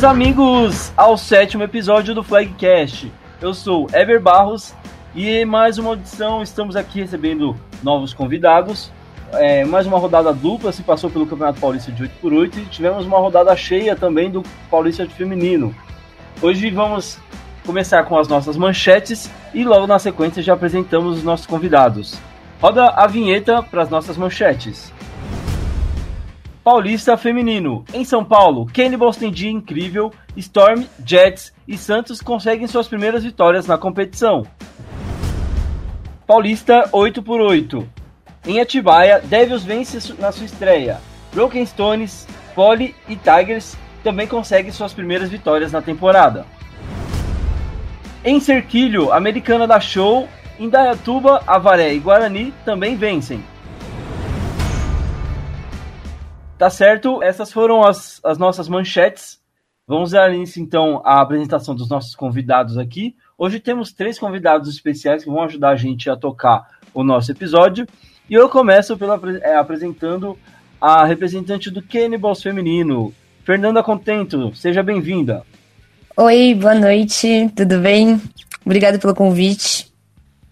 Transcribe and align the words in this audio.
Bem-vindos, 0.00 0.04
amigos, 0.04 0.92
ao 0.96 1.18
sétimo 1.18 1.62
episódio 1.62 2.14
do 2.14 2.22
Flagcast. 2.22 3.12
Eu 3.38 3.52
sou 3.52 3.86
Ever 3.92 4.18
Barros 4.18 4.74
e 5.14 5.44
mais 5.44 5.76
uma 5.76 5.90
audição. 5.90 6.42
Estamos 6.42 6.74
aqui 6.74 7.00
recebendo 7.00 7.54
novos 7.82 8.14
convidados. 8.14 8.90
É, 9.34 9.62
mais 9.66 9.86
uma 9.86 9.98
rodada 9.98 10.32
dupla 10.32 10.72
se 10.72 10.82
passou 10.82 11.10
pelo 11.10 11.26
Campeonato 11.26 11.60
Paulista 11.60 11.92
de 11.92 12.04
8x8 12.04 12.56
e 12.56 12.64
tivemos 12.66 13.04
uma 13.04 13.18
rodada 13.18 13.54
cheia 13.54 13.94
também 13.94 14.30
do 14.30 14.42
Paulista 14.70 15.06
de 15.06 15.12
Feminino. 15.12 15.74
Hoje 16.40 16.70
vamos 16.70 17.18
começar 17.66 18.02
com 18.04 18.18
as 18.18 18.26
nossas 18.26 18.56
manchetes 18.56 19.30
e 19.52 19.64
logo 19.64 19.86
na 19.86 19.98
sequência 19.98 20.42
já 20.42 20.54
apresentamos 20.54 21.18
os 21.18 21.22
nossos 21.22 21.44
convidados. 21.44 22.18
Roda 22.58 22.86
a 22.88 23.06
vinheta 23.06 23.62
para 23.62 23.82
as 23.82 23.90
nossas 23.90 24.16
manchetes. 24.16 24.90
Paulista 26.62 27.16
Feminino. 27.16 27.84
Em 27.92 28.04
São 28.04 28.22
Paulo, 28.22 28.66
Cannibals 28.66 29.16
tem 29.16 29.30
dia 29.30 29.50
incrível, 29.50 30.12
Storm, 30.36 30.84
Jets 31.04 31.54
e 31.66 31.76
Santos 31.78 32.20
conseguem 32.20 32.66
suas 32.66 32.86
primeiras 32.86 33.24
vitórias 33.24 33.66
na 33.66 33.78
competição. 33.78 34.46
Paulista 36.26 36.88
8x8. 36.92 37.86
Em 38.46 38.60
Atibaia, 38.60 39.20
Devils 39.20 39.64
vence 39.64 40.12
na 40.18 40.30
sua 40.30 40.44
estreia. 40.44 41.00
Broken 41.32 41.64
Stones, 41.64 42.26
Poli 42.54 42.94
e 43.08 43.16
Tigers 43.16 43.76
também 44.04 44.26
conseguem 44.26 44.70
suas 44.70 44.92
primeiras 44.92 45.30
vitórias 45.30 45.72
na 45.72 45.80
temporada. 45.80 46.44
Em 48.22 48.38
Cerquilho, 48.38 49.12
Americana 49.12 49.66
da 49.66 49.80
Show, 49.80 50.28
Indaiatuba, 50.58 51.42
Avaré 51.46 51.94
e 51.94 51.98
Guarani 51.98 52.52
também 52.66 52.96
vencem. 52.96 53.42
Tá 56.60 56.68
certo, 56.68 57.22
essas 57.22 57.50
foram 57.50 57.82
as, 57.82 58.20
as 58.22 58.36
nossas 58.36 58.68
manchetes. 58.68 59.40
Vamos 59.86 60.10
dar 60.10 60.30
início 60.30 60.62
então 60.62 61.00
à 61.06 61.22
apresentação 61.22 61.74
dos 61.74 61.88
nossos 61.88 62.14
convidados 62.14 62.76
aqui. 62.76 63.16
Hoje 63.38 63.58
temos 63.58 63.94
três 63.94 64.18
convidados 64.18 64.68
especiais 64.68 65.24
que 65.24 65.30
vão 65.30 65.42
ajudar 65.42 65.70
a 65.70 65.76
gente 65.76 66.10
a 66.10 66.16
tocar 66.16 66.68
o 66.92 67.02
nosso 67.02 67.32
episódio. 67.32 67.86
E 68.28 68.34
eu 68.34 68.46
começo 68.50 68.94
pela, 68.98 69.18
é, 69.40 69.56
apresentando 69.56 70.38
a 70.78 71.06
representante 71.06 71.70
do 71.70 71.80
Cannibals 71.80 72.42
feminino, 72.42 73.10
Fernanda 73.42 73.82
Contento. 73.82 74.54
Seja 74.54 74.82
bem-vinda. 74.82 75.42
Oi, 76.14 76.54
boa 76.54 76.74
noite, 76.74 77.50
tudo 77.56 77.78
bem? 77.78 78.20
Obrigado 78.66 79.00
pelo 79.00 79.14
convite. 79.14 79.90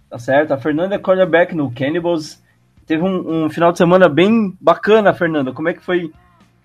Tá 0.09 0.19
certo, 0.19 0.55
a 0.55 0.57
Fernanda 0.57 0.95
é 0.95 0.99
quarterback 0.99 1.55
no 1.55 1.71
Cannibals 1.71 2.38
teve 2.89 3.03
um, 3.03 3.45
um, 3.45 3.51
final 3.51 3.71
de 3.71 3.79
semana 3.79 4.09
bem 4.09 4.57
bacana, 4.59 5.13
Fernanda. 5.13 5.53
Como 5.53 5.69
é 5.69 5.75
que 5.75 5.85
foi 5.85 6.11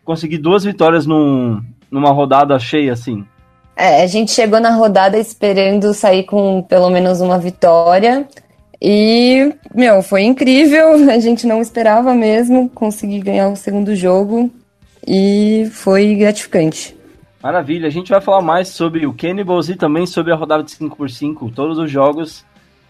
conseguir 0.05 0.37
duas 0.37 0.63
vitórias 0.63 1.05
num, 1.05 1.61
numa 1.91 2.11
rodada 2.11 2.57
cheia 2.57 2.93
assim? 2.93 3.25
É, 3.75 4.03
a 4.03 4.07
gente 4.07 4.31
chegou 4.31 4.59
na 4.59 4.73
rodada 4.73 5.17
esperando 5.17 5.93
sair 5.93 6.23
com 6.23 6.63
pelo 6.63 6.89
menos 6.89 7.19
uma 7.19 7.37
vitória. 7.37 8.25
E, 8.81 9.53
meu, 9.75 10.01
foi 10.01 10.23
incrível. 10.23 10.93
A 11.11 11.19
gente 11.19 11.45
não 11.47 11.61
esperava 11.61 12.13
mesmo 12.13 12.69
conseguir 12.69 13.19
ganhar 13.19 13.49
o 13.49 13.55
segundo 13.55 13.95
jogo. 13.95 14.51
E 15.05 15.67
foi 15.71 16.15
gratificante. 16.15 16.95
Maravilha. 17.41 17.87
A 17.87 17.91
gente 17.91 18.09
vai 18.09 18.21
falar 18.21 18.41
mais 18.41 18.69
sobre 18.69 19.05
o 19.05 19.13
Cannibals 19.13 19.69
e 19.69 19.75
também 19.75 20.05
sobre 20.05 20.31
a 20.31 20.35
rodada 20.35 20.63
de 20.63 20.71
5x5, 20.71 21.53
todos 21.53 21.77
os 21.77 21.89
jogos 21.89 22.45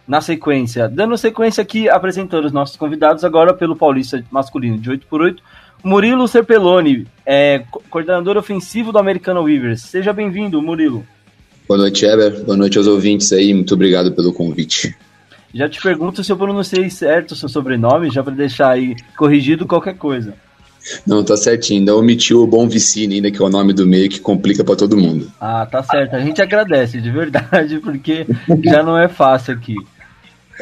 na 0.08 0.22
sequência. 0.22 0.88
Dando 0.88 1.18
sequência 1.18 1.62
aqui, 1.62 1.90
apresentando 1.90 2.46
os 2.46 2.52
nossos 2.52 2.76
convidados, 2.76 3.24
agora 3.24 3.54
pelo 3.54 3.76
Paulista 3.76 4.24
masculino 4.32 4.78
de 4.78 4.90
8x8, 4.92 5.38
Murilo 5.84 6.28
Serpeloni, 6.28 7.06
é, 7.26 7.64
coordenador 7.90 8.38
ofensivo 8.38 8.92
do 8.92 9.00
Americano 9.00 9.44
Weavers. 9.44 9.82
Seja 9.82 10.14
bem-vindo, 10.14 10.62
Murilo. 10.62 11.06
Boa 11.68 11.78
noite, 11.78 12.06
Eber. 12.06 12.44
Boa 12.44 12.58
noite 12.58 12.78
aos 12.78 12.88
ouvintes 12.88 13.32
aí. 13.34 13.54
Muito 13.54 13.74
obrigado 13.74 14.12
pelo 14.12 14.34
convite. 14.34 14.96
Já 15.54 15.70
te 15.70 15.82
pergunto 15.82 16.24
se 16.24 16.32
eu 16.32 16.38
pronunciei 16.38 16.90
certo 16.90 17.32
o 17.32 17.36
seu 17.36 17.48
sobrenome, 17.48 18.10
já 18.10 18.24
para 18.24 18.34
deixar 18.34 18.72
aí 18.72 18.96
corrigido 19.16 19.68
qualquer 19.68 19.96
coisa. 19.96 20.34
Não, 21.06 21.24
tá 21.24 21.38
certinho. 21.38 21.80
Ainda 21.80 21.96
omitiu 21.96 22.42
o 22.42 22.48
Bom 22.48 22.68
Vicine, 22.68 23.16
ainda 23.16 23.32
que 23.32 23.42
é 23.42 23.46
o 23.46 23.50
nome 23.50 23.74
do 23.74 23.86
meio 23.86 24.10
que 24.10 24.20
complica 24.20 24.64
para 24.64 24.76
todo 24.76 24.98
mundo. 24.98 25.32
Ah, 25.40 25.66
tá 25.66 25.84
certo. 25.84 26.16
A 26.16 26.20
gente 26.20 26.42
agradece, 26.42 27.00
de 27.00 27.10
verdade, 27.10 27.80
porque 27.84 28.26
já 28.64 28.84
não 28.84 28.98
é 28.98 29.08
fácil 29.08 29.54
aqui. 29.54 29.76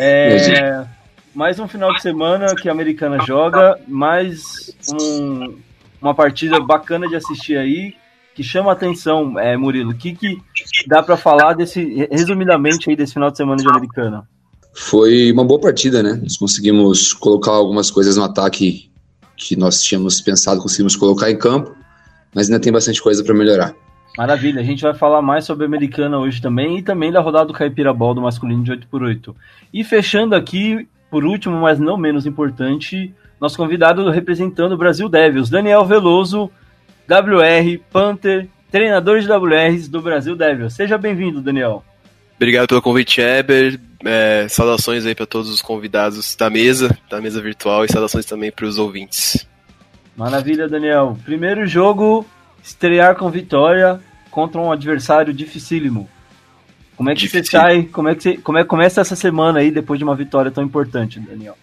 É, 0.04 0.84
mais 1.32 1.60
um 1.60 1.68
final 1.68 1.94
de 1.94 2.02
semana 2.02 2.56
que 2.56 2.68
a 2.68 2.72
Americana 2.72 3.24
joga, 3.24 3.80
mais 3.88 4.76
um, 5.00 5.60
uma 6.02 6.16
partida 6.16 6.60
bacana 6.60 7.08
de 7.08 7.16
assistir 7.16 7.56
aí, 7.56 7.94
que 8.34 8.42
chama 8.42 8.72
atenção, 8.72 9.38
é, 9.40 9.56
Murilo. 9.56 9.92
O 9.92 9.96
que, 9.96 10.16
que 10.16 10.42
dá 10.88 11.04
para 11.04 11.16
falar 11.16 11.54
desse, 11.54 12.08
resumidamente 12.12 12.90
aí 12.90 12.96
desse 12.96 13.14
final 13.14 13.30
de 13.30 13.38
semana 13.38 13.62
de 13.62 13.70
Americana? 13.70 14.28
Foi 14.74 15.32
uma 15.32 15.46
boa 15.46 15.60
partida, 15.60 16.02
né? 16.02 16.20
Nós 16.24 16.36
conseguimos 16.36 17.14
colocar 17.14 17.52
algumas 17.52 17.92
coisas 17.92 18.18
no 18.18 18.24
ataque 18.24 18.90
que 19.38 19.56
nós 19.56 19.84
tínhamos 19.84 20.20
pensado, 20.20 20.62
conseguimos 20.62 20.96
colocar 20.96 21.30
em 21.30 21.38
campo, 21.38 21.76
mas 22.34 22.48
ainda 22.48 22.60
tem 22.60 22.74
bastante 22.74 23.00
coisa 23.00 23.24
para 23.24 23.36
melhorar. 23.36 23.76
Maravilha, 24.18 24.62
a 24.62 24.64
gente 24.64 24.84
vai 24.84 24.94
falar 24.94 25.22
mais 25.22 25.46
sobre 25.46 25.64
a 25.64 25.68
Americana 25.68 26.20
hoje 26.20 26.42
também 26.42 26.78
e 26.78 26.82
também 26.82 27.12
da 27.12 27.22
rodada 27.22 27.46
do 27.46 27.54
Caipira 27.54 27.94
Ball 27.94 28.14
do 28.14 28.22
masculino 28.22 28.64
de 28.64 28.72
8x8. 28.72 29.34
E 29.74 29.84
fechando 29.84 30.36
aqui, 30.36 30.88
por 31.10 31.24
último, 31.24 31.62
mas 31.62 31.80
não 31.80 31.98
menos 31.98 32.26
importante, 32.26 33.14
nosso 33.40 33.56
convidado 33.56 34.10
representando 34.10 34.74
o 34.74 34.78
Brasil 34.78 35.08
Devils, 35.08 35.50
Daniel 35.50 35.86
Veloso, 35.86 36.52
WR, 37.10 37.80
Panther, 37.92 38.48
treinador 38.70 39.20
de 39.20 39.32
WRs 39.32 39.88
do 39.88 40.02
Brasil 40.02 40.36
Devils. 40.36 40.74
Seja 40.74 40.98
bem-vindo, 40.98 41.42
Daniel. 41.42 41.84
Obrigado 42.36 42.68
pelo 42.68 42.82
convite, 42.82 43.22
Eber. 43.22 43.80
É, 44.04 44.48
saudações 44.50 45.06
aí 45.06 45.14
para 45.14 45.28
todos 45.28 45.50
os 45.50 45.62
convidados 45.62 46.36
da 46.36 46.50
mesa, 46.50 46.98
da 47.10 47.22
mesa 47.22 47.40
virtual, 47.40 47.86
e 47.86 47.92
saudações 47.92 48.26
também 48.26 48.52
para 48.52 48.66
os 48.66 48.78
ouvintes. 48.78 49.48
Maravilha, 50.18 50.68
Daniel. 50.68 51.18
Primeiro 51.24 51.68
jogo 51.68 52.26
estrear 52.64 53.16
com 53.16 53.30
vitória 53.30 54.00
contra 54.30 54.60
um 54.60 54.72
adversário 54.72 55.34
dificílimo. 55.34 56.10
Como 56.96 57.10
é 57.10 57.14
que 57.14 57.22
Difícil. 57.22 57.46
você 57.46 57.58
sai? 57.58 57.84
Como 57.84 58.10
é 58.10 58.16
que 58.16 58.24
você, 58.24 58.38
como 58.38 58.58
é 58.58 58.64
começa 58.64 59.02
essa 59.02 59.16
semana 59.16 59.60
aí 59.60 59.72
depois 59.72 59.98
de 59.98 60.04
uma 60.04 60.16
vitória 60.16 60.52
tão 60.52 60.64
importante, 60.64 61.20
Daniel? 61.20 61.58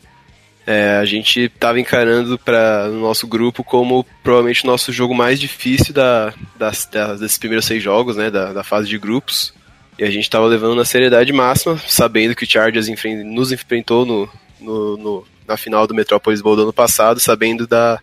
É, 0.67 0.99
a 0.99 1.05
gente 1.07 1.41
estava 1.41 1.81
encarando 1.81 2.39
para 2.39 2.89
o 2.91 3.01
nosso 3.01 3.27
grupo 3.27 3.65
como 3.65 4.05
provavelmente 4.23 4.65
o 4.65 4.67
nosso 4.67 4.93
jogo 4.93 5.15
mais 5.15 5.41
difícil 5.41 5.95
da, 5.95 6.35
das, 6.59 6.85
das, 6.87 7.21
desses 7.21 7.39
primeiros 7.39 7.65
seis 7.65 7.83
jogos, 7.83 8.17
né, 8.17 8.31
da, 8.31 8.53
da 8.53 8.63
fase 8.63 8.87
de 8.87 8.99
grupos. 8.99 9.55
E 9.99 10.05
a 10.05 10.11
gente 10.11 10.25
estava 10.25 10.45
levando 10.47 10.75
na 10.75 10.85
seriedade 10.85 11.33
máxima, 11.33 11.79
sabendo 11.87 12.35
que 12.35 12.45
o 12.45 12.47
Chargers 12.47 12.89
nos 13.25 13.51
enfrentou 13.51 14.05
no, 14.05 14.29
no, 14.61 14.97
no, 14.97 15.27
na 15.47 15.57
final 15.57 15.87
do 15.87 15.95
Metropolis 15.95 16.43
Bowl 16.43 16.55
do 16.55 16.63
ano 16.63 16.73
passado, 16.73 17.19
sabendo 17.19 17.67
da, 17.67 17.99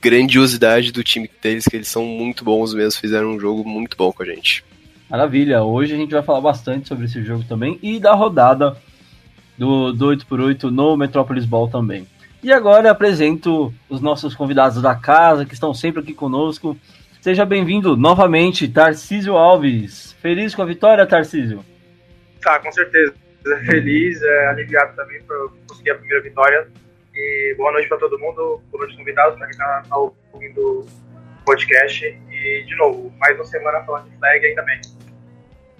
grandiosidade 0.00 0.92
do 0.92 1.02
time 1.02 1.30
deles, 1.42 1.64
que 1.64 1.76
eles 1.76 1.88
são 1.88 2.04
muito 2.04 2.44
bons 2.44 2.72
mesmo, 2.72 3.00
fizeram 3.00 3.30
um 3.30 3.40
jogo 3.40 3.68
muito 3.68 3.96
bom 3.96 4.12
com 4.12 4.22
a 4.22 4.26
gente. 4.26 4.64
Maravilha, 5.10 5.62
hoje 5.62 5.94
a 5.94 5.96
gente 5.96 6.10
vai 6.10 6.22
falar 6.22 6.40
bastante 6.40 6.86
sobre 6.86 7.06
esse 7.06 7.22
jogo 7.22 7.44
também 7.48 7.78
e 7.82 7.98
da 7.98 8.14
rodada 8.14 8.76
do, 9.56 9.92
do 9.92 10.06
8x8 10.06 10.64
no 10.64 10.96
Metropolis 10.96 11.44
Ball 11.44 11.68
também. 11.68 12.06
E 12.42 12.52
agora 12.52 12.90
apresento 12.90 13.74
os 13.88 14.00
nossos 14.00 14.34
convidados 14.34 14.80
da 14.80 14.94
casa, 14.94 15.44
que 15.44 15.54
estão 15.54 15.74
sempre 15.74 16.02
aqui 16.02 16.14
conosco. 16.14 16.76
Seja 17.20 17.44
bem-vindo 17.44 17.96
novamente, 17.96 18.68
Tarcísio 18.68 19.36
Alves. 19.36 20.12
Feliz 20.22 20.54
com 20.54 20.62
a 20.62 20.66
vitória, 20.66 21.04
Tarcísio? 21.06 21.64
Tá, 22.40 22.60
com 22.60 22.70
certeza. 22.70 23.14
Feliz, 23.66 24.22
é, 24.22 24.48
aliviado 24.48 24.94
também 24.94 25.20
por 25.22 25.52
conseguir 25.66 25.90
a 25.90 25.94
primeira 25.96 26.22
vitória 26.22 26.68
e 27.18 27.54
boa 27.56 27.72
noite 27.72 27.88
para 27.88 27.98
todo 27.98 28.16
mundo, 28.18 28.60
boa 28.70 28.84
noite 28.84 28.96
convidados, 28.96 29.36
para 29.36 29.48
quem 29.48 29.52
está 29.52 29.82
tá 29.88 29.96
ouvindo 30.32 30.60
o 30.60 30.86
podcast. 31.44 32.04
E, 32.30 32.64
de 32.64 32.76
novo, 32.76 33.12
mais 33.18 33.34
uma 33.34 33.44
semana 33.44 33.80
falando 33.84 34.08
de 34.08 34.16
flag 34.16 34.46
ainda 34.46 34.62
bem. 34.62 34.80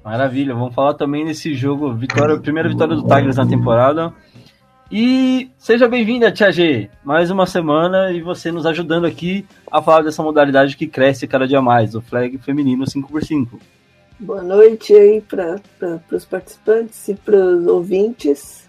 Maravilha, 0.05 0.55
vamos 0.55 0.75
falar 0.75 0.95
também 0.95 1.25
nesse 1.25 1.55
jogo, 1.55 1.95
vitória, 1.95 2.39
primeira 2.39 2.69
vitória 2.69 2.97
do 2.97 3.03
Tigers 3.03 3.37
na 3.37 3.47
temporada. 3.47 4.13
E 4.91 5.51
seja 5.59 5.87
bem-vinda, 5.87 6.33
Tia 6.33 6.51
G. 6.51 6.91
Mais 7.05 7.31
uma 7.31 7.47
semana 7.47 8.11
e 8.11 8.21
você 8.21 8.51
nos 8.51 8.67
ajudando 8.67 9.05
aqui 9.05 9.47
a 9.71 9.81
falar 9.81 10.03
dessa 10.03 10.23
modalidade 10.23 10.77
que 10.77 10.89
cresce 10.89 11.29
cada 11.29 11.47
dia 11.47 11.63
mais, 11.63 11.95
o 11.95 12.01
flag 12.01 12.37
feminino 12.39 12.85
5x5. 12.85 13.61
Boa 14.19 14.43
noite 14.43 14.93
aí 14.95 15.21
para 15.21 15.61
os 16.11 16.25
participantes 16.25 17.07
e 17.07 17.15
para 17.15 17.37
os 17.37 17.67
ouvintes. 17.67 18.68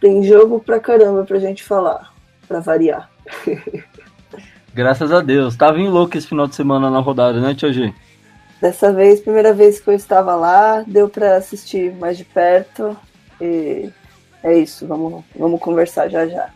Tem 0.00 0.22
jogo 0.22 0.60
pra 0.60 0.78
caramba 0.78 1.24
pra 1.24 1.38
gente 1.38 1.62
falar, 1.64 2.12
pra 2.46 2.60
variar. 2.60 3.10
Graças 4.72 5.10
a 5.10 5.20
Deus. 5.20 5.56
Tava 5.56 5.78
em 5.80 5.88
louco 5.88 6.16
esse 6.16 6.26
final 6.26 6.46
de 6.46 6.54
semana 6.54 6.90
na 6.90 7.00
rodada, 7.00 7.40
né, 7.40 7.54
Tia 7.54 7.72
G? 7.72 7.92
Dessa 8.60 8.92
vez, 8.92 9.20
primeira 9.20 9.52
vez 9.52 9.80
que 9.80 9.88
eu 9.88 9.94
estava 9.94 10.34
lá, 10.34 10.84
deu 10.86 11.08
para 11.08 11.36
assistir 11.36 11.92
mais 11.94 12.16
de 12.16 12.24
perto. 12.24 12.96
E 13.40 13.90
é 14.42 14.58
isso, 14.58 14.86
vamos, 14.86 15.24
vamos 15.36 15.60
conversar 15.60 16.08
já 16.08 16.26
já. 16.26 16.48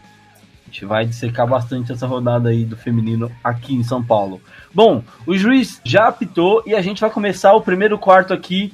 gente 0.67 0.85
vai 0.85 1.05
dissecar 1.05 1.47
bastante 1.47 1.93
essa 1.93 2.07
rodada 2.07 2.49
aí 2.49 2.65
do 2.65 2.77
feminino 2.77 3.31
aqui 3.43 3.75
em 3.75 3.83
São 3.83 4.03
Paulo. 4.03 4.41
Bom, 4.75 5.03
o 5.27 5.37
juiz 5.37 5.81
já 5.85 6.09
apitou 6.09 6.63
e 6.67 6.75
a 6.75 6.81
gente 6.81 7.01
vai 7.01 7.11
começar 7.11 7.55
o 7.55 7.63
primeiro 7.63 7.99
quarto 7.99 8.33
aqui 8.33 8.73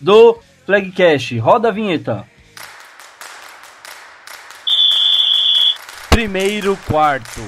do 0.00 0.38
Flag 0.64 0.90
Cash. 0.92 1.32
Roda 1.38 1.68
a 1.68 1.72
vinheta. 1.72 2.24
Primeiro 6.10 6.76
quarto. 6.88 7.40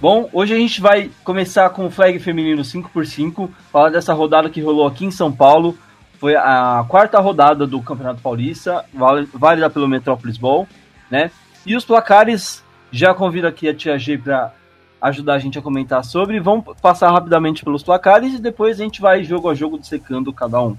Bom, 0.00 0.28
hoje 0.32 0.52
a 0.52 0.56
gente 0.56 0.80
vai 0.80 1.08
começar 1.22 1.70
com 1.70 1.86
o 1.86 1.90
flag 1.90 2.18
feminino 2.18 2.62
5x5, 2.62 3.48
falar 3.72 3.90
dessa 3.90 4.12
rodada 4.12 4.50
que 4.50 4.60
rolou 4.60 4.84
aqui 4.84 5.04
em 5.04 5.10
São 5.12 5.30
Paulo. 5.30 5.78
Foi 6.18 6.34
a 6.34 6.84
quarta 6.88 7.20
rodada 7.20 7.64
do 7.64 7.80
Campeonato 7.80 8.20
Paulista, 8.20 8.84
válida 9.32 9.70
pelo 9.70 9.86
Metrópolis 9.86 10.36
Ball, 10.36 10.66
né? 11.08 11.30
E 11.64 11.76
os 11.76 11.84
placares, 11.84 12.64
já 12.90 13.14
convido 13.14 13.46
aqui 13.46 13.68
a 13.68 13.74
Tia 13.74 13.96
G 13.96 14.18
para 14.18 14.52
ajudar 15.00 15.34
a 15.34 15.38
gente 15.38 15.60
a 15.60 15.62
comentar 15.62 16.04
sobre. 16.04 16.40
Vamos 16.40 16.64
passar 16.82 17.12
rapidamente 17.12 17.64
pelos 17.64 17.84
placares 17.84 18.34
e 18.34 18.42
depois 18.42 18.80
a 18.80 18.82
gente 18.82 19.00
vai 19.00 19.22
jogo 19.22 19.48
a 19.48 19.54
jogo 19.54 19.78
dissecando 19.78 20.32
cada 20.32 20.60
um. 20.60 20.76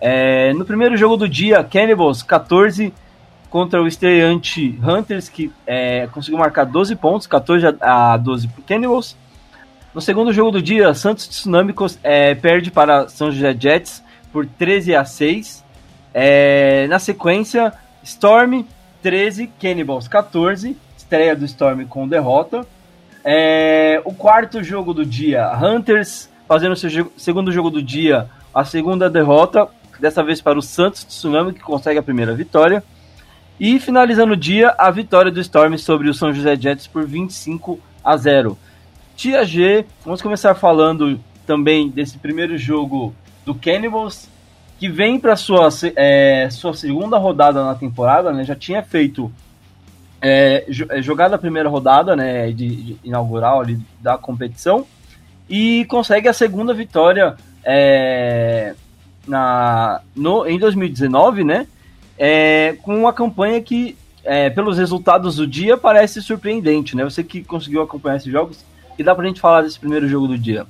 É, 0.00 0.54
no 0.54 0.64
primeiro 0.64 0.96
jogo 0.96 1.18
do 1.18 1.28
dia, 1.28 1.62
Cannibals 1.62 2.22
14 2.22 2.90
contra 3.50 3.82
o 3.82 3.86
estreante 3.86 4.78
Hunters, 4.82 5.28
que 5.28 5.52
é, 5.66 6.06
conseguiu 6.12 6.38
marcar 6.38 6.64
12 6.64 6.94
pontos, 6.96 7.26
14 7.26 7.76
a 7.80 8.16
12 8.16 8.48
para 8.48 8.62
Cannibals. 8.62 9.16
No 9.92 10.00
segundo 10.00 10.32
jogo 10.32 10.52
do 10.52 10.62
dia, 10.62 10.94
Santos 10.94 11.26
Tsunami 11.26 11.74
é, 12.04 12.34
perde 12.36 12.70
para 12.70 13.08
São 13.08 13.32
José 13.32 13.54
Jets 13.58 14.02
por 14.32 14.46
13 14.46 14.94
a 14.94 15.04
6. 15.04 15.64
É, 16.14 16.86
na 16.88 17.00
sequência, 17.00 17.72
Storm 18.04 18.64
13, 19.02 19.50
Cannibals 19.60 20.06
14, 20.06 20.76
estreia 20.96 21.34
do 21.34 21.44
Storm 21.44 21.84
com 21.86 22.06
derrota. 22.06 22.64
É, 23.24 24.00
o 24.04 24.14
quarto 24.14 24.62
jogo 24.62 24.94
do 24.94 25.04
dia, 25.04 25.50
Hunters 25.58 26.30
fazendo 26.46 26.74
seu 26.74 27.12
segundo 27.16 27.52
jogo 27.52 27.70
do 27.70 27.82
dia, 27.82 28.28
a 28.52 28.64
segunda 28.64 29.08
derrota, 29.08 29.68
dessa 30.00 30.22
vez 30.22 30.40
para 30.40 30.58
o 30.58 30.62
Santos 30.62 31.04
Tsunami, 31.04 31.52
que 31.52 31.60
consegue 31.60 31.98
a 31.98 32.02
primeira 32.02 32.34
vitória. 32.34 32.82
E 33.60 33.78
finalizando 33.78 34.32
o 34.32 34.36
dia, 34.36 34.74
a 34.78 34.90
vitória 34.90 35.30
do 35.30 35.38
Storm 35.38 35.76
sobre 35.76 36.08
o 36.08 36.14
São 36.14 36.32
José 36.32 36.56
Jets 36.56 36.86
por 36.86 37.06
25 37.06 37.78
a 38.02 38.16
0. 38.16 38.56
Tia 39.14 39.44
G, 39.44 39.84
vamos 40.02 40.22
começar 40.22 40.54
falando 40.54 41.20
também 41.46 41.90
desse 41.90 42.16
primeiro 42.16 42.56
jogo 42.56 43.14
do 43.44 43.54
Cannibals, 43.54 44.30
que 44.78 44.88
vem 44.88 45.20
para 45.20 45.36
sua, 45.36 45.68
é, 45.94 46.48
sua 46.50 46.72
segunda 46.72 47.18
rodada 47.18 47.62
na 47.62 47.74
temporada, 47.74 48.32
né? 48.32 48.44
Já 48.44 48.56
tinha 48.56 48.82
feito 48.82 49.30
é, 50.22 50.64
é, 50.88 51.02
jogado 51.02 51.34
a 51.34 51.38
primeira 51.38 51.68
rodada, 51.68 52.16
né? 52.16 52.50
De, 52.52 52.74
de 52.74 52.96
inaugural 53.04 53.60
ali, 53.60 53.78
da 54.00 54.16
competição 54.16 54.86
e 55.50 55.84
consegue 55.84 56.28
a 56.28 56.32
segunda 56.32 56.72
vitória 56.72 57.36
é, 57.62 58.74
na, 59.28 60.00
no, 60.16 60.46
em 60.46 60.58
2019, 60.58 61.44
né? 61.44 61.66
É, 62.22 62.76
com 62.82 62.94
uma 62.94 63.14
campanha 63.14 63.62
que, 63.62 63.96
é, 64.22 64.50
pelos 64.50 64.76
resultados 64.76 65.36
do 65.36 65.46
dia, 65.46 65.78
parece 65.78 66.20
surpreendente, 66.20 66.94
né? 66.94 67.02
Você 67.02 67.24
que 67.24 67.42
conseguiu 67.42 67.80
acompanhar 67.80 68.16
esses 68.16 68.30
jogos, 68.30 68.62
que 68.94 69.02
dá 69.02 69.14
pra 69.14 69.26
gente 69.26 69.40
falar 69.40 69.62
desse 69.62 69.78
primeiro 69.78 70.06
jogo 70.06 70.28
do 70.28 70.36
dia? 70.36 70.66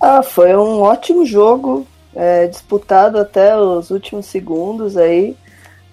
Ah, 0.00 0.22
foi 0.22 0.54
um 0.54 0.80
ótimo 0.80 1.26
jogo, 1.26 1.84
é, 2.14 2.46
disputado 2.46 3.18
até 3.18 3.58
os 3.58 3.90
últimos 3.90 4.26
segundos 4.26 4.96
aí. 4.96 5.36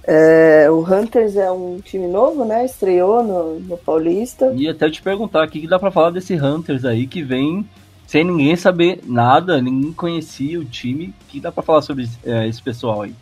É, 0.06 0.68
o 0.70 0.82
Hunters 0.82 1.36
é 1.36 1.50
um 1.50 1.80
time 1.80 2.06
novo, 2.06 2.46
né? 2.46 2.66
Estreou 2.66 3.24
no, 3.24 3.60
no 3.62 3.78
Paulista. 3.78 4.54
E 4.56 4.70
até 4.70 4.92
te 4.92 5.02
perguntar, 5.02 5.48
o 5.48 5.50
que, 5.50 5.62
que 5.62 5.68
dá 5.68 5.80
para 5.80 5.90
falar 5.90 6.12
desse 6.12 6.36
Hunters 6.36 6.86
aí 6.86 7.08
que 7.08 7.24
vem 7.24 7.68
sem 8.06 8.24
ninguém 8.24 8.56
saber 8.56 9.00
nada, 9.08 9.60
ninguém 9.60 9.92
conhecia 9.92 10.60
o 10.60 10.66
time. 10.66 11.16
O 11.22 11.32
que 11.32 11.40
dá 11.40 11.52
para 11.52 11.64
falar 11.64 11.82
sobre 11.82 12.08
é, 12.24 12.48
esse 12.48 12.62
pessoal 12.62 13.02
aí? 13.02 13.16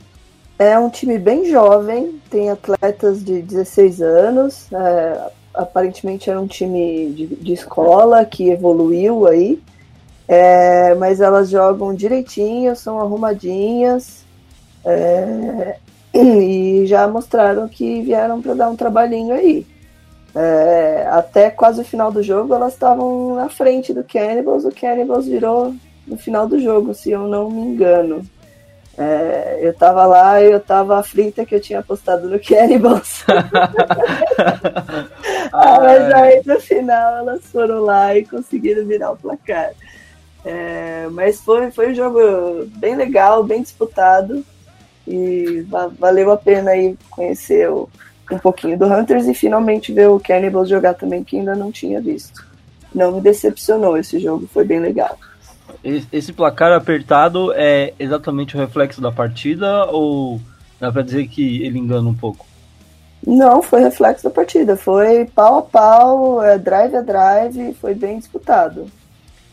É 0.61 0.77
um 0.77 0.91
time 0.91 1.17
bem 1.17 1.45
jovem, 1.45 2.21
tem 2.29 2.51
atletas 2.51 3.25
de 3.25 3.41
16 3.41 3.99
anos. 3.99 4.71
É, 4.71 5.31
aparentemente 5.55 6.29
era 6.29 6.39
um 6.39 6.45
time 6.45 7.11
de, 7.13 7.25
de 7.35 7.53
escola 7.53 8.23
que 8.23 8.51
evoluiu 8.51 9.25
aí. 9.25 9.59
É, 10.27 10.93
mas 10.93 11.19
elas 11.19 11.49
jogam 11.49 11.95
direitinho, 11.95 12.75
são 12.75 12.99
arrumadinhas. 12.99 14.23
É, 14.85 15.77
e 16.13 16.83
já 16.85 17.07
mostraram 17.07 17.67
que 17.67 18.03
vieram 18.03 18.39
para 18.39 18.53
dar 18.53 18.69
um 18.69 18.75
trabalhinho 18.75 19.33
aí. 19.33 19.65
É, 20.35 21.07
até 21.09 21.49
quase 21.49 21.81
o 21.81 21.85
final 21.85 22.11
do 22.11 22.21
jogo 22.21 22.53
elas 22.53 22.73
estavam 22.73 23.33
na 23.33 23.49
frente 23.49 23.95
do 23.95 24.03
Cannibals. 24.03 24.63
O 24.63 24.71
Cannibals 24.71 25.25
virou 25.25 25.73
no 26.05 26.17
final 26.17 26.47
do 26.47 26.59
jogo, 26.59 26.93
se 26.93 27.09
eu 27.09 27.21
não 27.27 27.49
me 27.49 27.61
engano. 27.61 28.23
É, 29.01 29.57
eu 29.63 29.73
tava 29.73 30.05
lá 30.05 30.39
e 30.43 30.51
eu 30.51 30.59
tava 30.59 30.99
aflita 30.99 31.43
que 31.43 31.55
eu 31.55 31.59
tinha 31.59 31.79
apostado 31.79 32.29
no 32.29 32.39
Cannibals. 32.39 33.23
ah, 35.51 35.79
mas 35.79 36.13
aí 36.13 36.43
no 36.45 36.59
final 36.59 37.17
elas 37.17 37.43
foram 37.47 37.81
lá 37.81 38.15
e 38.15 38.23
conseguiram 38.23 38.85
virar 38.85 39.13
o 39.13 39.17
placar. 39.17 39.71
É, 40.45 41.07
mas 41.11 41.41
foi, 41.41 41.71
foi 41.71 41.91
um 41.91 41.95
jogo 41.95 42.19
bem 42.77 42.95
legal, 42.95 43.43
bem 43.43 43.63
disputado. 43.63 44.45
E 45.07 45.65
valeu 45.97 46.31
a 46.31 46.37
pena 46.37 46.69
aí 46.71 46.95
conhecer 47.09 47.71
o, 47.71 47.89
um 48.31 48.37
pouquinho 48.37 48.77
do 48.77 48.85
Hunters 48.85 49.25
e 49.25 49.33
finalmente 49.33 49.91
ver 49.91 50.09
o 50.09 50.19
Cannibals 50.19 50.69
jogar 50.69 50.93
também, 50.93 51.23
que 51.23 51.39
ainda 51.39 51.55
não 51.55 51.71
tinha 51.71 51.99
visto. 51.99 52.45
Não 52.93 53.13
me 53.13 53.21
decepcionou 53.21 53.97
esse 53.97 54.19
jogo, 54.19 54.47
foi 54.53 54.63
bem 54.63 54.79
legal. 54.79 55.17
Esse 55.83 56.31
placar 56.31 56.71
apertado 56.71 57.51
é 57.53 57.93
exatamente 57.97 58.55
o 58.55 58.59
reflexo 58.59 59.01
da 59.01 59.11
partida 59.11 59.85
ou 59.85 60.39
dá 60.79 60.91
pra 60.91 61.01
dizer 61.01 61.27
que 61.27 61.63
ele 61.63 61.79
engana 61.79 62.07
um 62.07 62.13
pouco? 62.13 62.45
Não, 63.25 63.61
foi 63.61 63.81
reflexo 63.81 64.23
da 64.23 64.29
partida. 64.29 64.75
Foi 64.75 65.25
pau 65.25 65.59
a 65.59 65.61
pau, 65.61 66.43
é, 66.43 66.57
drive 66.57 66.95
a 66.95 67.01
drive, 67.01 67.73
foi 67.75 67.93
bem 67.93 68.19
disputado. 68.19 68.87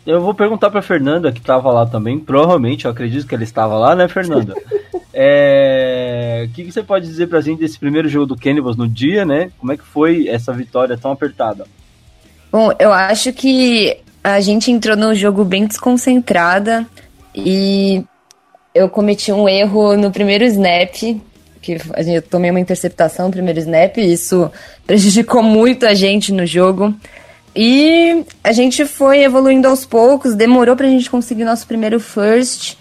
Eu 0.06 0.22
vou 0.22 0.32
perguntar 0.32 0.70
pra 0.70 0.80
Fernanda, 0.80 1.30
que 1.30 1.38
estava 1.38 1.70
lá 1.70 1.84
também. 1.84 2.18
Provavelmente, 2.18 2.86
eu 2.86 2.90
acredito 2.90 3.26
que 3.26 3.34
ela 3.34 3.44
estava 3.44 3.76
lá, 3.76 3.94
né, 3.94 4.08
Fernanda? 4.08 4.54
é... 5.12 6.46
O 6.48 6.54
que, 6.54 6.64
que, 6.64 6.72
você 6.72 6.82
pode 6.82 7.06
dizer 7.06 7.26
pra 7.26 7.42
gente 7.42 7.58
desse 7.58 7.78
primeiro 7.78 8.08
jogo 8.08 8.26
do 8.26 8.36
Cannibals 8.36 8.76
no 8.76 8.88
dia, 8.88 9.26
né? 9.26 9.50
Como 9.58 9.70
é 9.70 9.76
que 9.76 9.84
foi 9.84 10.26
essa 10.28 10.50
vitória 10.50 10.96
tão 10.96 11.12
apertada? 11.12 11.66
Bom, 12.50 12.72
eu 12.78 12.90
acho 12.90 13.34
que 13.34 13.98
a 14.22 14.40
gente 14.40 14.70
entrou 14.70 14.96
no 14.96 15.14
jogo 15.14 15.44
bem 15.44 15.66
desconcentrada 15.66 16.86
e 17.34 18.04
eu 18.74 18.88
cometi 18.88 19.32
um 19.32 19.48
erro 19.48 19.96
no 19.96 20.10
primeiro 20.10 20.44
snap, 20.44 20.94
que 21.60 21.78
eu 21.96 22.22
tomei 22.22 22.50
uma 22.50 22.60
interceptação 22.60 23.26
no 23.26 23.32
primeiro 23.32 23.58
snap, 23.58 23.96
e 23.98 24.12
isso 24.12 24.50
prejudicou 24.86 25.42
muito 25.42 25.86
a 25.86 25.94
gente 25.94 26.32
no 26.32 26.46
jogo. 26.46 26.94
E 27.54 28.24
a 28.44 28.52
gente 28.52 28.84
foi 28.84 29.22
evoluindo 29.22 29.66
aos 29.66 29.84
poucos, 29.84 30.34
demorou 30.34 30.76
pra 30.76 30.86
gente 30.86 31.10
conseguir 31.10 31.44
nosso 31.44 31.66
primeiro 31.66 31.98
first. 31.98 32.76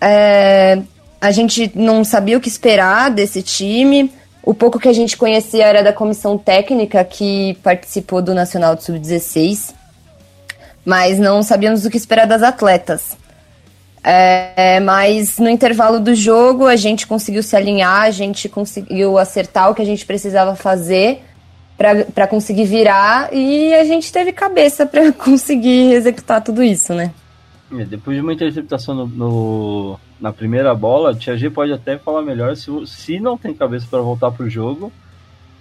É, 0.00 0.80
a 1.20 1.30
gente 1.30 1.70
não 1.74 2.02
sabia 2.04 2.38
o 2.38 2.40
que 2.40 2.48
esperar 2.48 3.10
desse 3.10 3.42
time. 3.42 4.10
O 4.42 4.54
pouco 4.54 4.78
que 4.78 4.88
a 4.88 4.92
gente 4.92 5.16
conhecia 5.16 5.66
era 5.66 5.82
da 5.82 5.92
comissão 5.92 6.38
técnica 6.38 7.04
que 7.04 7.54
participou 7.62 8.22
do 8.22 8.34
Nacional 8.34 8.74
de 8.74 8.84
Sub-16 8.84 9.81
mas 10.84 11.18
não 11.18 11.42
sabíamos 11.42 11.84
o 11.84 11.90
que 11.90 11.96
esperar 11.96 12.26
das 12.26 12.42
atletas. 12.42 13.16
É, 14.04 14.80
mas 14.80 15.38
no 15.38 15.48
intervalo 15.48 16.00
do 16.00 16.12
jogo 16.12 16.66
a 16.66 16.74
gente 16.74 17.06
conseguiu 17.06 17.42
se 17.42 17.54
alinhar, 17.54 18.02
a 18.02 18.10
gente 18.10 18.48
conseguiu 18.48 19.16
acertar 19.16 19.70
o 19.70 19.74
que 19.74 19.82
a 19.82 19.84
gente 19.86 20.04
precisava 20.04 20.56
fazer 20.56 21.22
para 22.14 22.26
conseguir 22.26 22.64
virar 22.64 23.32
e 23.32 23.72
a 23.74 23.84
gente 23.84 24.12
teve 24.12 24.32
cabeça 24.32 24.84
para 24.84 25.10
conseguir 25.14 25.92
executar 25.92 26.42
tudo 26.42 26.62
isso, 26.62 26.92
né? 26.94 27.12
É, 27.78 27.84
depois 27.84 28.16
de 28.16 28.22
uma 28.22 28.32
interceptação 28.32 28.94
no, 28.94 29.06
no, 29.06 30.00
na 30.20 30.32
primeira 30.32 30.74
bola, 30.74 31.14
Tia 31.14 31.36
G 31.36 31.48
pode 31.48 31.72
até 31.72 31.96
falar 31.96 32.22
melhor 32.22 32.56
se, 32.56 32.70
se 32.86 33.18
não 33.18 33.38
tem 33.38 33.54
cabeça 33.54 33.86
para 33.88 34.00
voltar 34.00 34.30
pro 34.30 34.50
jogo 34.50 34.92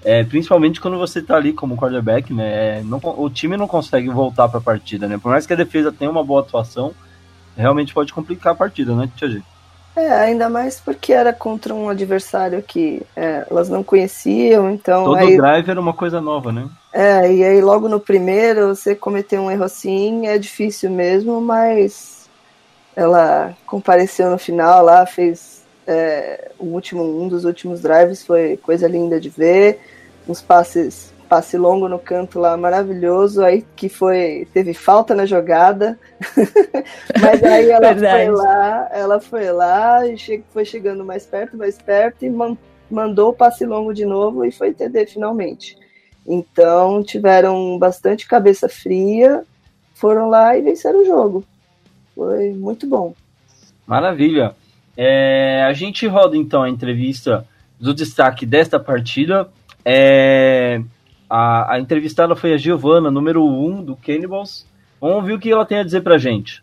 é, 0.04 0.24
principalmente 0.24 0.82
quando 0.82 0.98
você 0.98 1.22
tá 1.22 1.36
ali 1.36 1.54
como 1.54 1.78
quarterback, 1.78 2.34
né? 2.34 2.80
É, 2.80 2.84
não, 2.84 3.00
o 3.04 3.30
time 3.30 3.56
não 3.56 3.68
consegue 3.68 4.10
voltar 4.10 4.50
para 4.50 4.60
a 4.60 4.64
partida, 4.64 5.08
né? 5.08 5.18
Por 5.18 5.30
mais 5.30 5.46
que 5.46 5.54
a 5.54 5.58
defesa 5.58 5.92
tenha 5.92 6.10
uma 6.10 6.24
boa 6.24 6.42
atuação, 6.42 6.94
realmente 7.56 7.94
pode 7.94 8.14
complicar 8.14 8.54
a 8.54 8.56
partida, 8.56 8.96
né, 8.96 9.10
Tia 9.16 9.30
G? 9.30 9.42
É, 9.96 10.10
ainda 10.10 10.50
mais 10.50 10.80
porque 10.80 11.12
era 11.12 11.34
contra 11.34 11.74
um 11.76 11.90
adversário 11.90 12.64
que 12.64 13.02
é, 13.16 13.46
elas 13.50 13.68
não 13.68 13.84
conheciam, 13.84 14.72
então. 14.72 15.04
Todo 15.04 15.18
aí, 15.18 15.36
drive 15.36 15.70
era 15.70 15.80
uma 15.80 15.94
coisa 15.94 16.22
nova, 16.22 16.52
né? 16.52 16.68
É, 16.94 17.32
e 17.32 17.44
aí 17.44 17.62
logo 17.62 17.90
no 17.90 18.00
primeiro 18.00 18.70
você 18.70 18.96
cometer 18.96 19.38
um 19.40 19.52
erro 19.52 19.66
assim 19.66 20.28
é 20.28 20.38
difícil 20.38 20.90
mesmo, 20.90 21.42
mas 21.42 22.30
ela 22.96 23.54
compareceu 23.66 24.30
no 24.30 24.38
final 24.38 24.84
lá, 24.84 25.06
fez 25.06 25.61
é, 25.88 26.52
o 26.60 26.66
último, 26.66 27.04
um 27.04 27.28
dos 27.28 27.46
últimos 27.46 27.82
drives 27.82 28.24
foi 28.24 28.58
coisa 28.58 28.88
linda 28.88 29.20
de 29.20 29.30
ver. 29.30 29.80
uns 30.28 30.42
passes 30.42 31.12
passe 31.32 31.58
longo 31.58 31.88
no 31.88 31.98
canto 31.98 32.40
lá 32.40 32.58
maravilhoso, 32.58 33.42
aí 33.42 33.66
que 33.74 33.88
foi 33.88 34.46
teve 34.54 34.74
falta 34.74 35.16
na 35.16 35.26
jogada, 35.26 35.98
mas 37.22 37.42
aí 37.42 37.72
ela 37.72 37.96
foi 37.96 38.30
lá, 38.30 38.90
ela 38.92 39.20
foi 39.22 39.50
lá 39.50 40.06
e 40.06 40.18
che 40.18 40.44
foi 40.52 40.66
chegando 40.66 41.06
mais 41.06 41.26
perto, 41.26 41.56
mais 41.56 41.78
perto 41.78 42.26
e 42.26 42.30
man 42.30 42.58
mandou 42.90 43.30
o 43.30 43.34
passe 43.34 43.66
longo 43.66 43.94
de 43.94 44.06
novo 44.06 44.44
e 44.44 44.52
foi 44.52 44.74
TD 44.74 45.06
finalmente. 45.06 45.78
Então 46.28 47.02
tiveram 47.02 47.80
bastante 47.80 48.28
cabeça 48.28 48.68
fria, 48.68 49.46
foram 49.94 50.28
lá 50.28 50.58
e 50.58 50.62
venceram 50.62 51.02
o 51.02 51.06
jogo. 51.06 51.46
Foi 52.14 52.52
muito 52.52 52.86
bom. 52.86 53.14
Maravilha. 53.88 54.54
É, 54.96 55.64
a 55.64 55.74
gente 55.74 56.06
roda 56.08 56.36
então 56.36 56.64
a 56.64 56.70
entrevista 56.70 57.46
do 57.80 57.94
destaque 57.94 58.46
desta 58.46 58.80
partida. 58.80 59.50
É, 59.84 60.82
a, 61.30 61.76
a 61.76 61.80
entrevistada 61.80 62.36
foi 62.36 62.54
a 62.54 62.58
Giovana, 62.58 63.10
número 63.10 63.44
1 63.44 63.66
um 63.66 63.84
do 63.84 63.96
Cannibals. 63.96 64.66
Vamos 65.00 65.18
ouvir 65.18 65.34
o 65.34 65.40
que 65.40 65.52
ela 65.52 65.66
tem 65.66 65.80
a 65.80 65.84
dizer 65.84 66.02
pra 66.02 66.18
gente. 66.18 66.62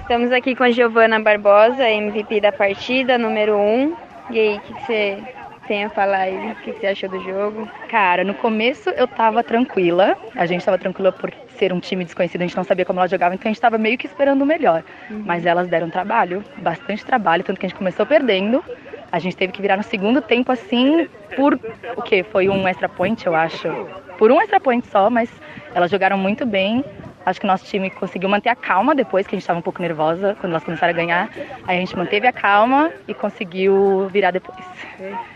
Estamos 0.00 0.30
aqui 0.30 0.54
com 0.54 0.62
a 0.62 0.70
Giovana 0.70 1.20
Barbosa, 1.20 1.90
MVP 1.90 2.40
da 2.40 2.52
partida, 2.52 3.18
número 3.18 3.56
1. 3.56 3.58
Um. 3.58 3.96
E 4.30 4.38
aí, 4.38 4.56
o 4.56 4.60
que, 4.60 4.74
que 4.74 4.86
você 4.86 5.18
tem 5.66 5.84
a 5.84 5.90
falar 5.90 6.18
aí? 6.18 6.52
O 6.52 6.54
que, 6.56 6.72
que 6.72 6.80
você 6.80 6.86
achou 6.86 7.08
do 7.08 7.20
jogo? 7.22 7.68
Cara, 7.88 8.22
no 8.22 8.34
começo 8.34 8.88
eu 8.90 9.08
tava 9.08 9.42
tranquila. 9.42 10.16
A 10.34 10.46
gente 10.46 10.64
tava 10.64 10.78
tranquila 10.78 11.10
por 11.10 11.30
ser 11.56 11.72
um 11.72 11.80
time 11.80 12.04
desconhecido, 12.04 12.42
a 12.42 12.46
gente 12.46 12.56
não 12.56 12.64
sabia 12.64 12.84
como 12.84 13.00
elas 13.00 13.10
jogavam, 13.10 13.34
então 13.34 13.48
a 13.48 13.52
gente 13.52 13.60
tava 13.60 13.78
meio 13.78 13.98
que 13.98 14.06
esperando 14.06 14.42
o 14.42 14.46
melhor. 14.46 14.82
Uhum. 15.10 15.22
Mas 15.24 15.44
elas 15.44 15.68
deram 15.68 15.90
trabalho, 15.90 16.44
bastante 16.58 17.04
trabalho, 17.04 17.42
tanto 17.42 17.58
que 17.58 17.66
a 17.66 17.68
gente 17.68 17.78
começou 17.78 18.06
perdendo. 18.06 18.62
A 19.10 19.18
gente 19.18 19.36
teve 19.36 19.52
que 19.52 19.62
virar 19.62 19.76
no 19.76 19.82
segundo 19.82 20.20
tempo 20.20 20.52
assim, 20.52 21.08
por 21.36 21.58
o 21.96 22.02
que? 22.02 22.22
Foi 22.24 22.48
um 22.48 22.66
extra 22.66 22.88
point, 22.88 23.24
eu 23.26 23.34
acho. 23.34 23.68
Por 24.18 24.30
um 24.30 24.40
extra 24.40 24.60
point 24.60 24.86
só, 24.86 25.08
mas 25.08 25.30
elas 25.74 25.90
jogaram 25.90 26.18
muito 26.18 26.44
bem. 26.44 26.84
Acho 27.24 27.40
que 27.40 27.46
o 27.46 27.48
nosso 27.48 27.64
time 27.64 27.90
conseguiu 27.90 28.28
manter 28.28 28.50
a 28.50 28.54
calma 28.54 28.94
depois, 28.94 29.26
que 29.26 29.34
a 29.34 29.36
gente 29.36 29.42
estava 29.42 29.58
um 29.58 29.62
pouco 29.62 29.82
nervosa 29.82 30.36
quando 30.40 30.52
elas 30.52 30.64
começaram 30.64 30.92
a 30.92 30.96
ganhar. 30.96 31.28
Aí 31.66 31.76
a 31.76 31.80
gente 31.80 31.96
manteve 31.96 32.26
a 32.26 32.32
calma 32.32 32.92
e 33.08 33.14
conseguiu 33.14 34.08
virar 34.12 34.30
depois. 34.30 34.64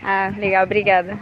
Ah, 0.05 0.33
legal, 0.37 0.65
obrigada. 0.65 1.19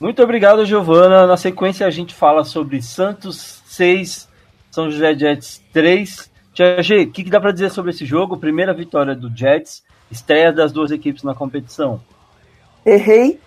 Muito 0.00 0.22
obrigado, 0.22 0.64
Giovana. 0.64 1.26
Na 1.26 1.36
sequência 1.36 1.86
a 1.86 1.90
gente 1.90 2.14
fala 2.14 2.42
sobre 2.42 2.80
Santos 2.80 3.62
6, 3.66 4.26
São 4.70 4.90
José 4.90 5.14
Jets 5.14 5.62
3. 5.74 6.30
Tia 6.54 6.82
G, 6.82 7.02
o 7.02 7.10
que, 7.10 7.24
que 7.24 7.30
dá 7.30 7.38
para 7.38 7.52
dizer 7.52 7.70
sobre 7.70 7.90
esse 7.90 8.06
jogo? 8.06 8.38
Primeira 8.38 8.72
vitória 8.72 9.14
do 9.14 9.30
Jets, 9.36 9.84
estreia 10.10 10.50
das 10.50 10.72
duas 10.72 10.90
equipes 10.90 11.22
na 11.22 11.34
competição. 11.34 12.00
Errei. 12.84 13.38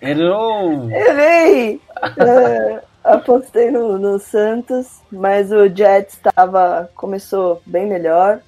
Errou! 0.00 0.90
Errei! 0.90 1.80
É, 2.16 2.82
apostei 3.04 3.70
no, 3.70 3.98
no, 3.98 4.18
Santos, 4.18 5.02
mas 5.12 5.52
o 5.52 5.68
Jets 5.68 6.18
tava, 6.34 6.90
começou 6.94 7.60
bem 7.66 7.86
melhor. 7.86 8.40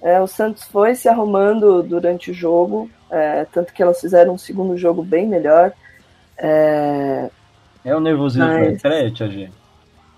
É, 0.00 0.18
o 0.22 0.26
Santos 0.26 0.64
foi 0.64 0.94
se 0.94 1.06
arrumando 1.06 1.82
durante 1.82 2.30
o 2.30 2.34
jogo, 2.34 2.90
é, 3.10 3.44
tanto 3.52 3.74
que 3.74 3.82
elas 3.82 4.00
fizeram 4.00 4.32
um 4.32 4.38
segundo 4.38 4.74
jogo 4.78 5.02
bem 5.02 5.28
melhor. 5.28 5.74
É, 6.38 7.30
é 7.84 7.94
o 7.94 8.00
nervosismo 8.00 8.46
mas... 8.46 8.80
pré 8.80 9.10
Tia? 9.10 9.50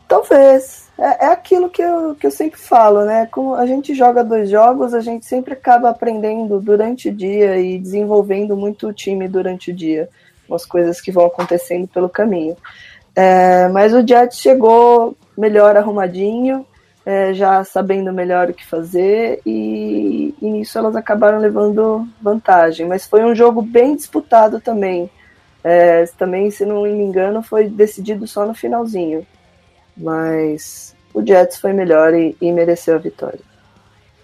Talvez. 0.09 0.87
É, 0.99 1.27
é, 1.27 1.33
aquilo 1.33 1.69
que 1.69 1.83
eu, 1.83 2.15
que 2.15 2.27
eu 2.27 2.31
sempre 2.31 2.59
falo, 2.59 3.05
né? 3.05 3.27
Como 3.31 3.55
a 3.55 3.67
gente 3.67 3.95
joga 3.95 4.25
dois 4.25 4.49
jogos, 4.49 4.95
a 4.95 5.01
gente 5.01 5.27
sempre 5.27 5.53
acaba 5.53 5.91
aprendendo 5.91 6.61
durante 6.61 7.09
o 7.09 7.15
dia 7.15 7.59
e 7.59 7.79
desenvolvendo 7.79 8.57
muito 8.57 8.89
o 8.89 8.93
time 8.93 9.29
durante 9.29 9.71
o 9.71 9.75
dia, 9.75 10.09
as 10.51 10.65
coisas 10.65 11.01
que 11.01 11.13
vão 11.13 11.27
acontecendo 11.27 11.87
pelo 11.89 12.09
caminho. 12.09 12.57
É, 13.15 13.69
mas 13.69 13.93
o 13.93 14.07
Jets 14.07 14.39
chegou 14.39 15.17
melhor 15.37 15.77
arrumadinho, 15.77 16.65
é, 17.05 17.35
já 17.35 17.63
sabendo 17.63 18.13
melhor 18.13 18.51
o 18.51 18.55
que 18.55 18.65
fazer, 18.65 19.41
e, 19.45 20.35
e 20.41 20.51
nisso 20.51 20.79
elas 20.79 20.97
acabaram 20.97 21.39
levando 21.39 22.07
vantagem. 22.23 22.87
Mas 22.87 23.07
foi 23.07 23.25
um 23.25 23.35
jogo 23.35 23.61
bem 23.61 23.95
disputado 23.97 24.61
também. 24.61 25.11
É, 25.69 26.07
também, 26.17 26.49
se 26.49 26.65
não 26.65 26.83
me 26.83 26.91
engano, 26.91 27.43
foi 27.43 27.69
decidido 27.69 28.25
só 28.25 28.47
no 28.47 28.55
finalzinho. 28.55 29.27
Mas 29.97 30.95
o 31.13 31.27
Jets 31.27 31.59
foi 31.59 31.73
melhor 31.73 32.15
e, 32.15 32.37
e 32.41 32.53
mereceu 32.53 32.95
a 32.95 32.99
vitória. 32.99 33.41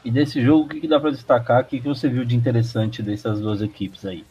E 0.05 0.11
desse 0.11 0.41
jogo, 0.41 0.67
o 0.67 0.69
que, 0.69 0.81
que 0.81 0.87
dá 0.87 1.01
para 1.01 1.11
destacar? 1.11 1.63
O 1.63 1.65
que, 1.65 1.81
que 1.81 1.89
você 1.89 2.09
viu 2.09 2.25
de 2.25 2.37
interessante 2.37 3.03
dessas 3.03 3.41
duas 3.41 3.61
equipes 3.61 4.07
aí? 4.07 4.25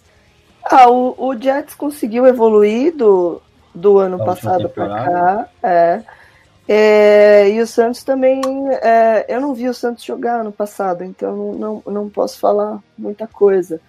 Ah, 0.63 0.89
o, 0.89 1.13
o 1.17 1.37
Jets 1.37 1.75
conseguiu 1.75 2.25
evoluir 2.25 2.95
do, 2.95 3.41
do 3.75 3.97
ano 3.97 4.17
da 4.17 4.23
passado 4.23 4.69
para 4.69 4.87
cá. 4.87 5.49
É. 5.61 6.03
É, 6.65 7.49
e 7.49 7.59
o 7.59 7.67
Santos 7.67 8.05
também. 8.05 8.41
É, 8.81 9.25
eu 9.27 9.41
não 9.41 9.53
vi 9.53 9.67
o 9.67 9.73
Santos 9.73 10.05
jogar 10.05 10.45
no 10.45 10.51
passado, 10.53 11.03
então 11.03 11.35
não, 11.35 11.53
não, 11.53 11.93
não 11.93 12.09
posso 12.09 12.39
falar 12.39 12.79
muita 12.97 13.27
coisa. 13.27 13.81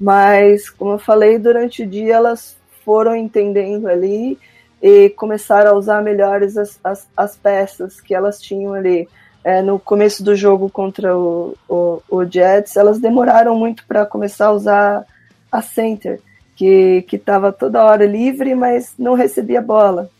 Mas, 0.00 0.70
como 0.70 0.92
eu 0.92 0.98
falei, 0.98 1.38
durante 1.38 1.82
o 1.82 1.86
dia 1.86 2.14
elas 2.14 2.58
foram 2.84 3.14
entendendo 3.16 3.88
ali 3.88 4.38
e 4.82 5.10
começaram 5.10 5.72
a 5.72 5.74
usar 5.74 6.02
melhores 6.02 6.56
as, 6.56 6.78
as, 6.82 7.08
as 7.16 7.36
peças 7.36 8.00
que 8.00 8.14
elas 8.14 8.40
tinham 8.40 8.74
ali. 8.74 9.08
É, 9.42 9.62
no 9.62 9.78
começo 9.78 10.22
do 10.22 10.36
jogo 10.36 10.68
contra 10.68 11.16
o, 11.16 11.56
o, 11.68 12.02
o 12.10 12.24
Jets, 12.24 12.76
elas 12.76 12.98
demoraram 12.98 13.56
muito 13.56 13.86
para 13.86 14.04
começar 14.04 14.46
a 14.46 14.52
usar 14.52 15.06
a 15.50 15.62
center, 15.62 16.20
que 16.54 17.06
estava 17.10 17.50
toda 17.50 17.82
hora 17.82 18.04
livre, 18.04 18.54
mas 18.54 18.94
não 18.98 19.14
recebia 19.14 19.62
bola. 19.62 20.10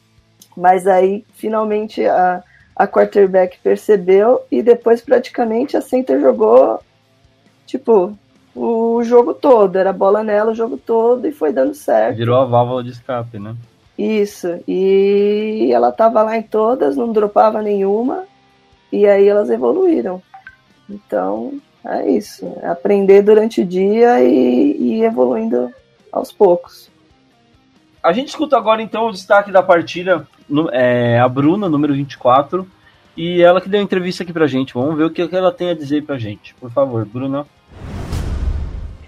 Mas 0.56 0.86
aí, 0.86 1.24
finalmente, 1.34 2.04
a, 2.06 2.42
a 2.74 2.86
quarterback 2.86 3.58
percebeu 3.62 4.40
e 4.50 4.62
depois, 4.62 5.02
praticamente, 5.02 5.76
a 5.76 5.82
center 5.82 6.18
jogou, 6.18 6.80
tipo, 7.66 8.16
o 8.60 9.02
jogo 9.02 9.32
todo. 9.32 9.76
Era 9.76 9.92
bola 9.92 10.22
nela 10.22 10.52
o 10.52 10.54
jogo 10.54 10.76
todo 10.76 11.26
e 11.26 11.32
foi 11.32 11.52
dando 11.52 11.74
certo. 11.74 12.16
Virou 12.16 12.38
a 12.38 12.44
válvula 12.44 12.84
de 12.84 12.90
escape, 12.90 13.38
né? 13.38 13.56
Isso. 13.98 14.60
E 14.68 15.70
ela 15.72 15.90
tava 15.90 16.22
lá 16.22 16.36
em 16.36 16.42
todas, 16.42 16.96
não 16.96 17.12
dropava 17.12 17.62
nenhuma. 17.62 18.24
E 18.92 19.06
aí 19.06 19.26
elas 19.26 19.50
evoluíram. 19.50 20.22
Então, 20.88 21.54
é 21.84 22.10
isso. 22.10 22.52
É 22.62 22.68
aprender 22.68 23.22
durante 23.22 23.62
o 23.62 23.66
dia 23.66 24.22
e, 24.22 24.76
e 24.78 25.04
evoluindo 25.04 25.72
aos 26.12 26.30
poucos. 26.30 26.90
A 28.02 28.12
gente 28.12 28.28
escuta 28.28 28.56
agora 28.56 28.82
então 28.82 29.06
o 29.06 29.12
destaque 29.12 29.52
da 29.52 29.62
partida, 29.62 30.26
é, 30.72 31.18
a 31.18 31.28
Bruna, 31.28 31.68
número 31.68 31.94
24, 31.94 32.66
e 33.16 33.42
ela 33.42 33.60
que 33.60 33.68
deu 33.68 33.80
entrevista 33.80 34.22
aqui 34.22 34.32
pra 34.32 34.46
gente. 34.46 34.74
Vamos 34.74 34.96
ver 34.96 35.04
o 35.04 35.10
que 35.10 35.28
ela 35.34 35.52
tem 35.52 35.70
a 35.70 35.74
dizer 35.74 36.04
pra 36.04 36.18
gente. 36.18 36.54
Por 36.54 36.70
favor, 36.70 37.04
Bruna. 37.04 37.46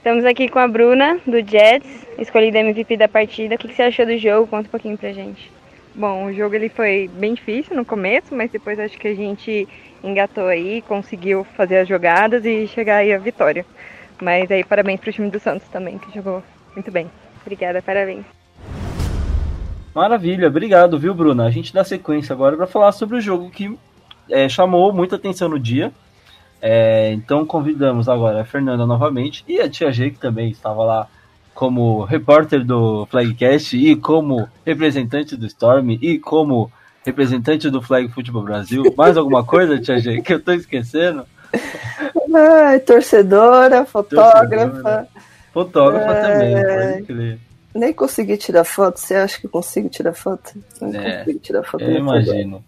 Estamos 0.02 0.24
aqui 0.24 0.48
com 0.48 0.58
a 0.58 0.66
Bruna, 0.66 1.20
do 1.24 1.38
Jets, 1.48 2.08
escolhida 2.18 2.58
MVP 2.58 2.96
da 2.96 3.06
partida. 3.06 3.54
O 3.54 3.58
que 3.58 3.72
você 3.72 3.82
achou 3.82 4.04
do 4.04 4.18
jogo? 4.18 4.48
Conta 4.48 4.66
um 4.66 4.70
pouquinho 4.72 4.98
pra 4.98 5.12
gente. 5.12 5.48
Bom, 5.94 6.24
o 6.24 6.32
jogo 6.32 6.56
ele 6.56 6.68
foi 6.68 7.08
bem 7.14 7.34
difícil 7.34 7.76
no 7.76 7.84
começo, 7.84 8.34
mas 8.34 8.50
depois 8.50 8.80
acho 8.80 8.98
que 8.98 9.06
a 9.06 9.14
gente 9.14 9.68
engatou 10.02 10.48
aí, 10.48 10.82
conseguiu 10.88 11.44
fazer 11.56 11.78
as 11.78 11.88
jogadas 11.88 12.44
e 12.44 12.66
chegar 12.66 12.96
aí 12.96 13.12
à 13.12 13.18
vitória. 13.18 13.64
Mas 14.20 14.50
aí 14.50 14.64
parabéns 14.64 14.98
pro 14.98 15.12
time 15.12 15.30
do 15.30 15.38
Santos 15.38 15.68
também, 15.68 15.98
que 15.98 16.12
jogou 16.12 16.42
muito 16.74 16.90
bem. 16.90 17.08
Obrigada, 17.42 17.80
parabéns. 17.80 18.24
Maravilha, 19.94 20.48
obrigado, 20.48 20.98
viu, 20.98 21.14
Bruna? 21.14 21.46
A 21.46 21.50
gente 21.52 21.72
dá 21.72 21.84
sequência 21.84 22.32
agora 22.32 22.56
para 22.56 22.66
falar 22.66 22.90
sobre 22.90 23.18
o 23.18 23.20
jogo 23.20 23.48
que 23.50 23.78
é, 24.28 24.48
chamou 24.48 24.92
muita 24.92 25.14
atenção 25.14 25.48
no 25.48 25.60
dia. 25.60 25.92
É, 26.64 27.12
então 27.12 27.44
convidamos 27.44 28.08
agora 28.08 28.40
a 28.40 28.44
Fernanda 28.44 28.86
novamente 28.86 29.44
e 29.48 29.60
a 29.60 29.68
Tia 29.68 29.90
G, 29.90 30.10
que 30.10 30.20
também 30.20 30.48
estava 30.48 30.84
lá 30.84 31.08
como 31.52 32.04
repórter 32.04 32.64
do 32.64 33.04
Flagcast 33.06 33.76
e 33.76 33.96
como 33.96 34.48
representante 34.64 35.36
do 35.36 35.44
Storm 35.46 35.98
e 36.00 36.20
como 36.20 36.70
representante 37.04 37.68
do 37.68 37.82
Flag 37.82 38.08
Futebol 38.08 38.44
Brasil. 38.44 38.84
Mais 38.96 39.16
alguma 39.16 39.42
coisa, 39.44 39.80
Tia 39.80 39.98
G, 39.98 40.22
que 40.22 40.34
eu 40.34 40.40
tô 40.40 40.52
esquecendo? 40.52 41.26
Ai, 42.32 42.78
torcedora, 42.78 43.84
fotógrafa. 43.84 44.46
Torcedora. 44.46 45.08
Fotógrafa 45.52 46.12
é... 46.12 46.22
também, 46.22 46.92
pode 46.94 47.02
crer. 47.06 47.38
Nem 47.74 47.92
consegui 47.92 48.36
tirar 48.36 48.64
foto. 48.64 49.00
Você 49.00 49.16
acha 49.16 49.40
que 49.40 49.48
consigo 49.48 49.88
tirar 49.88 50.12
foto? 50.12 50.52
Não 50.80 50.94
é, 50.94 51.18
consigo 51.18 51.38
tirar 51.40 51.62
foto. 51.64 51.82
Eu 51.82 51.96
imagino. 51.96 52.64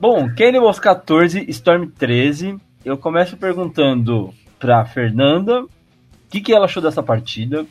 Bom, 0.00 0.28
Cannibals 0.34 0.78
14, 0.78 1.44
Storm 1.50 1.88
13 1.88 2.58
eu 2.86 2.96
começo 2.96 3.36
perguntando 3.36 4.32
para 4.60 4.84
Fernanda 4.84 5.64
o 5.64 5.68
que, 6.30 6.40
que 6.40 6.52
ela 6.52 6.66
achou 6.66 6.80
dessa 6.80 7.02
partida. 7.02 7.66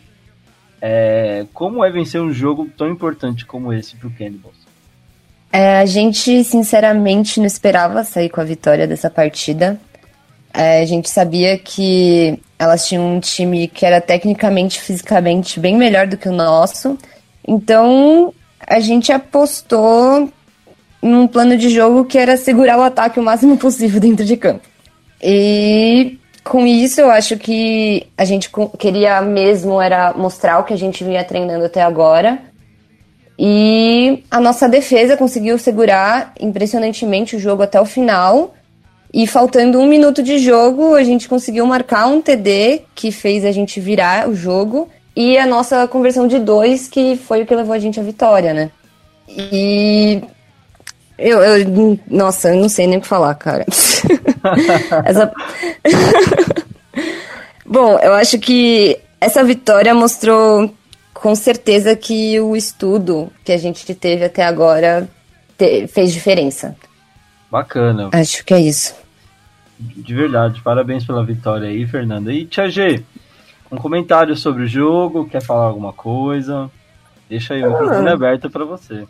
É, 0.81 1.45
como 1.53 1.85
é 1.85 1.89
vencer 1.89 2.21
um 2.21 2.33
jogo 2.33 2.69
tão 2.77 2.89
importante 2.89 3.45
como 3.45 3.71
esse 3.71 3.95
para 3.95 4.09
o 4.09 4.11
Cannibals? 4.11 4.57
É, 5.53 5.79
a 5.79 5.85
gente, 5.85 6.43
sinceramente, 6.43 7.39
não 7.39 7.47
esperava 7.47 8.03
sair 8.03 8.27
com 8.27 8.41
a 8.41 8.43
vitória 8.43 8.85
dessa 8.85 9.09
partida. 9.09 9.79
É, 10.53 10.81
a 10.81 10.85
gente 10.85 11.09
sabia 11.09 11.57
que 11.57 12.37
elas 12.59 12.85
tinham 12.85 13.15
um 13.15 13.21
time 13.21 13.69
que 13.69 13.85
era 13.85 14.01
tecnicamente, 14.01 14.81
fisicamente 14.81 15.61
bem 15.61 15.77
melhor 15.77 16.07
do 16.07 16.17
que 16.17 16.27
o 16.27 16.33
nosso. 16.33 16.99
Então 17.47 18.33
a 18.59 18.81
gente 18.81 19.13
apostou 19.13 20.29
num 21.01 21.25
plano 21.25 21.57
de 21.57 21.69
jogo 21.69 22.03
que 22.03 22.17
era 22.17 22.35
segurar 22.35 22.77
o 22.77 22.83
ataque 22.83 23.17
o 23.17 23.23
máximo 23.23 23.55
possível 23.55 24.01
dentro 24.01 24.25
de 24.25 24.35
campo. 24.35 24.74
E 25.21 26.19
com 26.43 26.65
isso 26.65 27.01
eu 27.01 27.09
acho 27.09 27.37
que 27.37 28.07
a 28.17 28.23
gente 28.23 28.49
queria 28.77 29.21
mesmo 29.21 29.81
era 29.81 30.13
mostrar 30.13 30.59
o 30.59 30.63
que 30.63 30.73
a 30.73 30.77
gente 30.77 31.03
vinha 31.03 31.23
treinando 31.23 31.65
até 31.65 31.81
agora. 31.81 32.39
E 33.37 34.23
a 34.31 34.39
nossa 34.39 34.69
defesa 34.69 35.17
conseguiu 35.17 35.57
segurar 35.57 36.33
impressionantemente 36.39 37.35
o 37.35 37.39
jogo 37.39 37.63
até 37.63 37.79
o 37.81 37.85
final. 37.85 38.53
E 39.13 39.27
faltando 39.27 39.79
um 39.79 39.87
minuto 39.87 40.21
de 40.21 40.37
jogo, 40.37 40.95
a 40.95 41.03
gente 41.03 41.27
conseguiu 41.27 41.65
marcar 41.65 42.07
um 42.07 42.21
TD 42.21 42.83
que 42.93 43.11
fez 43.11 43.43
a 43.45 43.51
gente 43.51 43.79
virar 43.79 44.29
o 44.29 44.35
jogo. 44.35 44.89
E 45.15 45.37
a 45.37 45.45
nossa 45.45 45.87
conversão 45.87 46.27
de 46.27 46.37
dois, 46.37 46.87
que 46.87 47.15
foi 47.15 47.41
o 47.41 47.45
que 47.45 47.55
levou 47.55 47.73
a 47.73 47.79
gente 47.79 47.99
à 47.99 48.03
vitória, 48.03 48.53
né? 48.53 48.69
E. 49.29 50.21
Eu, 51.17 51.41
eu 51.41 51.99
nossa, 52.09 52.49
eu 52.49 52.59
não 52.59 52.67
sei 52.67 52.87
nem 52.87 52.97
o 52.97 53.01
que 53.01 53.07
falar, 53.07 53.33
cara. 53.35 53.65
essa... 55.05 55.31
Bom, 57.65 57.97
eu 57.99 58.13
acho 58.13 58.37
que 58.39 58.99
essa 59.19 59.43
vitória 59.43 59.93
mostrou 59.93 60.73
com 61.13 61.33
certeza 61.33 61.95
que 61.95 62.39
o 62.39 62.55
estudo 62.55 63.31
que 63.43 63.51
a 63.51 63.57
gente 63.57 63.93
teve 63.95 64.25
até 64.25 64.43
agora 64.43 65.09
te, 65.57 65.87
fez 65.87 66.13
diferença. 66.13 66.75
Bacana. 67.49 68.09
Acho 68.13 68.45
que 68.45 68.53
é 68.53 68.59
isso. 68.59 68.93
De 69.79 70.13
verdade, 70.13 70.61
parabéns 70.61 71.05
pela 71.05 71.25
vitória 71.25 71.67
aí, 71.67 71.85
Fernanda. 71.87 72.31
E 72.31 72.45
Tia 72.45 72.69
G, 72.69 73.03
um 73.71 73.77
comentário 73.77 74.35
sobre 74.35 74.63
o 74.63 74.67
jogo, 74.67 75.27
quer 75.27 75.41
falar 75.41 75.65
alguma 75.65 75.91
coisa? 75.91 76.69
Deixa 77.29 77.55
aí 77.55 77.63
o 77.63 77.71
microfone 77.71 78.09
ah. 78.09 78.13
aberto 78.13 78.49
para 78.49 78.63
você. 78.63 79.05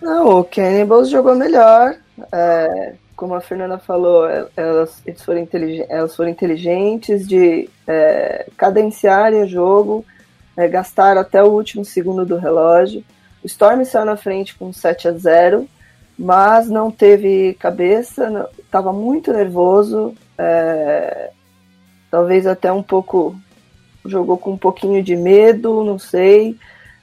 Não, 0.00 0.40
o 0.40 0.44
Cannibals 0.44 1.10
jogou 1.10 1.34
melhor. 1.34 1.94
É, 2.32 2.94
como 3.16 3.34
a 3.34 3.40
Fernanda 3.40 3.78
falou, 3.78 4.28
elas, 4.56 5.02
eles 5.06 5.22
foram, 5.22 5.40
inteligentes, 5.40 5.90
elas 5.90 6.14
foram 6.14 6.30
inteligentes 6.30 7.26
de 7.26 7.68
é, 7.86 8.46
cadenciarem 8.56 9.42
o 9.42 9.48
jogo 9.48 10.04
é, 10.56 10.66
gastaram 10.66 11.20
até 11.20 11.42
o 11.42 11.50
último 11.50 11.84
segundo 11.84 12.24
do 12.24 12.36
relógio. 12.36 13.04
O 13.44 13.46
Storm 13.46 13.84
saiu 13.84 14.06
na 14.06 14.16
frente 14.16 14.56
com 14.56 14.72
7 14.72 15.08
a 15.08 15.12
0, 15.12 15.68
mas 16.18 16.68
não 16.68 16.90
teve 16.90 17.54
cabeça, 17.54 18.48
estava 18.58 18.92
muito 18.92 19.32
nervoso, 19.32 20.14
é, 20.38 21.30
talvez 22.10 22.46
até 22.46 22.72
um 22.72 22.82
pouco 22.82 23.36
jogou 24.04 24.38
com 24.38 24.52
um 24.52 24.58
pouquinho 24.58 25.02
de 25.02 25.14
medo, 25.14 25.84
não 25.84 25.98
sei. 25.98 26.56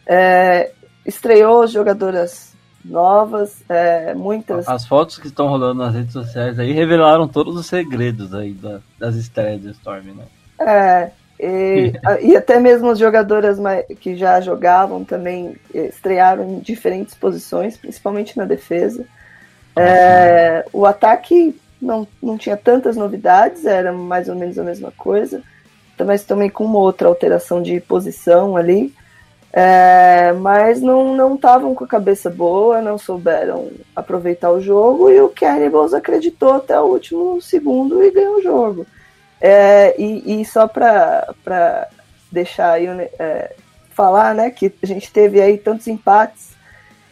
É, 0.07 0.71
estreou 1.05 1.67
jogadoras 1.67 2.52
novas, 2.83 3.63
é, 3.69 4.13
muitas. 4.13 4.67
As 4.67 4.85
fotos 4.85 5.17
que 5.17 5.27
estão 5.27 5.47
rolando 5.47 5.83
nas 5.83 5.93
redes 5.93 6.13
sociais 6.13 6.59
aí 6.59 6.71
revelaram 6.71 7.27
todos 7.27 7.55
os 7.55 7.65
segredos 7.65 8.33
aí 8.33 8.53
da, 8.53 8.79
das 8.99 9.15
estreias 9.15 9.61
do 9.61 9.69
Storm, 9.71 10.13
né? 10.13 10.25
É, 10.59 11.11
e, 11.39 11.93
e, 12.21 12.35
até 12.35 12.59
mesmo 12.59 12.89
as 12.89 12.99
jogadoras 12.99 13.57
que 13.99 14.15
já 14.15 14.39
jogavam 14.41 15.03
também 15.03 15.55
eh, 15.73 15.87
estrearam 15.87 16.43
em 16.43 16.59
diferentes 16.59 17.15
posições, 17.15 17.77
principalmente 17.77 18.37
na 18.37 18.45
defesa. 18.45 19.05
É, 19.75 20.65
o 20.71 20.85
ataque 20.85 21.59
não, 21.81 22.07
não 22.21 22.37
tinha 22.37 22.55
tantas 22.55 22.95
novidades, 22.95 23.65
era 23.65 23.91
mais 23.91 24.29
ou 24.29 24.35
menos 24.35 24.57
a 24.57 24.63
mesma 24.63 24.91
coisa, 24.91 25.41
mas 26.05 26.23
também 26.23 26.49
com 26.49 26.65
uma 26.65 26.79
outra 26.79 27.07
alteração 27.07 27.61
de 27.61 27.79
posição 27.79 28.55
ali. 28.55 28.93
É, 29.55 30.33
mas 30.33 30.81
não 30.81 31.35
estavam 31.35 31.75
com 31.75 31.83
a 31.83 31.87
cabeça 31.87 32.27
boa, 32.27 32.81
não 32.81 32.97
souberam 32.97 33.69
aproveitar 33.95 34.49
o 34.49 34.59
jogo 34.59 35.11
e 35.11 35.21
o 35.21 35.29
Cannibals 35.29 35.93
acreditou 35.93 36.53
até 36.53 36.79
o 36.79 36.85
último 36.85 37.39
segundo 37.39 38.03
e 38.03 38.09
ganhou 38.09 38.37
o 38.37 38.41
jogo. 38.41 38.87
É, 39.39 39.93
e, 40.01 40.41
e, 40.41 40.45
só 40.45 40.67
para 40.67 41.87
deixar 42.31 42.71
aí, 42.71 42.87
é, 43.19 43.55
falar, 43.91 44.33
né, 44.33 44.49
que 44.49 44.73
a 44.81 44.85
gente 44.87 45.11
teve 45.11 45.39
aí 45.39 45.57
tantos 45.59 45.87
empates 45.87 46.53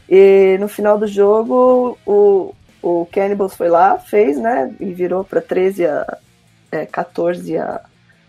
e 0.10 0.58
no 0.60 0.68
final 0.68 0.98
do 0.98 1.06
jogo 1.06 1.96
o, 2.08 2.56
o 2.82 3.08
Cannibals 3.12 3.54
foi 3.54 3.70
lá, 3.70 4.00
fez, 4.00 4.38
né, 4.40 4.74
e 4.80 4.92
virou 4.94 5.24
para 5.24 5.42
13 5.42 5.86
a 5.86 6.18
é, 6.72 6.86
14 6.86 7.58
a 7.58 7.82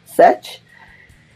7. 0.05 0.63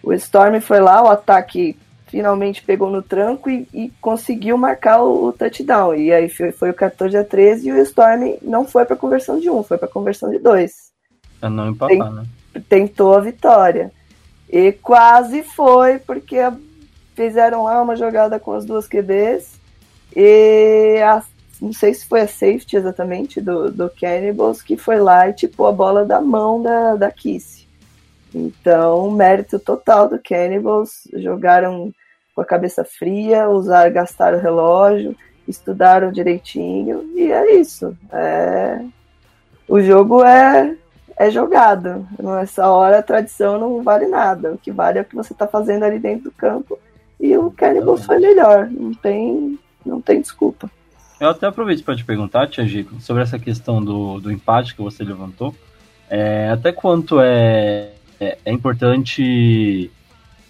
O 0.02 0.12
Storm 0.12 0.60
foi 0.60 0.80
lá, 0.80 1.02
o 1.02 1.08
ataque 1.08 1.78
finalmente 2.16 2.62
pegou 2.62 2.90
no 2.90 3.02
tranco 3.02 3.50
e, 3.50 3.68
e 3.74 3.92
conseguiu 4.00 4.56
marcar 4.56 5.02
o, 5.02 5.26
o, 5.26 5.32
touchdown. 5.34 5.94
E 5.94 6.10
aí 6.10 6.30
foi, 6.30 6.50
foi, 6.50 6.70
o 6.70 6.74
14 6.74 7.14
a 7.14 7.22
13 7.22 7.68
e 7.68 7.72
o 7.72 7.82
Storm 7.82 8.38
não 8.40 8.66
foi 8.66 8.86
para 8.86 8.96
conversão 8.96 9.38
de 9.38 9.50
um, 9.50 9.62
foi 9.62 9.76
para 9.76 9.86
conversão 9.86 10.30
de 10.30 10.38
dois. 10.38 10.90
É 11.42 11.48
não 11.50 11.68
empatar, 11.68 11.88
Tem, 11.94 12.14
né? 12.14 12.24
tentou 12.70 13.12
a 13.12 13.20
vitória. 13.20 13.92
E 14.48 14.72
quase 14.72 15.42
foi, 15.42 15.98
porque 15.98 16.38
fizeram 17.14 17.64
lá 17.64 17.82
uma 17.82 17.96
jogada 17.96 18.40
com 18.40 18.54
as 18.54 18.64
duas 18.64 18.88
QBs. 18.88 19.60
E 20.16 20.98
a, 21.02 21.22
não 21.60 21.74
sei 21.74 21.92
se 21.92 22.06
foi 22.06 22.22
a 22.22 22.28
safety 22.28 22.78
exatamente 22.78 23.42
do, 23.42 23.70
do 23.70 23.90
Cannibals 23.90 24.62
que 24.62 24.78
foi 24.78 24.98
lá 24.98 25.28
e 25.28 25.34
tipou 25.34 25.66
a 25.66 25.72
bola 25.72 26.02
da 26.02 26.18
mão 26.18 26.62
da, 26.62 26.96
da 26.96 27.10
Kiss. 27.10 27.66
Então, 28.34 29.10
mérito 29.10 29.58
total 29.58 30.08
do 30.08 30.18
Cannibals. 30.18 31.06
Jogaram 31.12 31.92
com 32.36 32.42
a 32.42 32.44
cabeça 32.44 32.84
fria, 32.84 33.48
usar, 33.48 33.88
gastaram 33.90 34.38
o 34.38 34.40
relógio, 34.40 35.16
estudaram 35.48 36.12
direitinho. 36.12 37.10
E 37.16 37.32
é 37.32 37.56
isso. 37.56 37.96
É... 38.12 38.80
O 39.66 39.80
jogo 39.80 40.22
é 40.22 40.76
é 41.16 41.30
jogado. 41.30 42.06
Nessa 42.22 42.68
hora 42.68 42.98
a 42.98 43.02
tradição 43.02 43.58
não 43.58 43.82
vale 43.82 44.06
nada. 44.06 44.52
O 44.52 44.58
que 44.58 44.70
vale 44.70 44.98
é 44.98 45.02
o 45.02 45.04
que 45.04 45.16
você 45.16 45.32
está 45.32 45.46
fazendo 45.46 45.84
ali 45.84 45.98
dentro 45.98 46.24
do 46.24 46.30
campo. 46.30 46.78
E 47.18 47.36
o 47.36 47.50
Cannibal 47.50 47.96
foi 47.96 48.18
melhor. 48.18 48.68
Não 48.70 48.92
tem, 48.92 49.58
não 49.84 50.00
tem 50.00 50.20
desculpa. 50.20 50.70
Eu 51.18 51.30
até 51.30 51.46
aproveito 51.46 51.82
para 51.82 51.96
te 51.96 52.04
perguntar, 52.04 52.46
Tia 52.48 52.66
Gico, 52.66 53.00
sobre 53.00 53.22
essa 53.22 53.38
questão 53.38 53.82
do, 53.82 54.20
do 54.20 54.30
empate 54.30 54.74
que 54.74 54.82
você 54.82 55.02
levantou. 55.02 55.54
É, 56.10 56.50
até 56.50 56.70
quanto 56.70 57.18
é, 57.18 57.92
é, 58.20 58.36
é, 58.44 58.52
importante 58.52 59.90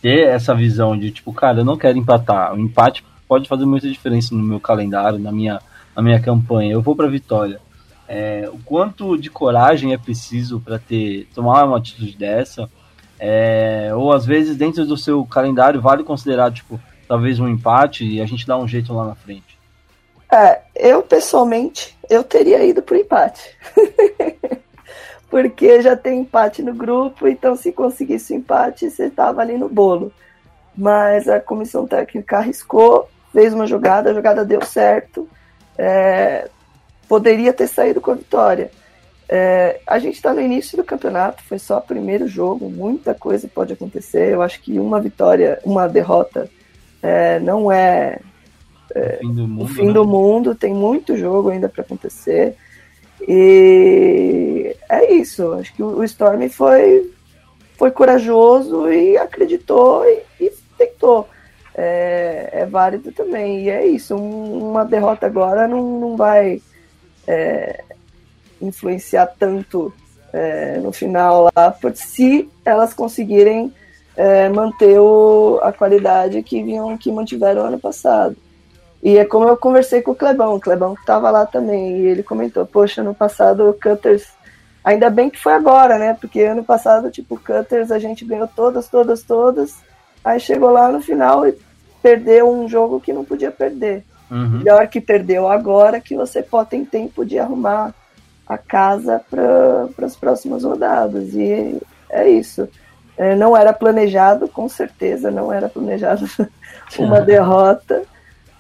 ter 0.00 0.28
essa 0.28 0.54
visão 0.54 0.96
de, 0.98 1.11
tipo, 1.11 1.32
cara, 1.32 1.61
eu 1.61 1.64
não 1.64 1.76
quero 1.76 1.98
empatar. 1.98 2.54
O 2.54 2.59
empate 2.59 3.04
pode 3.26 3.48
fazer 3.48 3.64
muita 3.64 3.88
diferença 3.88 4.35
no 4.35 4.42
meu 4.42 4.61
calendário, 4.61 5.18
na 5.18 5.32
minha, 5.32 5.61
na 5.94 6.02
minha 6.02 6.20
campanha. 6.20 6.72
Eu 6.72 6.82
vou 6.82 6.94
para 6.94 7.09
vitória 7.09 7.61
é, 8.09 8.48
o 8.52 8.59
quanto 8.59 9.16
de 9.18 9.30
coragem 9.30 9.92
é 9.92 9.98
preciso 9.98 10.61
para 10.61 10.78
ter 10.78 11.28
tomar 11.35 11.64
uma 11.64 11.78
atitude 11.78 12.16
dessa, 12.16 12.70
é, 13.18 13.90
ou 13.94 14.12
às 14.12 14.24
vezes 14.24 14.56
dentro 14.56 14.85
do 14.87 14.96
seu 14.96 15.24
calendário 15.24 15.80
vale 15.80 16.04
considerar 16.04 16.52
tipo 16.52 16.80
talvez 17.09 17.40
um 17.40 17.48
empate 17.48 18.04
e 18.04 18.20
a 18.20 18.26
gente 18.26 18.46
dá 18.46 18.56
um 18.56 18.68
jeito 18.68 18.92
lá 18.92 19.06
na 19.06 19.14
frente. 19.14 19.56
É, 20.32 20.61
eu 20.74 21.02
pessoalmente 21.02 21.96
eu 22.09 22.22
teria 22.22 22.64
ido 22.64 22.82
pro 22.82 22.96
empate. 22.96 23.56
Porque 25.28 25.82
já 25.82 25.96
tem 25.96 26.20
empate 26.20 26.62
no 26.62 26.72
grupo, 26.72 27.26
então 27.26 27.56
se 27.56 27.72
conseguisse 27.72 28.32
o 28.32 28.36
empate, 28.36 28.90
você 28.90 29.06
estava 29.06 29.40
ali 29.40 29.58
no 29.58 29.68
bolo. 29.68 30.12
Mas 30.76 31.28
a 31.28 31.40
comissão 31.40 31.86
técnica 31.86 32.38
arriscou, 32.38 33.08
fez 33.32 33.52
uma 33.52 33.66
jogada, 33.66 34.10
a 34.10 34.14
jogada 34.14 34.44
deu 34.44 34.64
certo. 34.64 35.28
É, 35.76 36.48
poderia 37.08 37.52
ter 37.52 37.66
saído 37.66 38.00
com 38.00 38.12
a 38.12 38.14
vitória. 38.14 38.70
É, 39.28 39.80
a 39.86 39.98
gente 39.98 40.14
está 40.14 40.32
no 40.32 40.40
início 40.40 40.76
do 40.76 40.84
campeonato, 40.84 41.42
foi 41.42 41.58
só 41.58 41.78
o 41.78 41.82
primeiro 41.82 42.28
jogo, 42.28 42.70
muita 42.70 43.12
coisa 43.12 43.48
pode 43.48 43.72
acontecer. 43.72 44.32
Eu 44.32 44.42
acho 44.42 44.60
que 44.62 44.78
uma 44.78 45.00
vitória, 45.00 45.58
uma 45.64 45.88
derrota 45.88 46.48
é, 47.02 47.40
não 47.40 47.70
é, 47.72 48.20
é, 48.94 49.18
o 49.22 49.26
fim, 49.26 49.34
do 49.34 49.48
mundo, 49.48 49.62
o 49.62 49.68
fim 49.68 49.86
né? 49.86 49.92
do 49.92 50.04
mundo, 50.06 50.54
tem 50.54 50.72
muito 50.72 51.16
jogo 51.16 51.50
ainda 51.50 51.68
para 51.68 51.82
acontecer. 51.82 52.56
E 53.20 54.76
é 54.88 55.12
isso, 55.12 55.52
acho 55.55 55.74
que 55.74 55.83
o 55.83 56.02
Storm 56.05 56.48
foi, 56.48 57.11
foi 57.76 57.90
corajoso 57.90 58.90
e 58.90 59.16
acreditou 59.16 60.05
e, 60.05 60.22
e 60.40 60.52
tentou. 60.76 61.29
É, 61.79 62.48
é, 62.52 62.64
válido 62.64 63.12
também, 63.12 63.64
e 63.64 63.68
é 63.68 63.87
isso, 63.87 64.16
um, 64.16 64.70
uma 64.70 64.83
derrota 64.83 65.26
agora 65.26 65.68
não, 65.68 66.00
não 66.00 66.16
vai 66.16 66.62
é, 67.26 67.85
influenciar 68.62 69.26
tanto 69.38 69.92
é, 70.33 70.79
no 70.79 70.90
final 70.90 71.50
lá, 71.55 71.79
se 71.94 72.48
elas 72.64 72.94
conseguirem 72.94 73.72
é, 74.16 74.48
manter 74.48 74.98
o, 74.98 75.61
a 75.62 75.72
qualidade 75.72 76.42
que 76.42 76.62
vinham 76.62 76.96
que 76.96 77.12
mantiveram 77.12 77.66
ano 77.66 77.79
passado. 77.79 78.37
E 79.07 79.19
é 79.19 79.25
como 79.25 79.47
eu 79.47 79.57
conversei 79.57 80.03
com 80.03 80.11
o 80.11 80.16
Clebão, 80.16 80.57
o 80.57 80.61
Clebão 80.61 80.92
que 80.92 81.01
estava 81.01 81.31
lá 81.31 81.47
também, 81.47 81.97
e 81.99 82.07
ele 82.07 82.25
comentou, 82.25 82.66
poxa, 82.66 83.05
no 83.05 83.14
passado 83.14 83.71
o 83.71 83.73
Cutters 83.73 84.27
Ainda 84.83 85.09
bem 85.11 85.31
que 85.31 85.38
foi 85.38 85.53
agora, 85.53 85.97
né? 85.97 86.16
Porque 86.21 86.42
ano 86.42 86.64
passado, 86.64 87.11
tipo, 87.11 87.37
Cutters 87.37 87.92
a 87.92 88.01
gente 88.01 88.25
ganhou 88.25 88.49
todas, 88.49 88.88
todas, 88.88 89.23
todas. 89.23 89.77
Aí 90.25 90.40
chegou 90.40 90.71
lá 90.71 90.90
no 90.90 91.01
final 91.01 91.47
e 91.47 91.57
perdeu 92.01 92.49
um 92.49 92.69
jogo 92.69 93.01
que 93.01 93.12
não 93.12 93.25
podia 93.25 93.51
perder. 93.51 94.05
Uhum. 94.29 94.59
Melhor 94.59 94.87
que 94.87 95.01
perdeu 95.01 95.49
agora, 95.49 96.01
que 96.01 96.16
você 96.16 96.42
pode 96.42 96.71
ter 96.71 96.87
tempo 96.87 97.25
de 97.25 97.37
arrumar 97.37 97.95
a 98.47 98.57
casa 98.57 99.21
para 99.29 100.07
as 100.07 100.16
próximas 100.16 100.62
rodadas. 100.62 101.35
E 101.35 101.81
é 102.09 102.29
isso. 102.29 102.69
É, 103.16 103.35
não 103.35 103.57
era 103.57 103.73
planejado, 103.73 104.49
com 104.49 104.69
certeza 104.69 105.33
não 105.33 105.53
era 105.53 105.69
planejado 105.69 106.27
uma 106.99 107.21
derrota, 107.21 108.05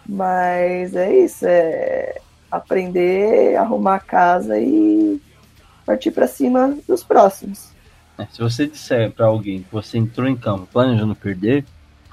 mas 0.08 0.94
é 0.94 1.24
isso, 1.24 1.46
é 1.46 2.20
aprender, 2.50 3.56
arrumar 3.56 3.96
a 3.96 4.00
casa 4.00 4.58
e 4.58 5.20
partir 5.84 6.10
para 6.10 6.26
cima 6.26 6.76
dos 6.88 7.02
próximos. 7.02 7.70
É, 8.18 8.26
se 8.26 8.40
você 8.40 8.66
disser 8.66 9.10
para 9.10 9.26
alguém 9.26 9.62
que 9.62 9.72
você 9.72 9.98
entrou 9.98 10.26
em 10.26 10.36
campo 10.36 10.66
planejando 10.72 11.14
perder, 11.14 11.64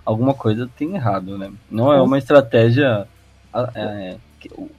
alguma 0.06 0.34
coisa 0.34 0.69
tem 0.77 0.95
errado, 0.95 1.38
né? 1.38 1.51
Não 1.71 1.93
é 1.93 2.01
uma 2.01 2.17
estratégia 2.17 3.08
é, 3.73 4.17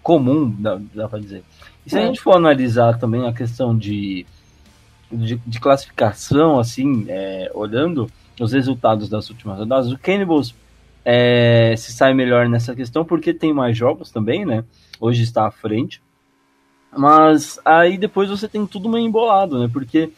comum, 0.03 0.55
dá, 0.59 0.79
dá 0.95 1.09
para 1.09 1.21
dizer. 1.21 1.43
E 1.87 1.91
se 1.91 1.99
a 1.99 2.07
gente 2.07 2.21
for 2.21 2.37
analisar 2.37 2.99
também 2.99 3.27
a 3.27 3.33
questão 3.33 3.77
de, 3.77 4.27
de, 5.11 5.37
de 5.37 5.61
classificação, 5.61 6.59
assim, 6.59 7.07
é, 7.09 7.51
olhando 7.55 8.11
os 8.41 8.53
resultados 8.53 9.09
das 9.09 9.31
últimas 9.31 9.59
rodadas, 9.59 9.93
o 9.93 9.99
Cannibals 9.99 10.55
é, 11.05 11.75
se 11.77 11.93
sai 11.93 12.15
melhor 12.15 12.49
nessa 12.49 12.75
questão 12.75 13.05
porque 13.05 13.35
tem 13.35 13.53
mais 13.53 13.77
jogos 13.77 14.11
também, 14.11 14.45
né? 14.45 14.65
Hoje 15.01 15.23
está 15.23 15.47
à 15.47 15.51
frente. 15.51 16.01
Mas 16.97 17.59
aí 17.65 17.99
depois 17.99 18.31
você 18.31 18.49
tem 18.49 18.67
tudo 18.67 18.89
meio 18.89 19.07
embolado, 19.07 19.59
né? 19.59 19.69
Porque 19.73 20.11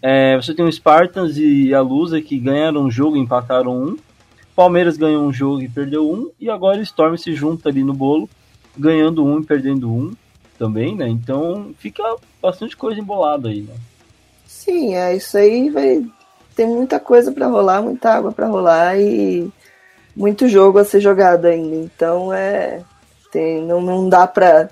é, 0.00 0.36
você 0.36 0.54
tem 0.54 0.64
o 0.64 0.72
Spartans 0.72 1.36
e 1.36 1.74
a 1.74 1.80
Lusa 1.80 2.20
que 2.20 2.38
ganharam 2.38 2.82
um 2.82 2.90
jogo 2.90 3.16
e 3.16 3.20
empataram 3.20 3.76
um. 3.76 3.96
Palmeiras 4.54 4.96
ganhou 4.96 5.24
um 5.24 5.32
jogo 5.32 5.62
e 5.62 5.68
perdeu 5.68 6.08
um. 6.08 6.30
E 6.38 6.50
agora 6.50 6.78
o 6.78 6.82
Storm 6.82 7.16
se 7.16 7.34
junta 7.34 7.68
ali 7.68 7.82
no 7.82 7.94
bolo, 7.94 8.28
ganhando 8.76 9.24
um 9.24 9.40
e 9.40 9.44
perdendo 9.44 9.92
um 9.92 10.14
também, 10.58 10.94
né? 10.94 11.08
Então 11.08 11.72
fica 11.78 12.02
bastante 12.42 12.76
coisa 12.76 13.00
embolada 13.00 13.48
aí, 13.48 13.62
né? 13.62 13.74
Sim, 14.46 14.94
é 14.94 15.16
isso 15.16 15.36
aí 15.36 15.70
vai 15.70 16.04
tem 16.58 16.66
muita 16.66 16.98
coisa 16.98 17.30
para 17.30 17.46
rolar, 17.46 17.80
muita 17.80 18.12
água 18.12 18.32
para 18.32 18.48
rolar 18.48 18.98
e 18.98 19.48
muito 20.18 20.48
jogo 20.48 20.78
a 20.78 20.84
ser 20.84 21.00
jogado 21.00 21.46
ainda. 21.46 21.76
Então 21.76 22.32
é 22.32 22.80
tem, 23.32 23.62
não, 23.62 23.80
não 23.80 24.08
dá 24.08 24.26
para 24.26 24.68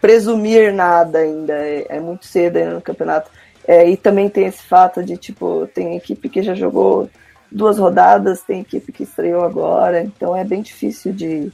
presumir 0.00 0.74
nada 0.74 1.18
ainda. 1.18 1.52
É, 1.52 1.86
é 1.88 2.00
muito 2.00 2.26
cedo 2.26 2.56
ainda 2.56 2.74
no 2.74 2.82
campeonato. 2.82 3.30
É, 3.66 3.88
e 3.88 3.96
também 3.96 4.28
tem 4.28 4.46
esse 4.46 4.62
fato 4.62 5.02
de 5.02 5.16
tipo 5.16 5.68
tem 5.74 5.96
equipe 5.96 6.28
que 6.28 6.42
já 6.42 6.54
jogou 6.54 7.08
duas 7.50 7.78
rodadas, 7.78 8.42
tem 8.42 8.60
equipe 8.60 8.92
que 8.92 9.02
estreou 9.02 9.44
agora, 9.44 10.00
então 10.02 10.36
é 10.36 10.44
bem 10.44 10.62
difícil 10.62 11.12
de, 11.12 11.52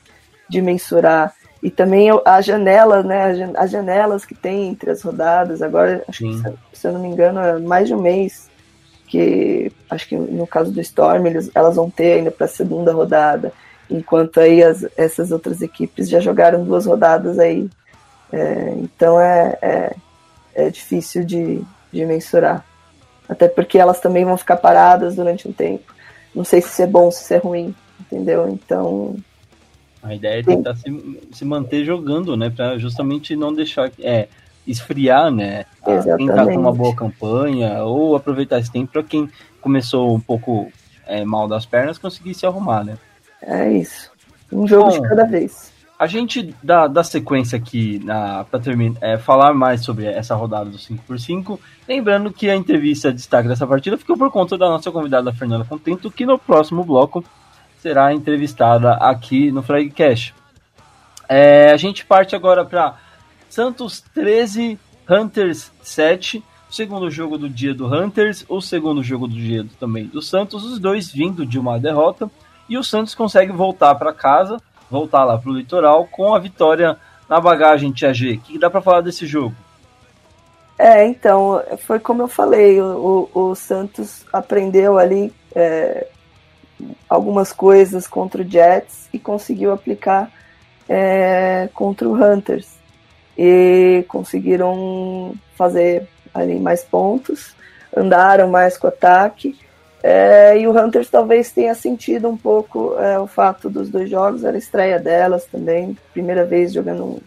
de 0.49 0.63
mensurar 0.63 1.35
e 1.63 1.71
também 1.71 2.09
a 2.25 2.41
janela, 2.41 3.03
né, 3.03 3.53
as 3.57 3.71
janelas 3.71 4.25
que 4.25 4.35
tem 4.35 4.69
entre 4.69 4.91
as 4.91 5.03
rodadas, 5.03 5.63
agora, 5.63 6.05
acho 6.07 6.23
que, 6.23 6.79
se 6.79 6.87
eu 6.87 6.93
não 6.93 7.01
me 7.01 7.09
engano, 7.09 7.41
é 7.41 7.59
mais 7.59 7.89
de 7.89 7.95
um 7.95 8.01
mês, 8.01 8.49
que 9.07 9.73
acho 9.89 10.09
que 10.09 10.17
no 10.17 10.47
caso 10.47 10.71
do 10.73 10.81
Storm, 10.81 11.27
eles, 11.27 11.51
elas 11.55 11.77
vão 11.77 11.91
ter 11.91 12.15
ainda 12.15 12.31
para 12.31 12.47
a 12.47 12.49
segunda 12.49 12.93
rodada, 12.93 13.53
enquanto 13.91 14.41
aí 14.41 14.63
as, 14.63 14.87
essas 14.97 15.31
outras 15.31 15.63
equipes 15.63 16.09
já 16.09 16.21
jogaram 16.21 16.65
duas 16.65 16.87
rodadas 16.87 17.39
aí. 17.39 17.69
É, 18.33 18.75
então 18.77 19.21
é, 19.21 19.59
é, 19.63 19.97
é 20.55 20.71
difícil 20.71 21.25
de, 21.25 21.63
de 21.93 22.05
mensurar. 22.05 22.65
Até 23.29 23.49
porque 23.49 23.79
elas 23.79 24.01
também 24.01 24.25
vão 24.25 24.37
ficar 24.37 24.57
paradas 24.57 25.17
durante 25.17 25.49
um 25.49 25.53
tempo. 25.53 25.95
Não 26.35 26.45
sei 26.45 26.61
se 26.61 26.69
isso 26.69 26.83
é 26.83 26.87
bom, 26.87 27.11
se 27.11 27.23
isso 27.23 27.35
é 27.35 27.39
ruim, 27.39 27.75
entendeu? 28.01 28.49
Então 28.49 29.17
a 30.07 30.15
ideia 30.15 30.39
é 30.39 30.43
tentar 30.43 30.77
se, 30.77 31.21
se 31.33 31.45
manter 31.45 31.85
jogando, 31.85 32.37
né? 32.37 32.49
Para 32.49 32.79
justamente 32.79 33.35
não 33.35 33.53
deixar 33.53 33.91
é, 33.99 34.29
esfriar, 34.67 35.31
né? 35.31 35.65
Quem 36.17 36.27
tá 36.27 36.45
com 36.45 36.57
uma 36.57 36.73
boa 36.73 36.95
campanha, 36.95 37.83
ou 37.85 38.17
aproveitar 38.17 38.59
esse 38.59 38.71
tempo 38.71 38.93
para 38.93 39.03
quem 39.03 39.29
começou 39.61 40.15
um 40.15 40.21
pouco 40.21 40.71
é, 41.07 41.25
mal 41.25 41.47
das 41.47 41.65
pernas 41.65 41.99
conseguir 41.99 42.35
se 42.35 42.47
arrumar, 42.47 42.85
né? 42.85 42.99
É 43.43 43.71
isso. 43.71 44.11
Um 44.53 44.67
jogo 44.67 44.91
Bom, 44.91 45.01
de 45.01 45.09
cada 45.09 45.25
vez. 45.25 45.73
A 45.99 46.07
gente 46.07 46.55
dá, 46.63 46.87
dá 46.87 47.03
sequência 47.03 47.57
aqui 47.57 48.05
para 48.51 48.61
terminar, 48.61 48.99
é, 49.01 49.17
falar 49.17 49.55
mais 49.55 49.83
sobre 49.83 50.05
essa 50.05 50.35
rodada 50.35 50.69
do 50.69 50.77
5x5. 50.77 51.59
Lembrando 51.89 52.31
que 52.31 52.51
a 52.51 52.57
entrevista 52.57 53.11
de 53.11 53.17
destaque 53.17 53.49
dessa 53.49 53.67
partida 53.67 53.97
ficou 53.97 54.17
por 54.17 54.31
conta 54.31 54.59
da 54.59 54.69
nossa 54.69 54.91
convidada 54.91 55.33
Fernanda 55.33 55.65
Contento, 55.65 56.11
que 56.11 56.27
no 56.27 56.39
próximo 56.39 56.85
bloco 56.85 57.25
será 57.81 58.13
entrevistada 58.13 58.93
aqui 58.95 59.51
no 59.51 59.63
Flagcast. 59.63 60.35
É, 61.29 61.73
a 61.73 61.77
gente 61.77 62.05
parte 62.05 62.37
agora 62.37 62.65
para 62.65 62.97
Santos 63.49 64.03
13, 64.15 64.79
Hunters 65.09 65.71
7. 65.83 66.43
O 66.69 66.75
segundo 66.75 67.11
jogo 67.11 67.39
do 67.39 67.49
dia 67.49 67.73
do 67.73 67.87
Hunters, 67.87 68.45
o 68.49 68.61
segundo 68.61 69.03
jogo 69.03 69.29
do 69.29 69.35
dia 69.35 69.65
também 69.79 70.07
do 70.07 70.21
Santos, 70.21 70.65
os 70.65 70.79
dois 70.79 71.11
vindo 71.11 71.47
de 71.47 71.59
uma 71.59 71.79
derrota. 71.79 72.31
E 72.69 72.77
o 72.77 72.83
Santos 72.83 73.15
consegue 73.15 73.53
voltar 73.53 73.95
para 73.95 74.13
casa, 74.13 74.57
voltar 74.91 75.25
lá 75.25 75.39
para 75.39 75.51
o 75.51 75.55
litoral 75.55 76.07
com 76.07 76.35
a 76.35 76.39
vitória 76.39 76.99
na 77.29 77.41
bagagem, 77.41 77.93
Tia 77.93 78.13
G. 78.13 78.35
O 78.35 78.41
que 78.41 78.59
dá 78.59 78.69
para 78.69 78.81
falar 78.81 79.01
desse 79.01 79.27
jogo? 79.27 79.55
É, 80.79 81.07
então, 81.07 81.63
foi 81.79 81.99
como 81.99 82.23
eu 82.23 82.29
falei, 82.29 82.81
o, 82.81 83.31
o, 83.33 83.41
o 83.51 83.55
Santos 83.55 84.27
aprendeu 84.31 84.99
ali 84.99 85.33
é, 85.55 86.07
algumas 87.09 87.53
coisas 87.53 88.07
contra 88.07 88.43
o 88.43 88.49
Jets 88.49 89.09
e 89.13 89.19
conseguiu 89.19 89.73
aplicar 89.73 90.31
é, 90.89 91.69
contra 91.73 92.07
o 92.07 92.15
Hunters. 92.15 92.76
E 93.37 94.05
conseguiram 94.09 95.35
fazer 95.55 96.09
ali 96.33 96.59
mais 96.59 96.83
pontos, 96.83 97.55
andaram 97.97 98.49
mais 98.49 98.77
com 98.77 98.87
o 98.87 98.91
ataque. 98.91 99.59
É, 100.03 100.57
e 100.59 100.69
o 100.69 100.71
Hunters 100.71 101.11
talvez 101.11 101.51
tenha 101.51 101.75
sentido 101.75 102.29
um 102.29 102.37
pouco 102.37 102.95
é, 102.99 103.19
o 103.19 103.27
fato 103.27 103.69
dos 103.69 103.89
dois 103.89 104.09
jogos, 104.09 104.45
era 104.45 104.57
a 104.57 104.59
estreia 104.59 105.01
delas 105.01 105.47
também, 105.47 105.97
primeira 106.13 106.45
vez 106.45 106.73
jogando 106.73 107.21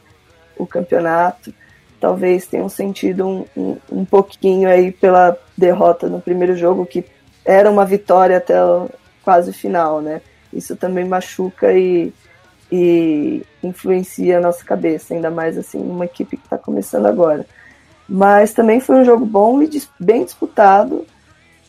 o 0.58 0.66
campeonato. 0.66 1.54
Talvez 2.00 2.48
tenham 2.48 2.70
sentido 2.70 3.28
um, 3.28 3.46
um, 3.58 3.78
um 3.92 4.06
pouquinho 4.06 4.70
aí 4.70 4.92
pela 4.92 5.38
derrota 5.58 6.08
no 6.08 6.22
primeiro 6.22 6.56
jogo, 6.56 6.86
que 6.86 7.04
era 7.44 7.70
uma 7.70 7.86
vitória 7.86 8.38
até 8.38 8.56
fase 9.26 9.52
final, 9.52 10.02
né? 10.02 10.22
Isso 10.54 10.76
também 10.76 11.06
machuca 11.06 11.74
e, 11.74 12.14
e 12.72 13.44
influencia 13.64 14.38
a 14.38 14.42
nossa 14.42 14.64
cabeça, 14.64 15.14
ainda 15.14 15.32
mais 15.32 15.58
assim, 15.58 15.80
uma 15.80 16.06
equipe 16.06 16.38
que 16.38 16.44
está 16.44 16.58
começando 16.58 17.06
agora. 17.06 17.46
Mas 18.08 18.54
também 18.54 18.80
foi 18.80 18.98
um 18.98 19.06
jogo 19.06 19.26
bom 19.26 19.62
e 19.62 19.70
bem 20.00 20.24
disputado. 20.24 21.06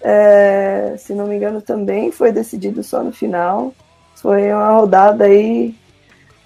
É, 0.01 0.95
se 0.99 1.13
não 1.13 1.27
me 1.27 1.37
engano, 1.37 1.61
também 1.61 2.11
foi 2.11 2.33
decidido 2.33 2.83
só 2.83 3.03
no 3.03 3.13
final. 3.13 3.75
Foi 4.17 4.51
uma 4.53 4.73
rodada 4.73 5.25
aí 5.25 5.75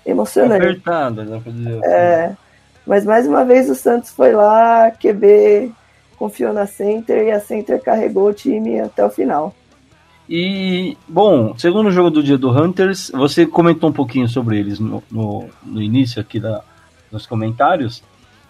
emocionante. 0.04 0.64
Apertada, 0.64 1.24
dizer 1.24 1.78
assim. 1.78 1.84
É, 1.84 2.36
mas 2.86 3.04
mais 3.04 3.26
uma 3.26 3.44
vez 3.44 3.70
o 3.70 3.74
Santos 3.74 4.10
foi 4.10 4.32
lá, 4.32 4.90
QB 4.90 5.72
confiou 6.16 6.52
na 6.52 6.66
Center 6.66 7.26
e 7.26 7.30
a 7.30 7.40
Center 7.40 7.80
carregou 7.82 8.28
o 8.28 8.34
time 8.34 8.80
até 8.80 9.04
o 9.04 9.10
final. 9.10 9.54
E, 10.28 10.96
bom, 11.06 11.56
segundo 11.58 11.90
jogo 11.90 12.10
do 12.10 12.22
dia 12.22 12.38
do 12.38 12.50
Hunters, 12.50 13.10
você 13.14 13.44
comentou 13.44 13.90
um 13.90 13.92
pouquinho 13.92 14.28
sobre 14.28 14.58
eles 14.58 14.78
no, 14.78 15.02
no, 15.10 15.48
no 15.62 15.82
início 15.82 16.20
aqui 16.20 16.40
da, 16.40 16.62
nos 17.12 17.26
comentários. 17.26 18.02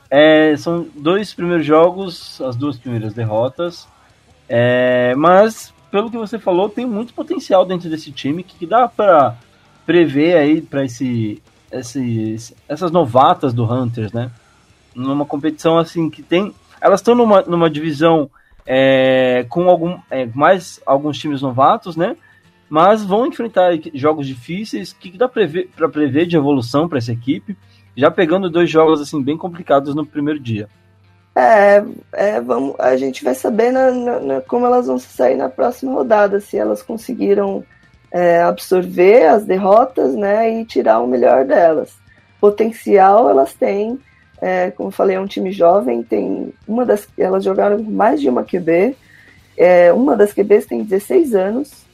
É, 0.09 0.57
são 0.57 0.87
dois 0.95 1.35
primeiros 1.35 1.67
jogos, 1.67 2.41
as 2.41 2.55
duas 2.55 2.77
primeiras 2.77 3.13
derrotas. 3.13 3.89
É, 4.49 5.15
mas, 5.17 5.75
pelo 5.91 6.11
que 6.11 6.17
você 6.17 6.39
falou, 6.39 6.69
tem 6.69 6.87
muito 6.87 7.13
potencial 7.13 7.65
dentro 7.65 7.91
desse 7.91 8.13
time 8.13 8.45
que, 8.45 8.67
dá 8.67 8.87
para 8.87 9.37
prever 9.85 10.37
aí 10.37 10.61
para 10.63 10.85
esse, 10.85 11.43
esse, 11.73 12.55
essas 12.69 12.93
novatas 12.93 13.53
do 13.53 13.65
Hunters, 13.65 14.13
né? 14.13 14.31
Numa 14.95 15.27
competição 15.27 15.77
assim 15.77 16.09
que 16.09 16.23
tem. 16.23 16.55
Elas 16.81 17.01
estão 17.01 17.17
numa, 17.17 17.43
numa 17.43 17.69
divisão 17.69 18.31
é, 18.66 19.44
com 19.48 19.68
algum, 19.68 19.98
é, 20.11 20.27
mais 20.27 20.81
alguns 20.87 21.18
times 21.18 21.42
novatos, 21.42 21.96
né? 21.96 22.16
Mas 22.68 23.05
vão 23.05 23.27
enfrentar 23.27 23.72
jogos 23.94 24.27
difíceis. 24.27 24.92
O 24.92 24.96
que 24.96 25.16
dá 25.16 25.29
para 25.29 25.46
prever, 25.46 25.68
prever 25.92 26.27
de 26.27 26.37
evolução 26.37 26.88
para 26.88 26.98
essa 26.98 27.12
equipe? 27.12 27.57
Já 27.96 28.11
pegando 28.11 28.50
dois 28.50 28.70
jogos 28.70 29.00
assim 29.00 29.22
bem 29.22 29.37
complicados 29.37 29.94
no 29.94 30.05
primeiro 30.05 30.40
dia. 30.40 30.68
É, 31.37 31.85
é 32.12 32.40
vamos, 32.40 32.74
a 32.79 32.96
gente 32.96 33.24
vai 33.24 33.35
saber 33.35 33.70
na, 33.70 33.90
na, 33.90 34.40
como 34.40 34.66
elas 34.66 34.87
vão 34.87 34.98
sair 34.98 35.37
na 35.37 35.48
próxima 35.48 35.92
rodada, 35.92 36.40
se 36.40 36.57
elas 36.57 36.83
conseguiram 36.83 37.64
é, 38.11 38.42
absorver 38.42 39.27
as 39.27 39.44
derrotas, 39.44 40.14
né, 40.14 40.61
e 40.61 40.64
tirar 40.64 41.00
o 41.00 41.07
melhor 41.07 41.44
delas. 41.44 41.92
Potencial 42.40 43.29
elas 43.29 43.55
têm, 43.55 43.98
É, 44.40 44.70
como 44.70 44.90
falei, 44.90 45.16
é 45.16 45.20
um 45.20 45.27
time 45.27 45.53
jovem, 45.53 46.03
tem 46.03 46.53
uma 46.66 46.85
das. 46.85 47.09
Elas 47.16 47.44
jogaram 47.44 47.83
mais 47.83 48.20
de 48.20 48.29
uma 48.29 48.44
QB. 48.44 48.97
É, 49.57 49.92
uma 49.92 50.16
das 50.16 50.33
QBs 50.33 50.66
tem 50.66 50.83
16 50.83 51.35
anos, 51.35 51.85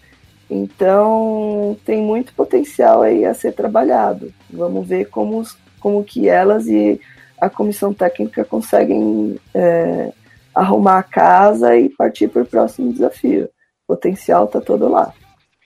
então 0.49 1.77
tem 1.85 2.01
muito 2.03 2.33
potencial 2.33 3.03
aí 3.03 3.25
a 3.25 3.35
ser 3.35 3.53
trabalhado. 3.53 4.33
Vamos 4.49 4.87
ver 4.87 5.07
como, 5.07 5.43
como 5.79 6.03
que 6.03 6.29
elas 6.29 6.67
e 6.67 6.99
a 7.39 7.49
comissão 7.51 7.93
técnica 7.93 8.45
conseguem 8.45 9.39
é, 9.55 10.13
arrumar 10.55 10.99
a 10.99 11.03
casa 11.03 11.77
e 11.77 11.89
partir 11.89 12.29
para 12.29 12.43
o 12.43 12.47
próximo 12.47 12.93
desafio. 12.93 13.45
O 13.87 13.95
potencial 13.95 14.45
está 14.45 14.61
todo 14.61 14.89
lá. 14.89 15.13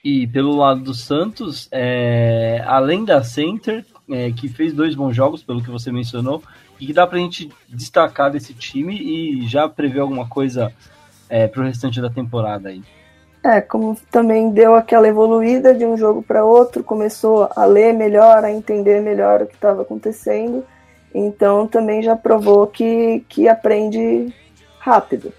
E 0.03 0.27
pelo 0.27 0.55
lado 0.55 0.81
do 0.81 0.93
Santos, 0.93 1.67
é, 1.71 2.63
além 2.67 3.03
da 3.03 3.23
Center, 3.23 3.83
é, 4.09 4.31
que 4.31 4.47
fez 4.47 4.71
dois 4.71 4.93
bons 4.93 5.15
jogos, 5.15 5.43
pelo 5.43 5.63
que 5.63 5.71
você 5.71 5.91
mencionou, 5.91 6.43
que 6.79 6.93
dá 6.93 7.05
para 7.07 7.17
a 7.17 7.21
gente 7.21 7.51
destacar 7.69 8.31
desse 8.31 8.53
time 8.53 8.95
e 8.95 9.47
já 9.47 9.67
prever 9.67 10.01
alguma 10.01 10.27
coisa 10.27 10.71
é, 11.29 11.47
para 11.47 11.61
o 11.61 11.65
restante 11.65 12.01
da 12.01 12.09
temporada 12.09 12.69
aí. 12.69 12.81
É, 13.43 13.61
como 13.61 13.95
também 14.09 14.49
deu 14.49 14.73
aquela 14.73 15.07
evoluída 15.07 15.73
de 15.73 15.85
um 15.85 15.95
jogo 15.95 16.23
para 16.23 16.43
outro, 16.43 16.83
começou 16.83 17.47
a 17.55 17.65
ler 17.65 17.93
melhor, 17.93 18.43
a 18.43 18.51
entender 18.51 19.01
melhor 19.01 19.43
o 19.43 19.47
que 19.47 19.53
estava 19.53 19.83
acontecendo, 19.83 20.65
então 21.13 21.67
também 21.67 22.01
já 22.01 22.15
provou 22.15 22.65
que, 22.65 23.23
que 23.29 23.47
aprende 23.47 24.33
rápido. 24.79 25.31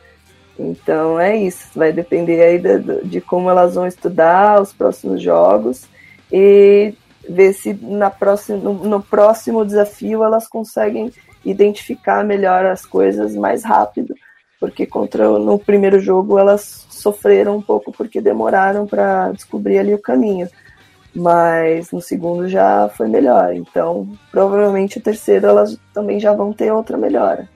Então 0.58 1.18
é 1.18 1.36
isso, 1.36 1.68
vai 1.74 1.92
depender 1.92 2.42
aí 2.42 2.58
de, 2.58 3.04
de 3.04 3.20
como 3.20 3.50
elas 3.50 3.74
vão 3.74 3.86
estudar 3.86 4.62
os 4.62 4.72
próximos 4.72 5.20
jogos 5.20 5.86
e 6.32 6.94
ver 7.28 7.52
se 7.52 7.74
na 7.74 8.08
próxima, 8.08 8.58
no, 8.58 8.72
no, 8.72 9.02
próximo 9.02 9.64
desafio 9.64 10.24
elas 10.24 10.46
conseguem 10.48 11.12
identificar 11.50 12.24
melhor 12.24 12.66
as 12.66 12.84
coisas 12.84 13.34
mais 13.36 13.64
rápido, 13.64 14.14
porque 14.58 14.84
contra 14.84 15.28
no 15.38 15.58
primeiro 15.58 16.00
jogo 16.00 16.38
elas 16.38 16.86
sofreram 16.90 17.56
um 17.56 17.62
pouco 17.62 17.92
porque 17.92 18.20
demoraram 18.20 18.86
para 18.86 19.30
descobrir 19.32 19.78
ali 19.78 19.94
o 19.94 20.02
caminho, 20.02 20.48
mas 21.14 21.92
no 21.92 22.00
segundo 22.00 22.48
já 22.48 22.88
foi 22.88 23.08
melhor, 23.08 23.54
então 23.54 24.08
provavelmente 24.30 24.98
o 24.98 25.02
terceiro 25.02 25.46
elas 25.46 25.78
também 25.94 26.18
já 26.18 26.32
vão 26.32 26.52
ter 26.52 26.72
outra 26.72 26.96
melhora. 26.96 27.48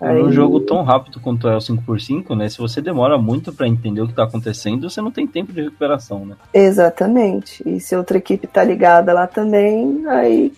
Aí... 0.00 0.22
Num 0.22 0.32
jogo 0.32 0.60
tão 0.60 0.82
rápido 0.82 1.20
quanto 1.20 1.48
é 1.48 1.56
o 1.56 1.60
5x5, 1.60 2.36
né? 2.36 2.48
Se 2.48 2.58
você 2.58 2.82
demora 2.82 3.16
muito 3.16 3.52
para 3.52 3.68
entender 3.68 4.02
o 4.02 4.08
que 4.08 4.12
tá 4.12 4.24
acontecendo, 4.24 4.90
você 4.90 5.00
não 5.00 5.10
tem 5.10 5.26
tempo 5.26 5.52
de 5.52 5.62
recuperação, 5.62 6.26
né? 6.26 6.36
Exatamente. 6.52 7.62
E 7.66 7.80
se 7.80 7.96
outra 7.96 8.18
equipe 8.18 8.46
tá 8.46 8.62
ligada 8.62 9.12
lá 9.14 9.26
também, 9.26 10.04
aí 10.08 10.52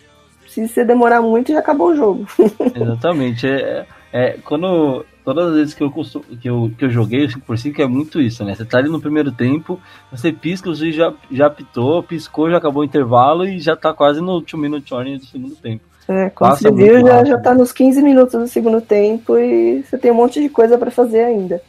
se 0.65 0.73
você 0.73 0.85
demorar 0.85 1.21
muito, 1.21 1.51
já 1.51 1.59
acabou 1.59 1.89
o 1.89 1.95
jogo. 1.95 2.25
Exatamente. 2.73 3.47
É, 3.47 3.85
é, 4.11 4.37
quando 4.43 5.05
todas 5.23 5.49
as 5.49 5.55
vezes 5.55 5.73
que 5.73 5.83
eu, 5.83 5.91
que 5.91 6.49
eu, 6.49 6.71
que 6.77 6.85
eu 6.85 6.89
joguei 6.89 7.25
o 7.25 7.27
5x5 7.27 7.79
é 7.79 7.85
muito 7.85 8.21
isso, 8.21 8.45
né? 8.45 8.55
Você 8.55 8.63
tá 8.63 8.77
ali 8.77 8.89
no 8.89 9.01
primeiro 9.01 9.31
tempo, 9.31 9.79
você 10.09 10.31
pisca, 10.31 10.69
você 10.69 10.91
já, 10.91 11.13
já 11.29 11.49
pitou, 11.49 12.01
piscou, 12.01 12.49
já 12.49 12.57
acabou 12.57 12.81
o 12.81 12.85
intervalo 12.85 13.45
e 13.45 13.59
já 13.59 13.75
tá 13.75 13.93
quase 13.93 14.21
no 14.21 14.39
2 14.39 14.53
minute 14.53 14.93
warning 14.93 15.17
do 15.17 15.25
segundo 15.25 15.55
tempo. 15.55 15.83
É, 16.07 16.29
como 16.29 16.55
você 16.55 16.71
viu, 16.71 17.05
já, 17.05 17.25
já 17.25 17.37
tá 17.37 17.53
nos 17.53 17.73
15 17.73 18.01
minutos 18.01 18.39
do 18.39 18.47
segundo 18.47 18.79
tempo 18.79 19.37
e 19.37 19.83
você 19.83 19.97
tem 19.97 20.09
um 20.11 20.15
monte 20.15 20.41
de 20.41 20.47
coisa 20.47 20.77
para 20.77 20.89
fazer 20.89 21.25
ainda. 21.25 21.61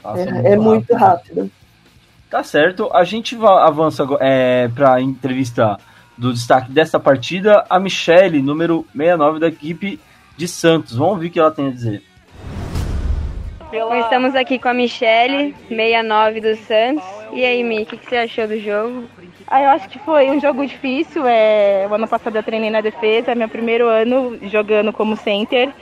Passa 0.00 0.20
é 0.20 0.30
muito, 0.30 0.46
é 0.46 0.56
muito 0.56 0.94
rápido. 0.94 1.50
Tá 2.30 2.44
certo. 2.44 2.88
A 2.92 3.02
gente 3.02 3.36
avança 3.36 4.06
é, 4.20 4.68
para 4.68 5.00
entrevista 5.00 5.78
do 6.16 6.32
destaque 6.32 6.70
dessa 6.70 6.98
partida. 6.98 7.64
A 7.68 7.78
Michele, 7.78 8.42
número 8.42 8.86
69 8.92 9.40
da 9.40 9.48
equipe 9.48 10.00
de 10.36 10.48
Santos. 10.48 10.96
Vamos 10.96 11.18
ver 11.20 11.26
o 11.26 11.30
que 11.30 11.38
ela 11.38 11.50
tem 11.50 11.68
a 11.68 11.70
dizer. 11.70 12.02
Estamos 14.00 14.36
aqui 14.36 14.56
com 14.58 14.68
a 14.68 14.74
Michele, 14.74 15.54
69 15.68 16.40
do 16.40 16.56
Santos. 16.56 17.04
E 17.32 17.44
aí, 17.44 17.64
Mi, 17.64 17.82
o 17.82 17.86
que, 17.86 17.96
que 17.96 18.08
você 18.08 18.18
achou 18.18 18.46
do 18.46 18.58
jogo? 18.60 19.04
Ah, 19.48 19.62
eu 19.62 19.70
acho 19.70 19.88
que 19.88 19.98
foi 19.98 20.30
um 20.30 20.40
jogo 20.40 20.64
difícil. 20.64 21.26
É, 21.26 21.86
o 21.90 21.94
ano 21.94 22.06
passado 22.06 22.36
eu 22.36 22.42
treinei 22.42 22.70
na 22.70 22.80
defesa, 22.80 23.32
é 23.32 23.34
meu 23.34 23.48
primeiro 23.48 23.88
ano 23.88 24.38
jogando 24.48 24.92
como 24.92 25.16
center. 25.16 25.72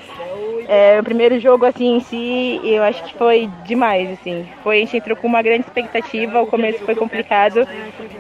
É, 0.68 0.98
o 1.01 1.05
primeiro 1.05 1.38
jogo 1.40 1.64
assim 1.64 1.96
em 1.96 2.01
si, 2.01 2.61
eu 2.64 2.83
acho 2.83 3.03
que 3.05 3.14
foi 3.16 3.51
demais, 3.64 4.11
assim. 4.11 4.48
Foi, 4.62 4.77
a 4.77 4.81
gente 4.81 4.96
entrou 4.96 5.16
com 5.16 5.27
uma 5.27 5.42
grande 5.42 5.62
expectativa, 5.62 6.40
o 6.40 6.46
começo 6.46 6.85
foi 6.85 6.94
complicado, 6.94 7.66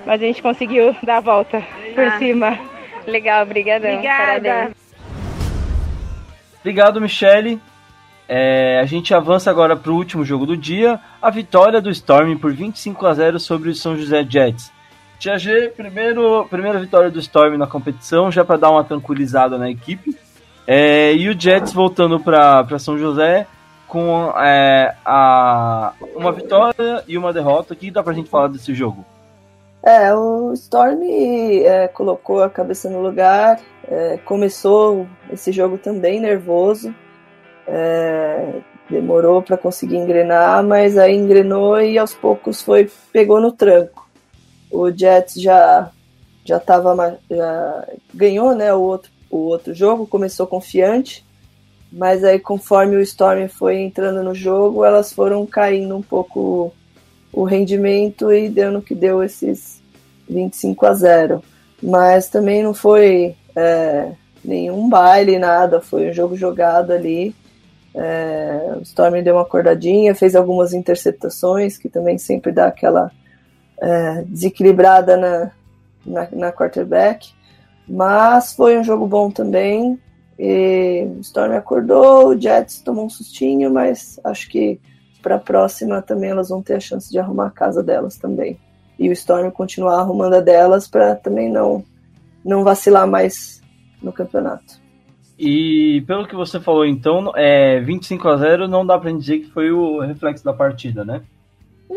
mas 0.06 0.22
a 0.22 0.24
gente 0.24 0.42
conseguiu 0.42 0.94
dar 1.02 1.18
a 1.18 1.20
volta 1.20 1.62
por 1.94 2.04
ah, 2.04 2.18
cima. 2.18 2.58
Legal, 3.06 3.42
obrigadão. 3.42 3.90
Obrigada. 3.90 4.48
Parabéns. 4.48 4.76
Obrigado, 6.60 7.00
Michele. 7.00 7.60
É, 8.28 8.80
a 8.80 8.86
gente 8.86 9.12
avança 9.12 9.50
agora 9.50 9.76
para 9.76 9.90
o 9.90 9.96
último 9.96 10.24
jogo 10.24 10.46
do 10.46 10.56
dia, 10.56 10.98
a 11.20 11.28
vitória 11.28 11.80
do 11.80 11.90
Storm 11.90 12.36
por 12.38 12.52
25 12.52 13.04
a 13.04 13.14
0 13.14 13.40
sobre 13.40 13.68
o 13.68 13.74
São 13.74 13.96
José 13.96 14.24
Jets. 14.28 14.72
Tia 15.18 15.38
G, 15.38 15.72
primeiro, 15.76 16.46
primeira 16.48 16.78
vitória 16.80 17.10
do 17.10 17.18
Storm 17.18 17.56
na 17.56 17.66
competição, 17.66 18.30
já 18.30 18.44
para 18.44 18.56
dar 18.56 18.70
uma 18.70 18.82
tranquilizada 18.84 19.58
na 19.58 19.70
equipe. 19.70 20.16
É, 20.66 21.12
e 21.14 21.28
o 21.28 21.38
Jets 21.38 21.72
voltando 21.72 22.20
para 22.20 22.78
São 22.78 22.96
José 22.96 23.46
com 23.88 24.32
é, 24.36 24.94
a, 25.04 25.92
uma 26.14 26.32
vitória 26.32 27.02
e 27.06 27.18
uma 27.18 27.32
derrota. 27.32 27.74
O 27.74 27.76
que 27.76 27.90
dá 27.90 28.02
para 28.02 28.12
a 28.12 28.14
gente 28.14 28.30
falar 28.30 28.48
desse 28.48 28.74
jogo? 28.74 29.04
É, 29.82 30.14
o 30.14 30.52
Storm 30.52 31.02
é, 31.02 31.88
colocou 31.88 32.42
a 32.42 32.48
cabeça 32.48 32.88
no 32.88 33.02
lugar, 33.02 33.60
é, 33.88 34.16
começou 34.24 35.08
esse 35.30 35.50
jogo 35.50 35.76
também 35.76 36.20
nervoso, 36.20 36.94
é, 37.66 38.60
demorou 38.88 39.42
para 39.42 39.56
conseguir 39.56 39.96
engrenar, 39.96 40.62
mas 40.62 40.96
aí 40.96 41.16
engrenou 41.16 41.80
e 41.80 41.98
aos 41.98 42.14
poucos 42.14 42.62
foi 42.62 42.88
pegou 43.12 43.40
no 43.40 43.50
tranco 43.50 44.02
o 44.72 44.90
Jets 44.90 45.34
já 45.40 45.90
já 46.44 46.58
tava 46.58 47.20
já 47.30 47.88
ganhou, 48.12 48.52
né, 48.54 48.74
o 48.74 48.80
outro 48.80 49.11
o 49.32 49.38
outro 49.38 49.74
jogo, 49.74 50.06
começou 50.06 50.46
confiante, 50.46 51.24
mas 51.90 52.22
aí 52.22 52.38
conforme 52.38 52.96
o 52.96 53.00
Storm 53.00 53.48
foi 53.48 53.80
entrando 53.80 54.22
no 54.22 54.34
jogo, 54.34 54.84
elas 54.84 55.12
foram 55.12 55.44
caindo 55.44 55.96
um 55.96 56.02
pouco 56.02 56.72
o 57.32 57.44
rendimento 57.44 58.32
e 58.32 58.48
deu 58.48 58.70
no 58.70 58.82
que 58.82 58.94
deu 58.94 59.22
esses 59.22 59.82
25 60.28 60.86
a 60.86 60.94
0. 60.94 61.42
Mas 61.82 62.28
também 62.28 62.62
não 62.62 62.74
foi 62.74 63.34
é, 63.56 64.12
nenhum 64.44 64.88
baile, 64.88 65.38
nada, 65.38 65.80
foi 65.80 66.10
um 66.10 66.12
jogo 66.12 66.36
jogado 66.36 66.92
ali. 66.92 67.34
É, 67.94 68.74
o 68.76 68.82
Storm 68.82 69.22
deu 69.22 69.34
uma 69.34 69.42
acordadinha, 69.42 70.14
fez 70.14 70.36
algumas 70.36 70.72
interceptações, 70.72 71.76
que 71.76 71.88
também 71.88 72.18
sempre 72.18 72.52
dá 72.52 72.66
aquela 72.66 73.10
é, 73.80 74.22
desequilibrada 74.26 75.16
na, 75.16 75.50
na, 76.04 76.28
na, 76.30 76.52
quarterback, 76.52 77.32
mas 77.88 78.54
foi 78.54 78.78
um 78.78 78.84
jogo 78.84 79.06
bom 79.06 79.30
também. 79.30 79.98
E 80.38 81.06
Storm 81.20 81.52
acordou, 81.52 82.28
o 82.28 82.40
Jets 82.40 82.80
tomou 82.82 83.06
um 83.06 83.10
sustinho, 83.10 83.72
mas 83.72 84.18
acho 84.24 84.48
que 84.48 84.80
para 85.22 85.36
a 85.36 85.40
próxima 85.40 86.02
também 86.02 86.30
elas 86.30 86.48
vão 86.48 86.62
ter 86.62 86.74
a 86.74 86.80
chance 86.80 87.10
de 87.10 87.18
arrumar 87.18 87.46
a 87.46 87.50
casa 87.50 87.82
delas 87.82 88.16
também. 88.16 88.58
E 88.98 89.08
o 89.08 89.12
Storm 89.12 89.50
continuar 89.50 90.00
arrumando 90.00 90.34
a 90.34 90.40
delas 90.40 90.88
para 90.88 91.14
também 91.14 91.50
não, 91.50 91.84
não 92.44 92.64
vacilar 92.64 93.06
mais 93.06 93.62
no 94.02 94.12
campeonato. 94.12 94.82
E 95.38 96.02
pelo 96.06 96.26
que 96.26 96.34
você 96.34 96.60
falou, 96.60 96.84
então, 96.84 97.32
é 97.34 97.80
25 97.80 98.28
a 98.28 98.36
0 98.36 98.68
não 98.68 98.84
dá 98.84 98.98
para 98.98 99.12
dizer 99.12 99.40
que 99.40 99.50
foi 99.50 99.70
o 99.70 100.00
reflexo 100.00 100.44
da 100.44 100.52
partida, 100.52 101.04
né? 101.04 101.22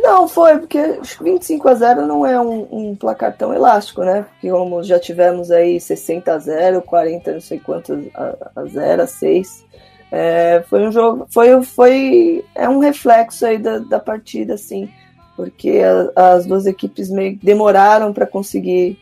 Não, 0.02 0.28
foi, 0.28 0.58
porque 0.58 1.00
25 1.22 1.70
a 1.70 1.74
0 1.74 2.06
não 2.06 2.26
é 2.26 2.40
um, 2.40 2.68
um, 2.70 2.96
placar 2.96 3.36
tão 3.36 3.54
elástico, 3.54 4.04
né? 4.04 4.24
Porque 4.24 4.50
como 4.50 4.84
já 4.84 5.00
tivemos 5.00 5.50
aí 5.50 5.80
60 5.80 6.34
a 6.34 6.38
0, 6.38 6.82
40, 6.82 7.32
não 7.32 7.40
sei 7.40 7.60
quantos 7.60 8.06
a, 8.14 8.36
a 8.58 8.66
0, 8.66 9.04
a 9.04 9.08
6. 9.08 9.66
É, 10.12 10.64
foi 10.70 10.86
um 10.86 10.92
jogo, 10.92 11.26
foi, 11.30 11.64
foi 11.64 12.46
é 12.54 12.68
um 12.68 12.80
reflexo 12.80 13.46
aí 13.46 13.58
da, 13.58 13.80
da 13.80 13.98
partida, 13.98 14.56
assim, 14.56 14.90
porque 15.36 15.80
a, 16.16 16.34
as 16.36 16.46
duas 16.46 16.66
equipes 16.66 17.10
meio 17.10 17.40
demoraram 17.42 18.12
para 18.12 18.28
conseguir. 18.28 19.00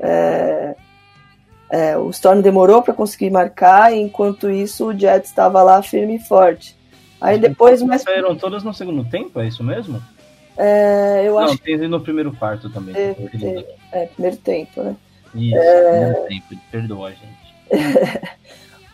É, 0.00 0.74
é, 1.70 1.96
o 1.96 2.10
Storm 2.10 2.40
demorou 2.40 2.82
para 2.82 2.92
conseguir 2.92 3.30
marcar, 3.30 3.94
e 3.94 4.00
enquanto 4.00 4.50
isso 4.50 4.88
o 4.88 4.98
Jets 4.98 5.30
estava 5.30 5.62
lá 5.62 5.80
firme 5.82 6.16
e 6.16 6.18
forte. 6.18 6.76
Aí 7.20 7.38
depois. 7.38 7.80
Mas 7.80 8.02
saíram 8.02 8.34
todas 8.34 8.64
no 8.64 8.74
segundo 8.74 9.04
tempo, 9.04 9.40
é 9.40 9.46
isso 9.46 9.62
mesmo? 9.62 10.02
É, 10.64 11.24
eu 11.26 11.34
Não, 11.34 11.40
acho 11.40 11.58
tem 11.58 11.76
no 11.76 12.00
primeiro 12.00 12.32
quarto 12.36 12.70
também. 12.70 12.94
É, 12.94 13.10
é, 13.10 14.02
é, 14.02 14.06
primeiro 14.06 14.36
tempo, 14.36 14.80
né? 14.80 14.94
Isso, 15.34 15.56
é... 15.56 15.90
primeiro 15.90 16.28
tempo, 16.28 16.62
perdoa, 16.70 17.10
gente. 17.10 17.42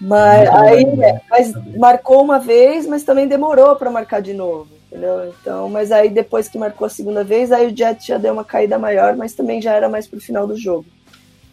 mas 0.00 0.48
aí, 0.48 0.84
é, 0.84 1.20
mas 1.28 1.52
marcou 1.76 2.22
uma 2.22 2.38
vez, 2.38 2.86
mas 2.86 3.02
também 3.02 3.28
demorou 3.28 3.76
para 3.76 3.90
marcar 3.90 4.22
de 4.22 4.32
novo, 4.32 4.68
entendeu? 4.86 5.28
Então, 5.28 5.68
mas 5.68 5.92
aí 5.92 6.08
depois 6.08 6.48
que 6.48 6.56
marcou 6.56 6.86
a 6.86 6.90
segunda 6.90 7.22
vez, 7.22 7.52
aí 7.52 7.66
o 7.66 7.76
Jet 7.76 8.06
já 8.06 8.16
deu 8.16 8.32
uma 8.32 8.44
caída 8.44 8.78
maior, 8.78 9.14
mas 9.14 9.34
também 9.34 9.60
já 9.60 9.74
era 9.74 9.90
mais 9.90 10.06
pro 10.06 10.18
final 10.18 10.46
do 10.46 10.56
jogo. 10.56 10.86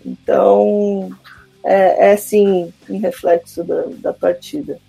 Então, 0.06 1.10
é, 1.62 2.12
é 2.12 2.16
sim 2.16 2.72
em 2.90 3.00
reflexo 3.00 3.66
da, 3.66 3.84
da 3.98 4.14
partida. 4.14 4.80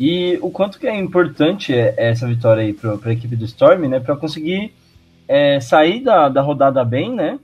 E 0.00 0.38
o 0.40 0.50
quanto 0.50 0.78
que 0.80 0.86
é 0.86 0.98
importante 0.98 1.74
essa 1.74 2.26
vitória 2.26 2.62
aí 2.62 2.72
para 2.72 2.98
a 3.04 3.12
equipe 3.12 3.36
do 3.36 3.44
Storm, 3.44 3.86
né? 3.86 4.00
Para 4.00 4.16
conseguir 4.16 4.72
é, 5.28 5.60
sair 5.60 6.00
da, 6.02 6.30
da 6.30 6.40
rodada 6.40 6.82
bem, 6.82 7.14
né? 7.14 7.38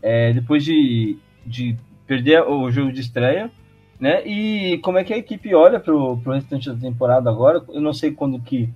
É, 0.00 0.32
depois 0.32 0.64
de, 0.64 1.18
de 1.44 1.76
perder 2.06 2.42
o 2.44 2.70
jogo 2.70 2.90
de 2.90 3.02
estreia, 3.02 3.50
né? 4.00 4.26
E 4.26 4.78
como 4.78 4.96
é 4.96 5.04
que 5.04 5.12
a 5.12 5.18
equipe 5.18 5.54
olha 5.54 5.78
para 5.78 5.94
o 5.94 6.14
restante 6.14 6.70
da 6.70 6.76
temporada 6.76 7.28
agora? 7.28 7.62
Eu 7.68 7.82
não 7.82 7.92
sei 7.92 8.10
quando 8.10 8.40
que 8.40 8.70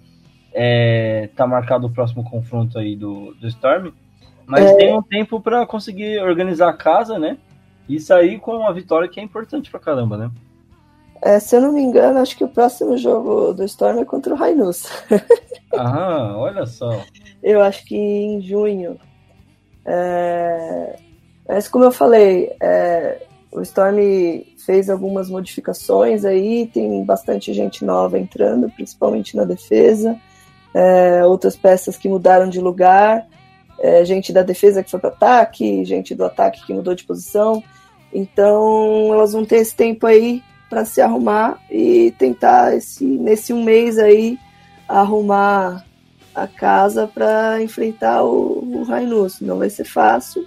é, 0.53 1.31
tá 1.35 1.47
marcado 1.47 1.87
o 1.87 1.91
próximo 1.91 2.23
confronto 2.23 2.79
aí 2.79 2.95
do, 2.95 3.35
do 3.41 3.49
Storm, 3.49 3.93
mas 4.45 4.67
é... 4.67 4.77
tem 4.77 4.95
um 4.95 5.03
tempo 5.03 5.41
para 5.41 5.65
conseguir 5.65 6.21
organizar 6.21 6.69
a 6.69 6.77
casa, 6.77 7.19
né? 7.19 7.39
E 7.89 7.99
sair 7.99 8.39
com 8.41 8.59
uma 8.59 8.75
vitória 8.75 9.09
que 9.09 9.19
é 9.19 9.23
importante 9.23 9.71
pra 9.71 9.81
caramba, 9.81 10.19
né? 10.19 10.31
É, 11.23 11.39
se 11.39 11.55
eu 11.55 11.61
não 11.61 11.73
me 11.73 11.83
engano, 11.83 12.19
acho 12.19 12.37
que 12.37 12.45
o 12.45 12.49
próximo 12.49 12.97
jogo 12.97 13.53
do 13.53 13.65
Storm 13.65 14.01
é 14.01 14.05
contra 14.05 14.33
o 14.33 14.37
Rainus. 14.37 14.87
Aham, 15.75 16.37
olha 16.39 16.67
só. 16.67 17.05
Eu 17.43 17.61
acho 17.61 17.85
que 17.85 17.97
em 17.97 18.41
junho. 18.41 18.99
É... 19.85 20.97
Mas 21.47 21.69
como 21.69 21.85
eu 21.85 21.93
falei, 21.93 22.51
é... 22.61 23.23
o 23.53 23.61
Storm 23.61 23.99
fez 24.65 24.89
algumas 24.89 25.29
modificações 25.29 26.25
aí, 26.25 26.67
tem 26.67 27.05
bastante 27.05 27.53
gente 27.53 27.85
nova 27.85 28.19
entrando, 28.19 28.71
principalmente 28.71 29.37
na 29.37 29.45
defesa. 29.45 30.19
É... 30.73 31.25
Outras 31.27 31.55
peças 31.55 31.99
que 31.99 32.09
mudaram 32.09 32.49
de 32.49 32.61
lugar. 32.61 33.27
É, 33.83 34.05
gente 34.05 34.31
da 34.31 34.43
defesa 34.43 34.83
que 34.85 34.91
foi 34.91 35.01
para 35.01 35.09
ataque, 35.09 35.87
gente 35.87 36.15
do 36.15 36.23
ataque 36.23 36.67
que 36.67 36.75
mudou 36.75 36.95
de 36.95 37.05
posição. 37.05 37.63
Então 38.13 39.09
elas 39.13 39.33
vão 39.33 39.43
ter 39.43 39.57
esse 39.57 39.75
tempo 39.75 40.07
aí 40.07 40.43
para 40.71 40.85
se 40.85 41.01
arrumar 41.03 41.59
e 41.69 42.15
tentar 42.17 42.77
esse 42.77 43.05
nesse 43.05 43.53
um 43.53 43.65
mês 43.65 43.99
aí 43.99 44.39
arrumar 44.89 45.85
a 46.33 46.47
casa 46.47 47.11
para 47.13 47.61
enfrentar 47.61 48.23
o, 48.23 48.79
o 48.79 48.85
Rainus. 48.85 49.41
Não 49.41 49.59
vai 49.59 49.69
ser 49.69 49.85
fácil, 49.85 50.47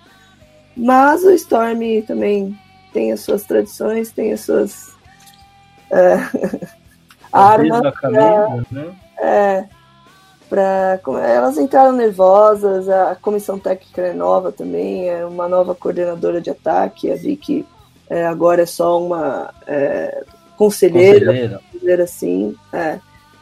mas 0.75 1.23
o 1.23 1.31
Storm 1.31 2.01
também 2.07 2.57
tem 2.93 3.11
as 3.11 3.19
suas 3.19 3.43
tradições, 3.43 4.11
tem 4.11 4.31
as 4.31 4.39
suas 4.39 4.95
é, 5.91 6.15
armas. 7.31 7.93
Camisa, 7.95 8.65
né? 8.71 8.95
É, 9.19 9.65
pra, 10.49 10.99
elas 11.21 11.57
entraram 11.57 11.91
nervosas, 11.91 12.87
a 12.87 13.15
comissão 13.15 13.59
técnica 13.59 14.01
é 14.01 14.13
nova 14.13 14.51
também, 14.51 15.09
é 15.09 15.25
uma 15.25 15.49
nova 15.49 15.75
coordenadora 15.75 16.39
de 16.39 16.49
ataque, 16.49 17.11
a 17.11 17.15
Vicky 17.15 17.65
é, 18.13 18.27
agora 18.27 18.61
é 18.61 18.65
só 18.67 19.03
uma 19.03 19.51
é, 19.65 20.23
conselheira, 20.55 21.25
conselheira, 21.25 21.61
dizer 21.73 21.99
assim. 21.99 22.55
É. 22.71 22.99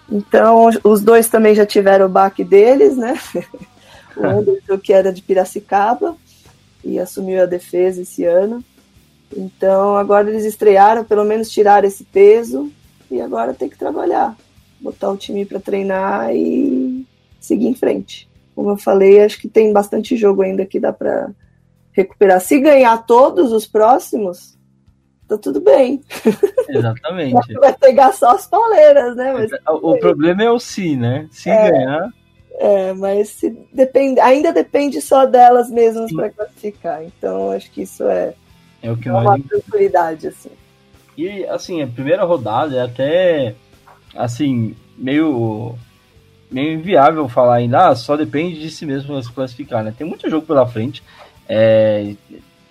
Então, 0.09 0.69
os 0.85 1.01
dois 1.01 1.27
também 1.27 1.53
já 1.53 1.65
tiveram 1.65 2.05
o 2.05 2.09
baque 2.09 2.41
deles, 2.41 2.95
né? 2.95 3.19
o 4.15 4.25
Anderson, 4.25 4.77
que 4.77 4.93
era 4.93 5.11
de 5.11 5.21
Piracicaba, 5.21 6.15
e 6.85 6.97
assumiu 6.97 7.43
a 7.43 7.45
defesa 7.45 8.01
esse 8.01 8.23
ano. 8.23 8.63
Então, 9.35 9.97
agora 9.97 10.29
eles 10.29 10.45
estrearam, 10.45 11.03
pelo 11.03 11.25
menos 11.25 11.51
tiraram 11.51 11.85
esse 11.85 12.05
peso, 12.05 12.71
e 13.09 13.19
agora 13.19 13.53
tem 13.53 13.67
que 13.67 13.77
trabalhar. 13.77 14.37
Botar 14.79 15.09
o 15.11 15.17
time 15.17 15.45
para 15.45 15.59
treinar 15.59 16.33
e 16.33 17.05
seguir 17.41 17.67
em 17.67 17.75
frente. 17.75 18.29
Como 18.55 18.69
eu 18.69 18.77
falei, 18.77 19.21
acho 19.21 19.37
que 19.37 19.49
tem 19.49 19.73
bastante 19.73 20.15
jogo 20.15 20.41
ainda 20.43 20.65
que 20.65 20.79
dá 20.79 20.93
para 20.93 21.29
recuperar. 21.91 22.39
Se 22.39 22.57
ganhar 22.57 23.05
todos 23.05 23.51
os 23.51 23.67
próximos, 23.67 24.57
tá 25.35 25.41
tudo 25.41 25.61
bem. 25.61 26.01
Exatamente. 26.69 27.53
Vai 27.59 27.73
pegar 27.73 28.11
só 28.13 28.31
as 28.31 28.47
pauleiras, 28.47 29.15
né? 29.15 29.33
Mas, 29.33 29.51
o 29.67 29.97
problema 29.97 30.43
é 30.43 30.49
o 30.49 30.59
se, 30.59 30.95
né? 30.95 31.27
Se 31.31 31.49
é, 31.49 31.71
ganhar. 31.71 32.09
É, 32.59 32.93
mas 32.93 33.29
se 33.29 33.49
depende, 33.73 34.19
ainda 34.19 34.51
depende 34.51 35.01
só 35.01 35.25
delas 35.25 35.69
mesmas 35.69 36.11
para 36.13 36.29
classificar. 36.29 37.03
Então 37.03 37.51
acho 37.51 37.71
que 37.71 37.83
isso 37.83 38.03
é, 38.03 38.33
é 38.83 38.91
o 38.91 38.97
que 38.97 39.09
uma 39.09 39.39
tranquilidade 39.39 40.27
assim. 40.27 40.51
E 41.17 41.45
assim, 41.45 41.81
a 41.81 41.87
primeira 41.87 42.23
rodada 42.23 42.75
é 42.75 42.81
até 42.81 43.55
assim, 44.15 44.75
meio 44.97 45.75
meio 46.49 46.73
inviável 46.73 47.29
falar 47.29 47.55
ainda, 47.55 47.87
ah, 47.87 47.95
só 47.95 48.17
depende 48.17 48.59
de 48.59 48.69
si 48.69 48.85
mesmo 48.85 49.21
se 49.23 49.31
classificar, 49.31 49.83
né? 49.83 49.93
Tem 49.97 50.05
muito 50.05 50.29
jogo 50.29 50.45
pela 50.45 50.67
frente. 50.67 51.01
É, 51.47 52.13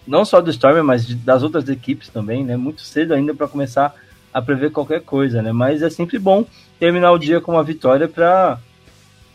não 0.07 0.25
só 0.25 0.41
do 0.41 0.51
Storm, 0.51 0.83
mas 0.83 1.07
das 1.15 1.43
outras 1.43 1.69
equipes 1.69 2.09
também, 2.09 2.45
né? 2.45 2.57
Muito 2.57 2.83
cedo 2.83 3.15
ainda 3.15 3.35
para 3.35 3.49
começar 3.49 3.95
a 4.33 4.41
prever 4.41 4.71
qualquer 4.71 5.03
coisa, 5.03 5.43
né? 5.43 5.53
Mas 5.53 5.83
é 5.83 5.91
sempre 5.91 6.19
bom 6.19 6.45
terminar 6.79 7.13
o 7.13 7.19
dia 7.19 7.41
com 7.41 7.53
uma 7.53 7.63
vitória 7.63 8.09
para 8.09 8.59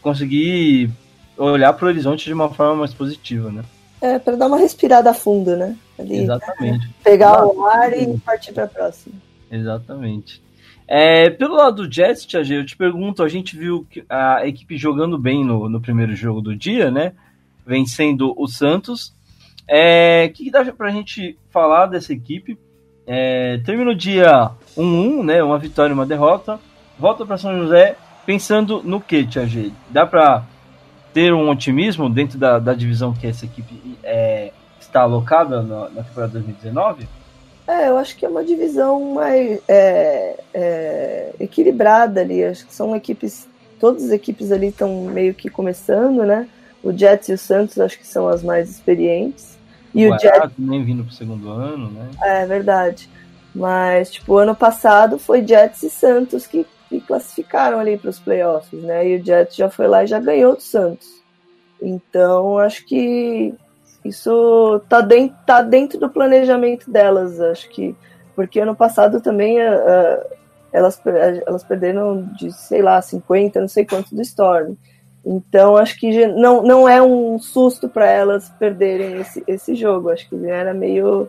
conseguir 0.01 0.89
olhar 1.37 1.73
para 1.73 1.85
o 1.85 1.89
horizonte 1.89 2.25
de 2.25 2.33
uma 2.33 2.49
forma 2.49 2.75
mais 2.75 2.93
positiva, 2.93 3.51
né? 3.51 3.63
É, 4.01 4.19
para 4.19 4.35
dar 4.35 4.47
uma 4.47 4.57
respirada 4.57 5.13
fundo, 5.13 5.55
né? 5.55 5.75
Ali, 5.97 6.19
Exatamente. 6.19 6.89
Pegar 7.03 7.45
o 7.45 7.65
ar 7.65 7.91
e 7.97 8.17
partir 8.19 8.53
para 8.53 8.65
a 8.65 8.67
próxima. 8.67 9.15
Exatamente. 9.49 10.43
É, 10.87 11.29
pelo 11.29 11.55
lado 11.55 11.87
do 11.87 11.91
Jets, 11.91 12.25
Tia 12.25 12.43
G, 12.43 12.59
eu 12.59 12.65
te 12.65 12.77
pergunto, 12.77 13.23
a 13.23 13.27
gente 13.27 13.57
viu 13.57 13.87
a 14.07 14.45
equipe 14.45 14.77
jogando 14.77 15.17
bem 15.17 15.43
no, 15.43 15.67
no 15.67 15.81
primeiro 15.81 16.15
jogo 16.15 16.41
do 16.41 16.55
dia, 16.55 16.91
né? 16.91 17.13
Vencendo 17.65 18.33
o 18.37 18.47
Santos. 18.47 19.13
É, 19.67 20.29
que, 20.29 20.51
dá 20.51 20.63
pra 20.71 20.91
gente 20.91 21.37
falar 21.49 21.87
dessa 21.87 22.13
equipe? 22.13 22.57
É, 23.07 23.59
termina 23.65 23.91
o 23.91 23.95
dia 23.95 24.51
1-1, 24.77 25.23
né? 25.23 25.43
Uma 25.43 25.57
vitória 25.57 25.91
e 25.91 25.93
uma 25.93 26.05
derrota. 26.05 26.59
Volta 26.97 27.25
para 27.25 27.37
São 27.37 27.57
José 27.57 27.95
pensando 28.25 28.81
no 28.83 28.99
que, 28.99 29.25
Tia 29.25 29.45
G? 29.45 29.71
Dá 29.89 30.05
para 30.05 30.43
ter 31.13 31.33
um 31.33 31.49
otimismo 31.49 32.09
dentro 32.09 32.37
da, 32.37 32.59
da 32.59 32.73
divisão 32.73 33.13
que 33.13 33.27
essa 33.27 33.45
equipe 33.45 33.97
é, 34.03 34.51
está 34.79 35.01
alocada 35.01 35.61
na, 35.61 35.89
na, 35.89 36.03
temporada 36.03 36.33
2019? 36.33 37.07
É, 37.67 37.89
eu 37.89 37.97
acho 37.97 38.15
que 38.15 38.25
é 38.25 38.29
uma 38.29 38.43
divisão 38.43 39.13
mais 39.13 39.59
é, 39.67 40.39
é, 40.53 41.33
equilibrada 41.39 42.21
ali. 42.21 42.43
Acho 42.43 42.65
que 42.65 42.73
são 42.73 42.95
equipes, 42.95 43.47
todas 43.79 44.05
as 44.05 44.11
equipes 44.11 44.51
ali 44.51 44.67
estão 44.67 45.05
meio 45.05 45.33
que 45.33 45.49
começando, 45.49 46.23
né? 46.23 46.47
O 46.83 46.91
Jets 46.91 47.29
e 47.29 47.33
o 47.33 47.37
Santos 47.37 47.79
acho 47.79 47.97
que 47.97 48.05
são 48.05 48.27
as 48.27 48.43
mais 48.43 48.69
experientes. 48.69 49.54
E 49.95 50.07
o 50.07 50.19
Jets 50.19 50.51
nem 50.57 50.83
vindo 50.83 51.05
pro 51.05 51.13
segundo 51.13 51.49
ano, 51.49 51.89
né? 51.89 52.09
É 52.21 52.45
verdade. 52.45 53.09
Mas, 53.55 54.11
tipo, 54.11 54.35
ano 54.35 54.53
passado 54.53 55.17
foi 55.17 55.47
Jets 55.47 55.81
e 55.83 55.89
Santos 55.89 56.45
que, 56.45 56.65
que 56.89 56.99
classificaram 56.99 57.79
ali 57.79 57.97
para 57.97 58.09
os 58.09 58.19
playoffs, 58.19 58.83
né? 58.83 59.07
E 59.07 59.15
o 59.15 59.25
Jets 59.25 59.55
já 59.55 59.69
foi 59.69 59.87
lá 59.87 60.03
e 60.03 60.07
já 60.07 60.19
ganhou 60.19 60.55
do 60.55 60.61
Santos. 60.61 61.07
Então, 61.81 62.57
acho 62.57 62.85
que 62.85 63.53
isso 64.03 64.81
tá 64.89 64.99
dentro, 64.99 65.37
tá 65.45 65.61
dentro 65.61 65.97
do 65.97 66.09
planejamento 66.09 66.91
delas, 66.91 67.39
acho 67.39 67.69
que. 67.69 67.95
Porque 68.35 68.59
ano 68.59 68.75
passado 68.75 69.21
também 69.21 69.61
uh, 69.61 70.25
elas, 70.73 71.01
elas 71.47 71.63
perderam 71.63 72.23
de, 72.37 72.51
sei 72.51 72.81
lá, 72.81 73.01
50, 73.01 73.61
não 73.61 73.67
sei 73.69 73.85
quanto 73.85 74.13
do 74.13 74.21
Storm. 74.21 74.75
Então, 75.25 75.75
acho 75.75 75.99
que 75.99 76.27
não, 76.27 76.61
não 76.61 76.87
é 76.87 77.01
um 77.01 77.39
susto 77.39 77.89
para 77.89 78.07
elas 78.07 78.49
perderem 78.59 79.19
esse, 79.21 79.43
esse 79.47 79.75
jogo. 79.75 80.09
Acho 80.09 80.29
que 80.29 80.35
era 80.45 80.73
meio 80.73 81.27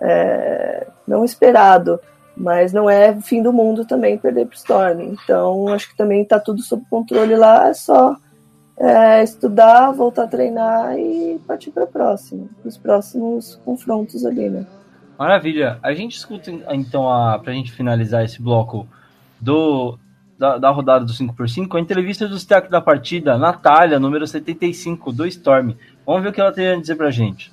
é, 0.00 0.86
não 1.06 1.22
esperado, 1.22 2.00
mas 2.34 2.72
não 2.72 2.88
é 2.88 3.10
o 3.10 3.20
fim 3.20 3.42
do 3.42 3.52
mundo 3.52 3.84
também 3.84 4.16
perder 4.16 4.46
para 4.46 4.54
o 4.54 4.56
Storm. 4.56 5.00
Então, 5.00 5.68
acho 5.68 5.90
que 5.90 5.96
também 5.96 6.22
está 6.22 6.40
tudo 6.40 6.62
sob 6.62 6.82
controle 6.88 7.36
lá. 7.36 7.68
É 7.68 7.74
só 7.74 8.16
é, 8.78 9.22
estudar, 9.22 9.90
voltar 9.92 10.24
a 10.24 10.28
treinar 10.28 10.98
e 10.98 11.38
partir 11.46 11.70
para 11.70 11.84
a 11.84 11.88
próxima, 11.88 12.46
os 12.64 12.78
próximos 12.78 13.60
confrontos 13.64 14.24
ali, 14.24 14.48
né? 14.48 14.66
Maravilha. 15.18 15.78
A 15.82 15.94
gente 15.94 16.16
escuta 16.16 16.50
então 16.70 17.04
para 17.42 17.52
a 17.52 17.54
gente 17.54 17.72
finalizar 17.72 18.24
esse 18.24 18.40
bloco 18.40 18.86
do 19.40 19.98
da, 20.38 20.58
da 20.58 20.70
rodada 20.70 21.04
do 21.04 21.12
5x5, 21.12 21.76
a 21.76 21.80
entrevista 21.80 22.26
do 22.26 22.34
destaque 22.34 22.70
da 22.70 22.80
partida, 22.80 23.38
Natália, 23.38 23.98
número 23.98 24.26
75, 24.26 25.12
do 25.12 25.26
Storm. 25.26 25.74
Vamos 26.04 26.22
ver 26.22 26.28
o 26.28 26.32
que 26.32 26.40
ela 26.40 26.52
tem 26.52 26.68
a 26.68 26.76
dizer 26.76 26.96
pra 26.96 27.10
gente. 27.10 27.52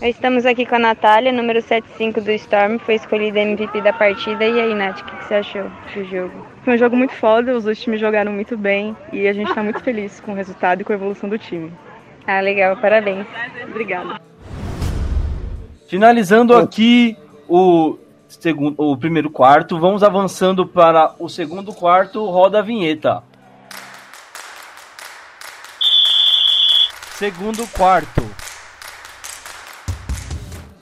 Estamos 0.00 0.44
aqui 0.44 0.66
com 0.66 0.74
a 0.74 0.80
Natália, 0.80 1.30
número 1.30 1.62
75 1.62 2.20
do 2.20 2.30
Storm, 2.32 2.78
foi 2.78 2.96
escolhida 2.96 3.38
MVP 3.38 3.80
da 3.82 3.92
partida. 3.92 4.44
E 4.44 4.60
aí, 4.60 4.74
Nath, 4.74 5.00
o 5.00 5.04
que, 5.04 5.16
que 5.16 5.24
você 5.24 5.34
achou 5.34 5.70
do 5.94 6.04
jogo? 6.04 6.46
Foi 6.64 6.74
um 6.74 6.78
jogo 6.78 6.96
muito 6.96 7.14
foda, 7.14 7.56
os 7.56 7.64
dois 7.64 7.80
times 7.80 8.00
jogaram 8.00 8.32
muito 8.32 8.56
bem 8.56 8.96
e 9.12 9.28
a 9.28 9.32
gente 9.32 9.48
está 9.48 9.62
muito 9.62 9.78
feliz 9.84 10.18
com 10.18 10.32
o 10.32 10.34
resultado 10.34 10.80
e 10.80 10.84
com 10.84 10.92
a 10.92 10.96
evolução 10.96 11.28
do 11.28 11.38
time. 11.38 11.72
Ah, 12.26 12.40
legal, 12.40 12.76
parabéns. 12.76 13.26
Obrigada. 13.68 14.20
Finalizando 15.88 16.56
aqui 16.56 17.16
o 17.48 17.96
segundo, 18.40 18.74
o 18.78 18.96
primeiro 18.96 19.30
quarto. 19.30 19.78
Vamos 19.78 20.02
avançando 20.02 20.66
para 20.66 21.14
o 21.18 21.28
segundo 21.28 21.72
quarto. 21.72 22.24
Roda 22.26 22.60
a 22.60 22.62
vinheta. 22.62 23.22
Segundo 27.16 27.66
quarto. 27.68 28.22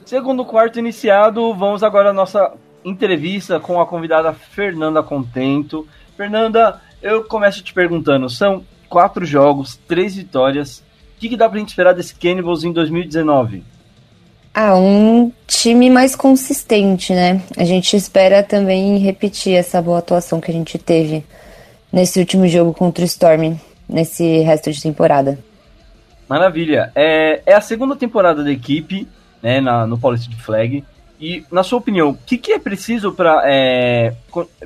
Segundo 0.05 0.43
quarto 0.43 0.79
iniciado, 0.79 1.53
vamos 1.53 1.83
agora 1.83 2.09
à 2.09 2.13
nossa 2.13 2.53
entrevista 2.83 3.59
com 3.59 3.79
a 3.79 3.85
convidada 3.85 4.33
Fernanda 4.33 5.03
Contento. 5.03 5.87
Fernanda, 6.17 6.81
eu 7.01 7.23
começo 7.23 7.63
te 7.63 7.73
perguntando: 7.73 8.29
são 8.29 8.65
quatro 8.89 9.25
jogos, 9.25 9.77
três 9.87 10.15
vitórias. 10.15 10.83
O 11.15 11.19
que, 11.21 11.29
que 11.29 11.37
dá 11.37 11.47
pra 11.47 11.59
gente 11.59 11.69
esperar 11.69 11.93
desse 11.93 12.15
Cannibals 12.15 12.63
em 12.63 12.73
2019? 12.73 13.63
Ah, 14.53 14.75
um 14.75 15.31
time 15.47 15.89
mais 15.89 16.13
consistente, 16.13 17.13
né? 17.13 17.41
A 17.57 17.63
gente 17.63 17.95
espera 17.95 18.43
também 18.43 18.97
repetir 18.97 19.53
essa 19.53 19.81
boa 19.81 19.99
atuação 19.99 20.41
que 20.41 20.51
a 20.51 20.53
gente 20.53 20.77
teve 20.77 21.23
nesse 21.91 22.19
último 22.19 22.47
jogo 22.47 22.73
contra 22.73 23.01
o 23.01 23.05
Storm, 23.05 23.55
nesse 23.87 24.39
resto 24.39 24.71
de 24.71 24.81
temporada. 24.81 25.39
Maravilha. 26.27 26.91
É, 26.95 27.41
é 27.45 27.53
a 27.53 27.61
segunda 27.61 27.95
temporada 27.95 28.43
da 28.43 28.51
equipe, 28.51 29.07
né, 29.41 29.61
na, 29.61 29.87
no 29.87 29.97
Paulista 29.97 30.29
de 30.29 30.35
Flag. 30.35 30.83
E, 31.19 31.45
na 31.51 31.63
sua 31.63 31.79
opinião, 31.79 32.09
o 32.09 32.17
que, 32.17 32.37
que 32.37 32.51
é 32.51 32.59
preciso 32.59 33.13
para 33.13 33.43
é, 33.45 34.13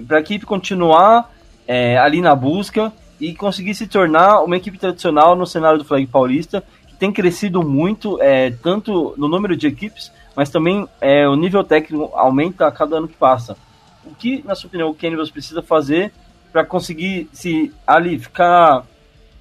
a 0.09 0.19
equipe 0.19 0.45
continuar 0.45 1.31
é, 1.67 1.97
ali 1.97 2.21
na 2.21 2.35
busca 2.35 2.91
e 3.19 3.35
conseguir 3.35 3.75
se 3.75 3.85
tornar 3.87 4.41
uma 4.41 4.57
equipe 4.57 4.79
tradicional 4.79 5.35
no 5.35 5.45
cenário 5.45 5.77
do 5.77 5.85
Flag 5.85 6.07
Paulista 6.07 6.63
tem 7.05 7.11
crescido 7.11 7.61
muito, 7.61 8.19
é, 8.19 8.49
tanto 8.49 9.13
no 9.15 9.27
número 9.27 9.55
de 9.55 9.67
equipes, 9.67 10.11
mas 10.35 10.49
também 10.49 10.87
é, 10.99 11.27
o 11.27 11.35
nível 11.35 11.63
técnico 11.63 12.11
aumenta 12.15 12.65
a 12.65 12.71
cada 12.71 12.97
ano 12.97 13.07
que 13.07 13.15
passa. 13.15 13.55
O 14.03 14.15
que, 14.15 14.43
na 14.43 14.55
sua 14.55 14.67
opinião, 14.67 14.89
o 14.89 14.95
Canvas 14.95 15.29
precisa 15.29 15.61
fazer 15.61 16.11
para 16.51 16.65
conseguir 16.65 17.29
se 17.31 17.71
ali 17.85 18.17
ficar 18.17 18.83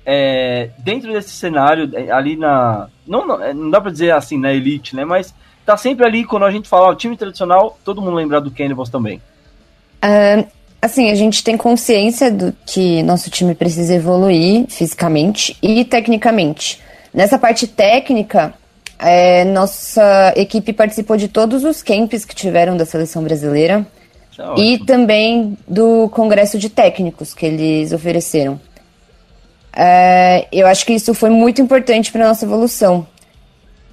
é, 0.04 0.70
dentro 0.78 1.10
desse 1.10 1.30
cenário, 1.30 1.90
é, 1.94 2.10
ali 2.10 2.36
na. 2.36 2.88
Não, 3.06 3.26
não, 3.26 3.42
é, 3.42 3.54
não 3.54 3.70
dá 3.70 3.80
para 3.80 3.90
dizer 3.90 4.12
assim, 4.12 4.38
na 4.38 4.52
elite, 4.52 4.94
né? 4.94 5.06
Mas 5.06 5.34
tá 5.64 5.74
sempre 5.76 6.04
ali, 6.04 6.24
quando 6.24 6.44
a 6.44 6.50
gente 6.50 6.68
fala 6.68 6.90
o 6.90 6.94
time 6.94 7.16
tradicional, 7.16 7.78
todo 7.82 8.02
mundo 8.02 8.16
lembra 8.16 8.42
do 8.42 8.50
Canvas 8.50 8.90
também. 8.90 9.22
Uh, 10.04 10.46
assim, 10.82 11.10
a 11.10 11.14
gente 11.14 11.42
tem 11.42 11.56
consciência 11.56 12.30
do 12.30 12.54
que 12.66 13.02
nosso 13.02 13.30
time 13.30 13.54
precisa 13.54 13.94
evoluir 13.94 14.66
fisicamente 14.68 15.56
e 15.62 15.82
tecnicamente. 15.82 16.84
Nessa 17.14 17.38
parte 17.38 17.68
técnica, 17.68 18.52
é, 18.98 19.44
nossa 19.44 20.32
equipe 20.36 20.72
participou 20.72 21.16
de 21.16 21.28
todos 21.28 21.62
os 21.62 21.80
camps 21.80 22.24
que 22.24 22.34
tiveram 22.34 22.76
da 22.76 22.84
seleção 22.84 23.22
brasileira 23.22 23.86
é 24.36 24.60
e 24.60 24.78
também 24.78 25.56
do 25.68 26.08
congresso 26.08 26.58
de 26.58 26.68
técnicos 26.68 27.32
que 27.32 27.46
eles 27.46 27.92
ofereceram. 27.92 28.60
É, 29.76 30.48
eu 30.50 30.66
acho 30.66 30.84
que 30.84 30.92
isso 30.92 31.14
foi 31.14 31.30
muito 31.30 31.62
importante 31.62 32.10
para 32.10 32.26
nossa 32.26 32.44
evolução. 32.44 33.06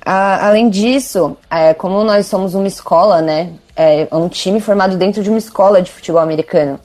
A, 0.03 0.47
além 0.47 0.67
disso, 0.67 1.37
é, 1.47 1.75
como 1.75 2.03
nós 2.03 2.25
somos 2.25 2.55
uma 2.55 2.67
escola, 2.67 3.21
né, 3.21 3.51
é 3.75 4.07
um 4.11 4.27
time 4.27 4.59
formado 4.59 4.97
dentro 4.97 5.21
de 5.21 5.29
uma 5.29 5.37
escola 5.37 5.79
de 5.79 5.91
futebol 5.91 6.21
americano. 6.21 6.79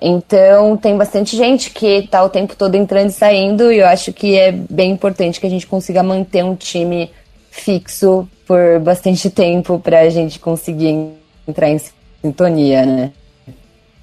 Então, 0.00 0.78
tem 0.78 0.96
bastante 0.96 1.36
gente 1.36 1.70
que 1.70 1.86
está 1.86 2.24
o 2.24 2.30
tempo 2.30 2.56
todo 2.56 2.74
entrando 2.74 3.10
e 3.10 3.12
saindo, 3.12 3.70
e 3.70 3.80
eu 3.80 3.86
acho 3.86 4.12
que 4.12 4.36
é 4.36 4.50
bem 4.50 4.92
importante 4.92 5.38
que 5.38 5.46
a 5.46 5.50
gente 5.50 5.66
consiga 5.66 6.02
manter 6.02 6.42
um 6.42 6.56
time 6.56 7.10
fixo 7.50 8.26
por 8.46 8.80
bastante 8.80 9.28
tempo 9.30 9.78
para 9.78 10.00
a 10.00 10.08
gente 10.08 10.38
conseguir 10.38 11.12
entrar 11.46 11.68
em 11.68 11.78
sintonia, 12.22 12.86
né? 12.86 13.12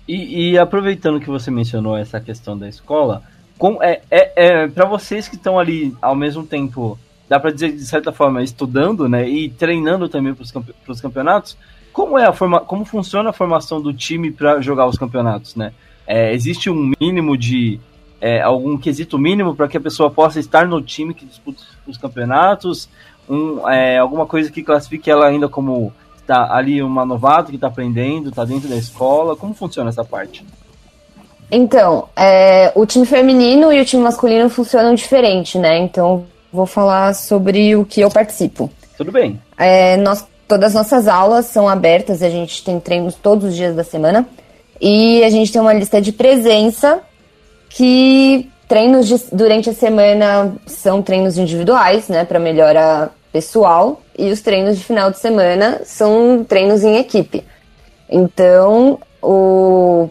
E, 0.08 0.52
e, 0.52 0.58
aproveitando 0.58 1.20
que 1.20 1.30
você 1.30 1.52
mencionou 1.52 1.98
essa 1.98 2.22
questão 2.22 2.58
da 2.58 2.70
escola, 2.70 3.24
com, 3.58 3.82
é, 3.82 4.02
é, 4.10 4.32
é 4.36 4.68
para 4.68 4.86
vocês 4.86 5.28
que 5.28 5.36
estão 5.36 5.60
ali 5.60 5.94
ao 6.02 6.16
mesmo 6.16 6.46
tempo, 6.46 6.98
dá 7.28 7.40
para 7.40 7.52
dizer 7.52 7.74
de 7.74 7.86
certa 7.86 8.14
forma, 8.14 8.42
estudando, 8.42 9.10
né, 9.10 9.28
e 9.28 9.50
treinando 9.50 10.08
também 10.08 10.34
para 10.34 10.92
os 10.94 11.02
campeonatos, 11.02 11.58
como 11.92 12.18
é 12.18 12.26
a 12.26 12.32
forma, 12.32 12.62
como 12.62 12.86
funciona 12.86 13.32
a 13.32 13.34
formação 13.34 13.82
do 13.82 13.92
time 13.92 14.32
para 14.32 14.62
jogar 14.62 14.86
os 14.86 14.98
campeonatos, 14.98 15.56
né? 15.56 15.74
É, 16.08 16.34
existe 16.34 16.70
um 16.70 16.92
mínimo 17.00 17.38
de. 17.38 17.80
É, 18.20 18.42
algum 18.42 18.78
quesito 18.78 19.20
mínimo 19.20 19.56
para 19.56 19.68
que 19.68 19.78
a 19.78 19.82
pessoa 19.82 20.10
possa 20.10 20.40
estar 20.40 20.68
no 20.68 20.82
time 20.82 21.14
que 21.14 21.26
disputa 21.26 21.62
os 21.86 21.98
campeonatos? 21.98 22.90
Um, 23.30 23.68
é, 23.70 24.00
alguma 24.00 24.26
coisa 24.26 24.52
que 24.52 24.64
classifique 24.64 25.12
ela 25.12 25.28
ainda 25.28 25.48
como 25.48 25.94
está 26.20 26.52
ali 26.52 26.82
uma 26.82 27.06
novato 27.06 27.50
que 27.50 27.56
está 27.56 27.68
aprendendo, 27.68 28.30
está 28.30 28.44
dentro 28.44 28.68
da 28.68 28.76
escola? 28.76 29.36
Como 29.36 29.54
funciona 29.54 29.90
essa 29.90 30.04
parte? 30.04 30.44
Então, 31.50 32.10
é, 32.16 32.72
o 32.76 32.86
time 32.86 33.06
feminino 33.06 33.72
e 33.72 33.80
o 33.80 33.86
time 33.86 34.04
masculino 34.04 34.50
funcionam 34.50 34.94
diferente, 34.94 35.58
né? 35.58 35.78
Então, 35.78 36.26
vou 36.52 36.66
falar 36.66 37.14
sobre 37.14 37.76
o 37.76 37.86
que 37.86 38.02
eu 38.02 38.10
participo. 38.10 38.70
Tudo 38.98 39.12
bem. 39.12 39.40
É, 39.58 39.96
nós, 39.98 40.28
todas 40.48 40.70
as 40.70 40.74
nossas 40.74 41.08
aulas 41.08 41.46
são 41.46 41.68
abertas, 41.70 42.22
a 42.22 42.30
gente 42.30 42.64
tem 42.64 42.80
treinos 42.80 43.16
todos 43.16 43.50
os 43.50 43.56
dias 43.56 43.76
da 43.76 43.84
semana. 43.84 44.28
E 44.80 45.24
a 45.24 45.30
gente 45.30 45.52
tem 45.52 45.62
uma 45.62 45.74
lista 45.74 46.02
de 46.02 46.12
presença 46.12 47.00
que 47.70 48.50
treinos 48.68 49.08
de, 49.08 49.16
durante 49.32 49.70
a 49.70 49.74
semana 49.74 50.54
são 50.66 51.02
treinos 51.02 51.38
individuais, 51.38 52.08
né, 52.10 52.26
para 52.26 52.40
melhora 52.40 53.10
pessoal, 53.32 54.02
e 54.18 54.32
os 54.32 54.42
treinos 54.42 54.78
de 54.78 54.84
final 54.84 55.12
de 55.12 55.20
semana 55.20 55.82
são 55.86 56.44
treinos 56.44 56.84
em 56.84 56.98
equipe. 56.98 57.44
Então, 58.10 59.00
o 59.22 60.10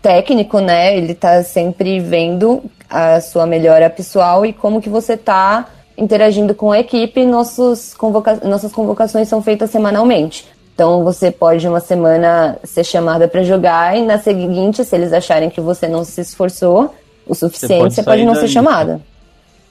técnico, 0.00 0.58
né, 0.58 0.96
ele 0.96 1.14
tá 1.14 1.42
sempre 1.42 2.00
vendo 2.00 2.62
a 2.88 3.20
sua 3.20 3.46
melhora 3.46 3.88
pessoal 3.88 4.44
e 4.44 4.52
como 4.52 4.80
que 4.80 4.88
você 4.88 5.16
tá 5.16 5.66
interagindo 5.96 6.54
com 6.54 6.72
a 6.72 6.80
equipe. 6.80 7.24
Nossos 7.24 7.94
convoca 7.94 8.40
nossas 8.44 8.72
convocações 8.72 9.28
são 9.28 9.42
feitas 9.42 9.70
semanalmente. 9.70 10.46
Então 10.82 11.04
você 11.04 11.30
pode 11.30 11.68
uma 11.68 11.78
semana 11.78 12.58
ser 12.64 12.82
chamada 12.82 13.28
para 13.28 13.44
jogar 13.44 13.96
e 13.96 14.04
na 14.04 14.18
seguinte, 14.18 14.84
se 14.84 14.96
eles 14.96 15.12
acharem 15.12 15.48
que 15.48 15.60
você 15.60 15.86
não 15.86 16.04
se 16.04 16.20
esforçou 16.20 16.92
o 17.24 17.36
suficiente, 17.36 17.74
você 17.74 17.78
pode, 17.78 17.94
você 17.94 18.02
pode 18.02 18.24
não 18.24 18.34
ser 18.34 18.48
chamada. 18.48 19.00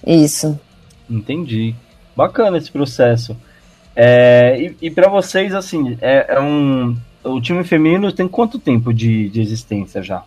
Isso. 0.07 0.57
Entendi. 1.09 1.76
Bacana 2.16 2.57
esse 2.57 2.72
processo. 2.72 3.36
É, 3.93 4.57
e, 4.57 4.78
e 4.84 4.89
para 4.89 5.09
vocês, 5.09 5.53
assim, 5.53 5.97
é, 6.01 6.28
é, 6.30 6.39
um. 6.39 6.95
O 7.26 7.41
time 7.41 7.66
feminino 7.66 8.09
tem 8.14 8.26
quanto 8.26 8.57
tempo 8.57 8.93
de, 8.93 9.28
de 9.28 9.41
existência 9.41 10.01
já? 10.01 10.24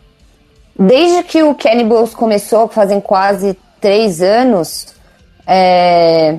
Desde 0.79 1.23
que 1.23 1.43
o 1.43 1.55
Cannibals 1.55 2.15
começou, 2.15 2.69
fazem 2.69 3.01
quase 3.01 3.57
três 3.81 4.21
anos, 4.21 4.95
é, 5.47 6.37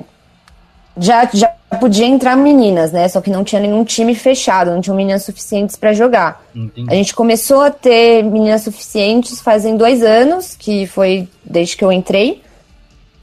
já, 0.96 1.28
já 1.34 1.55
podia 1.80 2.06
entrar 2.06 2.36
meninas, 2.36 2.92
né? 2.92 3.08
Só 3.08 3.20
que 3.20 3.30
não 3.30 3.42
tinha 3.42 3.60
nenhum 3.60 3.84
time 3.84 4.14
fechado, 4.14 4.70
não 4.70 4.80
tinha 4.80 4.94
meninas 4.94 5.24
suficientes 5.24 5.76
para 5.76 5.92
jogar. 5.92 6.44
Entendi. 6.54 6.88
A 6.90 6.94
gente 6.94 7.14
começou 7.14 7.60
a 7.60 7.70
ter 7.70 8.22
meninas 8.22 8.62
suficientes 8.62 9.40
fazem 9.40 9.76
dois 9.76 10.02
anos, 10.02 10.54
que 10.54 10.86
foi 10.86 11.28
desde 11.44 11.76
que 11.76 11.84
eu 11.84 11.90
entrei. 11.90 12.42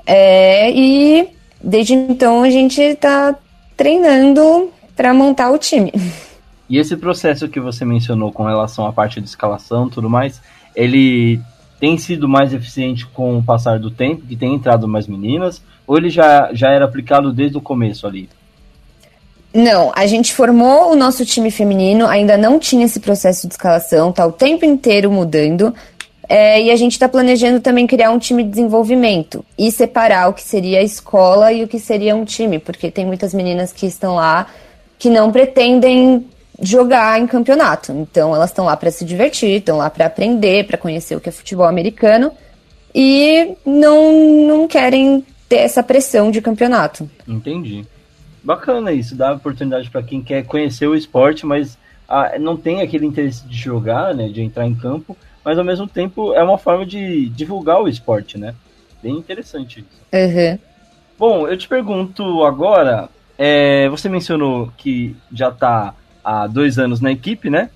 É, 0.05 0.69
e 0.71 1.27
desde 1.63 1.93
então 1.93 2.43
a 2.43 2.49
gente 2.49 2.95
tá 2.95 3.35
treinando 3.77 4.69
para 4.95 5.13
montar 5.13 5.51
o 5.51 5.57
time. 5.57 5.91
E 6.69 6.77
esse 6.79 6.95
processo 6.95 7.47
que 7.49 7.59
você 7.59 7.85
mencionou 7.85 8.31
com 8.31 8.45
relação 8.45 8.87
à 8.87 8.93
parte 8.93 9.21
de 9.21 9.27
escalação 9.27 9.87
e 9.87 9.89
tudo 9.91 10.09
mais, 10.09 10.41
ele 10.75 11.39
tem 11.79 11.97
sido 11.97 12.27
mais 12.27 12.53
eficiente 12.53 13.05
com 13.05 13.37
o 13.37 13.43
passar 13.43 13.77
do 13.77 13.91
tempo, 13.91 14.25
que 14.25 14.35
tem 14.35 14.55
entrado 14.55 14.87
mais 14.87 15.05
meninas, 15.05 15.61
ou 15.85 15.97
ele 15.97 16.09
já, 16.09 16.49
já 16.53 16.69
era 16.69 16.85
aplicado 16.85 17.31
desde 17.31 17.57
o 17.57 17.61
começo 17.61 18.07
ali? 18.07 18.29
Não, 19.53 19.91
a 19.95 20.07
gente 20.07 20.33
formou 20.33 20.91
o 20.91 20.95
nosso 20.95 21.23
time 21.25 21.51
feminino, 21.51 22.07
ainda 22.07 22.35
não 22.35 22.57
tinha 22.57 22.85
esse 22.85 22.99
processo 22.99 23.47
de 23.47 23.53
escalação, 23.53 24.11
tá 24.11 24.25
o 24.25 24.31
tempo 24.31 24.65
inteiro 24.65 25.11
mudando. 25.11 25.73
É, 26.27 26.59
e 26.61 26.71
a 26.71 26.75
gente 26.75 26.93
está 26.93 27.07
planejando 27.07 27.59
também 27.59 27.85
criar 27.85 28.09
um 28.09 28.17
time 28.17 28.43
de 28.43 28.49
desenvolvimento 28.49 29.45
e 29.57 29.71
separar 29.71 30.29
o 30.29 30.33
que 30.33 30.41
seria 30.41 30.79
a 30.79 30.83
escola 30.83 31.51
e 31.51 31.63
o 31.63 31.67
que 31.67 31.77
seria 31.77 32.15
um 32.15 32.23
time, 32.23 32.57
porque 32.57 32.89
tem 32.89 33.05
muitas 33.05 33.33
meninas 33.33 33.71
que 33.73 33.85
estão 33.85 34.15
lá 34.15 34.47
que 34.97 35.09
não 35.09 35.31
pretendem 35.31 36.25
jogar 36.59 37.19
em 37.19 37.27
campeonato. 37.27 37.91
Então 37.91 38.33
elas 38.33 38.49
estão 38.49 38.65
lá 38.65 38.75
para 38.77 38.89
se 38.89 39.03
divertir, 39.05 39.57
estão 39.57 39.77
lá 39.77 39.89
para 39.89 40.05
aprender, 40.05 40.65
para 40.65 40.77
conhecer 40.77 41.15
o 41.15 41.19
que 41.19 41.29
é 41.29 41.31
futebol 41.31 41.65
americano 41.67 42.31
e 42.95 43.55
não, 43.65 44.47
não 44.47 44.67
querem 44.67 45.25
ter 45.53 45.59
essa 45.59 45.83
pressão 45.83 46.31
de 46.31 46.41
campeonato. 46.41 47.07
Entendi. 47.27 47.85
Bacana 48.43 48.91
isso, 48.91 49.15
dá 49.15 49.33
oportunidade 49.33 49.87
para 49.87 50.01
quem 50.01 50.19
quer 50.19 50.43
conhecer 50.43 50.87
o 50.87 50.95
esporte, 50.95 51.45
mas 51.45 51.77
ah, 52.09 52.39
não 52.39 52.57
tem 52.57 52.81
aquele 52.81 53.05
interesse 53.05 53.45
de 53.45 53.55
jogar, 53.55 54.15
né, 54.15 54.29
de 54.29 54.41
entrar 54.41 54.65
em 54.65 54.73
campo, 54.73 55.15
mas 55.45 55.59
ao 55.59 55.63
mesmo 55.63 55.87
tempo 55.87 56.33
é 56.33 56.43
uma 56.43 56.57
forma 56.57 56.87
de 56.87 57.29
divulgar 57.29 57.79
o 57.79 57.87
esporte, 57.87 58.35
né? 58.35 58.55
Bem 59.01 59.15
interessante 59.15 59.81
isso. 59.81 60.01
Uhum. 60.11 60.59
Bom, 61.19 61.47
eu 61.47 61.55
te 61.55 61.67
pergunto 61.67 62.43
agora, 62.43 63.07
é, 63.37 63.87
você 63.89 64.09
mencionou 64.09 64.71
que 64.75 65.15
já 65.31 65.49
está 65.49 65.93
há 66.23 66.47
dois 66.47 66.79
anos 66.79 66.99
na 66.99 67.11
equipe, 67.11 67.47
né? 67.47 67.69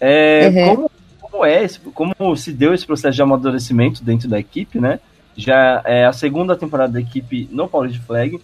É, 0.00 0.48
uhum. 0.48 0.76
como, 0.76 0.90
como 1.20 1.44
é, 1.44 1.62
esse, 1.62 1.78
como 1.78 2.36
se 2.36 2.52
deu 2.52 2.72
esse 2.72 2.86
processo 2.86 3.14
de 3.14 3.22
amadurecimento 3.22 4.02
dentro 4.02 4.28
da 4.28 4.38
equipe, 4.40 4.80
né? 4.80 4.98
Já 5.36 5.82
é 5.84 6.04
a 6.04 6.12
segunda 6.12 6.56
temporada 6.56 6.92
da 6.92 7.00
equipe 7.00 7.48
no 7.50 7.68
Paulista 7.68 8.02
Flag. 8.06 8.40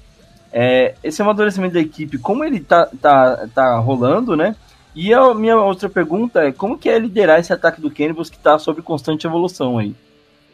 É, 0.53 0.95
esse 1.03 1.21
amadurecimento 1.21 1.75
da 1.75 1.81
equipe, 1.81 2.19
como 2.19 2.45
ele 2.45 2.61
tá, 2.61 2.89
tá, 3.01 3.47
tá 3.55 3.79
rolando, 3.79 4.37
né? 4.37 4.57
E 4.95 5.13
a 5.13 5.35
minha 5.35 5.57
outra 5.61 5.89
pergunta 5.89 6.41
é 6.41 6.53
como 6.53 6.79
que 6.79 6.89
é 6.89 6.99
liderar 6.99 7.39
esse 7.39 7.53
ataque 7.53 7.81
do 7.81 7.91
Cannibals 7.91 8.31
que 8.31 8.37
está 8.37 8.59
sob 8.59 8.83
constante 8.83 9.27
evolução 9.27 9.79
aí? 9.79 9.95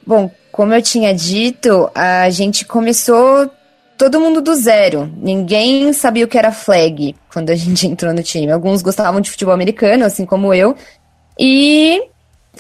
Bom, 0.07 0.31
como 0.53 0.75
eu 0.75 0.83
tinha 0.83 1.15
dito, 1.15 1.91
a 1.95 2.29
gente 2.29 2.65
começou 2.65 3.49
todo 3.97 4.21
mundo 4.21 4.43
do 4.43 4.55
zero. 4.55 5.11
Ninguém 5.17 5.93
sabia 5.93 6.25
o 6.25 6.29
que 6.29 6.37
era 6.37 6.53
flag 6.53 7.15
quando 7.33 7.51
a 7.51 7.55
gente 7.55 7.87
entrou 7.89 8.13
no 8.13 8.23
time. 8.23 8.53
Alguns 8.53 8.83
gostavam 8.83 9.21
de 9.21 9.31
futebol 9.31 9.55
americano, 9.55 10.05
assim 10.05 10.27
como 10.27 10.53
eu. 10.53 10.77
E 11.39 12.03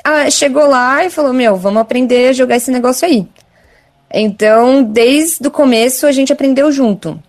ah, 0.02 0.30
chegou 0.30 0.66
lá 0.66 1.04
e 1.04 1.10
falou: 1.10 1.32
Meu, 1.32 1.56
vamos 1.56 1.82
aprender 1.82 2.28
a 2.28 2.32
jogar 2.32 2.56
esse 2.56 2.70
negócio 2.70 3.06
aí. 3.06 3.28
Então, 4.16 4.80
desde 4.84 5.44
o 5.44 5.50
começo, 5.50 6.06
a 6.06 6.12
gente 6.12 6.32
aprendeu 6.32 6.70
junto. 6.70 7.20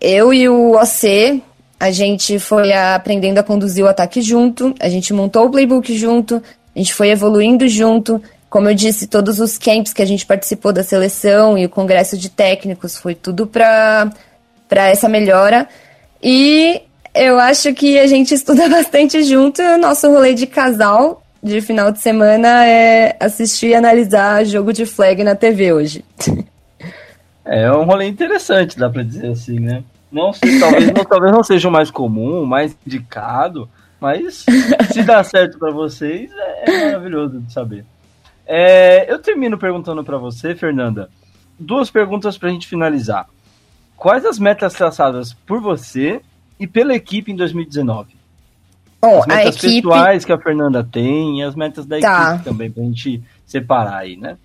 Eu 0.00 0.32
e 0.32 0.48
o 0.48 0.76
OC, 0.76 1.42
a 1.80 1.90
gente 1.90 2.38
foi 2.38 2.72
aprendendo 2.72 3.38
a 3.38 3.42
conduzir 3.42 3.84
o 3.84 3.88
ataque 3.88 4.22
junto, 4.22 4.72
a 4.78 4.88
gente 4.88 5.12
montou 5.12 5.46
o 5.46 5.50
playbook 5.50 5.98
junto, 5.98 6.40
a 6.76 6.78
gente 6.78 6.94
foi 6.94 7.10
evoluindo 7.10 7.66
junto. 7.66 8.22
Como 8.48 8.68
eu 8.68 8.74
disse, 8.74 9.08
todos 9.08 9.40
os 9.40 9.58
camps 9.58 9.92
que 9.92 10.00
a 10.00 10.06
gente 10.06 10.24
participou 10.24 10.72
da 10.72 10.84
seleção 10.84 11.58
e 11.58 11.66
o 11.66 11.68
congresso 11.68 12.16
de 12.16 12.28
técnicos 12.28 12.96
foi 12.96 13.16
tudo 13.16 13.44
para 13.44 14.12
essa 14.70 15.08
melhora. 15.08 15.68
E 16.22 16.80
eu 17.16 17.36
acho 17.40 17.74
que 17.74 17.98
a 17.98 18.06
gente 18.06 18.32
estuda 18.32 18.68
bastante 18.68 19.24
junto. 19.24 19.60
O 19.60 19.76
nosso 19.76 20.08
rolê 20.08 20.34
de 20.34 20.46
casal 20.46 21.20
de 21.48 21.60
final 21.60 21.90
de 21.90 21.98
semana 21.98 22.66
é 22.66 23.16
assistir 23.18 23.68
e 23.68 23.74
analisar 23.74 24.44
jogo 24.44 24.72
de 24.72 24.86
flag 24.86 25.24
na 25.24 25.34
TV 25.34 25.72
hoje. 25.72 26.04
É 27.44 27.72
um 27.72 27.84
rolê 27.84 28.06
interessante, 28.06 28.78
dá 28.78 28.90
pra 28.90 29.02
dizer 29.02 29.28
assim, 29.28 29.58
né? 29.58 29.82
Não 30.12 30.32
sei, 30.32 30.60
talvez 30.60 30.86
não, 30.86 31.04
talvez 31.04 31.32
não 31.32 31.42
seja 31.42 31.68
o 31.68 31.72
mais 31.72 31.90
comum, 31.90 32.42
o 32.42 32.46
mais 32.46 32.76
indicado, 32.86 33.68
mas 33.98 34.44
se 34.92 35.02
dá 35.02 35.24
certo 35.24 35.58
para 35.58 35.72
vocês, 35.72 36.30
é, 36.32 36.70
é 36.70 36.84
maravilhoso 36.86 37.40
de 37.40 37.52
saber. 37.52 37.84
É, 38.46 39.10
eu 39.10 39.18
termino 39.18 39.58
perguntando 39.58 40.04
para 40.04 40.18
você, 40.18 40.54
Fernanda, 40.54 41.10
duas 41.58 41.90
perguntas 41.90 42.36
para 42.36 42.48
a 42.48 42.52
gente 42.52 42.68
finalizar. 42.68 43.26
Quais 43.96 44.24
as 44.24 44.38
metas 44.38 44.74
traçadas 44.74 45.32
por 45.32 45.60
você 45.60 46.20
e 46.60 46.66
pela 46.66 46.94
equipe 46.94 47.32
em 47.32 47.36
2019? 47.36 48.17
Bom, 49.00 49.20
as 49.20 49.26
metas 49.26 49.56
equipe... 49.56 49.82
pessoais 49.82 50.24
que 50.24 50.32
a 50.32 50.38
Fernanda 50.38 50.82
tem 50.82 51.40
e 51.40 51.42
as 51.42 51.54
metas 51.54 51.86
da 51.86 52.00
tá. 52.00 52.32
equipe 52.32 52.44
também, 52.44 52.70
para 52.70 52.82
a 52.82 52.86
gente 52.86 53.22
separar 53.46 53.98
aí, 53.98 54.16
né? 54.16 54.36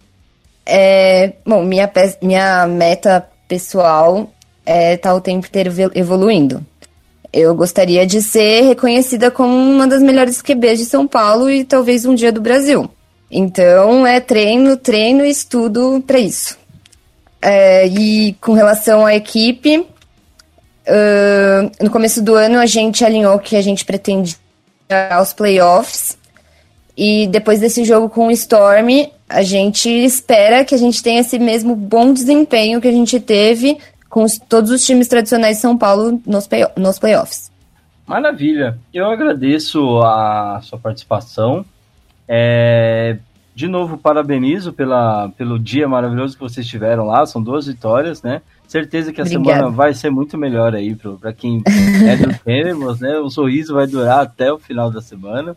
É, 0.65 1.33
bom, 1.45 1.63
minha, 1.63 1.91
minha 2.21 2.67
meta 2.67 3.27
pessoal 3.47 4.31
é 4.65 4.93
estar 4.93 5.09
tá 5.09 5.15
o 5.15 5.21
tempo 5.21 5.47
inteiro 5.47 5.71
evoluindo. 5.93 6.65
Eu 7.31 7.55
gostaria 7.55 8.05
de 8.05 8.21
ser 8.21 8.61
reconhecida 8.61 9.31
como 9.31 9.53
uma 9.53 9.87
das 9.87 10.03
melhores 10.03 10.41
QBs 10.41 10.79
de 10.79 10.85
São 10.85 11.07
Paulo 11.07 11.49
e 11.49 11.63
talvez 11.63 12.05
um 12.05 12.13
dia 12.13 12.31
do 12.31 12.39
Brasil. 12.39 12.89
Então, 13.29 14.05
é 14.05 14.19
treino, 14.19 14.77
treino 14.77 15.25
e 15.25 15.29
estudo 15.29 16.03
para 16.05 16.19
isso. 16.19 16.57
É, 17.41 17.87
e 17.87 18.33
com 18.39 18.53
relação 18.53 19.05
à 19.05 19.15
equipe, 19.15 19.79
uh, 19.79 21.71
no 21.81 21.89
começo 21.89 22.21
do 22.21 22.35
ano 22.35 22.59
a 22.59 22.67
gente 22.67 23.03
alinhou 23.03 23.37
que 23.39 23.55
a 23.55 23.61
gente 23.61 23.83
pretende 23.83 24.37
aos 25.11 25.33
playoffs. 25.33 26.17
E 26.95 27.27
depois 27.27 27.59
desse 27.59 27.83
jogo 27.83 28.09
com 28.09 28.27
o 28.27 28.31
Storm, 28.31 29.09
a 29.27 29.41
gente 29.41 29.89
espera 29.89 30.63
que 30.63 30.75
a 30.75 30.77
gente 30.77 31.01
tenha 31.01 31.21
esse 31.21 31.39
mesmo 31.39 31.75
bom 31.75 32.13
desempenho 32.13 32.79
que 32.79 32.87
a 32.87 32.91
gente 32.91 33.19
teve 33.19 33.77
com 34.09 34.23
os, 34.23 34.37
todos 34.37 34.69
os 34.69 34.85
times 34.85 35.07
tradicionais 35.07 35.55
de 35.55 35.61
São 35.61 35.75
Paulo 35.75 36.21
nos, 36.25 36.45
play, 36.45 36.67
nos 36.77 36.99
playoffs. 36.99 37.51
Maravilha. 38.05 38.77
Eu 38.93 39.07
agradeço 39.07 40.01
a 40.01 40.59
sua 40.61 40.77
participação. 40.77 41.65
É, 42.27 43.17
de 43.55 43.67
novo, 43.67 43.97
parabenizo 43.97 44.71
pela, 44.71 45.29
pelo 45.29 45.57
dia 45.57 45.87
maravilhoso 45.87 46.35
que 46.35 46.43
vocês 46.43 46.67
tiveram 46.67 47.07
lá. 47.07 47.25
São 47.25 47.41
duas 47.41 47.65
vitórias, 47.65 48.21
né? 48.21 48.41
Certeza 48.67 49.13
que 49.13 49.21
a 49.21 49.23
Obrigada. 49.23 49.55
semana 49.57 49.69
vai 49.69 49.93
ser 49.93 50.09
muito 50.09 50.37
melhor 50.37 50.73
aí 50.73 50.95
para 50.95 51.31
quem 51.33 51.61
é 52.07 52.15
do 52.15 52.33
Tênis, 52.39 52.99
né? 52.99 53.19
O 53.19 53.29
sorriso 53.29 53.75
vai 53.75 53.85
durar 53.85 54.21
até 54.21 54.51
o 54.51 54.57
final 54.57 54.89
da 54.89 55.01
semana. 55.01 55.55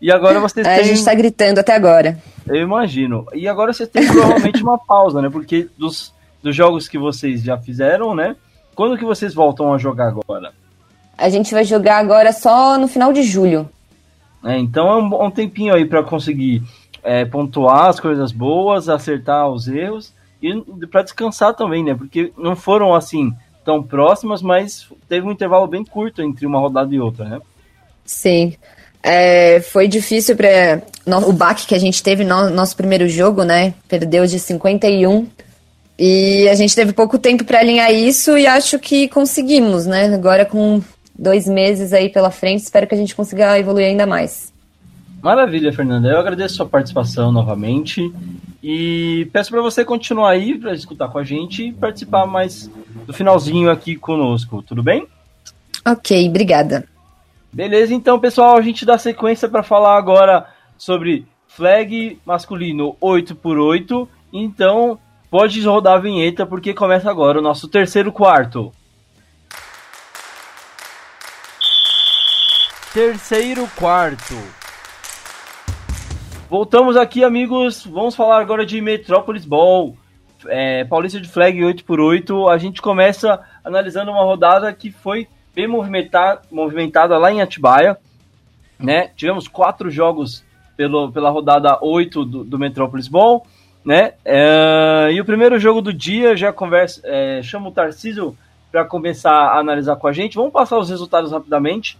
E 0.00 0.10
agora 0.10 0.40
vocês 0.40 0.66
têm. 0.66 0.76
A 0.76 0.82
gente 0.82 0.98
está 0.98 1.14
gritando 1.14 1.58
até 1.58 1.74
agora. 1.74 2.18
Eu 2.46 2.56
imagino. 2.56 3.26
E 3.34 3.46
agora 3.46 3.72
vocês 3.72 3.88
têm 3.88 4.06
provavelmente 4.06 4.62
uma 4.62 4.78
pausa, 4.78 5.20
né? 5.20 5.28
Porque 5.28 5.68
dos, 5.76 6.12
dos 6.42 6.56
jogos 6.56 6.88
que 6.88 6.98
vocês 6.98 7.42
já 7.42 7.58
fizeram, 7.58 8.14
né? 8.14 8.34
Quando 8.74 8.96
que 8.96 9.04
vocês 9.04 9.34
voltam 9.34 9.72
a 9.74 9.78
jogar 9.78 10.08
agora? 10.08 10.52
A 11.18 11.28
gente 11.28 11.52
vai 11.52 11.64
jogar 11.64 11.98
agora 11.98 12.32
só 12.32 12.78
no 12.78 12.88
final 12.88 13.12
de 13.12 13.22
julho. 13.22 13.68
É, 14.42 14.58
então 14.58 14.88
é 14.88 14.96
um, 14.96 15.26
um 15.26 15.30
tempinho 15.30 15.74
aí 15.74 15.84
para 15.84 16.02
conseguir 16.02 16.62
é, 17.02 17.26
pontuar 17.26 17.88
as 17.88 18.00
coisas 18.00 18.32
boas, 18.32 18.88
acertar 18.88 19.48
os 19.50 19.68
erros 19.68 20.14
e 20.42 20.86
para 20.86 21.02
descansar 21.02 21.54
também, 21.54 21.84
né? 21.84 21.94
Porque 21.94 22.32
não 22.36 22.56
foram 22.56 22.94
assim 22.94 23.32
tão 23.64 23.82
próximas, 23.82 24.42
mas 24.42 24.88
teve 25.08 25.26
um 25.26 25.32
intervalo 25.32 25.66
bem 25.66 25.84
curto 25.84 26.22
entre 26.22 26.46
uma 26.46 26.58
rodada 26.58 26.94
e 26.94 27.00
outra, 27.00 27.24
né? 27.24 27.40
Sim. 28.04 28.54
É, 29.02 29.60
foi 29.60 29.88
difícil 29.88 30.36
para 30.36 30.82
o 31.26 31.32
baque 31.32 31.66
que 31.66 31.74
a 31.74 31.78
gente 31.78 32.02
teve 32.02 32.24
no 32.24 32.50
nosso 32.50 32.76
primeiro 32.76 33.08
jogo, 33.08 33.44
né? 33.44 33.74
Perdeu 33.88 34.26
de 34.26 34.38
51 34.38 35.26
e 35.98 36.48
a 36.48 36.54
gente 36.54 36.74
teve 36.74 36.92
pouco 36.92 37.18
tempo 37.18 37.44
para 37.44 37.60
alinhar 37.60 37.92
isso 37.92 38.36
e 38.36 38.46
acho 38.46 38.78
que 38.78 39.08
conseguimos, 39.08 39.86
né? 39.86 40.06
Agora 40.14 40.44
com 40.44 40.82
dois 41.18 41.46
meses 41.46 41.92
aí 41.92 42.08
pela 42.08 42.30
frente, 42.30 42.62
espero 42.62 42.86
que 42.86 42.94
a 42.94 42.98
gente 42.98 43.14
consiga 43.14 43.58
evoluir 43.58 43.86
ainda 43.86 44.06
mais. 44.06 44.49
Maravilha, 45.22 45.72
Fernanda. 45.72 46.08
Eu 46.08 46.18
agradeço 46.18 46.54
a 46.54 46.56
sua 46.58 46.66
participação 46.66 47.30
novamente 47.30 48.12
e 48.62 49.28
peço 49.32 49.50
para 49.50 49.60
você 49.60 49.84
continuar 49.84 50.30
aí 50.30 50.58
para 50.58 50.72
escutar 50.72 51.08
com 51.08 51.18
a 51.18 51.24
gente 51.24 51.68
e 51.68 51.72
participar 51.72 52.26
mais 52.26 52.70
do 53.06 53.12
finalzinho 53.12 53.70
aqui 53.70 53.96
conosco, 53.96 54.62
tudo 54.62 54.82
bem? 54.82 55.06
Ok, 55.86 56.28
obrigada. 56.28 56.86
Beleza, 57.52 57.92
então, 57.92 58.18
pessoal, 58.18 58.56
a 58.56 58.62
gente 58.62 58.86
dá 58.86 58.96
sequência 58.96 59.48
para 59.48 59.62
falar 59.62 59.96
agora 59.96 60.46
sobre 60.78 61.26
flag 61.48 62.18
masculino 62.24 62.96
8x8. 63.02 64.08
Então, 64.32 64.98
pode 65.30 65.60
rodar 65.62 65.94
a 65.94 66.00
vinheta 66.00 66.46
porque 66.46 66.72
começa 66.72 67.10
agora 67.10 67.38
o 67.38 67.42
nosso 67.42 67.68
terceiro 67.68 68.12
quarto. 68.12 68.72
Terceiro 72.92 73.68
quarto. 73.76 74.59
Voltamos 76.50 76.96
aqui, 76.96 77.22
amigos. 77.22 77.86
Vamos 77.86 78.16
falar 78.16 78.40
agora 78.40 78.66
de 78.66 78.80
Metrópolis 78.80 79.44
Ball. 79.44 79.96
É, 80.48 80.84
Paulista 80.84 81.20
de 81.20 81.28
Flag 81.28 81.56
8x8. 81.60 82.52
A 82.52 82.58
gente 82.58 82.82
começa 82.82 83.38
analisando 83.62 84.10
uma 84.10 84.24
rodada 84.24 84.72
que 84.72 84.90
foi 84.90 85.28
bem 85.54 85.68
movimentada, 85.68 86.42
movimentada 86.50 87.16
lá 87.18 87.30
em 87.30 87.40
Atibaia. 87.40 87.96
Né? 88.76 89.12
Tivemos 89.14 89.46
quatro 89.46 89.92
jogos 89.92 90.44
pelo, 90.76 91.12
pela 91.12 91.30
rodada 91.30 91.78
8 91.80 92.24
do, 92.24 92.42
do 92.42 92.58
Metrópolis 92.58 93.06
Ball. 93.06 93.46
Né? 93.84 94.14
É, 94.24 95.10
e 95.12 95.20
o 95.20 95.24
primeiro 95.24 95.56
jogo 95.56 95.80
do 95.80 95.92
dia, 95.92 96.36
já 96.36 96.52
conversa, 96.52 97.00
é, 97.04 97.40
chamo 97.44 97.68
o 97.68 97.72
Tarcísio 97.72 98.36
para 98.72 98.84
começar 98.84 99.30
a 99.30 99.60
analisar 99.60 99.94
com 99.94 100.08
a 100.08 100.12
gente. 100.12 100.34
Vamos 100.34 100.52
passar 100.52 100.78
os 100.78 100.90
resultados 100.90 101.30
rapidamente. 101.30 101.96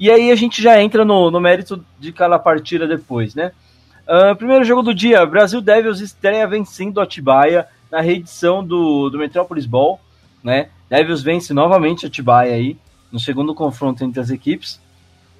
E 0.00 0.10
aí 0.10 0.32
a 0.32 0.34
gente 0.34 0.60
já 0.60 0.82
entra 0.82 1.04
no, 1.04 1.30
no 1.30 1.40
mérito 1.40 1.84
de 2.00 2.12
cada 2.12 2.40
partida 2.40 2.88
depois, 2.88 3.36
né? 3.36 3.52
Uh, 4.06 4.36
primeiro 4.36 4.64
jogo 4.64 4.82
do 4.82 4.94
dia, 4.94 5.24
Brasil 5.24 5.60
Devils 5.60 6.00
estreia 6.00 6.46
vencendo 6.46 7.00
Atibaia 7.00 7.66
na 7.90 8.00
reedição 8.00 8.64
do, 8.64 9.08
do 9.08 9.18
Metropolis 9.18 9.64
Ball, 9.64 9.98
né? 10.42 10.68
Devils 10.90 11.22
vence 11.22 11.54
novamente 11.54 12.06
Atibaia 12.06 12.54
aí, 12.54 12.76
no 13.10 13.18
segundo 13.18 13.54
confronto 13.54 14.04
entre 14.04 14.20
as 14.20 14.28
equipes. 14.30 14.80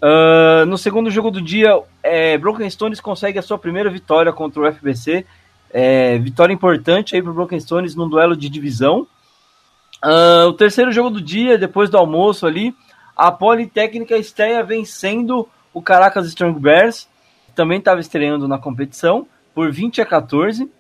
Uh, 0.00 0.64
no 0.66 0.78
segundo 0.78 1.10
jogo 1.10 1.30
do 1.30 1.40
dia, 1.40 1.80
é, 2.02 2.38
Broken 2.38 2.68
Stones 2.70 3.00
consegue 3.00 3.38
a 3.38 3.42
sua 3.42 3.58
primeira 3.58 3.90
vitória 3.90 4.32
contra 4.32 4.62
o 4.62 4.72
FBC. 4.72 5.26
É, 5.70 6.18
vitória 6.18 6.52
importante 6.52 7.14
aí 7.14 7.22
para 7.22 7.30
o 7.30 7.34
Broken 7.34 7.60
Stones 7.60 7.94
num 7.94 8.08
duelo 8.08 8.36
de 8.36 8.48
divisão. 8.48 9.06
Uh, 10.02 10.48
o 10.48 10.52
terceiro 10.52 10.92
jogo 10.92 11.10
do 11.10 11.20
dia, 11.20 11.58
depois 11.58 11.90
do 11.90 11.96
almoço 11.96 12.46
ali, 12.46 12.74
a 13.16 13.30
Politécnica 13.30 14.16
estreia 14.16 14.62
vencendo 14.62 15.48
o 15.72 15.82
Caracas 15.82 16.26
Strong 16.26 16.60
Bears 16.60 17.08
também 17.54 17.78
estava 17.78 18.00
estreando 18.00 18.48
na 18.48 18.58
competição 18.58 19.26
por 19.54 19.70
20 19.70 20.00
a 20.00 20.06
14. 20.06 20.70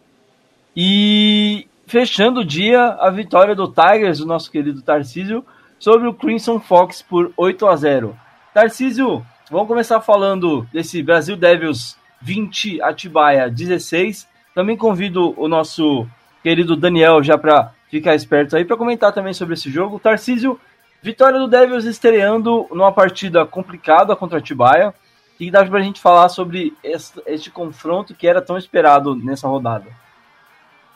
E 0.76 1.68
fechando 1.86 2.40
o 2.40 2.44
dia, 2.44 2.96
a 3.00 3.10
vitória 3.10 3.54
do 3.54 3.68
Tigers, 3.68 4.20
o 4.20 4.26
nosso 4.26 4.50
querido 4.50 4.82
Tarcísio, 4.82 5.44
sobre 5.78 6.08
o 6.08 6.14
Crimson 6.14 6.58
Fox 6.58 7.02
por 7.02 7.32
8 7.36 7.66
a 7.66 7.76
0. 7.76 8.16
Tarcísio, 8.52 9.24
vamos 9.50 9.68
começar 9.68 10.00
falando 10.00 10.66
desse 10.72 11.02
Brasil 11.02 11.36
Devils 11.36 11.96
20, 12.20 12.80
Atibaia 12.82 13.50
16. 13.50 14.26
Também 14.54 14.76
convido 14.76 15.34
o 15.36 15.46
nosso 15.46 16.06
querido 16.42 16.76
Daniel 16.76 17.22
já 17.22 17.36
para 17.36 17.72
ficar 17.90 18.14
esperto 18.14 18.56
aí 18.56 18.64
para 18.64 18.76
comentar 18.76 19.12
também 19.12 19.32
sobre 19.32 19.54
esse 19.54 19.70
jogo. 19.70 20.00
Tarcísio, 20.00 20.58
vitória 21.02 21.38
do 21.38 21.46
Devils 21.46 21.84
estreando 21.84 22.66
numa 22.70 22.92
partida 22.92 23.44
complicada 23.46 24.16
contra 24.16 24.38
a 24.38 24.40
Tibaia. 24.40 24.94
O 25.34 25.36
que 25.36 25.50
dá 25.50 25.64
pra 25.64 25.80
gente 25.80 26.00
falar 26.00 26.28
sobre 26.28 26.76
este, 26.82 27.20
este 27.26 27.50
confronto 27.50 28.14
que 28.14 28.26
era 28.26 28.40
tão 28.40 28.56
esperado 28.56 29.16
nessa 29.16 29.48
rodada? 29.48 29.86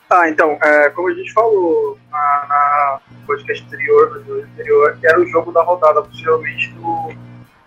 Ah, 0.09 0.29
então, 0.29 0.57
é, 0.63 0.89
como 0.91 1.09
a 1.09 1.13
gente 1.13 1.31
falou 1.33 1.99
na, 2.09 2.45
na 2.47 2.99
podcast 3.27 3.65
anterior, 3.65 4.23
no 4.25 4.41
anterior, 4.41 4.97
que 4.97 5.05
era 5.05 5.19
o 5.19 5.27
jogo 5.27 5.51
da 5.51 5.61
rodada, 5.61 6.01
possivelmente, 6.01 6.71
do, 6.71 7.13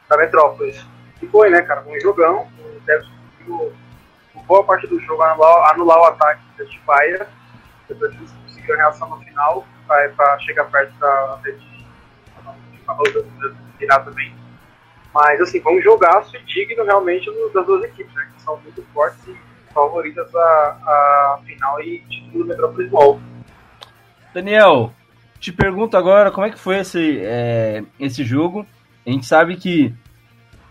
da 0.09 0.17
Metrópolis. 0.17 0.85
E 1.21 1.27
foi, 1.27 1.51
né, 1.51 1.61
cara? 1.63 1.85
Um 1.87 2.01
jogão. 2.01 2.49
O 2.59 2.81
Devils 2.87 3.09
conseguiu, 3.37 3.73
boa 4.47 4.65
parte 4.65 4.87
do 4.87 4.99
jogo, 5.01 5.23
anular, 5.23 5.71
anular 5.73 5.99
o 5.99 6.05
ataque 6.07 6.43
da 6.59 6.65
Tibaia. 6.65 7.29
Depois 7.87 8.13
eles 8.15 8.33
conseguiram 8.33 8.75
a 8.75 8.79
reação 8.79 9.09
no 9.11 9.19
final 9.19 9.65
para 9.87 10.39
chegar 10.41 10.65
perto 10.65 10.99
da 10.99 11.39
rede 11.45 11.73
virar 13.79 14.01
também. 14.01 14.42
Mas, 15.15 15.41
assim, 15.41 15.61
foi 15.61 15.79
um 15.79 15.83
jogaço 15.83 16.37
e 16.37 16.43
digno 16.45 16.85
realmente 16.85 17.31
das 17.53 17.67
duas 17.67 17.85
equipes, 17.85 18.15
né? 18.15 18.29
Que 18.35 18.43
são 18.43 18.59
muito 18.61 18.83
fortes 18.95 19.21
e 19.27 19.37
favoritas 19.73 20.35
a, 20.35 20.41
a 20.41 21.41
final 21.45 21.81
e 21.83 21.99
título 22.09 22.45
do 22.45 22.49
Metrópolis 22.49 22.91
Mall. 22.91 23.21
Daniel, 24.33 24.93
te 25.39 25.53
pergunto 25.53 25.97
agora 25.97 26.31
como 26.31 26.47
é 26.47 26.51
que 26.51 26.59
foi 26.59 26.79
esse, 26.79 27.19
é, 27.23 27.83
esse 27.99 28.25
jogo. 28.25 28.67
A 29.07 29.11
gente 29.11 29.27
sabe 29.27 29.57
que 29.57 29.93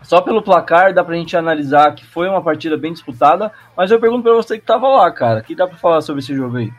só 0.02 0.20
pelo 0.20 0.42
placar 0.42 0.92
dá 0.92 1.04
pra 1.04 1.14
gente 1.14 1.36
analisar 1.36 1.94
que 1.94 2.04
foi 2.04 2.28
uma 2.28 2.42
partida 2.42 2.76
bem 2.76 2.92
disputada, 2.92 3.52
mas 3.76 3.90
eu 3.90 4.00
pergunto 4.00 4.22
pra 4.22 4.34
você 4.34 4.58
que 4.58 4.64
tava 4.64 4.88
lá, 4.88 5.10
cara, 5.12 5.40
o 5.40 5.42
que 5.44 5.54
dá 5.54 5.66
pra 5.66 5.76
falar 5.76 6.00
sobre 6.00 6.20
esse 6.20 6.34
jogo 6.34 6.56
aí? 6.56 6.72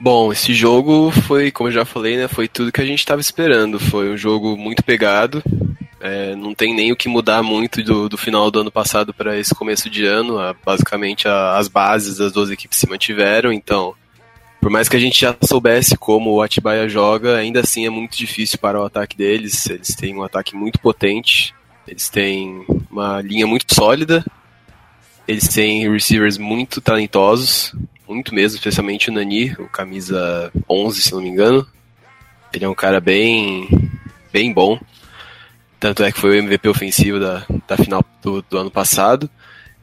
Bom, 0.00 0.32
esse 0.32 0.54
jogo 0.54 1.10
foi, 1.10 1.50
como 1.50 1.68
eu 1.68 1.72
já 1.72 1.84
falei, 1.84 2.16
né, 2.16 2.26
foi 2.26 2.48
tudo 2.48 2.72
que 2.72 2.80
a 2.80 2.86
gente 2.86 3.00
estava 3.00 3.20
esperando. 3.20 3.78
Foi 3.78 4.10
um 4.10 4.16
jogo 4.16 4.56
muito 4.56 4.82
pegado. 4.82 5.42
É, 6.00 6.34
não 6.34 6.54
tem 6.54 6.74
nem 6.74 6.90
o 6.90 6.96
que 6.96 7.08
mudar 7.08 7.42
muito 7.42 7.82
do, 7.82 8.08
do 8.08 8.16
final 8.16 8.50
do 8.50 8.60
ano 8.60 8.72
passado 8.72 9.12
para 9.12 9.38
esse 9.38 9.54
começo 9.54 9.90
de 9.90 10.06
ano. 10.06 10.36
basicamente, 10.64 11.28
a, 11.28 11.58
as 11.58 11.68
bases 11.68 12.16
das 12.16 12.32
duas 12.32 12.50
equipes 12.50 12.78
se 12.78 12.88
mantiveram. 12.88 13.52
Então, 13.52 13.94
por 14.60 14.70
mais 14.70 14.88
que 14.88 14.96
a 14.96 15.00
gente 15.00 15.20
já 15.20 15.36
soubesse 15.42 15.96
como 15.96 16.32
o 16.32 16.42
Atibaia 16.42 16.88
joga, 16.88 17.36
ainda 17.36 17.60
assim 17.60 17.86
é 17.86 17.90
muito 17.90 18.16
difícil 18.16 18.58
para 18.58 18.80
o 18.80 18.84
ataque 18.84 19.16
deles. 19.16 19.68
Eles 19.68 19.94
têm 19.94 20.14
um 20.14 20.22
ataque 20.22 20.56
muito 20.56 20.78
potente. 20.80 21.54
Eles 21.86 22.08
têm 22.08 22.64
uma 22.90 23.20
linha 23.20 23.46
muito 23.46 23.74
sólida. 23.74 24.24
Eles 25.26 25.48
têm 25.48 25.90
receivers 25.90 26.38
muito 26.38 26.80
talentosos, 26.80 27.74
muito 28.08 28.34
mesmo, 28.34 28.56
especialmente 28.56 29.10
o 29.10 29.12
Nani, 29.12 29.52
o 29.58 29.68
camisa 29.68 30.50
11, 30.68 31.02
se 31.02 31.12
não 31.12 31.22
me 31.22 31.28
engano. 31.28 31.66
Ele 32.52 32.64
é 32.64 32.68
um 32.68 32.74
cara 32.74 33.00
bem, 33.00 33.68
bem 34.32 34.52
bom. 34.52 34.78
Tanto 35.80 36.04
é 36.04 36.12
que 36.12 36.20
foi 36.20 36.30
o 36.30 36.34
MVP 36.34 36.68
ofensivo 36.68 37.18
da, 37.18 37.46
da 37.66 37.76
final 37.76 38.04
do, 38.22 38.42
do 38.42 38.58
ano 38.58 38.70
passado. 38.70 39.30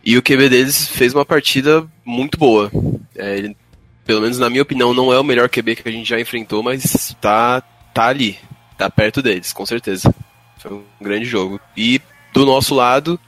E 0.06 0.16
o 0.16 0.22
QB 0.22 0.48
deles 0.48 0.88
fez 0.88 1.14
uma 1.14 1.26
partida 1.26 1.86
muito 2.06 2.38
boa. 2.38 2.72
É, 3.16 3.36
ele, 3.36 3.58
pelo 4.06 4.22
menos 4.22 4.38
na 4.38 4.48
minha 4.48 4.62
opinião, 4.62 4.94
não 4.94 5.12
é 5.12 5.20
o 5.20 5.24
melhor 5.24 5.50
QB 5.50 5.76
que 5.76 5.90
a 5.90 5.92
gente 5.92 6.08
já 6.08 6.20
enfrentou, 6.20 6.62
mas 6.62 7.16
tá, 7.20 7.62
tá 7.94 8.06
ali. 8.06 8.38
Tá 8.78 8.92
perto 8.92 9.24
deles, 9.24 9.52
com 9.52 9.66
certeza. 9.66 10.14
Foi 10.60 10.72
um 10.72 10.84
grande 11.02 11.26
jogo. 11.26 11.60
E 11.76 12.00
do 12.32 12.46
nosso 12.46 12.76
lado, 12.76 13.20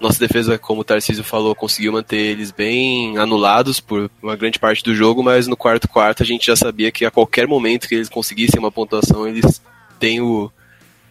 nossa 0.00 0.20
defesa, 0.20 0.56
como 0.56 0.82
o 0.82 0.84
Tarcísio 0.84 1.24
falou, 1.24 1.52
conseguiu 1.54 1.92
manter 1.92 2.16
eles 2.16 2.52
bem 2.52 3.18
anulados 3.18 3.80
por 3.80 4.08
uma 4.22 4.36
grande 4.36 4.58
parte 4.58 4.84
do 4.84 4.94
jogo, 4.94 5.24
mas 5.24 5.48
no 5.48 5.56
quarto 5.56 5.88
quarto 5.88 6.22
a 6.22 6.26
gente 6.26 6.46
já 6.46 6.54
sabia 6.54 6.92
que 6.92 7.04
a 7.04 7.10
qualquer 7.10 7.48
momento 7.48 7.88
que 7.88 7.96
eles 7.96 8.08
conseguissem 8.08 8.60
uma 8.60 8.70
pontuação, 8.70 9.26
eles 9.26 9.60
têm 9.98 10.20
o 10.20 10.50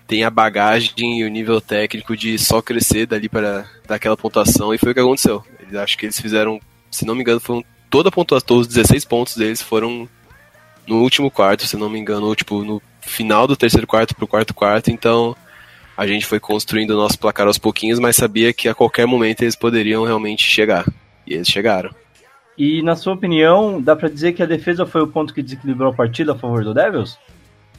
têm 0.07 0.23
a 0.23 0.29
bagagem 0.29 1.19
e 1.19 1.23
o 1.25 1.29
nível 1.29 1.59
técnico 1.59 2.15
de 2.15 2.39
só 2.39 2.61
crescer 2.61 3.05
dali 3.05 3.27
para 3.27 3.65
daquela 3.85 4.17
pontuação 4.17 4.73
e 4.73 4.77
foi 4.77 4.91
o 4.91 4.93
que 4.93 4.99
aconteceu. 4.99 5.43
Eles 5.59 5.75
acho 5.75 5.97
que 5.97 6.05
eles 6.05 6.19
fizeram, 6.19 6.59
se 6.89 7.05
não 7.05 7.13
me 7.13 7.21
engano, 7.21 7.39
foram 7.39 7.63
toda 7.89 8.09
a 8.09 8.11
pontuação, 8.11 8.57
os 8.57 8.67
16 8.67 9.05
pontos 9.05 9.35
deles 9.35 9.61
foram 9.61 10.07
no 10.87 11.01
último 11.01 11.29
quarto, 11.29 11.67
se 11.67 11.75
não 11.75 11.89
me 11.89 11.99
engano, 11.99 12.33
tipo 12.35 12.63
no 12.63 12.81
final 13.01 13.45
do 13.45 13.57
terceiro 13.57 13.85
quarto 13.85 14.15
para 14.15 14.25
o 14.25 14.27
quarto 14.27 14.53
quarto, 14.53 14.89
então 14.89 15.35
a 15.97 16.05
gente 16.05 16.25
foi 16.25 16.39
construindo 16.39 16.91
o 16.91 16.97
nosso 16.97 17.17
placar 17.17 17.47
aos 17.47 17.57
pouquinhos, 17.57 17.99
mas 17.99 18.15
sabia 18.15 18.53
que 18.53 18.69
a 18.69 18.75
qualquer 18.75 19.07
momento 19.07 19.41
eles 19.41 19.55
poderiam 19.55 20.05
realmente 20.05 20.43
chegar. 20.43 20.85
E 21.25 21.33
eles 21.33 21.47
chegaram. 21.47 21.89
E 22.57 22.81
na 22.81 22.95
sua 22.95 23.13
opinião, 23.13 23.81
dá 23.81 23.95
para 23.95 24.09
dizer 24.09 24.33
que 24.33 24.43
a 24.43 24.45
defesa 24.45 24.85
foi 24.85 25.01
o 25.01 25.07
ponto 25.07 25.33
que 25.33 25.41
desequilibrou 25.41 25.91
a 25.91 25.95
partida 25.95 26.33
a 26.33 26.37
favor 26.37 26.63
do 26.63 26.73
Devils? 26.73 27.17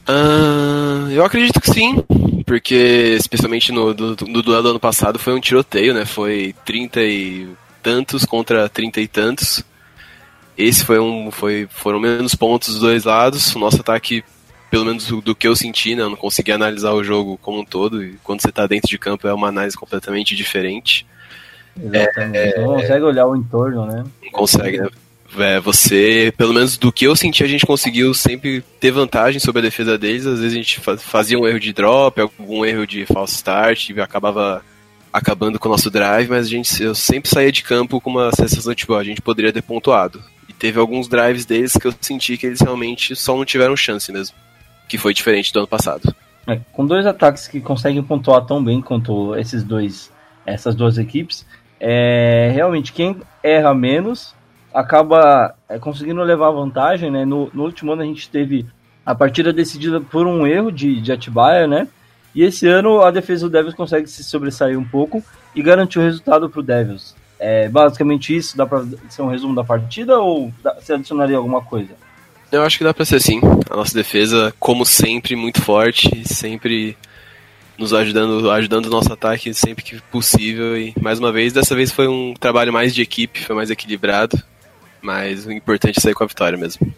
Uh, 0.09 1.11
eu 1.11 1.23
acredito 1.23 1.61
que 1.61 1.71
sim, 1.71 2.03
porque 2.47 3.15
especialmente 3.19 3.71
no, 3.71 3.93
do, 3.93 4.17
duelo 4.17 4.63
do 4.63 4.71
ano 4.71 4.81
passado 4.81 5.19
foi 5.19 5.35
um 5.35 5.41
tiroteio, 5.41 5.93
né? 5.93 6.07
Foi 6.07 6.55
30 6.65 7.03
e 7.03 7.49
tantos 7.83 8.25
contra 8.25 8.69
30 8.69 9.01
e 9.01 9.07
tantos. 9.07 9.63
Esse 10.57 10.85
foi 10.85 10.99
um. 10.99 11.31
Foi, 11.31 11.69
foram 11.71 12.01
menos 12.01 12.35
pontos 12.35 12.71
dos 12.71 12.81
dois 12.81 13.05
lados. 13.05 13.55
O 13.55 13.59
nosso 13.59 13.81
ataque 13.81 14.25
pelo 14.71 14.85
menos 14.85 15.07
do, 15.07 15.21
do, 15.21 15.35
que 15.35 15.47
eu 15.47 15.55
senti, 15.55 15.95
né? 15.95 16.03
Eu 16.03 16.11
não 16.11 16.17
consegui 16.17 16.53
analisar 16.53 16.93
o 16.93 17.05
jogo 17.05 17.39
como 17.39 17.61
um 17.61 17.65
todo. 17.65 18.03
E 18.03 18.19
quando 18.25 18.41
você 18.41 18.49
está 18.49 18.67
dentro 18.67 18.89
de 18.89 18.99
campo 18.99 19.29
é 19.29 19.33
uma 19.33 19.49
análise 19.49 19.77
completamente 19.77 20.35
diferente. 20.35 21.07
Exatamente. 21.77 22.39
É, 22.39 22.61
não 22.61 22.75
consegue 22.75 23.05
olhar 23.05 23.27
o 23.27 23.37
entorno, 23.37 23.87
né? 23.87 24.05
Não 24.23 24.31
consegue, 24.33 24.79
né? 24.79 24.89
É, 25.37 25.61
você, 25.61 26.33
pelo 26.37 26.55
menos 26.55 26.79
do 26.79 26.93
que 26.93 27.05
eu 27.05 27.15
senti, 27.15 27.45
a 27.45 27.47
gente 27.47 27.67
conseguiu 27.67 28.15
sempre 28.15 28.63
ter 28.81 28.91
vantagem 28.91 29.39
sobre 29.41 29.61
a 29.61 29.63
defesa 29.63 29.99
deles. 29.99 30.27
Às 30.27 30.41
vezes 30.41 30.53
a 30.53 30.57
gente 30.57 30.81
fazia 30.99 31.39
um 31.39 31.47
erro 31.47 31.61
de 31.61 31.73
drop, 31.73 32.21
algum 32.21 32.65
erro 32.65 32.87
de 32.87 33.05
false 33.07 33.35
start, 33.35 33.91
e 33.91 34.01
acabava 34.01 34.63
acabando 35.13 35.59
com 35.59 35.69
o 35.69 35.73
nosso 35.73 35.91
drive, 35.91 36.29
mas 36.29 36.47
a 36.47 36.49
gente, 36.49 36.83
eu 36.83 36.95
sempre 36.95 37.29
saía 37.29 37.51
de 37.51 37.63
campo 37.63 38.01
com 38.01 38.11
uma 38.11 38.31
sensação 38.33 38.73
de 38.73 38.79
tipo, 38.79 38.95
a 38.95 39.05
gente 39.05 39.23
poderia 39.23 39.53
ter 39.53 39.63
pontuado. 39.63 40.23
E 40.49 40.53
teve 40.53 40.79
alguns 40.79 41.09
drives 41.09 41.45
deles 41.45 41.73
que 41.73 41.87
eu 41.87 41.95
senti 42.01 42.37
que 42.37 42.47
eles 42.47 42.61
realmente 42.61 43.17
só 43.17 43.37
não 43.37 43.45
tiveram 43.45 43.77
chance 43.77 44.13
mesmo 44.13 44.37
que 44.89 44.99
foi 44.99 45.13
diferente 45.13 45.53
do 45.53 45.61
ano 45.61 45.69
passado. 45.69 46.15
É, 46.47 46.59
com 46.73 46.87
dois 46.87 47.07
ataques 47.07 47.47
que 47.47 47.61
conseguem 47.61 48.03
pontuar 48.03 48.45
tão 48.47 48.65
bem 48.65 48.81
quanto 48.81 49.37
esses 49.37 49.63
dois, 49.63 50.11
essas 50.47 50.75
duas 50.75 50.97
equipes, 50.97 51.47
é, 51.79 52.51
realmente 52.55 52.93
quem 52.93 53.21
erra 53.43 53.75
menos 53.75 54.35
acaba 54.73 55.55
é, 55.69 55.79
conseguindo 55.79 56.23
levar 56.23 56.51
vantagem, 56.51 57.11
né? 57.11 57.25
No, 57.25 57.51
no, 57.53 57.65
último 57.65 57.93
ano 57.93 58.03
a 58.03 58.05
gente 58.05 58.29
teve 58.29 58.67
a 59.05 59.15
partida 59.15 59.53
decidida 59.53 60.01
por 60.01 60.27
um 60.27 60.47
erro 60.47 60.71
de, 60.71 61.01
de 61.01 61.13
Atibaia, 61.13 61.67
né? 61.67 61.89
E 62.35 62.43
esse 62.43 62.67
ano 62.67 63.03
a 63.03 63.11
defesa 63.11 63.47
do 63.47 63.53
Devils 63.53 63.75
consegue 63.75 64.07
se 64.07 64.23
sobressair 64.23 64.79
um 64.79 64.85
pouco 64.85 65.23
e 65.55 65.63
garantir 65.63 65.99
o 65.99 66.03
resultado 66.03 66.49
para 66.49 66.61
o 66.61 66.63
Devils. 66.63 67.15
É 67.39 67.69
basicamente 67.69 68.37
isso, 68.37 68.57
dá 68.57 68.67
para 68.67 68.85
ser 69.09 69.23
um 69.23 69.29
resumo 69.29 69.55
da 69.55 69.65
partida 69.65 70.19
ou 70.19 70.53
você 70.81 70.93
adicionaria 70.93 71.37
alguma 71.37 71.63
coisa? 71.63 71.95
Eu 72.51 72.63
acho 72.63 72.79
que 72.79 72.85
dá 72.85 72.93
pra 72.93 73.05
ser 73.05 73.21
sim. 73.21 73.41
A 73.71 73.77
nossa 73.77 73.95
defesa, 73.95 74.53
como 74.59 74.85
sempre, 74.85 75.37
muito 75.37 75.63
forte, 75.63 76.27
sempre 76.27 76.97
nos 77.79 77.95
ajudando, 77.95 78.51
ajudando 78.51 78.87
o 78.87 78.91
nosso 78.91 79.13
ataque 79.13 79.55
sempre 79.55 79.85
que 79.85 80.01
possível. 80.11 80.77
E 80.77 80.93
mais 81.01 81.19
uma 81.19 81.31
vez, 81.31 81.53
dessa 81.53 81.75
vez 81.75 81.93
foi 81.93 82.09
um 82.09 82.35
trabalho 82.35 82.73
mais 82.73 82.95
de 82.95 83.03
equipe, 83.03 83.45
foi 83.45 83.55
mais 83.55 83.71
equilibrado. 83.71 84.43
Mas 85.01 85.47
o 85.47 85.53
importante 85.53 85.99
é 85.99 86.01
sair 86.01 86.15
com 86.15 86.25
a 86.25 86.27
vitória 86.27 86.59
mesmo. 86.59 86.93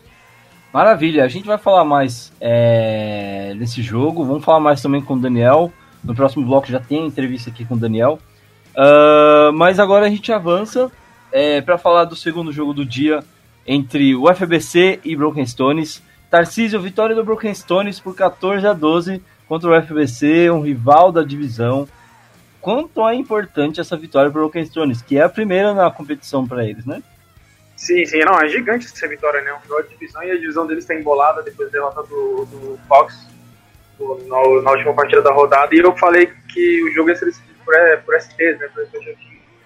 Maravilha, 0.72 1.24
a 1.24 1.28
gente 1.28 1.46
vai 1.46 1.58
falar 1.58 1.84
mais 1.84 2.32
é, 2.40 3.54
desse 3.58 3.82
jogo, 3.82 4.24
vamos 4.24 4.44
falar 4.44 4.60
mais 4.60 4.80
também 4.80 5.02
com 5.02 5.14
o 5.14 5.18
Daniel. 5.18 5.72
No 6.02 6.14
próximo 6.14 6.46
bloco 6.46 6.68
já 6.68 6.78
tem 6.78 7.06
entrevista 7.06 7.50
aqui 7.50 7.64
com 7.64 7.74
o 7.74 7.78
Daniel. 7.78 8.18
Uh, 8.70 9.52
mas 9.52 9.80
agora 9.80 10.06
a 10.06 10.08
gente 10.08 10.32
avança 10.32 10.90
é, 11.32 11.60
para 11.60 11.76
falar 11.76 12.04
do 12.04 12.14
segundo 12.14 12.52
jogo 12.52 12.72
do 12.72 12.84
dia, 12.84 13.22
entre 13.66 14.14
o 14.14 14.32
FBC 14.32 15.00
e 15.04 15.16
Broken 15.16 15.44
Stones. 15.44 16.02
Tarcísio, 16.30 16.80
vitória 16.80 17.16
do 17.16 17.24
Broken 17.24 17.52
Stones 17.52 17.98
por 17.98 18.14
14 18.14 18.66
a 18.66 18.72
12 18.72 19.20
contra 19.48 19.68
o 19.68 19.82
FBC, 19.82 20.50
um 20.50 20.60
rival 20.60 21.10
da 21.10 21.24
divisão. 21.24 21.88
Quanto 22.60 23.06
é 23.08 23.14
importante 23.14 23.80
essa 23.80 23.96
vitória 23.96 24.30
para 24.30 24.38
o 24.38 24.44
Broken 24.44 24.64
Stones, 24.64 25.02
que 25.02 25.18
é 25.18 25.22
a 25.22 25.28
primeira 25.28 25.74
na 25.74 25.90
competição 25.90 26.46
para 26.46 26.64
eles, 26.64 26.86
né? 26.86 27.02
Sim, 27.80 28.04
sim, 28.04 28.18
não, 28.18 28.38
é 28.38 28.46
gigante 28.46 28.84
essa 28.84 29.08
vitória, 29.08 29.40
né? 29.40 29.54
Um 29.54 29.58
rival 29.60 29.82
de 29.84 29.88
divisão 29.88 30.22
e 30.22 30.30
a 30.30 30.36
divisão 30.36 30.66
deles 30.66 30.84
está 30.84 30.94
embolada 30.94 31.42
depois 31.42 31.70
da 31.70 31.78
derrota 31.78 32.02
do, 32.02 32.44
do 32.44 32.78
Fox 32.86 33.26
no, 33.98 34.60
na 34.60 34.70
última 34.70 34.92
partida 34.92 35.22
da 35.22 35.32
rodada. 35.32 35.74
E 35.74 35.78
eu 35.78 35.96
falei 35.96 36.30
que 36.52 36.84
o 36.84 36.92
jogo 36.92 37.08
ia 37.08 37.16
ser 37.16 37.24
decidido 37.24 37.58
por, 37.64 37.74
por 38.04 38.20
STs, 38.20 38.58
né? 38.58 38.68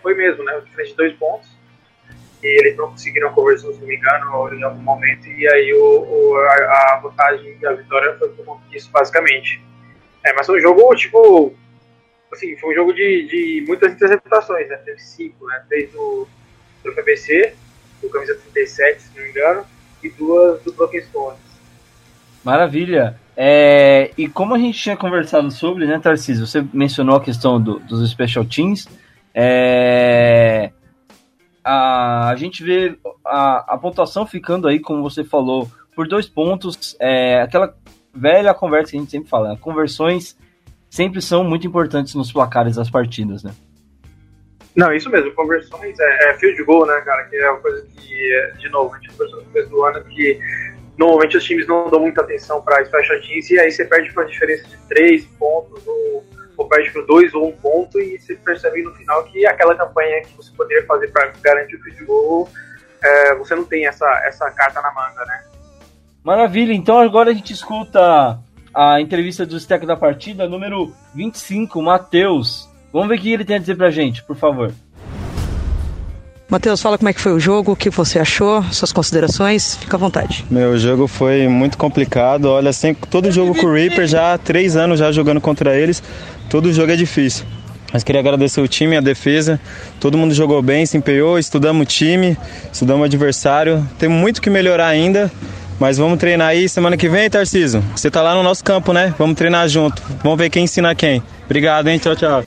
Foi 0.01 0.15
mesmo, 0.15 0.45
né? 0.45 0.61
Diferente 0.61 0.91
de 0.91 0.97
dois 0.97 1.13
pontos 1.15 1.51
e 2.41 2.47
eles 2.47 2.77
não 2.77 2.91
conseguiram 2.91 3.33
conversar, 3.33 3.73
se 3.73 3.81
não 3.81 3.89
me 3.89 3.97
engano, 3.97 4.55
em 4.55 4.63
algum 4.63 4.83
momento, 4.83 5.27
e 5.27 5.49
aí 5.49 5.73
o, 5.73 5.83
o 5.83 6.37
a, 6.37 6.53
a, 6.53 7.01
vantagem 7.03 7.59
da 7.59 7.73
vitória 7.73 8.17
foi 8.17 8.29
por 8.29 8.45
conta 8.45 8.69
disso, 8.69 8.91
basicamente. 8.93 9.61
É, 10.25 10.33
mas 10.35 10.47
foi 10.47 10.59
um 10.59 10.63
jogo, 10.63 10.95
tipo, 10.95 11.53
assim, 12.31 12.57
foi 12.59 12.71
um 12.71 12.75
jogo 12.75 12.93
de, 12.93 13.27
de 13.27 13.65
muitas 13.67 13.93
interceptações, 13.93 14.69
né? 14.69 14.77
Teve 14.77 15.01
cinco, 15.01 15.47
né? 15.49 15.65
Três 15.69 15.91
do, 15.91 16.29
do 16.85 16.93
FBC, 16.93 17.57
do 18.05 18.11
camisa 18.11 18.35
37, 18.53 19.03
se 19.03 19.17
não 19.17 19.25
me 19.25 19.31
engano, 19.31 19.65
e 20.03 20.09
duas 20.11 20.63
do 20.63 20.73
Broken 20.73 21.01
Stones. 21.03 21.39
Maravilha. 22.45 23.19
É, 23.37 24.13
e 24.17 24.29
como 24.29 24.55
a 24.55 24.59
gente 24.59 24.79
tinha 24.79 24.97
conversado 24.97 25.51
sobre, 25.51 25.87
né, 25.87 25.99
Tarcísio? 25.99 26.47
Você 26.47 26.65
mencionou 26.73 27.17
a 27.17 27.21
questão 27.21 27.61
do, 27.61 27.81
dos 27.81 28.09
special 28.11 28.45
teams. 28.45 28.87
É, 29.35 30.71
a, 31.65 32.29
a 32.29 32.37
gente 32.37 32.63
vê 32.63 32.97
a, 33.25 33.75
a 33.75 33.79
pontuação 33.79 34.27
ficando 34.27 34.69
aí, 34.69 34.79
como 34.79 35.03
você 35.03 35.25
falou, 35.25 35.69
por 35.97 36.07
dois 36.07 36.29
pontos. 36.29 36.97
É, 37.01 37.41
aquela 37.41 37.75
velha 38.15 38.55
conversa 38.55 38.93
que 38.93 38.97
a 38.99 39.01
gente 39.01 39.11
sempre 39.11 39.29
fala, 39.29 39.51
né? 39.51 39.59
conversões 39.61 40.37
sempre 40.89 41.21
são 41.21 41.43
muito 41.43 41.67
importantes 41.67 42.15
nos 42.15 42.31
placares 42.31 42.77
das 42.77 42.89
partidas, 42.89 43.43
né? 43.43 43.53
Não, 44.77 44.93
isso 44.93 45.09
mesmo, 45.09 45.33
conversões 45.33 45.99
é, 46.01 46.31
é 46.31 46.35
field 46.35 46.63
goal, 46.65 46.87
né, 46.87 47.01
cara? 47.03 47.25
Que 47.25 47.37
é 47.37 47.51
uma 47.51 47.61
coisa 47.61 47.87
que, 47.97 48.59
de 48.59 48.69
novo, 48.71 48.95
a 48.95 48.99
gente 48.99 49.11
conversou 49.11 49.39
no 49.41 49.45
começo 49.47 49.71
do 49.71 49.85
ano 49.85 50.05
que 50.05 50.41
normalmente 50.99 51.37
os 51.37 51.45
times 51.45 51.67
não 51.67 51.89
dão 51.91 52.01
muita 52.01 52.23
atenção 52.23 52.61
para 52.63 52.85
special 52.85 53.21
teams 53.21 53.51
e 53.51 53.59
aí 53.59 53.71
você 53.71 53.85
perde 53.85 54.13
por 54.13 54.23
uma 54.23 54.31
diferença 54.31 54.67
de 54.69 54.77
três 54.89 55.25
pontos 55.39 55.85
ou, 55.87 56.25
ou 56.57 56.69
perde 56.69 56.91
por 56.91 57.07
dois 57.07 57.33
ou 57.35 57.49
um 57.49 57.53
ponto 57.53 58.01
e 58.01 58.19
você 58.19 58.35
percebe 58.37 58.83
no 58.83 58.95
final 58.95 59.25
que 59.25 59.47
aquela 59.47 59.75
campanha 59.75 60.23
que 60.23 60.37
você 60.37 60.53
poderia 60.57 60.85
fazer 60.87 61.09
para 61.09 61.33
garantir 61.43 61.77
o 61.77 61.83
field 61.83 62.05
goal, 62.05 62.49
é, 63.03 63.35
você 63.35 63.55
não 63.55 63.65
tem 63.65 63.87
essa, 63.87 64.09
essa 64.25 64.51
carta 64.51 64.81
na 64.81 64.93
manga, 64.93 65.25
né? 65.27 65.45
Maravilha, 66.23 66.73
então 66.73 66.99
agora 66.99 67.31
a 67.31 67.35
gente 67.35 67.53
escuta 67.53 68.39
a 68.75 69.01
entrevista 69.01 69.45
do 69.45 69.57
stack 69.57 69.87
da 69.87 69.97
partida, 69.97 70.49
número 70.49 70.93
25, 71.15 71.83
Matheus. 71.83 72.69
Vamos 72.95 73.09
ver 73.09 73.17
o 73.17 73.19
que 73.19 73.33
ele 73.33 73.45
tem 73.45 73.57
a 73.57 73.59
dizer 73.59 73.75
pra 73.75 73.91
gente, 73.91 74.23
por 74.23 74.37
favor. 74.37 74.73
Matheus, 76.49 76.81
fala 76.81 76.97
como 76.97 77.09
é 77.09 77.13
que 77.13 77.21
foi 77.21 77.33
o 77.33 77.41
jogo, 77.41 77.73
o 77.73 77.77
que 77.77 77.91
você 77.91 78.21
achou, 78.21 78.63
suas 78.71 78.93
considerações, 78.93 79.75
fica 79.75 79.97
à 79.97 79.99
vontade. 79.99 80.45
Meu 80.49 80.79
jogo 80.79 81.09
foi 81.09 81.49
muito 81.49 81.77
complicado, 81.77 82.45
olha, 82.45 82.73
sempre, 82.73 83.11
todo 83.11 83.33
jogo 83.33 83.53
com 83.57 83.67
o 83.67 83.73
Reaper, 83.73 84.07
já 84.07 84.35
há 84.35 84.39
três 84.39 84.77
anos 84.77 85.01
já 85.01 85.11
jogando 85.11 85.41
contra 85.41 85.77
eles, 85.77 86.01
todo 86.49 86.73
jogo 86.73 86.93
é 86.93 86.97
difícil. 86.97 87.45
Mas 87.93 88.05
queria 88.05 88.21
agradecer 88.21 88.61
o 88.61 88.69
time, 88.69 88.97
a 88.97 89.01
defesa, 89.01 89.61
todo 89.99 90.17
mundo 90.17 90.33
jogou 90.33 90.63
bem, 90.63 90.87
se 90.87 90.97
empenhou, 90.97 91.37
estudamos 91.37 91.83
o 91.83 91.87
time, 91.87 92.37
estudamos 92.73 93.03
o 93.03 93.05
adversário, 93.07 93.85
tem 93.99 94.09
muito 94.09 94.41
que 94.41 94.49
melhorar 94.49 94.87
ainda, 94.87 95.33
mas 95.81 95.99
vamos 95.99 96.17
treinar 96.17 96.49
aí 96.49 96.69
semana 96.69 96.97
que 96.97 97.09
vem, 97.09 97.29
Tarciso. 97.29 97.83
Você 97.97 98.09
tá 98.09 98.23
lá 98.23 98.37
no 98.37 98.45
nosso 98.45 98.63
campo, 98.63 98.93
né? 98.93 99.13
Vamos 99.19 99.35
treinar 99.35 99.69
junto. 99.69 100.01
Vamos 100.23 100.39
ver 100.39 100.49
quem 100.49 100.63
ensina 100.63 100.95
quem. 100.95 101.21
Obrigado, 101.47 101.89
hein? 101.89 101.99
Tchau, 101.99 102.15
tchau. 102.15 102.45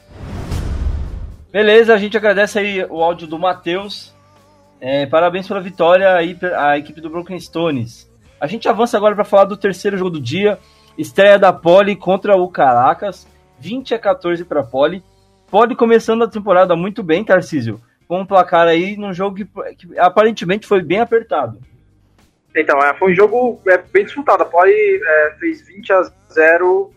Beleza, 1.52 1.94
a 1.94 1.98
gente 1.98 2.18
agradece 2.18 2.60
aí 2.60 2.84
o 2.86 3.02
áudio 3.02 3.26
do 3.26 3.40
Matheus. 3.40 4.14
É, 4.82 5.06
parabéns 5.06 5.48
pela 5.48 5.62
vitória 5.62 6.14
aí 6.14 6.38
a 6.56 6.78
equipe 6.78 7.00
do 7.00 7.10
Broken 7.10 7.40
Stones. 7.40 8.12
A 8.40 8.46
gente 8.48 8.68
avança 8.68 8.98
agora 8.98 9.16
para 9.16 9.24
falar 9.24 9.46
do 9.46 9.58
terceiro 9.58 9.98
jogo 9.98 10.12
do 10.12 10.22
dia. 10.22 10.60
Estreia 10.98 11.40
da 11.40 11.54
Poli 11.54 11.96
contra 11.96 12.36
o 12.36 12.50
Caracas. 12.50 13.26
20 13.60 13.96
a 13.96 14.00
14 14.00 14.44
para 14.44 14.62
Poli. 14.62 15.04
Poli 15.50 15.76
começando 15.76 16.24
a 16.24 16.28
temporada 16.28 16.76
muito 16.76 17.02
bem, 17.02 17.24
Tarcísio. 17.24 17.82
Com 18.08 18.22
um 18.22 18.26
placar 18.26 18.68
aí 18.68 18.98
num 18.98 19.14
jogo 19.14 19.38
que, 19.38 19.46
que 19.76 20.00
aparentemente 20.00 20.68
foi 20.68 20.82
bem 20.82 21.00
apertado. 21.00 21.60
Então, 22.56 22.78
é, 22.80 22.94
foi 22.94 23.14
um 23.14 23.16
jogo 23.16 23.60
é, 23.68 23.78
bem 23.78 24.04
disputado. 24.04 24.44
A 24.44 24.46
Poli 24.46 24.74
é, 24.74 25.36
fez 25.40 25.66
20 25.66 25.94
a 25.94 26.12
0 26.30 26.92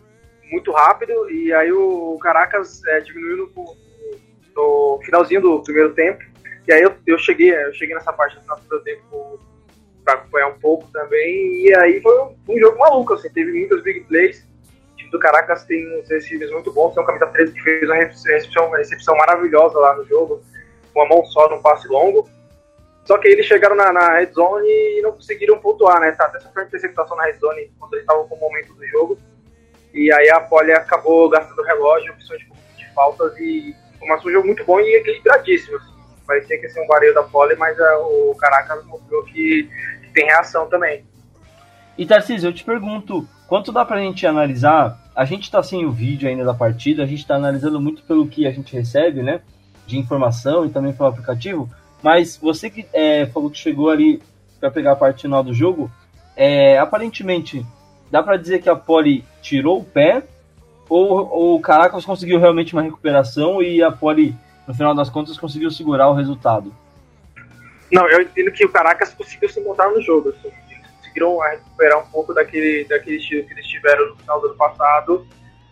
muito 0.51 0.71
rápido 0.71 1.31
e 1.31 1.53
aí 1.53 1.71
o 1.71 2.19
Caracas 2.21 2.83
é, 2.85 2.99
diminuiu 2.99 3.37
no, 3.37 3.75
no, 4.55 4.99
finalzinho 5.03 5.41
do 5.41 5.61
primeiro 5.61 5.93
tempo. 5.93 6.23
E 6.67 6.73
aí 6.73 6.81
eu, 6.81 6.93
eu 7.07 7.17
cheguei 7.17 7.53
eu 7.53 7.73
cheguei 7.73 7.95
nessa 7.95 8.13
parte 8.13 8.35
do 8.35 8.41
primeiro 8.41 8.83
tempo 8.83 9.39
para 10.03 10.15
acompanhar 10.15 10.47
um 10.47 10.59
pouco 10.59 10.87
também. 10.91 11.65
E 11.65 11.75
aí 11.75 12.01
foi 12.01 12.19
um, 12.19 12.35
um, 12.49 12.59
jogo 12.59 12.77
maluco, 12.77 13.13
assim, 13.13 13.29
teve 13.29 13.51
muitas 13.51 13.81
big 13.83 14.01
plays. 14.01 14.47
O 14.93 14.95
time 14.97 15.11
do 15.11 15.19
Caracas 15.19 15.63
tem 15.65 15.99
uns 15.99 16.09
receivers 16.09 16.51
muito 16.51 16.71
bons, 16.71 16.93
tem 16.93 17.03
um 17.03 17.05
camisa 17.05 17.27
13 17.27 17.53
que 17.53 17.61
fez 17.61 17.89
uma 17.89 17.95
recepção, 17.95 18.67
uma 18.67 18.77
recepção 18.77 19.15
maravilhosa 19.17 19.79
lá 19.79 19.95
no 19.95 20.05
jogo, 20.05 20.41
com 20.93 21.01
a 21.01 21.07
mão 21.07 21.25
só 21.25 21.49
num 21.49 21.61
passe 21.61 21.87
longo. 21.87 22.29
Só 23.05 23.17
que 23.17 23.27
eles 23.27 23.45
chegaram 23.45 23.75
na, 23.75 23.91
na 23.91 24.17
red 24.17 24.31
zone 24.31 24.67
e 24.67 25.01
não 25.01 25.13
conseguiram 25.13 25.59
pontuar, 25.59 25.99
né? 25.99 26.11
Tá, 26.11 26.25
até 26.25 26.39
sofrendo 26.39 26.67
interceptação 26.67 27.17
na 27.17 27.23
red 27.23 27.37
zone 27.39 27.71
quando 27.79 27.93
eles 27.93 28.03
estavam 28.03 28.27
com 28.27 28.35
o 28.35 28.39
momento 28.39 28.73
do 28.73 28.85
jogo. 28.87 29.17
E 29.93 30.11
aí 30.13 30.29
a 30.29 30.39
Poli 30.39 30.71
acabou 30.71 31.27
gastando 31.27 31.61
relógio, 31.63 32.13
opções 32.13 32.41
de 32.77 32.93
faltas 32.93 33.37
e 33.37 33.75
começou 34.01 34.29
um 34.29 34.33
jogo 34.33 34.47
muito 34.47 34.65
bom 34.65 34.79
e 34.79 34.97
equilibradíssimo. 34.97 35.77
Assim. 35.77 35.91
Parecia 36.27 36.57
que 36.57 36.65
ia 36.65 36.69
ser 36.69 36.81
um 36.81 36.87
vareio 36.87 37.13
da 37.13 37.23
Poli, 37.23 37.55
mas 37.55 37.79
a, 37.79 37.97
o 37.99 38.35
Caracas 38.37 38.85
mostrou 38.85 39.23
que, 39.23 39.69
que, 40.01 40.09
tem 40.13 40.25
reação 40.25 40.67
também. 40.67 41.05
E 41.97 42.05
Tarcísio, 42.05 42.49
eu 42.49 42.53
te 42.53 42.63
pergunto, 42.63 43.27
quanto 43.47 43.71
dá 43.71 43.85
pra 43.85 43.99
gente 43.99 44.27
analisar? 44.27 44.99
A 45.15 45.25
gente 45.25 45.49
tá 45.49 45.61
sem 45.63 45.85
o 45.85 45.91
vídeo 45.91 46.27
ainda 46.27 46.43
da 46.43 46.53
partida, 46.53 47.03
a 47.03 47.05
gente 47.05 47.25
tá 47.25 47.35
analisando 47.35 47.79
muito 47.79 48.03
pelo 48.03 48.27
que 48.27 48.45
a 48.45 48.51
gente 48.51 48.75
recebe, 48.75 49.21
né? 49.23 49.41
De 49.85 49.97
informação 49.97 50.65
e 50.65 50.69
também 50.69 50.93
pelo 50.93 51.09
aplicativo 51.09 51.69
mas 52.01 52.37
você 52.37 52.69
que 52.69 52.85
é, 52.93 53.25
falou 53.27 53.49
que 53.49 53.57
chegou 53.57 53.89
ali 53.89 54.21
para 54.59 54.71
pegar 54.71 54.93
a 54.93 54.95
parte 54.95 55.23
final 55.23 55.43
do 55.43 55.53
jogo, 55.53 55.91
é, 56.35 56.77
aparentemente 56.77 57.65
dá 58.09 58.23
para 58.23 58.37
dizer 58.37 58.61
que 58.61 58.69
a 58.69 58.75
Poli 58.75 59.23
tirou 59.41 59.79
o 59.79 59.83
pé 59.83 60.23
ou, 60.91 61.29
ou 61.29 61.55
o 61.55 61.61
Caracas 61.61 62.03
conseguiu 62.03 62.37
realmente 62.37 62.73
uma 62.73 62.81
recuperação 62.81 63.63
e 63.63 63.81
a 63.81 63.89
Poli, 63.89 64.35
no 64.67 64.73
final 64.73 64.93
das 64.93 65.09
contas, 65.09 65.37
conseguiu 65.37 65.71
segurar 65.71 66.09
o 66.09 66.13
resultado? 66.13 66.75
Não, 67.89 68.09
eu 68.09 68.21
entendo 68.21 68.51
que 68.51 68.65
o 68.65 68.69
Caracas 68.69 69.13
conseguiu 69.13 69.47
se 69.47 69.61
montar 69.61 69.89
no 69.89 70.01
jogo. 70.01 70.29
Assim. 70.29 70.51
Eles 70.69 70.91
conseguiram 70.97 71.39
recuperar 71.39 71.99
um 71.99 72.07
pouco 72.07 72.33
daquele, 72.33 72.83
daquele 72.83 73.17
estilo 73.17 73.47
que 73.47 73.53
eles 73.53 73.67
tiveram 73.67 74.09
no 74.09 74.17
final 74.17 74.41
do 74.41 74.47
ano 74.47 74.55
passado 74.57 75.25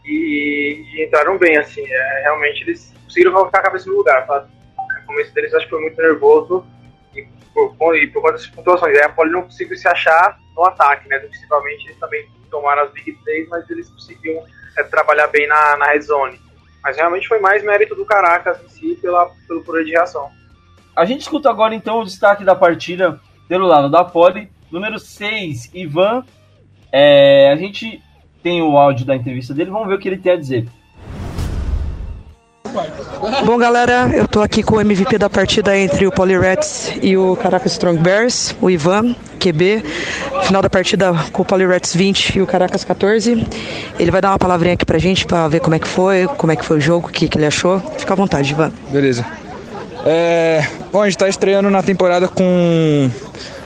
e, 0.06 0.86
e 0.94 1.06
entraram 1.06 1.38
bem. 1.38 1.58
assim. 1.58 1.84
É, 1.86 2.22
realmente 2.24 2.64
eles 2.64 2.94
conseguiram 3.04 3.34
colocar 3.34 3.60
a 3.60 3.64
cabeça 3.64 3.90
no 3.90 3.98
lugar. 3.98 4.26
Tá? 4.26 4.48
começo 5.06 5.34
deles 5.34 5.54
acho 5.54 5.66
que 5.66 5.72
foi 5.72 5.82
muito 5.82 6.02
nervoso 6.02 6.66
e 7.14 7.28
por, 7.54 7.98
e 7.98 8.08
por 8.08 8.22
conta 8.22 8.34
das 8.34 8.48
pontuações. 8.48 8.96
Aí 8.96 9.04
a 9.04 9.10
Poli 9.10 9.32
não 9.32 9.42
conseguiu 9.42 9.76
se 9.76 9.88
achar 9.88 10.40
no 10.56 10.64
ataque, 10.64 11.10
né? 11.10 11.20
Principalmente 11.20 11.88
eles 11.88 12.00
também 12.00 12.26
tomaram 12.50 12.84
as 12.84 12.92
big 12.92 13.12
plays, 13.24 13.50
mas 13.50 13.70
eles 13.70 13.90
conseguiam 13.90 14.46
é, 14.78 14.84
trabalhar 14.84 15.28
bem 15.28 15.48
na, 15.48 15.78
na 15.78 15.86
red 15.88 16.02
zone. 16.02 16.40
Mas 16.84 16.96
realmente 16.96 17.28
foi 17.28 17.40
mais 17.40 17.64
mérito 17.64 17.96
do 17.96 18.06
Caracas 18.06 18.62
em 18.64 18.70
si 18.70 18.96
pela, 19.02 19.30
pelo 19.48 19.64
poder 19.64 19.84
de 19.84 19.92
reação. 19.92 20.30
A 20.96 21.06
gente 21.06 21.22
escuta 21.22 21.50
agora 21.50 21.76
então 21.76 22.00
o 22.00 22.06
destaque 22.06 22.44
da 22.44 22.56
partida 22.56 23.20
pelo 23.48 23.68
lado 23.68 23.90
da 23.90 24.04
Poli. 24.04 24.50
Número 24.72 25.00
6, 25.00 25.72
Ivan. 25.74 26.24
É, 26.92 27.52
a 27.52 27.56
gente 27.56 28.02
tem 28.42 28.62
o 28.62 28.78
áudio 28.78 29.06
da 29.06 29.16
entrevista 29.16 29.54
dele, 29.54 29.72
vamos 29.72 29.88
ver 29.88 29.96
o 29.96 30.00
que 30.00 30.08
ele 30.08 30.18
tem 30.18 30.32
a 30.32 30.38
dizer. 30.38 30.68
Bom, 33.46 33.58
galera, 33.58 34.10
eu 34.14 34.28
tô 34.28 34.42
aqui 34.42 34.64
com 34.64 34.76
o 34.76 34.82
MVP 34.82 35.18
da 35.18 35.30
partida 35.30 35.78
entre 35.78 36.06
o 36.08 36.12
Polyrats 36.12 36.94
e 37.02 37.18
o 37.18 37.36
Caracas 37.36 37.74
Strong 37.74 38.00
Bears, 38.02 38.56
o 38.62 38.70
Ivan, 38.70 39.16
QB. 39.40 39.84
Final 40.44 40.62
da 40.62 40.70
partida 40.70 41.14
com 41.32 41.42
o 41.42 41.46
Polyrats 41.46 41.96
20 41.96 42.38
e 42.38 42.42
o 42.42 42.48
Caracas 42.48 42.84
14. 42.84 43.46
Ele 43.98 44.12
vai 44.12 44.22
dar 44.22 44.30
uma 44.30 44.40
palavrinha 44.40 44.74
aqui 44.74 44.86
pra 44.86 44.98
gente 44.98 45.26
pra 45.26 45.48
ver 45.48 45.60
como 45.60 45.76
é 45.76 45.80
que 45.80 45.88
foi, 45.88 46.28
como 46.38 46.52
é 46.52 46.56
que 46.56 46.66
foi 46.66 46.78
o 46.78 46.82
jogo, 46.82 47.08
o 47.08 47.12
que, 47.12 47.28
que 47.28 47.38
ele 47.38 47.46
achou. 47.46 47.80
Fica 47.98 48.14
à 48.14 48.16
vontade, 48.16 48.52
Ivan. 48.52 48.72
Beleza. 48.90 49.26
É, 50.06 50.66
bom, 50.92 51.02
a 51.02 51.06
gente 51.06 51.18
tá 51.18 51.28
estreando 51.28 51.70
na 51.70 51.84
temporada 51.84 52.28
com 52.28 53.10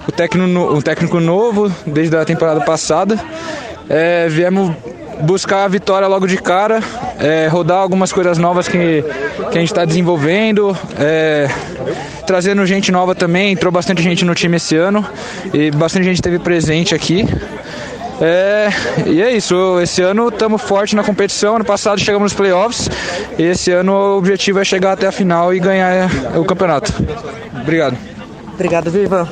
o 0.08 0.12
técnico, 0.12 0.60
o 0.60 0.82
técnico 0.82 1.20
novo 1.20 1.72
desde 1.86 2.16
a 2.18 2.26
temporada 2.26 2.62
passada. 2.62 3.20
É, 3.90 4.28
viemos 4.30 4.74
buscar 5.22 5.64
a 5.64 5.68
vitória 5.68 6.08
logo 6.08 6.28
de 6.28 6.38
cara, 6.38 6.80
é, 7.20 7.48
rodar 7.48 7.78
algumas 7.78 8.12
coisas 8.12 8.38
novas 8.38 8.68
que, 8.68 9.04
que 9.52 9.58
a 9.58 9.60
gente 9.60 9.72
está 9.72 9.86
desenvolvendo, 9.86 10.76
é, 11.00 11.48
trazendo 12.26 12.66
gente 12.66 12.92
nova 12.92 13.14
também. 13.16 13.52
Entrou 13.52 13.72
bastante 13.72 14.02
gente 14.02 14.26
no 14.26 14.36
time 14.36 14.58
esse 14.58 14.76
ano 14.76 15.06
e 15.54 15.72
bastante 15.72 16.06
gente 16.06 16.16
esteve 16.16 16.40
presente 16.40 16.94
aqui. 16.96 17.26
É, 18.22 18.70
e 19.08 19.22
é 19.22 19.32
isso, 19.36 19.80
esse 19.82 20.02
ano 20.02 20.30
estamos 20.30 20.62
forte 20.62 20.96
na 20.96 21.04
competição. 21.04 21.56
Ano 21.56 21.66
passado 21.66 22.00
chegamos 22.00 22.32
nos 22.32 22.34
playoffs 22.34 22.90
e 23.38 23.44
esse 23.44 23.72
ano 23.72 23.94
o 23.94 24.18
objetivo 24.18 24.60
é 24.60 24.64
chegar 24.64 24.94
até 24.94 25.08
a 25.08 25.12
final 25.12 25.54
e 25.54 25.60
ganhar 25.60 26.10
o 26.38 26.46
campeonato. 26.46 26.94
Obrigado. 27.62 27.98
Obrigado, 28.54 28.96
Ivan. 28.96 29.28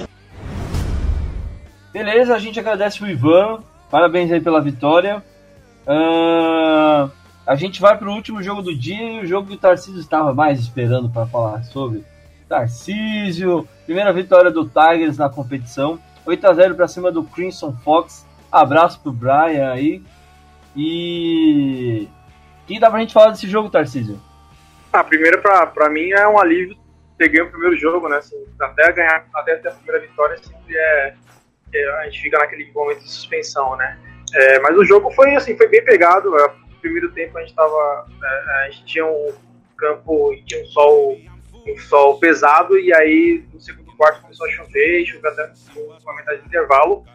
Beleza, 1.93 2.33
a 2.33 2.39
gente 2.39 2.59
agradece 2.59 3.03
o 3.03 3.07
Ivan. 3.07 3.59
Parabéns 3.89 4.31
aí 4.31 4.39
pela 4.39 4.61
vitória. 4.61 5.21
A 5.87 7.55
gente 7.55 7.81
vai 7.81 7.97
para 7.97 8.07
o 8.07 8.13
último 8.13 8.41
jogo 8.41 8.61
do 8.61 8.75
dia 8.75 9.19
e 9.19 9.23
o 9.23 9.25
jogo 9.25 9.47
que 9.47 9.55
o 9.55 9.57
Tarcísio 9.57 9.99
estava 9.99 10.33
mais 10.33 10.59
esperando 10.59 11.09
para 11.09 11.25
falar 11.25 11.63
sobre. 11.63 12.03
Tarcísio, 12.47 13.67
primeira 13.85 14.11
vitória 14.11 14.51
do 14.51 14.65
Tigers 14.65 15.17
na 15.17 15.29
competição, 15.29 15.99
8 16.25 16.47
a 16.47 16.53
0 16.53 16.75
para 16.75 16.87
cima 16.87 17.11
do 17.11 17.23
Crimson 17.23 17.73
Fox. 17.83 18.25
Abraço 18.51 18.99
pro 19.01 19.11
Brian 19.11 19.71
aí. 19.71 20.03
E 20.75 22.07
que 22.67 22.79
dá 22.79 22.89
pra 22.89 22.99
gente 22.99 23.13
falar 23.13 23.31
desse 23.31 23.47
jogo, 23.47 23.69
Tarcísio? 23.69 24.19
Ah, 24.93 25.03
primeiro 25.03 25.41
pra, 25.41 25.65
pra 25.67 25.89
mim 25.89 26.11
é 26.11 26.27
um 26.27 26.39
alívio 26.39 26.77
ter 27.17 27.29
ganho 27.29 27.45
o 27.45 27.51
primeiro 27.51 27.77
jogo, 27.77 28.09
né? 28.09 28.17
Assim, 28.17 28.35
até 28.59 28.91
ganhar, 28.91 29.25
até 29.33 29.55
ter 29.57 29.69
a 29.69 29.71
primeira 29.71 30.01
vitória 30.01 30.37
sempre 30.37 30.75
é, 30.75 31.15
é, 31.73 31.99
a 31.99 32.05
gente 32.05 32.21
fica 32.21 32.37
naquele 32.37 32.71
momento 32.71 33.03
de 33.03 33.11
suspensão, 33.11 33.75
né? 33.75 33.97
É, 34.33 34.59
mas 34.59 34.77
o 34.77 34.85
jogo 34.85 35.11
foi 35.11 35.35
assim, 35.35 35.57
foi 35.57 35.67
bem 35.67 35.83
pegado. 35.83 36.37
É, 36.37 36.47
no 36.47 36.75
primeiro 36.81 37.11
tempo 37.11 37.37
a 37.37 37.41
gente 37.41 37.53
tava. 37.53 38.07
É, 38.23 38.65
a 38.65 38.69
gente 38.69 38.85
tinha 38.85 39.05
um 39.05 39.33
campo 39.77 40.33
e 40.33 40.43
tinha 40.43 40.61
um 40.61 40.65
sol, 40.67 41.17
um 41.67 41.77
sol 41.79 42.19
pesado, 42.19 42.77
e 42.77 42.93
aí 42.93 43.43
no 43.53 43.59
segundo 43.59 43.91
quarto 43.95 44.21
começou 44.21 44.47
a 44.47 44.51
chover, 44.51 45.05
choveu 45.05 45.31
até 45.31 45.51
uma 46.03 46.15
metade 46.15 46.41
de 46.41 46.47
intervalo. 46.47 47.05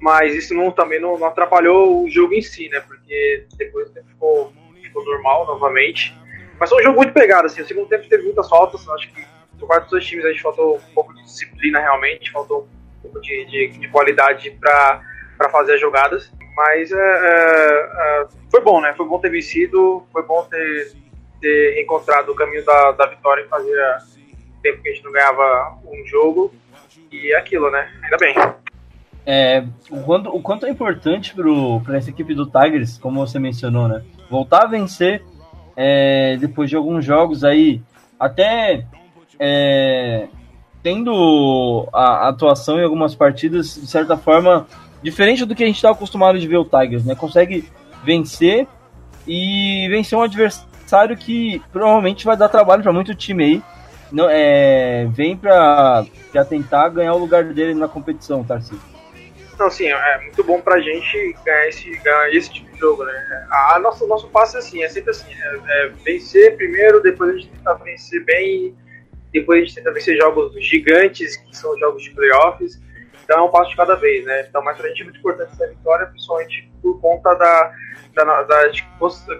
Mas 0.00 0.34
isso 0.34 0.54
não, 0.54 0.70
também 0.70 1.00
não, 1.00 1.18
não, 1.18 1.26
atrapalhou 1.26 2.04
o 2.04 2.10
jogo 2.10 2.34
em 2.34 2.42
si, 2.42 2.68
né? 2.68 2.80
Porque 2.80 3.46
depois 3.56 3.90
ficou, 4.06 4.52
ficou 4.80 5.04
normal 5.04 5.46
novamente. 5.46 6.16
Mas 6.58 6.70
foi 6.70 6.80
um 6.80 6.84
jogo 6.84 6.96
muito 6.96 7.12
pegado, 7.12 7.46
assim. 7.46 7.62
O 7.62 7.66
segundo 7.66 7.88
tempo 7.88 8.08
teve 8.08 8.24
muitas 8.24 8.48
faltas. 8.48 8.88
Acho 8.88 9.12
que 9.12 9.26
por 9.58 9.66
parte 9.66 9.82
dos 9.84 9.90
dois 9.90 10.06
times 10.06 10.24
a 10.24 10.30
gente 10.30 10.42
faltou 10.42 10.76
um 10.76 10.94
pouco 10.94 11.12
de 11.14 11.24
disciplina 11.24 11.80
realmente, 11.80 12.30
faltou 12.30 12.68
um 12.98 13.02
pouco 13.02 13.20
de, 13.20 13.44
de, 13.46 13.78
de 13.78 13.88
qualidade 13.88 14.50
para 14.52 15.50
fazer 15.50 15.74
as 15.74 15.80
jogadas. 15.80 16.30
Mas 16.58 16.90
é, 16.90 16.96
é, 16.96 18.22
é, 18.24 18.26
foi 18.50 18.60
bom, 18.60 18.80
né? 18.80 18.92
Foi 18.96 19.06
bom 19.06 19.20
ter 19.20 19.30
vencido, 19.30 20.02
foi 20.12 20.24
bom 20.24 20.42
ter, 20.50 20.92
ter 21.40 21.80
encontrado 21.80 22.32
o 22.32 22.34
caminho 22.34 22.64
da, 22.64 22.90
da 22.90 23.06
vitória 23.06 23.42
e 23.42 23.48
fazer 23.48 23.80
tempo 24.60 24.82
que 24.82 24.88
a 24.88 24.92
gente 24.92 25.04
não 25.04 25.12
ganhava 25.12 25.78
um 25.86 26.04
jogo. 26.04 26.52
E 27.12 27.32
é 27.32 27.38
aquilo, 27.38 27.70
né? 27.70 27.88
Ainda 28.02 28.16
bem. 28.16 28.34
É, 29.24 29.64
o, 29.88 30.02
quanto, 30.02 30.30
o 30.30 30.42
quanto 30.42 30.66
é 30.66 30.70
importante 30.70 31.32
para 31.84 31.96
essa 31.96 32.10
equipe 32.10 32.34
do 32.34 32.44
Tigers, 32.44 32.98
como 32.98 33.24
você 33.24 33.38
mencionou, 33.38 33.86
né? 33.86 34.02
Voltar 34.28 34.64
a 34.64 34.66
vencer 34.66 35.22
é, 35.76 36.36
depois 36.40 36.68
de 36.68 36.74
alguns 36.74 37.04
jogos 37.04 37.44
aí, 37.44 37.80
até 38.18 38.84
é, 39.38 40.26
tendo 40.82 41.88
a 41.92 42.28
atuação 42.28 42.80
em 42.80 42.82
algumas 42.82 43.14
partidas, 43.14 43.76
de 43.76 43.86
certa 43.86 44.16
forma, 44.16 44.66
diferente 45.02 45.44
do 45.44 45.54
que 45.54 45.62
a 45.62 45.66
gente 45.66 45.76
está 45.76 45.90
acostumado 45.90 46.38
de 46.38 46.48
ver 46.48 46.56
o 46.56 46.64
Tigers, 46.64 47.04
né? 47.04 47.14
Consegue 47.14 47.64
vencer 48.04 48.66
e 49.26 49.86
vencer 49.90 50.18
um 50.18 50.22
adversário 50.22 51.16
que 51.16 51.62
provavelmente 51.72 52.24
vai 52.24 52.36
dar 52.36 52.48
trabalho 52.48 52.82
para 52.82 52.92
muito 52.92 53.14
time 53.14 53.44
aí. 53.44 53.62
Não, 54.10 54.28
é, 54.30 55.06
vem 55.12 55.36
para 55.36 56.06
tentar 56.48 56.88
ganhar 56.88 57.12
o 57.14 57.18
lugar 57.18 57.44
dele 57.44 57.74
na 57.74 57.86
competição, 57.86 58.42
Tarcísio. 58.42 58.80
Não, 59.58 59.66
assim, 59.66 59.88
é 59.88 60.20
muito 60.22 60.42
bom 60.44 60.60
pra 60.60 60.80
gente 60.80 61.36
ganhar 61.44 61.68
esse, 61.68 61.90
ganhar 61.98 62.32
esse 62.32 62.50
tipo 62.50 62.72
de 62.72 62.78
jogo, 62.78 63.04
né? 63.04 63.46
A 63.50 63.78
nosso, 63.80 64.06
nosso 64.06 64.28
passo 64.28 64.56
é 64.56 64.60
assim, 64.60 64.82
é 64.82 64.88
sempre 64.88 65.10
assim, 65.10 65.26
é, 65.30 65.84
é 65.84 65.92
vencer 66.04 66.56
primeiro, 66.56 67.02
depois 67.02 67.30
a 67.30 67.32
gente 67.34 67.50
tenta 67.50 67.74
vencer 67.74 68.24
bem, 68.24 68.74
depois 69.32 69.60
a 69.60 69.64
gente 69.64 69.74
tenta 69.74 69.92
vencer 69.92 70.16
jogos 70.16 70.54
gigantes, 70.64 71.36
que 71.36 71.56
são 71.56 71.76
jogos 71.78 72.04
de 72.04 72.10
playoffs, 72.10 72.80
então 73.28 73.40
é 73.40 73.42
um 73.42 73.50
passo 73.50 73.68
de 73.68 73.76
cada 73.76 73.94
vez, 73.94 74.24
né? 74.24 74.46
Então, 74.48 74.64
mas 74.64 74.78
pra 74.78 74.88
gente 74.88 75.02
é 75.02 75.04
muito 75.04 75.18
importante 75.18 75.52
essa 75.52 75.68
vitória, 75.68 76.06
principalmente 76.06 76.72
por 76.80 76.98
conta 76.98 77.34
da, 77.34 77.74
da, 78.14 78.42
da 78.44 78.68
de, 78.68 78.82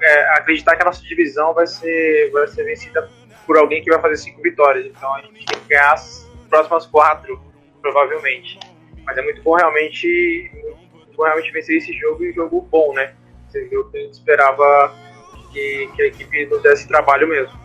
é, 0.03 0.33
acreditar 0.35 0.77
que 0.77 0.83
a 0.83 0.85
nossa 0.85 1.03
divisão 1.03 1.55
vai 1.55 1.67
ser, 1.67 2.31
vai 2.31 2.47
ser 2.49 2.65
vencida 2.65 3.09
por 3.47 3.57
alguém 3.57 3.83
que 3.83 3.89
vai 3.89 3.99
fazer 3.99 4.19
cinco 4.19 4.43
vitórias, 4.43 4.85
então 4.85 5.15
a 5.15 5.23
gente 5.23 5.47
tem 5.47 5.59
que 5.59 5.69
ganhar 5.71 5.95
as 5.95 6.31
próximas 6.51 6.85
quatro, 6.85 7.41
provavelmente. 7.81 8.61
Mas 9.07 9.17
é 9.17 9.23
muito 9.23 9.41
bom 9.41 9.57
realmente, 9.57 10.51
muito 10.93 11.17
bom 11.17 11.23
realmente 11.23 11.51
vencer 11.51 11.79
esse 11.79 11.95
jogo 11.95 12.23
e 12.27 12.33
jogo 12.35 12.61
bom, 12.61 12.93
né? 12.93 13.15
Esse 13.49 13.71
jogo 13.71 13.91
que 13.91 13.97
a 13.97 14.01
gente 14.03 14.13
esperava 14.13 14.95
que, 15.51 15.91
que 15.97 16.03
a 16.03 16.07
equipe 16.09 16.45
nos 16.45 16.63
desse 16.63 16.87
trabalho 16.87 17.27
mesmo. 17.27 17.59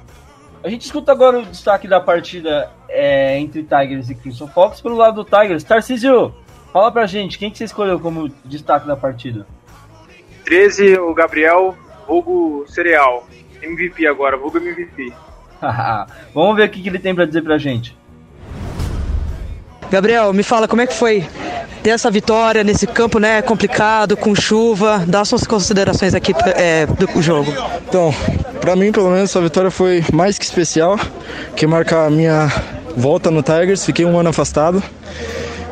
A 0.63 0.69
gente 0.69 0.85
escuta 0.85 1.11
agora 1.11 1.39
o 1.39 1.45
destaque 1.45 1.89
da 1.89 1.99
partida 1.99 2.71
é, 2.87 3.37
entre 3.37 3.63
Tigers 3.63 4.09
e 4.09 4.15
Crimson 4.15 4.47
Fox. 4.47 4.79
Pelo 4.79 4.95
lado 4.95 5.21
do 5.21 5.25
Tigers, 5.25 5.63
Tarcísio, 5.63 6.33
fala 6.71 6.89
pra 6.89 7.05
gente, 7.05 7.37
quem 7.37 7.51
que 7.51 7.57
você 7.57 7.65
escolheu 7.65 7.99
como 7.99 8.29
destaque 8.45 8.87
da 8.87 8.95
partida? 8.95 9.45
13, 10.45 10.97
o 10.99 11.13
Gabriel, 11.13 11.75
vulgo 12.07 12.65
Cereal. 12.67 13.27
MVP 13.61 14.07
agora, 14.07 14.37
vulgo 14.37 14.57
MVP. 14.57 15.11
Vamos 16.33 16.55
ver 16.55 16.67
o 16.67 16.69
que, 16.69 16.81
que 16.81 16.87
ele 16.87 16.99
tem 16.99 17.13
para 17.13 17.25
dizer 17.25 17.41
pra 17.41 17.57
gente. 17.57 17.97
Gabriel, 19.93 20.33
me 20.33 20.41
fala 20.41 20.67
como 20.67 20.81
é 20.81 20.87
que 20.87 20.93
foi 20.95 21.23
ter 21.83 21.91
essa 21.91 22.09
vitória 22.09 22.63
nesse 22.63 22.87
campo 22.87 23.19
né, 23.19 23.43
complicado, 23.43 24.17
com 24.17 24.33
chuva. 24.33 25.03
Dá 25.05 25.23
suas 25.23 25.43
considerações 25.43 26.15
aqui 26.15 26.33
é, 26.55 26.87
do 26.87 27.21
jogo. 27.21 27.53
Então, 27.87 28.11
para 28.59 28.75
mim, 28.75 28.91
pelo 28.91 29.11
menos, 29.11 29.29
essa 29.29 29.39
vitória 29.39 29.69
foi 29.69 30.03
mais 30.11 30.39
que 30.39 30.45
especial, 30.45 30.99
que 31.55 31.67
marca 31.67 32.07
a 32.07 32.09
minha 32.09 32.51
volta 32.97 33.29
no 33.29 33.43
Tigers. 33.43 33.85
Fiquei 33.85 34.03
um 34.03 34.17
ano 34.17 34.29
afastado. 34.29 34.81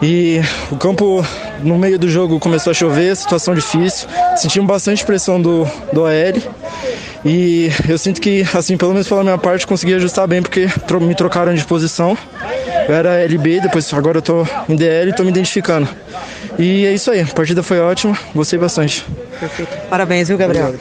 E 0.04 0.40
o 0.72 0.78
campo 0.78 1.26
no 1.64 1.80
meio 1.80 1.98
do 1.98 2.08
jogo 2.08 2.40
começou 2.40 2.70
a 2.70 2.74
chover, 2.76 3.16
situação 3.16 3.56
difícil. 3.56 4.08
Sentimos 4.36 4.68
bastante 4.68 5.04
pressão 5.04 5.42
do, 5.42 5.68
do 5.92 6.06
AL. 6.06 6.14
E 7.24 7.70
eu 7.88 7.98
sinto 7.98 8.20
que, 8.20 8.44
assim, 8.54 8.78
pelo 8.78 8.94
menos 8.94 9.08
pela 9.08 9.24
minha 9.24 9.38
parte, 9.38 9.68
consegui 9.68 9.94
ajustar 9.94 10.28
bem 10.28 10.42
porque 10.42 10.68
me 11.02 11.16
trocaram 11.16 11.54
de 11.54 11.64
posição. 11.66 12.18
Eu 12.88 12.96
era 12.96 13.24
LB, 13.24 13.62
depois 13.62 13.94
agora 13.94 14.18
eu 14.18 14.22
tô 14.22 14.44
em 14.68 14.76
DL 14.76 15.12
e 15.12 15.16
tô 15.16 15.24
me 15.24 15.30
identificando. 15.30 15.88
E 16.58 16.86
é 16.86 16.94
isso 16.94 17.12
aí, 17.12 17.22
a 17.22 17.26
partida 17.28 17.62
foi 17.62 17.80
ótima, 17.80 18.18
gostei 18.34 18.58
bastante. 18.58 19.06
Perfeito. 19.40 19.72
Parabéns, 19.90 20.28
viu, 20.28 20.38
Gabriel? 20.38 20.76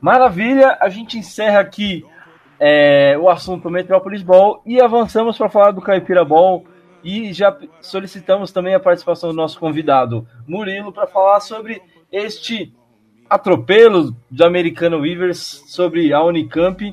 Maravilha, 0.00 0.78
a 0.80 0.88
gente 0.88 1.18
encerra 1.18 1.60
aqui 1.60 2.04
é, 2.58 3.16
o 3.18 3.28
assunto 3.28 3.68
Metrópolis 3.68 4.22
Ball 4.22 4.62
e 4.64 4.80
avançamos 4.80 5.36
para 5.36 5.48
falar 5.48 5.72
do 5.72 5.80
Caipira 5.80 6.24
Ball 6.24 6.64
e 7.02 7.32
já 7.32 7.56
solicitamos 7.80 8.52
também 8.52 8.74
a 8.74 8.80
participação 8.80 9.30
do 9.30 9.36
nosso 9.36 9.58
convidado 9.58 10.26
Murilo 10.46 10.92
para 10.92 11.06
falar 11.06 11.40
sobre 11.40 11.82
este 12.12 12.72
atropelo 13.30 14.14
do 14.28 14.44
Americano 14.44 14.98
Weavers 14.98 15.62
sobre 15.68 16.12
a 16.12 16.20
Unicamp. 16.22 16.92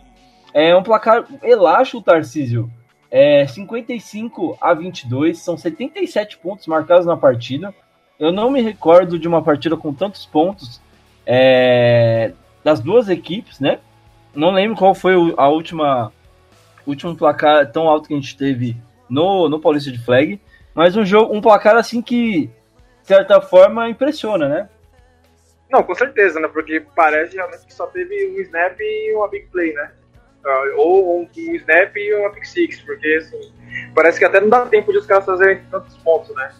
É 0.53 0.75
um 0.75 0.83
placar 0.83 1.25
elástico, 1.41 2.03
Tarcísio. 2.03 2.71
É 3.09 3.47
55 3.47 4.57
a 4.61 4.73
22, 4.73 5.39
são 5.39 5.57
77 5.57 6.37
pontos 6.37 6.67
marcados 6.67 7.07
na 7.07 7.17
partida. 7.17 7.73
Eu 8.19 8.31
não 8.31 8.51
me 8.51 8.61
recordo 8.61 9.17
de 9.17 9.27
uma 9.27 9.41
partida 9.41 9.75
com 9.75 9.93
tantos 9.93 10.25
pontos 10.25 10.79
é, 11.25 12.33
das 12.63 12.79
duas 12.79 13.09
equipes, 13.09 13.59
né? 13.59 13.79
Não 14.35 14.51
lembro 14.51 14.77
qual 14.77 14.93
foi 14.93 15.15
a 15.37 15.47
última 15.47 16.11
último 16.85 17.15
placar 17.15 17.69
tão 17.71 17.89
alto 17.89 18.07
que 18.07 18.13
a 18.13 18.17
gente 18.17 18.37
teve 18.37 18.77
no, 19.09 19.49
no 19.49 19.59
Paulista 19.59 19.91
de 19.91 19.99
Flag, 19.99 20.39
mas 20.73 20.95
um 20.95 21.05
jogo, 21.05 21.35
um 21.35 21.41
placar 21.41 21.75
assim 21.75 22.01
que 22.01 22.47
de 22.47 23.07
certa 23.07 23.41
forma 23.41 23.89
impressiona, 23.89 24.47
né? 24.47 24.69
Não, 25.69 25.83
com 25.83 25.93
certeza, 25.95 26.39
né? 26.39 26.47
Porque 26.47 26.83
parece 26.95 27.35
realmente 27.35 27.65
que 27.65 27.73
só 27.73 27.87
teve 27.87 28.27
um 28.29 28.41
snap 28.41 28.79
e 28.79 29.13
uma 29.15 29.27
big 29.27 29.47
play, 29.47 29.73
né? 29.73 29.91
Uh, 30.45 30.77
ou 30.77 31.21
um, 31.21 31.29
snap 31.35 31.95
e 31.97 32.13
uma 32.13 32.29
pick 32.29 32.45
six, 32.45 32.79
porque 32.81 33.15
assim, 33.15 33.53
parece 33.93 34.17
que 34.17 34.25
até 34.25 34.39
não 34.39 34.49
dá 34.49 34.65
tempo 34.65 34.91
de 34.93 34.99
os 34.99 35.05
caras 35.05 35.25
fazerem 35.25 35.61
tantos 35.69 35.97
pontos, 35.97 36.33
né? 36.35 36.51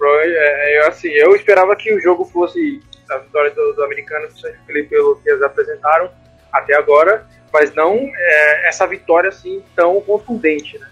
É, 0.00 0.76
é, 0.76 0.86
assim, 0.86 1.08
eu 1.08 1.34
esperava 1.34 1.74
que 1.74 1.92
o 1.92 2.00
jogo 2.00 2.24
fosse 2.24 2.80
a 3.10 3.18
vitória 3.18 3.50
do, 3.50 3.72
do 3.72 3.82
americano, 3.82 4.28
principalmente 4.28 4.88
pelo 4.88 5.16
que 5.16 5.28
eles 5.28 5.42
apresentaram 5.42 6.10
até 6.52 6.76
agora, 6.76 7.26
mas 7.52 7.74
não 7.74 7.94
é, 7.94 8.68
essa 8.68 8.86
vitória 8.86 9.28
assim 9.28 9.62
tão 9.74 10.00
contundente, 10.02 10.78
né? 10.78 10.88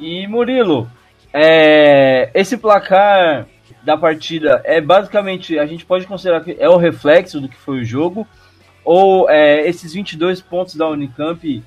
E 0.00 0.26
Murilo, 0.26 0.90
é, 1.32 2.30
esse 2.34 2.56
placar 2.56 3.46
da 3.84 3.96
partida 3.96 4.62
é 4.64 4.80
basicamente, 4.80 5.58
a 5.58 5.66
gente 5.66 5.84
pode 5.84 6.06
considerar 6.06 6.42
que 6.42 6.56
é 6.58 6.68
o 6.68 6.76
reflexo 6.76 7.40
do 7.40 7.48
que 7.48 7.56
foi 7.56 7.80
o 7.80 7.84
jogo, 7.84 8.26
ou 8.84 9.28
é, 9.28 9.68
esses 9.68 9.92
22 9.92 10.40
pontos 10.40 10.74
da 10.74 10.88
Unicamp 10.88 11.62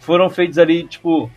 foram 0.00 0.28
feitos 0.28 0.58
ali, 0.58 0.84
tipo, 0.84 1.30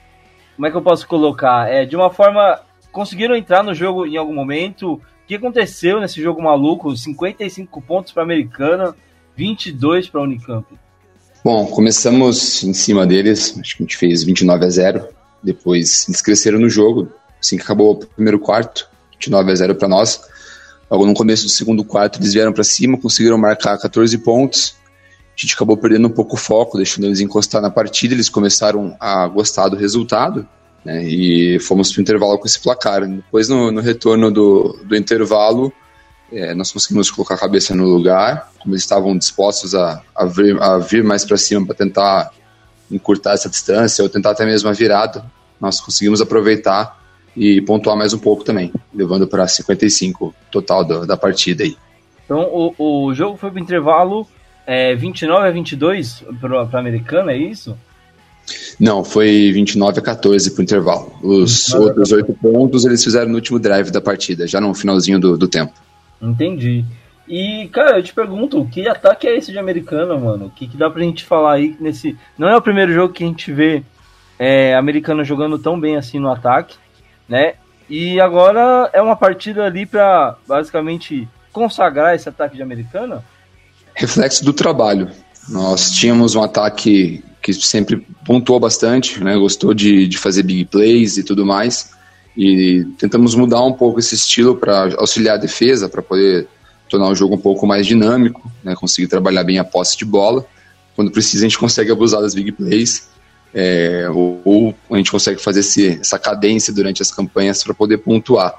como 0.56 0.68
é 0.68 0.72
que 0.72 0.78
eu 0.78 0.82
posso 0.82 1.08
colocar? 1.08 1.70
É, 1.70 1.86
de 1.86 1.96
uma 1.96 2.10
forma, 2.10 2.60
conseguiram 2.92 3.36
entrar 3.36 3.64
no 3.64 3.74
jogo 3.74 4.06
em 4.06 4.18
algum 4.18 4.34
momento? 4.34 4.94
O 4.94 5.02
que 5.28 5.36
aconteceu 5.36 6.00
nesse 6.00 6.22
jogo 6.22 6.42
maluco? 6.42 6.96
55 6.96 7.82
pontos 7.82 8.12
para 8.12 8.24
Americana, 8.24 8.96
22 9.36 10.08
para 10.08 10.22
Unicamp. 10.22 10.66
Bom, 11.44 11.68
começamos 11.68 12.64
em 12.64 12.74
cima 12.74 13.06
deles, 13.06 13.58
acho 13.60 13.78
que 13.78 13.84
a 13.84 13.86
gente 13.86 13.98
fez 13.98 14.24
29 14.24 14.66
a 14.66 14.70
0. 14.70 15.08
Depois 15.44 16.08
eles 16.08 16.22
cresceram 16.22 16.60
no 16.60 16.70
jogo, 16.70 17.12
assim 17.40 17.58
que 17.58 17.64
acabou 17.64 17.92
o 17.92 18.06
primeiro 18.08 18.40
quarto, 18.40 18.90
29 19.26 19.52
a 19.52 19.56
0 19.56 19.76
para 19.76 19.88
nós. 19.88 20.22
Logo 20.90 21.06
no 21.06 21.14
começo 21.14 21.44
do 21.44 21.50
segundo 21.50 21.84
quarto 21.84 22.20
eles 22.20 22.34
vieram 22.34 22.54
para 22.54 22.64
cima, 22.64 22.98
conseguiram 22.98 23.38
marcar 23.38 23.78
14 23.78 24.18
pontos 24.20 24.76
a 25.38 25.42
gente 25.42 25.54
acabou 25.54 25.76
perdendo 25.76 26.08
um 26.08 26.12
pouco 26.12 26.36
o 26.36 26.40
foco, 26.40 26.78
deixando 26.78 27.06
eles 27.08 27.20
encostar 27.20 27.62
na 27.62 27.70
partida. 27.70 28.14
Eles 28.14 28.30
começaram 28.30 28.96
a 28.98 29.28
gostar 29.28 29.68
do 29.68 29.76
resultado 29.76 30.48
né, 30.84 31.04
e 31.04 31.60
fomos 31.60 31.92
para 31.92 32.00
o 32.00 32.02
intervalo 32.02 32.40
com 32.40 32.46
esse 32.46 32.58
placar. 32.58 33.06
Depois, 33.06 33.50
no, 33.50 33.70
no 33.70 33.82
retorno 33.82 34.32
do, 34.32 34.80
do 34.86 34.96
intervalo, 34.96 35.74
é, 36.32 36.54
nós 36.54 36.72
conseguimos 36.72 37.12
colocar 37.12 37.36
a 37.36 37.38
cabeça 37.38 37.76
no 37.76 37.84
lugar, 37.84 38.50
como 38.60 38.74
eles 38.74 38.84
estavam 38.84 39.18
dispostos 39.18 39.76
a, 39.76 40.02
a, 40.16 40.26
vir, 40.26 40.58
a 40.62 40.78
vir 40.78 41.04
mais 41.04 41.26
para 41.26 41.36
cima 41.36 41.66
para 41.66 41.76
tentar 41.76 42.32
encurtar 42.90 43.34
essa 43.34 43.50
distância 43.50 44.04
ou 44.04 44.10
tentar 44.10 44.32
até 44.32 44.46
mesmo 44.46 44.70
a 44.70 44.72
virada. 44.72 45.26
Nós 45.60 45.82
conseguimos 45.82 46.22
aproveitar 46.22 46.98
e 47.36 47.62
pontuar 47.62 47.98
mais 47.98 48.14
um 48.14 48.20
pouco 48.20 48.44
também, 48.44 48.72
levando 48.94 49.28
para 49.28 49.48
55 49.48 50.34
total 50.52 50.84
da, 50.84 51.06
da 51.06 51.18
partida 51.18 51.64
aí. 51.64 51.76
Então 52.24 52.42
o, 52.42 53.08
o 53.08 53.14
jogo 53.14 53.38
foi 53.38 53.52
para 53.52 53.60
intervalo 53.60 54.28
é, 54.66 54.96
29 54.96 55.48
a 55.48 55.52
22 55.52 56.24
para 56.42 56.62
a 56.62 56.80
Americana, 56.80 57.32
é 57.32 57.38
isso? 57.38 57.78
Não, 58.80 59.04
foi 59.04 59.52
29 59.52 60.00
a 60.00 60.02
14 60.02 60.52
para 60.52 60.60
o 60.60 60.64
intervalo. 60.64 61.14
Os 61.22 61.74
outros 61.74 62.12
oito 62.12 62.34
pontos 62.34 62.86
eles 62.86 63.04
fizeram 63.04 63.30
no 63.30 63.36
último 63.36 63.60
drive 63.60 63.92
da 63.92 64.02
partida, 64.02 64.48
já 64.48 64.62
no 64.62 64.74
finalzinho 64.74 65.20
do, 65.20 65.38
do 65.38 65.48
tempo. 65.48 65.74
Entendi. 66.22 66.86
E, 67.28 67.68
cara, 67.72 67.98
eu 67.98 68.04
te 68.04 68.14
pergunto, 68.14 68.68
que 68.72 68.88
ataque 68.88 69.28
é 69.28 69.36
esse 69.36 69.52
de 69.52 69.58
americana, 69.58 70.18
mano? 70.18 70.46
O 70.46 70.50
que, 70.50 70.68
que 70.68 70.78
dá 70.78 70.90
pra 70.90 71.02
gente 71.02 71.26
falar 71.26 71.54
aí 71.54 71.76
nesse. 71.80 72.16
Não 72.38 72.48
é 72.48 72.56
o 72.56 72.62
primeiro 72.62 72.94
jogo 72.94 73.14
que 73.14 73.24
a 73.24 73.28
gente 73.28 73.52
vê 73.52 73.84
é, 74.38 74.76
americano 74.76 75.24
jogando 75.24 75.58
tão 75.58 75.80
bem 75.80 75.96
assim 75.96 76.20
no 76.20 76.30
ataque, 76.30 76.78
né? 77.28 77.54
E 77.90 78.20
agora 78.20 78.90
é 78.94 79.02
uma 79.02 79.16
partida 79.16 79.66
ali 79.66 79.86
pra 79.86 80.36
basicamente 80.48 81.28
consagrar 81.52 82.16
esse 82.16 82.28
ataque 82.28 82.56
de 82.56 82.64
americana? 82.64 83.24
Reflexo 83.94 84.44
do 84.44 84.52
trabalho. 84.52 85.10
Nós 85.48 85.92
tínhamos 85.92 86.36
um 86.36 86.44
ataque 86.44 87.24
que 87.42 87.54
sempre 87.54 87.98
pontuou 88.26 88.60
bastante, 88.60 89.24
né? 89.24 89.38
Gostou 89.38 89.74
de, 89.74 90.08
de 90.08 90.18
fazer 90.18 90.44
big 90.44 90.66
plays 90.66 91.18
e 91.18 91.24
tudo 91.24 91.46
mais. 91.46 91.92
E 92.36 92.84
tentamos 92.98 93.36
mudar 93.36 93.64
um 93.64 93.72
pouco 93.72 94.00
esse 94.00 94.16
estilo 94.16 94.56
para 94.56 94.96
auxiliar 94.98 95.36
a 95.36 95.40
defesa, 95.40 95.88
para 95.88 96.02
poder 96.02 96.48
tornar 96.90 97.08
o 97.08 97.16
jogo 97.16 97.36
um 97.36 97.40
pouco 97.40 97.66
mais 97.66 97.88
dinâmico, 97.88 98.52
né, 98.64 98.76
conseguir 98.76 99.08
trabalhar 99.08 99.44
bem 99.44 99.60
a 99.60 99.64
posse 99.64 99.98
de 99.98 100.06
bola. 100.06 100.46
Quando 100.96 101.12
precisa, 101.12 101.46
a 101.46 101.50
gente 101.50 101.58
consegue 101.58 101.92
abusar 101.92 102.22
das 102.22 102.34
big 102.34 102.52
plays, 102.52 103.10
é, 103.58 104.10
ou, 104.10 104.42
ou, 104.44 104.76
a 104.92 104.98
gente 104.98 105.10
consegue 105.10 105.42
fazer 105.42 105.62
esse, 105.62 105.98
essa 106.02 106.20
cadência 106.20 106.74
durante 106.74 107.02
as 107.02 107.10
campanhas 107.10 107.64
para 107.64 107.74
poder 107.74 108.00
pontuar. 108.00 108.54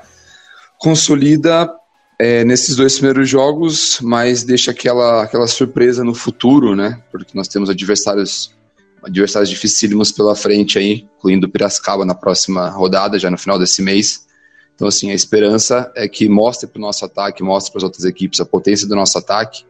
Consolida 0.79 1.71
é, 2.19 2.43
nesses 2.45 2.77
dois 2.77 2.95
primeiros 2.95 3.29
jogos, 3.29 3.99
mas 4.01 4.43
deixa 4.43 4.71
aquela, 4.71 5.23
aquela 5.23 5.47
surpresa 5.47 6.03
no 6.03 6.15
futuro, 6.15 6.75
né? 6.75 7.03
Porque 7.13 7.33
nós 7.35 7.47
temos 7.47 7.69
adversários 7.69 8.57
adversários 9.03 9.51
dificílimos 9.51 10.11
pela 10.11 10.35
frente 10.35 10.79
aí, 10.79 11.07
incluindo 11.17 11.49
Piracicaba 11.49 12.05
na 12.05 12.15
próxima 12.15 12.69
rodada, 12.71 13.19
já 13.19 13.31
no 13.31 13.39
final 13.39 13.57
desse 13.57 13.81
mês. 13.81 14.27
Então, 14.75 14.89
assim, 14.89 15.11
a 15.11 15.15
esperança 15.15 15.93
é 15.95 16.09
que 16.09 16.29
mostre 16.29 16.67
para 16.67 16.79
o 16.79 16.83
nosso 16.83 17.05
ataque, 17.05 17.43
mostre 17.43 17.71
para 17.71 17.81
as 17.81 17.85
outras 17.85 18.05
equipes 18.05 18.41
a 18.41 18.47
potência 18.47 18.89
do 18.89 18.97
nosso 18.97 19.17
ataque 19.17 19.65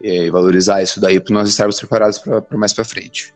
e 0.00 0.28
valorizar 0.28 0.82
isso 0.82 1.00
daí 1.00 1.20
para 1.20 1.34
nós 1.34 1.48
estarmos 1.48 1.78
preparados 1.78 2.18
para 2.18 2.58
mais 2.58 2.72
para 2.72 2.84
frente. 2.84 3.32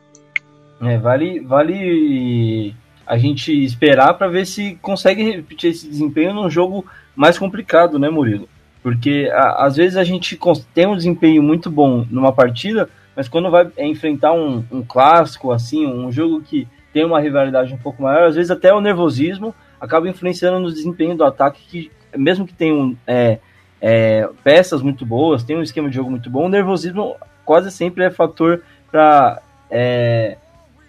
É, 0.81 0.97
vale, 0.97 1.41
vale 1.41 2.75
a 3.07 3.17
gente 3.17 3.53
esperar 3.65 4.15
para 4.15 4.29
ver 4.29 4.47
se 4.47 4.79
consegue 4.81 5.23
repetir 5.23 5.71
esse 5.71 5.89
desempenho 5.89 6.35
num 6.35 6.51
jogo 6.51 6.85
mais 7.17 7.39
complicado, 7.39 7.99
né, 7.99 8.09
Murilo? 8.09 8.49
Porque 8.83 9.31
a, 9.33 9.65
às 9.65 9.77
vezes 9.77 9.97
a 9.97 10.05
gente 10.05 10.39
tem 10.75 10.87
um 10.87 10.97
desempenho 10.97 11.43
muito 11.43 11.71
bom 11.71 12.07
numa 12.11 12.33
partida, 12.33 12.89
mas 13.17 13.29
quando 13.29 13.51
vai 13.51 13.69
enfrentar 13.79 14.33
um, 14.33 14.65
um 14.71 14.83
clássico, 14.83 15.51
assim, 15.51 15.87
um 15.87 16.13
jogo 16.13 16.41
que 16.43 16.69
tem 16.93 17.05
uma 17.05 17.21
rivalidade 17.21 17.73
um 17.73 17.79
pouco 17.79 18.03
maior, 18.03 18.29
às 18.29 18.37
vezes 18.37 18.51
até 18.51 18.73
o 18.73 18.81
nervosismo 18.81 19.55
acaba 19.81 20.09
influenciando 20.09 20.61
no 20.61 20.73
desempenho 20.73 21.17
do 21.17 21.25
ataque, 21.25 21.63
que 21.69 21.91
mesmo 22.17 22.47
que 22.47 22.55
tenham 22.55 22.97
é, 23.07 23.39
é, 23.81 24.29
peças 24.45 24.83
muito 24.83 25.05
boas, 25.05 25.43
tem 25.43 25.57
um 25.57 25.63
esquema 25.63 25.89
de 25.89 25.97
jogo 25.97 26.11
muito 26.11 26.31
bom, 26.31 26.47
o 26.47 26.49
nervosismo 26.49 27.17
quase 27.45 27.71
sempre 27.71 28.05
é 28.05 28.11
fator 28.11 28.63
para 28.91 29.41
é, 29.71 30.37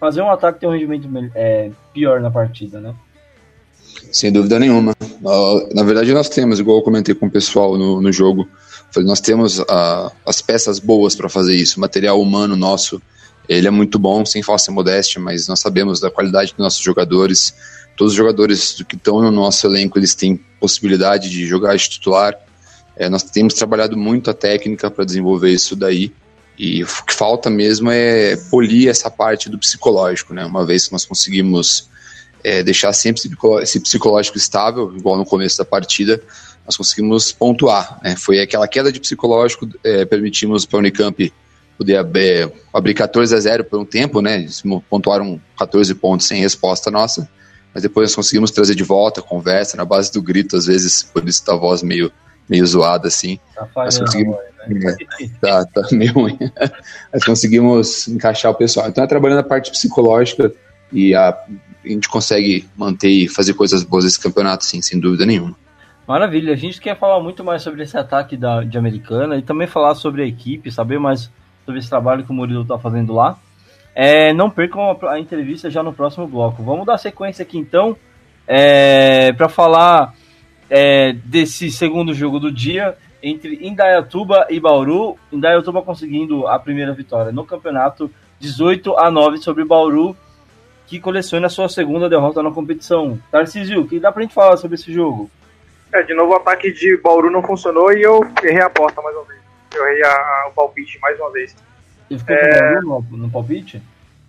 fazer 0.00 0.22
um 0.22 0.30
ataque 0.30 0.60
ter 0.60 0.66
um 0.66 0.72
rendimento 0.72 1.30
é, 1.34 1.70
pior 1.92 2.20
na 2.20 2.30
partida, 2.30 2.80
né? 2.80 2.94
Sem 4.10 4.32
dúvida 4.32 4.58
nenhuma. 4.58 4.96
Na 5.74 5.82
verdade, 5.82 6.12
nós 6.12 6.28
temos, 6.28 6.58
igual 6.58 6.78
eu 6.78 6.82
comentei 6.82 7.14
com 7.14 7.26
o 7.26 7.30
pessoal 7.30 7.76
no, 7.76 8.00
no 8.00 8.10
jogo, 8.10 8.48
nós 8.96 9.20
temos 9.20 9.58
uh, 9.58 10.10
as 10.26 10.40
peças 10.40 10.78
boas 10.78 11.14
para 11.14 11.28
fazer 11.28 11.54
isso. 11.54 11.76
O 11.76 11.80
material 11.80 12.20
humano 12.20 12.56
nosso, 12.56 13.00
ele 13.48 13.68
é 13.68 13.70
muito 13.70 13.98
bom, 13.98 14.24
sem 14.24 14.42
falsa 14.42 14.72
modéstia, 14.72 15.20
mas 15.20 15.46
nós 15.46 15.60
sabemos 15.60 16.00
da 16.00 16.10
qualidade 16.10 16.52
dos 16.52 16.58
nossos 16.58 16.80
jogadores, 16.80 17.54
todos 17.96 18.12
os 18.14 18.16
jogadores 18.16 18.82
que 18.88 18.96
estão 18.96 19.20
no 19.20 19.30
nosso 19.30 19.66
elenco 19.66 19.98
eles 19.98 20.14
têm 20.14 20.40
possibilidade 20.58 21.30
de 21.30 21.46
jogar 21.46 21.76
de 21.76 21.88
titular. 21.88 22.34
É, 22.96 23.08
nós 23.08 23.22
temos 23.22 23.54
trabalhado 23.54 23.96
muito 23.96 24.30
a 24.30 24.34
técnica 24.34 24.90
para 24.90 25.04
desenvolver 25.04 25.50
isso 25.50 25.76
daí. 25.76 26.12
E 26.62 26.84
o 26.84 26.86
que 27.06 27.14
falta 27.14 27.48
mesmo 27.48 27.90
é 27.90 28.36
polir 28.50 28.88
essa 28.88 29.10
parte 29.10 29.48
do 29.48 29.58
psicológico, 29.58 30.34
né? 30.34 30.44
Uma 30.44 30.66
vez 30.66 30.86
que 30.86 30.92
nós 30.92 31.06
conseguimos 31.06 31.88
é, 32.44 32.62
deixar 32.62 32.92
sempre 32.92 33.22
esse 33.62 33.80
psicológico 33.80 34.36
estável, 34.36 34.94
igual 34.94 35.16
no 35.16 35.24
começo 35.24 35.56
da 35.56 35.64
partida, 35.64 36.22
nós 36.66 36.76
conseguimos 36.76 37.32
pontuar. 37.32 37.98
Né? 38.02 38.14
Foi 38.14 38.40
aquela 38.40 38.68
queda 38.68 38.92
de 38.92 39.00
psicológico, 39.00 39.66
é, 39.82 40.04
permitimos 40.04 40.66
para 40.66 40.78
a 40.78 40.80
Unicamp 40.80 41.32
poder 41.78 42.06
é, 42.16 42.52
abrir 42.74 42.92
14 42.92 43.34
a 43.34 43.40
0 43.40 43.64
por 43.64 43.80
um 43.80 43.84
tempo, 43.86 44.20
né? 44.20 44.40
Eles 44.40 44.62
pontuaram 44.90 45.40
14 45.58 45.94
pontos 45.94 46.26
sem 46.26 46.42
resposta 46.42 46.90
nossa 46.90 47.26
mas 47.72 47.82
depois 47.82 48.10
nós 48.10 48.16
conseguimos 48.16 48.50
trazer 48.50 48.74
de 48.74 48.82
volta, 48.82 49.22
conversa, 49.22 49.76
na 49.76 49.84
base 49.84 50.12
do 50.12 50.20
grito, 50.20 50.56
às 50.56 50.66
vezes, 50.66 51.02
por 51.02 51.26
isso 51.28 51.44
tá 51.44 51.52
a 51.52 51.56
voz 51.56 51.82
meio, 51.82 52.10
meio 52.48 52.66
zoada, 52.66 53.08
assim. 53.08 53.38
Tá 53.54 53.68
mas 53.74 53.98
conseguimos... 53.98 54.36
Né? 54.68 54.96
tá, 55.40 55.64
tá 55.64 55.82
meio 55.92 56.12
ruim. 56.12 56.38
mas 57.12 57.24
conseguimos 57.24 58.08
encaixar 58.08 58.50
o 58.50 58.54
pessoal. 58.54 58.88
Então 58.88 59.02
é 59.02 59.06
trabalhando 59.06 59.40
a 59.40 59.44
parte 59.44 59.70
psicológica 59.70 60.52
e 60.92 61.14
a, 61.14 61.30
a 61.30 61.88
gente 61.88 62.08
consegue 62.08 62.68
manter 62.76 63.08
e 63.08 63.28
fazer 63.28 63.54
coisas 63.54 63.82
boas 63.82 64.04
nesse 64.04 64.20
campeonato, 64.20 64.64
sim, 64.64 64.82
sem 64.82 64.98
dúvida 64.98 65.24
nenhuma. 65.24 65.56
Maravilha, 66.06 66.52
a 66.52 66.56
gente 66.56 66.80
quer 66.80 66.98
falar 66.98 67.22
muito 67.22 67.44
mais 67.44 67.62
sobre 67.62 67.82
esse 67.82 67.96
ataque 67.96 68.36
da, 68.36 68.64
de 68.64 68.76
Americana 68.76 69.36
e 69.36 69.42
também 69.42 69.68
falar 69.68 69.94
sobre 69.94 70.22
a 70.22 70.26
equipe, 70.26 70.70
saber 70.70 70.98
mais 70.98 71.30
sobre 71.64 71.78
esse 71.78 71.88
trabalho 71.88 72.24
que 72.24 72.30
o 72.30 72.34
Murilo 72.34 72.62
está 72.62 72.78
fazendo 72.78 73.14
lá. 73.14 73.38
É, 73.94 74.32
não 74.32 74.50
percam 74.50 74.90
a, 74.90 75.12
a, 75.12 75.20
entrevista 75.20 75.70
já 75.70 75.82
no 75.82 75.92
próximo 75.92 76.26
bloco. 76.26 76.62
Vamos 76.62 76.86
dar 76.86 76.98
sequência 76.98 77.42
aqui 77.42 77.58
então 77.58 77.96
é, 78.46 79.32
para 79.32 79.48
falar 79.48 80.14
é, 80.68 81.12
desse 81.12 81.70
segundo 81.70 82.12
jogo 82.12 82.40
do 82.40 82.50
dia 82.50 82.96
entre 83.22 83.66
Indaiatuba 83.66 84.46
e 84.50 84.58
Bauru. 84.58 85.16
Indaiatuba 85.32 85.82
conseguindo 85.82 86.46
a 86.46 86.58
primeira 86.58 86.92
vitória 86.92 87.32
no 87.32 87.44
campeonato, 87.44 88.10
18 88.38 88.96
a 88.96 89.10
9 89.10 89.38
sobre 89.38 89.64
Bauru, 89.64 90.16
que 90.86 90.98
coleciona 90.98 91.46
a 91.46 91.50
sua 91.50 91.68
segunda 91.68 92.08
derrota 92.08 92.42
na 92.42 92.50
competição. 92.50 93.18
Tarcísio, 93.30 93.82
o 93.82 93.88
que 93.88 94.00
dá 94.00 94.10
pra 94.10 94.22
gente 94.22 94.34
falar 94.34 94.56
sobre 94.56 94.76
esse 94.76 94.92
jogo? 94.92 95.30
É, 95.92 96.02
de 96.02 96.14
novo 96.14 96.32
o 96.32 96.36
ataque 96.36 96.72
de 96.72 96.96
Bauru 96.96 97.30
não 97.30 97.42
funcionou 97.42 97.92
e 97.92 98.02
eu 98.02 98.20
errei 98.42 98.62
a 98.62 98.66
aposta 98.66 99.02
mais 99.02 99.14
uma 99.16 99.24
vez. 99.24 99.40
Eu 99.74 99.86
errei 99.86 100.04
a, 100.04 100.12
a, 100.12 100.46
o 100.48 100.52
palpite 100.52 100.98
mais 101.00 101.18
uma 101.18 101.30
vez. 101.30 101.54
Ele 102.08 102.18
ficou 102.18 102.36
é... 102.36 102.80
no, 102.80 103.00
no 103.10 103.30
palpite? 103.30 103.82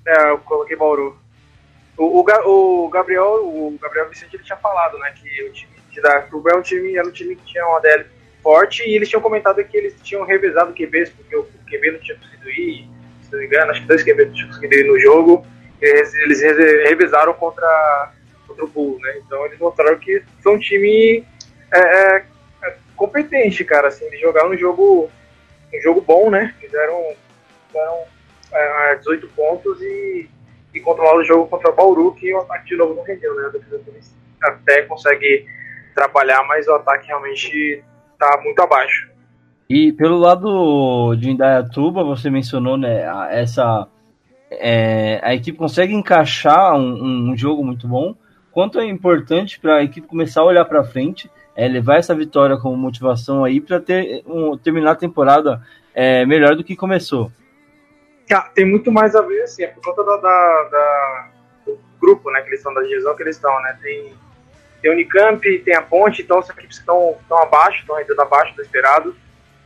É, 0.05 0.29
eu 0.29 0.39
coloquei 0.39 0.75
Bauru. 0.75 1.17
O, 1.97 2.21
o, 2.21 2.85
o, 2.85 2.89
Gabriel, 2.89 3.45
o 3.45 3.77
Gabriel 3.79 4.09
Vicente 4.09 4.35
ele 4.35 4.43
tinha 4.43 4.57
falado, 4.57 4.97
né, 4.97 5.11
que 5.11 5.43
o 5.43 5.51
time 5.51 5.71
de 5.91 6.01
Datuba 6.01 6.51
é 6.51 6.55
um 6.55 6.61
time, 6.61 6.95
era 6.95 7.07
um 7.07 7.11
time 7.11 7.35
que 7.35 7.45
tinha 7.45 7.65
uma 7.67 7.79
DL 7.79 8.05
forte 8.41 8.83
e 8.83 8.95
eles 8.95 9.09
tinham 9.09 9.21
comentado 9.21 9.63
que 9.63 9.77
eles 9.77 9.95
tinham 10.03 10.25
revezado 10.25 10.73
QBs, 10.73 11.09
porque 11.11 11.35
o 11.35 11.43
QB 11.69 11.91
não 11.91 11.99
tinha 11.99 12.17
conseguido 12.17 12.49
ir, 12.49 12.89
se 13.21 13.31
não 13.31 13.39
me 13.39 13.45
engano, 13.45 13.71
acho 13.71 13.81
que 13.81 13.87
dois 13.87 14.03
QBs 14.03 14.27
não 14.27 14.33
tinham 14.33 14.47
conseguido 14.47 14.75
ir 14.75 14.87
no 14.87 14.99
jogo, 14.99 15.45
eles, 15.81 16.13
eles 16.13 16.41
revezaram 16.41 17.33
contra, 17.33 18.11
contra 18.47 18.65
o 18.65 18.67
Bull, 18.67 18.99
né, 18.99 19.21
então 19.25 19.45
eles 19.45 19.59
mostraram 19.59 19.97
que 19.97 20.23
foi 20.41 20.55
um 20.55 20.59
time 20.59 21.25
é, 21.73 21.79
é, 21.79 22.25
é 22.63 22.75
competente, 22.95 23.63
cara, 23.63 23.87
assim, 23.87 24.05
eles 24.05 24.19
jogaram 24.19 24.51
um 24.51 24.57
jogo, 24.57 25.09
um 25.73 25.81
jogo 25.81 26.01
bom, 26.01 26.29
né, 26.29 26.53
fizeram 26.59 27.15
fizeram 27.71 28.03
é, 28.53 28.95
18 28.95 29.27
pontos 29.29 29.81
e, 29.81 30.29
e 30.73 30.79
controlar 30.79 31.15
o 31.15 31.23
jogo 31.23 31.47
contra 31.47 31.69
o 31.69 31.75
Bauru, 31.75 32.13
que 32.13 32.33
o 32.33 32.39
ataque 32.39 32.65
de 32.65 32.75
novo 32.75 32.93
não 32.93 33.03
rendeu, 33.03 33.33
né? 33.35 33.51
Até 34.41 34.83
consegue 34.83 35.45
trabalhar, 35.95 36.43
mas 36.43 36.67
o 36.67 36.73
ataque 36.73 37.07
realmente 37.07 37.83
está 38.21 38.41
muito 38.41 38.59
abaixo. 38.61 39.09
E 39.69 39.91
pelo 39.93 40.17
lado 40.17 41.15
de 41.15 41.29
Indaiatuba, 41.29 42.03
você 42.03 42.29
mencionou 42.29 42.77
né, 42.77 43.03
essa. 43.31 43.87
É, 44.49 45.19
a 45.23 45.33
equipe 45.33 45.57
consegue 45.57 45.93
encaixar 45.93 46.75
um, 46.75 47.31
um, 47.31 47.37
jogo 47.37 47.63
muito 47.63 47.87
bom. 47.87 48.15
Quanto 48.51 48.79
é 48.79 48.85
importante 48.85 49.59
para 49.59 49.77
a 49.77 49.83
equipe 49.83 50.07
começar 50.07 50.41
a 50.41 50.45
olhar 50.45 50.65
para 50.65 50.83
frente, 50.83 51.31
é, 51.55 51.69
levar 51.69 51.97
essa 51.97 52.13
vitória 52.13 52.57
como 52.57 52.75
motivação 52.75 53.45
aí 53.45 53.61
para 53.61 53.79
ter, 53.79 54.23
um, 54.27 54.57
terminar 54.57 54.91
a 54.91 54.95
temporada 54.95 55.61
é, 55.93 56.25
melhor 56.25 56.55
do 56.57 56.63
que 56.63 56.75
começou 56.75 57.31
tem 58.53 58.65
muito 58.65 58.91
mais 58.91 59.15
a 59.15 59.21
ver, 59.21 59.41
assim, 59.41 59.63
é 59.63 59.67
por 59.67 59.83
conta 59.83 60.03
da, 60.03 60.15
da, 60.17 60.63
da, 60.71 61.29
do 61.65 61.79
grupo, 61.99 62.31
né, 62.31 62.41
que 62.41 62.49
eles 62.49 62.59
estão, 62.59 62.73
da 62.73 62.81
divisão 62.81 63.15
que 63.15 63.23
eles 63.23 63.35
estão, 63.35 63.61
né, 63.61 63.77
tem, 63.81 64.13
tem 64.81 64.91
Unicamp, 64.91 65.59
tem 65.59 65.75
a 65.75 65.81
Ponte, 65.81 66.21
então 66.21 66.39
as 66.39 66.49
equipes 66.49 66.77
estão, 66.77 67.15
estão 67.21 67.37
abaixo, 67.41 67.79
estão 67.79 67.95
ainda 67.95 68.21
abaixo 68.21 68.55
do 68.55 68.61
esperado, 68.61 69.15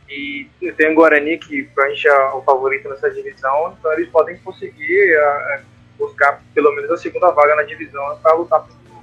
e 0.08 0.48
tem 0.76 0.92
o 0.92 0.94
Guarani, 0.94 1.38
que 1.38 1.64
pra 1.74 1.88
gente 1.88 2.06
é 2.06 2.24
o 2.30 2.42
favorito 2.42 2.88
nessa 2.88 3.10
divisão, 3.10 3.74
então 3.78 3.92
eles 3.94 4.08
podem 4.08 4.36
conseguir 4.38 5.16
uh, 5.16 5.62
buscar 5.98 6.40
pelo 6.54 6.72
menos 6.74 6.90
a 6.90 6.96
segunda 6.96 7.30
vaga 7.30 7.56
na 7.56 7.62
divisão 7.62 8.18
para 8.22 8.34
lutar 8.34 8.62
pelo, 8.62 9.02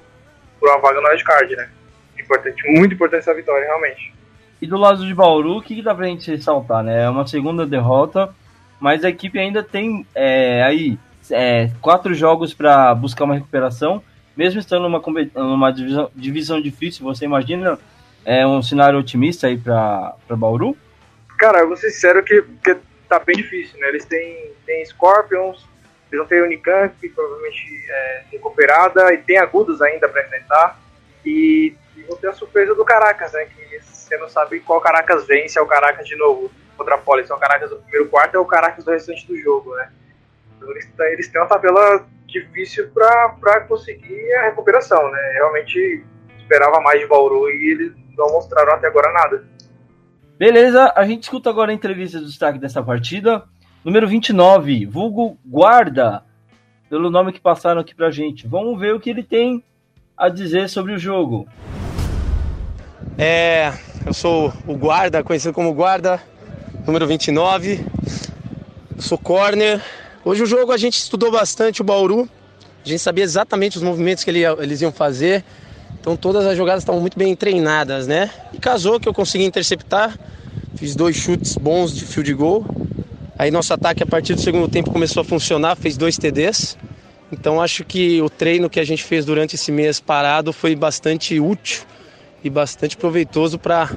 por 0.60 0.70
uma 0.70 0.80
vaga 0.80 1.02
no 1.02 1.10
wildcard, 1.10 1.56
né? 1.56 1.70
Importante, 2.18 2.64
muito 2.72 2.94
importante 2.94 3.20
essa 3.20 3.34
vitória, 3.34 3.66
realmente. 3.66 4.14
E 4.62 4.68
do 4.68 4.78
lado 4.78 5.06
de 5.06 5.14
Bauru, 5.14 5.58
o 5.58 5.62
que 5.62 5.82
dá 5.82 5.94
pra 5.94 6.06
gente 6.06 6.32
ressaltar, 6.32 6.84
né? 6.84 7.04
É 7.04 7.10
uma 7.10 7.28
segunda 7.28 7.66
derrota, 7.66 8.34
mas 8.80 9.04
a 9.04 9.10
equipe 9.10 9.38
ainda 9.38 9.62
tem 9.62 10.08
é, 10.16 10.64
aí 10.64 10.98
é, 11.32 11.70
quatro 11.82 12.14
jogos 12.14 12.54
para 12.54 12.96
buscar 12.96 13.26
uma 13.26 13.36
recuperação, 13.36 14.02
mesmo 14.36 14.60
estando 14.60 14.84
numa, 14.90 15.02
numa 15.36 15.72
divisão, 15.72 16.12
divisão 16.16 16.62
difícil, 16.62 17.04
você 17.04 17.26
imagina 17.26 17.80
é, 18.26 18.46
um 18.46 18.62
cenário 18.62 19.00
otimista 19.00 19.48
aí 19.48 19.58
para 19.58 20.16
Bauru? 20.30 20.78
Cara, 21.38 21.60
eu 21.60 21.68
vou 21.68 21.78
ser 21.78 21.92
sincero 21.92 22.24
que, 22.24 22.42
que 22.64 22.78
tá 23.08 23.20
bem 23.20 23.36
difícil, 23.36 23.80
né? 23.80 23.90
Eles 23.90 24.06
têm, 24.06 24.52
têm 24.66 24.86
Scorpions, 24.86 25.68
eles 26.12 26.20
vão 26.20 26.26
ter 26.26 26.44
Unicamp, 26.44 27.10
provavelmente 27.10 27.86
é, 27.90 28.24
recuperada, 28.32 29.14
e 29.14 29.18
tem 29.18 29.38
Agudos 29.38 29.82
ainda 29.82 30.08
para 30.08 30.24
enfrentar, 30.24 30.80
e, 31.26 31.76
e 31.98 32.02
vão 32.04 32.18
ter 32.18 32.28
a 32.28 32.34
surpresa 32.34 32.74
do 32.74 32.86
Caracas, 32.86 33.34
né? 33.34 33.46
Que 33.46 33.80
você 33.82 34.18
não 34.18 34.30
sabe 34.30 34.60
qual 34.60 34.80
Caracas 34.82 35.26
vem, 35.26 35.48
se 35.48 35.58
é 35.58 35.62
o 35.62 35.68
Caracas 35.68 36.08
de 36.08 36.16
novo 36.16 36.52
contra 36.78 36.96
a 36.96 36.98
Poli, 36.98 37.26
se 37.26 37.32
é 37.32 37.36
o 37.36 37.40
Caracas 37.40 37.70
do 37.70 37.78
primeiro 37.78 38.10
quarto 38.10 38.36
é 38.36 38.40
o 38.40 38.46
Caracas 38.46 38.84
do 38.84 38.92
restante 38.92 39.28
do 39.28 39.38
jogo, 39.38 39.76
né? 39.76 39.90
Então 40.56 40.70
eles, 40.72 40.90
eles 41.12 41.28
têm 41.28 41.42
uma 41.42 41.48
tabela 41.48 42.06
difícil 42.34 42.90
para 42.92 43.62
conseguir 43.62 44.34
a 44.36 44.46
recuperação, 44.46 45.02
né? 45.12 45.32
Realmente 45.36 46.04
esperava 46.38 46.82
mais 46.82 47.00
de 47.00 47.08
Bauru 47.08 47.50
e 47.50 47.72
eles 47.72 47.94
não 48.18 48.28
mostraram 48.32 48.74
até 48.74 48.88
agora 48.88 49.12
nada. 49.14 49.44
Beleza, 50.38 50.92
a 50.96 51.06
gente 51.06 51.24
escuta 51.24 51.50
agora 51.50 51.72
a 51.72 51.74
entrevista 51.74 52.20
do 52.20 52.26
destaque 52.26 52.60
dessa 52.60 52.84
partida. 52.84 53.44
Número 53.84 54.08
29, 54.08 54.86
vulgo 54.86 55.38
Guarda, 55.46 56.24
pelo 56.90 57.10
nome 57.10 57.34
que 57.34 57.40
passaram 57.40 57.82
aqui 57.82 57.94
pra 57.94 58.12
gente. 58.12 58.48
Vamos 58.48 58.80
ver 58.80 58.94
o 58.94 59.00
que 59.00 59.10
ele 59.10 59.24
tem 59.24 59.64
a 60.18 60.30
dizer 60.30 60.70
sobre 60.70 60.94
o 60.94 61.00
jogo. 61.00 61.48
É, 63.18 63.72
eu 64.06 64.14
sou 64.14 64.54
o 64.68 64.76
Guarda, 64.76 65.24
conhecido 65.24 65.54
como 65.54 65.74
Guarda, 65.74 66.22
número 66.86 67.06
29. 67.06 67.86
Eu 68.96 69.02
sou 69.02 69.18
corner, 69.18 69.82
Hoje 70.26 70.42
o 70.42 70.46
jogo 70.46 70.72
a 70.72 70.78
gente 70.78 70.98
estudou 70.98 71.30
bastante 71.30 71.82
o 71.82 71.84
Bauru, 71.84 72.30
a 72.86 72.88
gente 72.88 73.00
sabia 73.00 73.26
exatamente 73.26 73.76
os 73.76 73.84
movimentos 73.84 74.24
que 74.24 74.32
ele, 74.32 74.46
eles 74.46 74.80
iam 74.80 74.92
fazer, 74.92 75.44
então 76.00 76.16
todas 76.16 76.46
as 76.46 76.56
jogadas 76.56 76.82
estavam 76.82 77.02
muito 77.02 77.20
bem 77.20 77.36
treinadas, 77.36 78.08
né? 78.08 78.32
E 78.54 78.58
casou 78.58 79.02
que 79.02 79.10
eu 79.10 79.14
consegui 79.14 79.44
interceptar, 79.44 80.18
fiz 80.78 80.96
dois 80.96 81.18
chutes 81.18 81.58
bons 81.58 81.94
de 81.94 82.06
field 82.06 82.34
goal. 82.36 82.66
Aí 83.38 83.52
nosso 83.52 83.74
ataque 83.74 84.02
a 84.02 84.06
partir 84.06 84.34
do 84.34 84.40
segundo 84.40 84.70
tempo 84.70 84.92
começou 84.92 85.20
a 85.20 85.26
funcionar, 85.26 85.76
fez 85.76 85.98
dois 85.98 86.18
TDs. 86.18 86.78
Então 87.30 87.62
acho 87.62 87.84
que 87.84 88.22
o 88.22 88.30
treino 88.30 88.70
que 88.70 88.80
a 88.80 88.86
gente 88.86 89.04
fez 89.04 89.26
durante 89.26 89.56
esse 89.56 89.74
mês 89.74 90.00
parado 90.00 90.54
foi 90.54 90.74
bastante 90.74 91.38
útil 91.38 91.84
e 92.42 92.50
bastante 92.50 92.96
proveitoso 92.96 93.60
para 93.60 93.92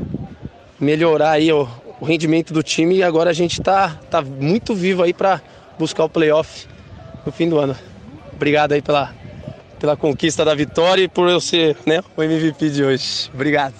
melhorar 0.81 1.31
aí 1.31 1.53
o, 1.53 1.69
o 2.01 2.05
rendimento 2.05 2.53
do 2.53 2.65
time 2.65 2.97
e 2.97 3.03
agora 3.05 3.31
a 3.31 3.33
gente 3.33 3.61
está 3.61 3.91
tá 4.11 4.21
muito 4.21 4.75
vivo 4.75 5.05
aí 5.05 5.15
para 5.15 5.41
buscar 5.79 6.05
o 6.05 6.09
playoff 6.09 6.67
no 7.25 7.33
fim 7.33 7.49
do 7.49 7.59
ano. 7.59 7.77
Obrigado 8.33 8.73
aí 8.73 8.83
pela, 8.83 9.13
pela 9.79 9.97
conquista 9.97 10.45
da 10.45 10.55
vitória 10.55 11.03
e 11.03 11.09
por 11.09 11.29
eu 11.29 11.41
ser 11.41 11.77
né, 11.87 12.03
o 12.17 12.23
MVP 12.23 12.71
de 12.71 12.85
hoje. 12.85 13.31
Obrigado. 13.33 13.75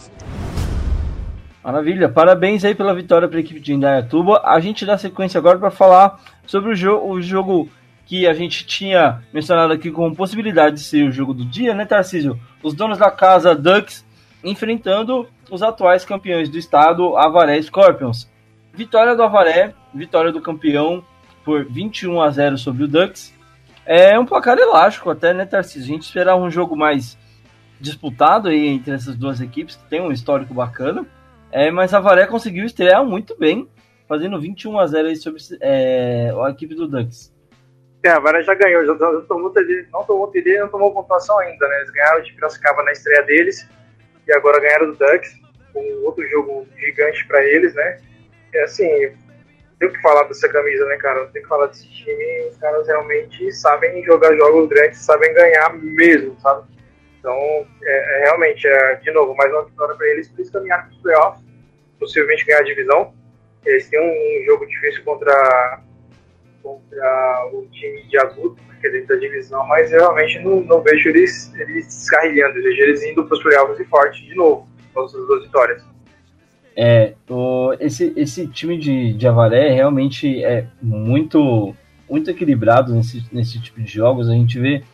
Maravilha, 1.63 2.09
parabéns 2.09 2.65
aí 2.65 2.75
pela 2.75 2.95
vitória 2.95 3.27
para 3.27 3.39
a 3.39 3.41
equipe 3.41 3.59
de 3.59 3.75
Indaiatuba. 3.75 4.41
A 4.45 4.61
gente 4.61 4.87
dá 4.87 4.97
sequência 4.97 5.39
agora 5.39 5.59
para 5.59 5.71
falar 5.71 6.21
sobre 6.47 6.71
o, 6.71 6.75
jo 6.75 6.97
o 7.05 7.21
jogo 7.21 7.69
que 8.07 8.25
a 8.25 8.33
gente 8.33 8.65
tinha 8.65 9.21
mencionado 9.33 9.73
aqui 9.73 9.91
como 9.91 10.15
possibilidade 10.15 10.77
de 10.77 10.83
ser 10.83 11.09
o 11.09 11.11
jogo 11.11 11.35
do 11.35 11.45
dia, 11.45 11.75
né, 11.75 11.85
Tarcísio? 11.85 12.39
Os 12.63 12.73
donos 12.73 12.99
da 12.99 13.11
casa 13.11 13.53
Ducks 13.53 14.07
enfrentando 14.45 15.29
os 15.51 15.61
atuais 15.61 16.05
campeões 16.05 16.49
do 16.49 16.57
estado, 16.57 17.17
Avaré 17.17 17.61
Scorpions. 17.61 18.31
Vitória 18.73 19.17
do 19.17 19.25
Avaré, 19.25 19.75
vitória 19.93 20.31
do 20.31 20.41
campeão 20.41 21.03
por 21.47 21.65
21 21.65 22.21
a 22.21 22.29
0 22.29 22.59
sobre 22.59 22.83
o 22.83 22.89
Ducks. 22.89 23.33
É 23.87 24.19
um 24.19 24.27
placar 24.27 24.59
elástico 24.59 25.09
até, 25.09 25.33
né, 25.33 25.47
Tarcísio? 25.47 25.85
A 25.85 25.95
gente 25.95 26.03
esperava 26.03 26.41
um 26.41 26.51
jogo 26.51 26.77
mais 26.77 27.17
disputado 27.81 28.49
aí 28.49 28.67
entre 28.67 28.93
essas 28.93 29.17
duas 29.17 29.41
equipes, 29.41 29.77
que 29.77 29.89
tem 29.89 30.01
um 30.01 30.11
histórico 30.11 30.53
bacana. 30.53 31.07
É, 31.53 31.71
mas 31.71 31.95
a 31.95 32.01
Varé 32.01 32.27
conseguiu 32.27 32.65
estrear 32.67 33.05
muito 33.05 33.39
bem, 33.39 33.69
fazendo 34.09 34.41
21 34.41 34.77
a 34.77 34.87
0 34.89 35.07
aí 35.07 35.17
sobre 35.17 35.41
é, 35.61 36.33
a 36.45 36.51
equipe 36.51 36.75
do 36.75 36.89
Ducks. 36.89 37.33
É, 38.03 38.11
a 38.11 38.19
Varé 38.19 38.43
já 38.43 38.55
ganhou, 38.55 38.85
já, 38.85 38.95
tomou 38.97 39.53
não 39.93 40.05
tomou 40.05 40.29
TD, 40.29 40.59
não 40.59 40.69
tomou 40.69 40.93
pontuação 40.93 41.39
ainda, 41.39 41.69
né? 41.69 41.77
Eles 41.77 41.91
ganharam 41.91 42.23
de 42.23 42.33
Piracicaba 42.33 42.83
na 42.83 42.91
estreia 42.91 43.23
deles 43.23 43.69
e 44.27 44.33
agora 44.33 44.61
ganharam 44.61 44.91
do 44.91 44.97
Ducks, 44.97 45.33
um 45.77 46.05
outro 46.05 46.27
jogo 46.29 46.67
gigante 46.77 47.25
para 47.27 47.45
eles, 47.45 47.73
né? 47.75 48.01
É 48.53 48.65
assim, 48.65 49.13
tem 49.79 49.93
que 49.93 50.01
falar 50.01 50.25
dessa 50.25 50.49
camisa, 50.49 50.85
né, 50.87 50.97
cara? 50.97 51.27
Tem 51.27 51.43
que 51.43 51.49
falar 51.49 51.67
desse 51.67 51.89
time. 51.89 52.49
Os 52.51 52.57
caras 52.57 52.87
realmente 52.87 53.53
sabem 53.53 54.03
jogar 54.05 54.35
jogos 54.35 54.69
grandes, 54.69 55.01
sabem 55.01 55.33
ganhar 55.35 55.75
mesmo, 55.75 56.39
sabe? 56.41 56.67
Então, 57.19 57.35
é, 57.35 58.21
é 58.21 58.25
realmente, 58.25 58.67
é, 58.67 58.95
de 58.97 59.11
novo, 59.11 59.35
mais 59.37 59.53
uma 59.53 59.65
vitória 59.65 59.95
para 59.95 60.07
eles. 60.09 60.29
Por 60.29 60.41
isso 60.41 60.53
caminhar 60.53 60.87
para 60.87 60.95
os 60.95 61.03
playoffs, 61.03 61.45
possivelmente 61.99 62.45
ganhar 62.47 62.61
a 62.61 62.65
divisão. 62.65 63.15
Eles 63.65 63.89
têm 63.89 64.01
um, 64.01 64.45
jogo 64.47 64.67
difícil 64.67 65.03
contra, 65.05 65.81
contra 66.63 67.51
o 67.53 67.67
time 67.73 68.03
de 68.09 68.17
adulto, 68.19 68.63
que 68.81 68.87
é 68.87 68.91
dentro 68.91 69.09
da 69.09 69.17
divisão, 69.17 69.67
mas 69.67 69.93
eu 69.93 69.99
realmente 70.01 70.39
não, 70.39 70.61
não 70.61 70.81
vejo 70.83 71.09
eles, 71.09 71.53
eles 71.57 71.87
descarrilhando. 71.87 72.59
Eu 72.59 72.63
vejo 72.63 72.83
eles 72.83 73.03
indo 73.03 73.27
para 73.27 73.35
os 73.35 73.43
playoffs 73.43 73.81
e 73.81 73.85
forte 73.85 74.25
de 74.25 74.35
novo, 74.35 74.69
com 74.95 75.01
as 75.01 75.13
duas 75.13 75.43
vitórias. 75.45 75.96
É, 76.77 77.15
o, 77.29 77.73
esse, 77.81 78.13
esse 78.15 78.47
time 78.47 78.77
de, 78.77 79.15
de 79.15 79.27
Avaré 79.27 79.73
realmente 79.73 80.45
é 80.45 80.67
muito, 80.83 81.75
muito 82.09 82.31
equilibrado 82.31 82.95
nesse, 82.95 83.25
nesse 83.33 83.59
tipo 83.59 83.81
de 83.81 83.91
jogos. 83.91 84.29
A 84.29 84.35
gente 84.35 84.59
vê 84.59 84.85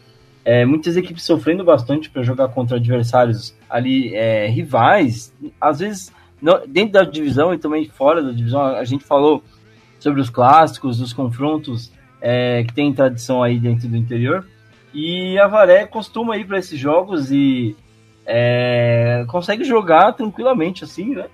é, 0.45 0.64
muitas 0.64 0.97
equipes 0.97 1.24
sofrendo 1.24 1.64
bastante 1.64 2.09
para 2.09 2.22
jogar 2.22 2.49
contra 2.49 2.76
adversários 2.76 3.55
ali 3.68 4.14
é, 4.14 4.47
rivais, 4.47 5.35
às 5.61 5.80
vezes 5.80 6.12
não, 6.41 6.61
dentro 6.66 6.93
da 6.93 7.05
divisão 7.05 7.53
e 7.53 7.59
também 7.59 7.89
fora 7.89 8.22
da 8.22 8.30
divisão. 8.30 8.62
A 8.62 8.85
gente 8.85 9.05
falou 9.05 9.43
sobre 9.99 10.20
os 10.20 10.30
clássicos, 10.30 11.01
os 11.01 11.12
confrontos 11.12 11.93
é, 12.20 12.62
que 12.64 12.73
tem 12.73 12.93
tradição 12.93 13.43
aí 13.43 13.59
dentro 13.59 13.89
do 13.89 13.97
interior. 13.97 14.47
E 14.94 15.39
a 15.39 15.86
costuma 15.86 16.36
ir 16.36 16.47
para 16.47 16.59
esses 16.59 16.78
jogos 16.78 17.32
e 17.32 17.74
é, 18.27 19.24
consegue 19.28 19.65
jogar 19.65 20.12
tranquilamente 20.12 20.85
assim, 20.85 21.15
né? 21.15 21.27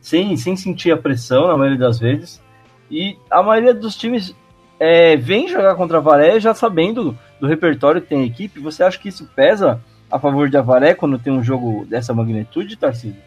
Sem, 0.00 0.36
sem 0.36 0.56
sentir 0.56 0.92
a 0.92 0.96
pressão 0.96 1.48
na 1.48 1.56
maioria 1.56 1.78
das 1.78 1.98
vezes. 1.98 2.40
E 2.90 3.16
a 3.30 3.42
maioria 3.42 3.74
dos 3.74 3.96
times 3.96 4.34
é, 4.78 5.16
vem 5.16 5.46
jogar 5.46 5.74
contra 5.74 5.98
a 5.98 6.00
Varé 6.00 6.40
já 6.40 6.54
sabendo 6.54 7.16
do 7.38 7.46
repertório 7.46 8.00
que 8.00 8.08
tem 8.08 8.22
a 8.22 8.26
equipe. 8.26 8.60
Você 8.60 8.82
acha 8.82 8.98
que 8.98 9.08
isso 9.08 9.30
pesa 9.34 9.80
a 10.10 10.18
favor 10.18 10.48
de 10.48 10.56
Avaré 10.56 10.94
quando 10.94 11.18
tem 11.18 11.32
um 11.32 11.44
jogo 11.44 11.84
dessa 11.86 12.12
magnitude, 12.12 12.76
Tarcísio? 12.76 13.22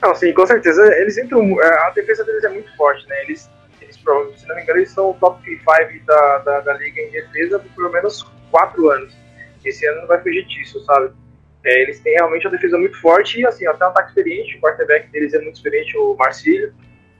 Não, 0.00 0.14
sim, 0.14 0.32
com 0.32 0.46
certeza. 0.46 0.82
Eles 0.96 1.18
entram. 1.18 1.60
É, 1.60 1.86
a 1.86 1.90
defesa 1.90 2.24
deles 2.24 2.44
é 2.44 2.48
muito 2.48 2.74
forte, 2.76 3.06
né? 3.08 3.22
Eles, 3.24 3.50
eles 3.80 3.96
se 3.96 4.46
não 4.46 4.56
me 4.56 4.62
engano, 4.62 4.78
eles 4.78 4.92
são 4.92 5.10
o 5.10 5.14
top 5.14 5.42
5 5.44 5.64
da, 6.06 6.38
da, 6.38 6.60
da 6.60 6.74
liga 6.74 7.00
em 7.00 7.10
defesa 7.10 7.58
por 7.58 7.70
pelo 7.74 7.90
menos 7.90 8.26
4 8.50 8.90
anos. 8.90 9.14
Esse 9.64 9.86
ano 9.86 10.02
não 10.02 10.08
vai 10.08 10.20
fugir 10.22 10.46
disso, 10.46 10.82
sabe? 10.84 11.10
É, 11.64 11.82
eles 11.82 12.00
têm 12.00 12.14
realmente 12.14 12.46
uma 12.46 12.52
defesa 12.52 12.78
muito 12.78 12.98
forte 13.00 13.40
e, 13.40 13.46
assim, 13.46 13.66
até 13.66 13.84
um 13.84 13.88
ataque 13.88 14.08
experiente. 14.08 14.56
O 14.56 14.60
quarterback 14.60 15.08
deles 15.10 15.34
é 15.34 15.40
muito 15.40 15.56
experiente, 15.56 15.96
o 15.96 16.14
Marcílio. 16.14 16.72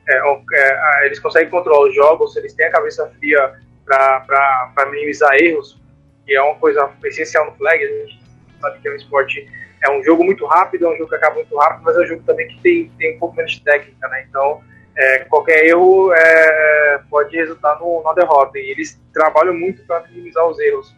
É, 0.09 0.17
é, 0.55 1.07
eles 1.07 1.19
conseguem 1.19 1.51
controlar 1.51 1.87
os 1.87 1.95
jogos, 1.95 2.37
eles 2.37 2.55
têm 2.55 2.67
a 2.67 2.73
cabeça 2.73 3.07
fria 3.19 3.55
para 3.87 4.87
minimizar 4.91 5.35
erros, 5.35 5.81
que 6.25 6.35
é 6.35 6.43
uma 6.43 6.55
coisa 6.57 6.91
essencial 7.05 7.47
no 7.47 7.57
flag. 7.57 7.85
A 7.85 7.89
gente 7.89 8.21
sabe 8.61 8.81
que 8.81 8.89
é 8.89 8.93
um 8.93 8.97
esporte, 8.97 9.49
é 9.83 9.91
um 9.91 10.03
jogo 10.03 10.25
muito 10.25 10.47
rápido, 10.47 10.87
é 10.87 10.89
um 10.89 10.97
jogo 10.97 11.11
que 11.11 11.17
acaba 11.17 11.37
muito 11.37 11.55
rápido, 11.57 11.83
mas 11.85 11.97
é 11.97 12.01
um 12.01 12.07
jogo 12.07 12.23
também 12.25 12.49
que 12.49 12.61
tem, 12.61 12.91
tem 12.99 13.17
um 13.17 13.19
pouco 13.19 13.37
menos 13.37 13.53
de 13.53 13.62
técnica, 13.62 14.09
né? 14.09 14.25
Então, 14.29 14.62
é, 14.97 15.19
qualquer 15.21 15.67
erro 15.67 16.12
é, 16.12 17.01
pode 17.11 17.37
resultar 17.37 17.79
no, 17.79 18.03
na 18.03 18.12
derrota. 18.15 18.59
E 18.59 18.71
eles 18.71 19.01
trabalham 19.12 19.55
muito 19.55 19.85
para 19.85 20.07
minimizar 20.09 20.47
os 20.47 20.59
erros. 20.59 20.95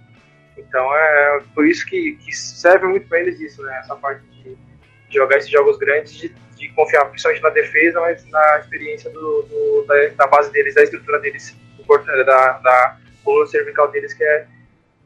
Então 0.56 0.94
é 0.94 1.42
por 1.54 1.66
isso 1.66 1.86
que, 1.86 2.12
que 2.16 2.32
serve 2.32 2.86
muito 2.86 3.08
para 3.08 3.20
eles 3.20 3.40
isso, 3.40 3.62
né? 3.62 3.78
Essa 3.78 3.96
parte 3.96 4.22
de, 4.26 4.54
de 4.54 5.14
jogar 5.14 5.38
esses 5.38 5.50
jogos 5.50 5.78
grandes, 5.78 6.12
de, 6.14 6.34
de, 6.56 6.68
confiar 6.70 7.06
principalmente 7.06 7.42
na 7.42 7.50
defesa, 7.50 8.00
mas 8.00 8.24
na 8.28 8.58
experiência 8.58 9.10
do, 9.10 9.42
do 9.42 9.84
da, 9.86 10.08
da, 10.08 10.26
base 10.26 10.52
deles, 10.52 10.74
da 10.74 10.82
estrutura 10.82 11.18
deles, 11.20 11.56
do, 11.76 12.24
da, 12.24 12.58
da 12.58 12.98
coluna 13.24 13.46
cervical 13.46 13.90
deles, 13.90 14.12
que 14.12 14.24
é, 14.24 14.46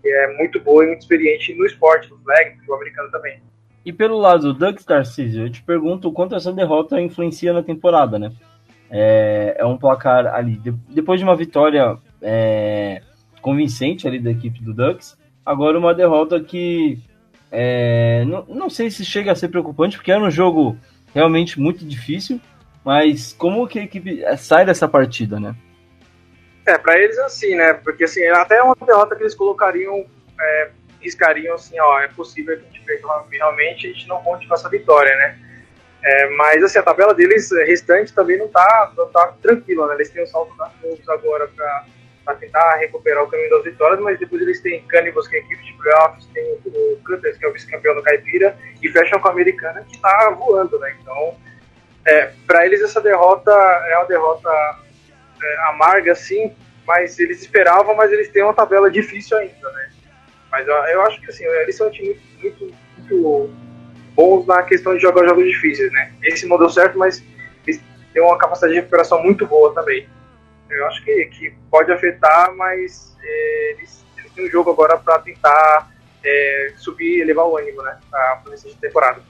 que 0.02 0.08
é 0.08 0.36
muito 0.36 0.60
boa 0.60 0.84
e 0.84 0.88
muito 0.88 1.02
experiente 1.02 1.54
no 1.54 1.64
esporte, 1.64 2.10
no 2.10 2.18
flag, 2.18 2.56
no 2.66 2.74
americano 2.74 3.10
também. 3.10 3.40
E 3.84 3.92
pelo 3.92 4.18
lado 4.18 4.52
do 4.52 4.58
Doug 4.58 4.78
Tarcísio, 4.78 5.44
eu 5.44 5.50
te 5.50 5.62
pergunto 5.62 6.10
quanto 6.10 6.34
essa 6.34 6.52
derrota 6.52 7.00
influencia 7.00 7.52
na 7.52 7.62
temporada, 7.62 8.18
né? 8.18 8.32
É, 8.90 9.56
é 9.58 9.64
um 9.64 9.78
placar 9.78 10.26
ali, 10.34 10.56
de, 10.56 10.72
depois 10.88 11.20
de 11.20 11.24
uma 11.24 11.36
vitória 11.36 11.96
é, 12.20 13.00
convincente 13.40 14.06
ali 14.08 14.18
da 14.18 14.30
equipe 14.32 14.60
do 14.60 14.74
Ducks, 14.74 15.16
Agora 15.46 15.78
uma 15.78 15.94
derrota 15.94 16.38
que 16.40 16.98
É, 17.50 18.24
não, 18.26 18.44
não 18.48 18.68
sei 18.68 18.90
se 18.90 19.04
chega 19.04 19.30
a 19.30 19.36
ser 19.36 19.48
preocupante, 19.48 19.96
porque 19.96 20.10
era 20.10 20.20
um 20.20 20.30
jogo 20.30 20.76
realmente 21.14 21.58
muito 21.58 21.86
difícil, 21.86 22.40
mas 22.84 23.32
como 23.32 23.66
que 23.68 23.78
a 23.78 23.84
equipe 23.84 24.22
sai 24.36 24.66
dessa 24.66 24.88
partida, 24.88 25.38
né? 25.38 25.54
É, 26.66 26.76
pra 26.76 26.98
eles 26.98 27.16
assim, 27.20 27.54
né? 27.54 27.72
Porque 27.72 28.04
assim, 28.04 28.26
até 28.26 28.60
uma 28.60 28.76
derrota 28.84 29.14
que 29.14 29.22
eles 29.22 29.34
colocariam, 29.34 30.04
é, 30.38 30.70
riscariam 31.00 31.54
assim, 31.54 31.78
ó, 31.78 32.00
é 32.00 32.08
possível 32.08 32.58
que 32.58 32.64
a 32.66 32.70
gente 32.72 33.02
realmente 33.30 33.86
a 33.86 33.92
gente 33.92 34.08
não 34.08 34.20
conte 34.22 34.46
com 34.48 34.54
essa 34.54 34.68
vitória, 34.68 35.14
né? 35.16 35.38
É, 36.02 36.30
mas 36.36 36.62
assim, 36.62 36.78
a 36.78 36.82
tabela 36.82 37.14
deles 37.14 37.50
restante 37.66 38.12
também 38.12 38.38
não 38.38 38.48
tá, 38.48 38.92
não 38.96 39.06
tá 39.08 39.34
tranquila, 39.40 39.86
né? 39.86 39.94
Eles 39.94 40.10
têm 40.10 40.24
o 40.24 40.26
salto 40.26 40.54
da 40.56 40.66
pontos 40.82 41.08
agora 41.08 41.48
para 41.48 41.86
tentar 42.34 42.76
recuperar 42.76 43.22
o 43.22 43.28
caminho 43.28 43.50
das 43.50 43.64
vitórias, 43.64 44.00
mas 44.00 44.18
depois 44.18 44.42
eles 44.42 44.60
têm 44.60 44.82
Cannibals, 44.88 45.28
que 45.28 45.36
é 45.36 45.38
a 45.38 45.42
equipe 45.42 45.64
de 45.64 45.72
playoffs, 45.74 46.26
tem 46.34 46.44
o 46.64 46.98
Cutters, 47.06 47.38
que 47.38 47.44
é 47.44 47.48
o 47.48 47.52
vice-campeão 47.52 47.94
do 47.94 48.02
Caipira, 48.02 48.56
e 48.82 48.88
fecham 48.88 49.20
com 49.20 49.28
a 49.28 49.30
Americana, 49.30 49.84
que 49.88 49.98
tá 50.00 50.30
voando, 50.36 50.78
né? 50.78 50.94
Então, 51.00 51.36
é, 52.04 52.32
para 52.46 52.66
eles 52.66 52.82
essa 52.82 53.00
derrota 53.00 53.50
é 53.52 53.96
uma 53.96 54.06
derrota 54.06 54.50
é, 55.42 55.68
amarga, 55.68 56.14
sim, 56.14 56.54
mas 56.86 57.18
eles 57.18 57.40
esperavam, 57.40 57.94
mas 57.94 58.12
eles 58.12 58.28
têm 58.28 58.42
uma 58.42 58.54
tabela 58.54 58.90
difícil 58.90 59.36
ainda, 59.36 59.70
né? 59.72 59.90
Mas 60.50 60.66
eu, 60.66 60.74
eu 60.74 61.02
acho 61.02 61.20
que 61.20 61.30
assim, 61.30 61.44
eles 61.44 61.76
são 61.76 61.88
um 61.88 61.90
time 61.90 62.18
muito, 62.40 62.64
muito, 62.64 62.74
muito 62.98 63.54
bons 64.14 64.46
na 64.46 64.62
questão 64.62 64.94
de 64.94 65.02
jogar 65.02 65.28
jogos 65.28 65.44
difíceis, 65.44 65.92
né? 65.92 66.12
Esse 66.22 66.46
não 66.46 66.58
deu 66.58 66.70
certo, 66.70 66.98
mas 66.98 67.22
eles 67.66 67.80
têm 68.12 68.22
uma 68.22 68.38
capacidade 68.38 68.72
de 68.72 68.80
recuperação 68.80 69.22
muito 69.22 69.46
boa 69.46 69.74
também. 69.74 70.08
Eu 70.68 70.86
acho 70.86 71.04
que, 71.04 71.26
que 71.26 71.54
pode 71.70 71.92
afetar, 71.92 72.54
mas 72.56 73.16
é, 73.22 73.72
eles, 73.72 74.04
eles 74.18 74.32
têm 74.32 74.46
um 74.46 74.50
jogo 74.50 74.70
agora 74.70 74.96
para 74.96 75.18
tentar 75.20 75.90
é, 76.24 76.72
subir, 76.76 77.20
elevar 77.20 77.46
o 77.46 77.56
ânimo, 77.56 77.82
né? 77.82 77.96
Para 78.10 78.42
essa 78.52 78.68
temporada. 78.80 79.20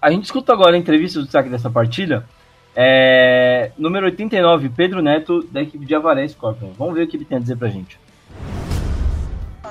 A 0.00 0.10
gente 0.10 0.24
escuta 0.24 0.52
agora 0.52 0.76
a 0.76 0.78
entrevista 0.78 1.18
do 1.18 1.24
destaque 1.24 1.48
dessa 1.48 1.70
partida 1.70 2.26
é, 2.74 3.72
número 3.76 4.06
89, 4.06 4.68
Pedro 4.70 5.02
Neto, 5.02 5.42
da 5.50 5.62
equipe 5.62 5.84
de 5.84 5.94
Avaré 5.94 6.26
Scorpion. 6.28 6.70
Vamos 6.78 6.94
ver 6.94 7.02
o 7.02 7.08
que 7.08 7.16
ele 7.16 7.24
tem 7.24 7.38
a 7.38 7.40
dizer 7.40 7.56
pra 7.56 7.68
gente. 7.68 7.98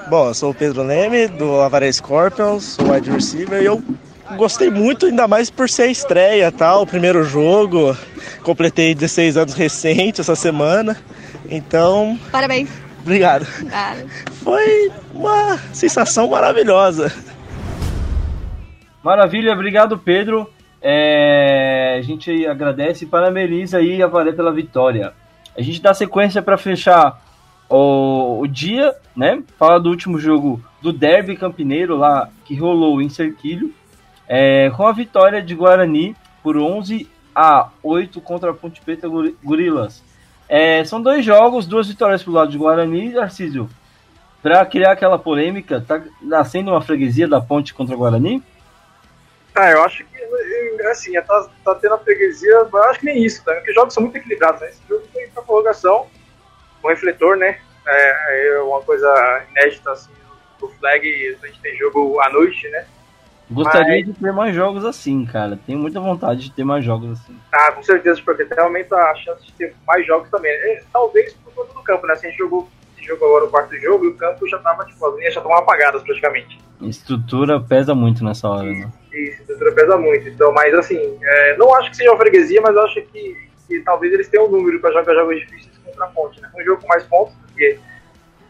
Bom, 0.10 0.27
eu 0.27 0.34
sou 0.34 0.51
o 0.51 0.53
Pedro 0.53 0.84
Leme, 0.84 1.27
do 1.27 1.61
Avaré 1.61 1.91
Scorpions, 1.91 2.64
sou 2.64 2.91
wide 2.91 3.10
receiver, 3.10 3.61
e 3.61 3.65
eu 3.65 3.81
gostei 4.35 4.69
muito, 4.69 5.06
ainda 5.06 5.27
mais 5.27 5.49
por 5.49 5.69
ser 5.69 5.84
a 5.84 5.88
estreia, 5.88 6.51
tal, 6.51 6.84
o 6.84 6.88
primeiro 6.88 7.23
jogo. 7.23 7.95
Completei 8.43 8.95
16 8.95 9.38
anos 9.38 9.53
recente 9.53 10.22
essa 10.22 10.35
semana, 10.35 10.97
então... 11.49 12.18
Parabéns. 12.31 12.69
Obrigado. 13.01 13.45
Foi 14.43 14.91
uma 15.14 15.57
sensação 15.73 16.30
maravilhosa. 16.30 17.11
Maravilha, 19.03 19.53
obrigado 19.53 19.97
Pedro. 19.97 20.49
É, 20.81 21.95
a 21.97 22.01
gente 22.01 22.45
agradece 22.45 23.06
e 23.06 23.07
parabeniza 23.07 23.77
aí 23.77 24.01
a 24.01 24.07
Varé 24.07 24.31
pela 24.31 24.51
vitória. 24.51 25.14
A 25.57 25.61
gente 25.61 25.81
dá 25.81 25.93
sequência 25.93 26.41
para 26.41 26.57
fechar 26.57 27.22
o, 27.69 28.39
o, 28.41 28.47
dia, 28.47 28.93
né? 29.15 29.41
Falar 29.57 29.80
do 29.80 29.89
último 29.89 30.18
jogo 30.19 30.61
do 30.81 30.93
Derby 30.93 31.35
Campineiro 31.35 31.97
lá 31.97 32.30
que 32.45 32.56
rolou 32.56 33.01
em 33.01 33.10
Cerquilho, 33.10 33.73
é, 34.30 34.69
com 34.77 34.85
a 34.85 34.91
vitória 34.91 35.41
de 35.41 35.56
Guarani 35.56 36.15
por 36.43 36.56
11 36.56 37.10
a 37.34 37.69
8 37.81 38.22
contra 38.22 38.51
a 38.51 38.53
Ponte 38.53 38.80
Preta 38.80 39.07
Gorilas. 39.43 40.03
É, 40.47 40.85
são 40.85 41.01
dois 41.01 41.26
jogos, 41.26 41.65
duas 41.65 41.88
vitórias 41.88 42.22
pro 42.22 42.31
lado 42.31 42.51
de 42.51 42.57
Guarani, 42.57 43.18
Arcísio. 43.18 43.68
Para 44.41 44.64
criar 44.65 44.91
aquela 44.91 45.18
polêmica, 45.18 45.84
tá 45.85 46.01
nascendo 46.22 46.72
uma 46.72 46.81
freguesia 46.81 47.27
da 47.27 47.41
Ponte 47.41 47.73
contra 47.73 47.95
o 47.95 47.97
Guarani? 47.97 48.43
Ah, 49.56 49.72
eu 49.72 49.84
acho 49.84 50.06
que 50.06 50.19
assim, 50.89 51.14
tá, 51.22 51.49
tá 51.64 51.76
tendo 51.76 51.95
a 51.95 51.97
freguesia, 51.97 52.51
eu 52.51 52.84
acho 52.84 52.99
que 52.99 53.06
nem 53.06 53.23
isso, 53.23 53.43
tá? 53.43 53.53
Porque 53.53 53.72
os 53.72 53.76
jogos 53.76 53.93
são 53.93 54.03
muito 54.03 54.15
equilibrados, 54.15 54.61
né? 54.61 54.69
Esse 54.69 54.81
jogo 54.88 55.06
foi 55.11 55.27
pra 55.27 55.43
prorrogação, 55.43 56.07
com 56.81 56.88
refletor, 56.88 57.35
né? 57.35 57.60
É, 57.85 58.47
é 58.47 58.61
uma 58.61 58.81
coisa 58.81 59.43
inédita, 59.51 59.91
assim, 59.91 60.11
do 60.60 60.69
flag, 60.69 61.38
a 61.41 61.47
gente 61.47 61.61
tem 61.61 61.77
jogo 61.77 62.19
à 62.22 62.30
noite, 62.30 62.68
né? 62.69 62.85
Gostaria 63.50 63.98
Mas... 63.98 64.06
de 64.06 64.14
ter 64.14 64.32
mais 64.32 64.56
jogos 64.56 64.86
assim, 64.86 65.26
cara. 65.26 65.60
Tenho 65.66 65.80
muita 65.80 66.00
vontade 66.00 66.42
de 66.42 66.52
ter 66.52 66.64
mais 66.64 66.86
jogos 66.86 67.20
assim. 67.20 67.36
Ah, 67.52 67.72
com 67.72 67.82
certeza, 67.82 68.22
porque 68.24 68.44
até 68.44 68.62
aumenta 68.62 68.96
a 68.96 69.16
chance 69.16 69.44
de 69.46 69.52
ter 69.54 69.74
mais 69.88 70.06
jogos 70.06 70.30
também. 70.30 70.52
É, 70.52 70.84
talvez 70.94 71.34
por 71.34 71.54
conta 71.54 71.74
do 71.74 71.82
campo, 71.82 72.06
né? 72.06 72.16
Se 72.16 72.28
a 72.28 72.30
gente 72.30 72.38
jogou, 72.38 72.70
jogou 73.02 73.28
agora 73.28 73.46
o 73.46 73.50
quarto 73.50 73.76
jogo 73.78 74.06
e 74.06 74.10
o 74.10 74.16
campo 74.16 74.48
já 74.48 74.60
tava, 74.60 74.86
tipo, 74.86 75.04
as 75.04 75.16
linhas 75.16 75.34
já 75.34 75.40
estavam 75.40 75.58
apagadas 75.58 76.04
praticamente. 76.04 76.60
Estrutura 76.82 77.60
pesa 77.60 77.96
muito 77.96 78.24
nessa 78.24 78.48
hora, 78.48 78.72
né? 78.72 78.92
Isso, 79.12 79.42
estrutura 79.42 79.72
pesa 79.72 79.98
muito. 79.98 80.30
Então, 80.30 80.52
mas 80.54 80.74
assim, 80.76 81.18
é, 81.22 81.58
não 81.58 81.74
acho 81.76 81.90
que 81.90 81.98
seja 81.98 82.12
uma 82.12 82.20
freguesia, 82.20 82.62
mas 82.62 82.78
acho 82.78 83.02
que, 83.02 83.36
que 83.68 83.80
talvez 83.82 84.14
eles 84.14 84.30
tenham 84.30 84.46
um 84.46 84.52
número 84.52 84.80
para 84.80 84.92
jogar 84.92 85.16
jogos 85.16 85.40
difíceis 85.40 85.76
contra 85.84 86.06
a 86.06 86.08
ponte, 86.10 86.40
né? 86.40 86.52
Um 86.56 86.64
jogo 86.64 86.82
com 86.82 86.88
mais 86.88 87.04
pontos 87.06 87.34
do 87.34 87.54
que 87.56 87.80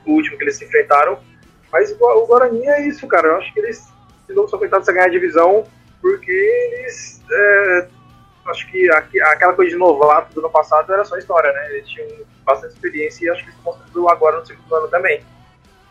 o 0.05 0.11
último 0.11 0.37
que 0.37 0.43
eles 0.43 0.57
se 0.57 0.65
enfrentaram. 0.65 1.17
Mas 1.71 1.95
o 1.97 2.25
Guarani 2.25 2.67
é 2.67 2.87
isso, 2.87 3.07
cara. 3.07 3.27
Eu 3.27 3.37
acho 3.37 3.53
que 3.53 3.59
eles 3.59 3.87
não 4.33 4.47
são 4.47 4.59
coitados 4.59 4.87
a 4.87 4.91
ganhar 4.91 5.05
a 5.05 5.09
divisão 5.09 5.65
porque 6.01 6.31
eles. 6.31 7.21
É, 7.31 7.87
acho 8.47 8.69
que 8.71 8.89
aquela 9.21 9.53
coisa 9.53 9.71
de 9.71 9.77
novato 9.77 10.33
do 10.33 10.39
ano 10.39 10.49
passado 10.49 10.91
era 10.91 11.05
só 11.05 11.17
história, 11.17 11.51
né? 11.51 11.75
Eles 11.75 11.87
tinham 11.87 12.07
bastante 12.45 12.73
experiência 12.73 13.25
e 13.25 13.29
acho 13.29 13.43
que 13.43 13.49
estão 13.49 13.63
mostrando 13.63 14.09
agora 14.09 14.39
no 14.39 14.45
segundo 14.45 14.75
ano 14.75 14.87
também. 14.87 15.21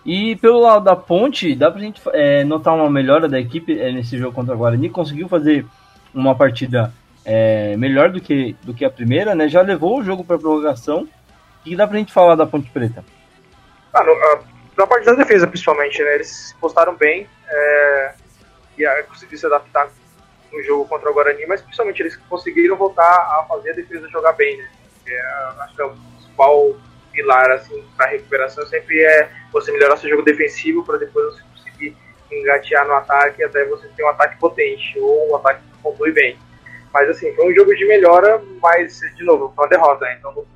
E 0.04 0.36
pelo 0.36 0.60
lado 0.60 0.84
da 0.84 0.96
ponte, 0.96 1.54
dá 1.54 1.70
pra 1.70 1.80
gente 1.80 2.00
é, 2.12 2.42
notar 2.44 2.74
uma 2.74 2.90
melhora 2.90 3.28
da 3.28 3.38
equipe 3.38 3.78
é, 3.78 3.92
nesse 3.92 4.16
jogo 4.16 4.34
contra 4.34 4.54
o 4.54 4.58
Guarani. 4.58 4.88
Conseguiu 4.88 5.28
fazer 5.28 5.66
uma 6.14 6.34
partida 6.34 6.92
é, 7.24 7.76
melhor 7.76 8.10
do 8.10 8.20
que, 8.20 8.56
do 8.62 8.72
que 8.72 8.84
a 8.84 8.90
primeira, 8.90 9.34
né? 9.34 9.48
Já 9.48 9.60
levou 9.60 9.98
o 9.98 10.04
jogo 10.04 10.24
para 10.24 10.38
prorrogação. 10.38 11.02
O 11.60 11.64
que 11.64 11.76
dá 11.76 11.86
pra 11.86 11.98
gente 11.98 12.12
falar 12.12 12.34
da 12.36 12.46
Ponte 12.46 12.70
Preta? 12.70 13.04
Ah, 13.92 14.02
no, 14.02 14.12
a, 14.12 14.40
na 14.78 14.86
parte 14.86 15.04
da 15.04 15.12
defesa, 15.12 15.46
principalmente, 15.46 16.02
né? 16.02 16.14
Eles 16.14 16.28
se 16.28 16.54
postaram 16.54 16.96
bem 16.96 17.26
é, 17.48 18.14
e 18.78 18.86
a, 18.86 19.02
conseguiram 19.04 19.38
se 19.38 19.46
adaptar 19.46 19.90
no 20.52 20.62
jogo 20.62 20.86
contra 20.86 21.10
o 21.10 21.14
Guarani, 21.14 21.46
mas 21.46 21.60
principalmente 21.60 22.00
eles 22.00 22.16
conseguiram 22.28 22.76
voltar 22.76 23.02
a 23.02 23.44
fazer 23.48 23.70
a 23.70 23.74
defesa 23.74 24.08
jogar 24.08 24.32
bem, 24.32 24.56
né? 24.56 24.68
É, 25.06 25.20
acho 25.60 25.74
que 25.74 25.82
é 25.82 25.84
o 25.84 25.90
principal 25.90 26.76
pilar 27.12 27.50
assim 27.50 27.84
para 27.96 28.10
recuperação 28.10 28.64
sempre 28.66 29.02
é 29.02 29.30
você 29.50 29.72
melhorar 29.72 29.96
seu 29.96 30.08
jogo 30.10 30.22
defensivo 30.22 30.84
para 30.84 30.98
depois 30.98 31.34
você 31.34 31.42
conseguir 31.54 31.96
engatear 32.30 32.86
no 32.86 32.92
ataque 32.92 33.42
até 33.42 33.64
você 33.64 33.88
ter 33.88 34.04
um 34.04 34.08
ataque 34.08 34.38
potente 34.38 34.98
ou 34.98 35.30
um 35.30 35.36
ataque 35.36 35.62
que 35.62 35.82
conclui 35.82 36.12
bem. 36.12 36.38
Mas 36.92 37.08
assim, 37.10 37.34
foi 37.34 37.50
um 37.50 37.54
jogo 37.54 37.74
de 37.74 37.86
melhora, 37.86 38.42
mas 38.62 39.00
de 39.16 39.24
novo, 39.24 39.52
foi 39.54 39.64
uma 39.64 39.70
derrota, 39.70 40.04
né? 40.04 40.16
então 40.18 40.46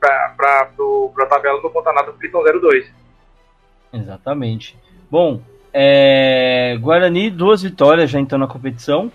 para 0.00 0.70
a 1.18 1.26
tabela 1.26 1.60
não 1.62 1.70
conta 1.70 1.92
nada 1.92 2.12
porque 2.12 2.26
estão 2.26 2.42
0-2. 2.42 2.86
Exatamente. 3.92 4.78
Bom, 5.10 5.42
é, 5.72 6.76
Guarani, 6.80 7.30
duas 7.30 7.62
vitórias 7.62 8.10
já 8.10 8.18
então 8.18 8.38
na 8.38 8.46
competição. 8.46 9.10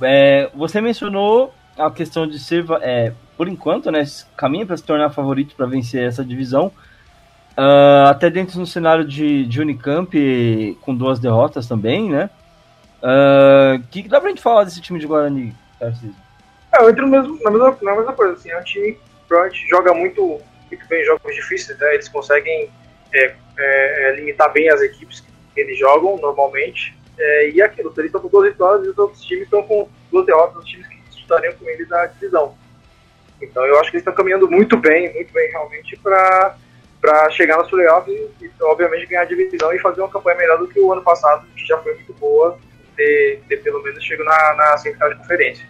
É, 0.00 0.50
você 0.54 0.80
mencionou 0.80 1.52
a 1.76 1.90
questão 1.90 2.26
de 2.26 2.38
ser 2.38 2.64
é, 2.80 3.12
por 3.36 3.48
enquanto, 3.48 3.90
né, 3.90 4.04
caminha 4.36 4.66
para 4.66 4.76
se 4.76 4.82
tornar 4.82 5.10
favorito 5.10 5.54
para 5.54 5.66
vencer 5.66 6.06
essa 6.06 6.24
divisão. 6.24 6.72
Uh, 7.56 8.06
até 8.08 8.30
dentro 8.30 8.58
do 8.58 8.66
cenário 8.66 9.04
de, 9.04 9.44
de 9.44 9.60
Unicamp, 9.60 10.78
com 10.80 10.94
duas 10.94 11.18
derrotas 11.18 11.66
também, 11.66 12.08
né? 12.08 12.30
O 13.02 13.06
uh, 13.76 13.82
que, 13.90 14.04
que 14.04 14.08
dá 14.08 14.20
pra 14.20 14.28
gente 14.30 14.40
falar 14.40 14.62
desse 14.62 14.80
time 14.80 15.00
de 15.00 15.06
Guarani, 15.08 15.52
Tarcísio? 15.78 16.14
É, 16.72 16.82
eu 16.82 16.90
entro 16.90 17.06
mesmo, 17.08 17.36
na, 17.42 17.50
mesma, 17.50 17.76
na 17.82 17.96
mesma 17.96 18.12
coisa, 18.12 18.34
assim, 18.34 18.50
é 18.50 18.58
um 18.58 18.62
time 18.62 18.96
que 19.50 19.68
joga 19.68 19.92
muito, 19.92 20.40
muito 20.70 20.88
bem 20.88 21.04
jogos 21.04 21.34
difíceis, 21.34 21.76
né? 21.78 21.94
Eles 21.94 22.08
conseguem 22.08 22.70
é, 23.12 23.34
é, 23.58 24.14
limitar 24.16 24.52
bem 24.52 24.68
as 24.70 24.80
equipes 24.80 25.20
eles 25.60 25.78
jogam 25.78 26.16
normalmente. 26.18 26.96
É, 27.18 27.50
e 27.50 27.60
aquilo, 27.60 27.92
eles 27.96 28.06
estão 28.06 28.20
com 28.20 28.28
duas 28.28 28.50
vitórias 28.50 28.86
e 28.86 28.90
os 28.90 28.98
outros 28.98 29.22
times 29.22 29.44
estão 29.44 29.62
com 29.62 29.88
duas 30.10 30.24
derrotas, 30.24 30.62
os 30.62 30.64
times 30.64 30.86
que 30.86 30.96
disputariam 31.10 31.52
com 31.54 31.68
eles 31.68 31.88
da 31.88 32.06
divisão. 32.06 32.54
Então 33.40 33.64
eu 33.64 33.78
acho 33.80 33.90
que 33.90 33.96
eles 33.96 34.02
estão 34.02 34.14
caminhando 34.14 34.48
muito 34.48 34.76
bem, 34.76 35.12
muito 35.14 35.32
bem 35.32 35.48
realmente 35.50 35.96
para 35.96 37.30
chegar 37.30 37.56
nos 37.56 37.68
playoffs 37.68 38.14
e, 38.14 38.44
e, 38.44 38.50
obviamente 38.62 39.06
ganhar 39.06 39.22
a 39.22 39.24
divisão 39.24 39.72
e 39.72 39.78
fazer 39.78 40.00
uma 40.00 40.10
campanha 40.10 40.36
melhor 40.36 40.58
do 40.58 40.68
que 40.68 40.80
o 40.80 40.92
ano 40.92 41.02
passado, 41.02 41.46
que 41.56 41.66
já 41.66 41.78
foi 41.78 41.94
muito 41.94 42.12
boa, 42.14 42.58
ter, 42.96 43.40
ter 43.48 43.56
pelo 43.58 43.82
menos 43.82 44.02
chegado 44.02 44.26
na, 44.26 44.54
na 44.54 44.78
semifinal 44.78 45.10
de 45.10 45.16
conferência. 45.16 45.66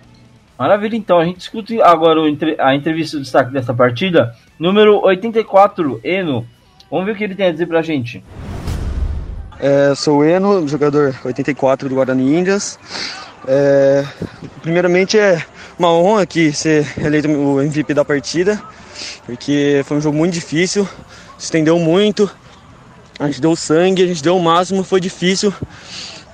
Maravilha, 0.58 0.96
então 0.96 1.20
a 1.20 1.24
gente 1.24 1.40
escuta 1.40 1.72
agora 1.84 2.20
a 2.58 2.74
entrevista 2.74 3.16
do 3.16 3.22
destaque 3.22 3.52
dessa 3.52 3.72
partida, 3.72 4.34
número 4.58 5.00
84, 5.04 6.00
Eno. 6.02 6.44
Vamos 6.90 7.06
ver 7.06 7.12
o 7.12 7.14
que 7.14 7.22
ele 7.22 7.36
tem 7.36 7.46
a 7.46 7.52
dizer 7.52 7.66
pra 7.66 7.80
gente. 7.80 8.24
É, 9.60 9.92
sou 9.96 10.24
Eno, 10.24 10.68
jogador 10.68 11.12
84 11.24 11.88
do 11.88 11.94
Guarani 11.96 12.38
Índias. 12.38 12.78
É, 13.46 14.04
primeiramente 14.62 15.18
é 15.18 15.44
uma 15.76 15.92
honra 15.92 16.22
aqui 16.22 16.52
ser 16.52 16.86
eleito 16.96 17.28
o 17.28 17.60
MVP 17.60 17.92
da 17.92 18.04
partida, 18.04 18.62
porque 19.26 19.82
foi 19.84 19.96
um 19.96 20.00
jogo 20.00 20.16
muito 20.16 20.32
difícil, 20.34 20.88
se 21.36 21.46
estendeu 21.46 21.76
muito, 21.78 22.30
a 23.18 23.26
gente 23.26 23.40
deu 23.40 23.56
sangue, 23.56 24.04
a 24.04 24.06
gente 24.06 24.22
deu 24.22 24.36
o 24.36 24.42
máximo, 24.42 24.84
foi 24.84 25.00
difícil, 25.00 25.52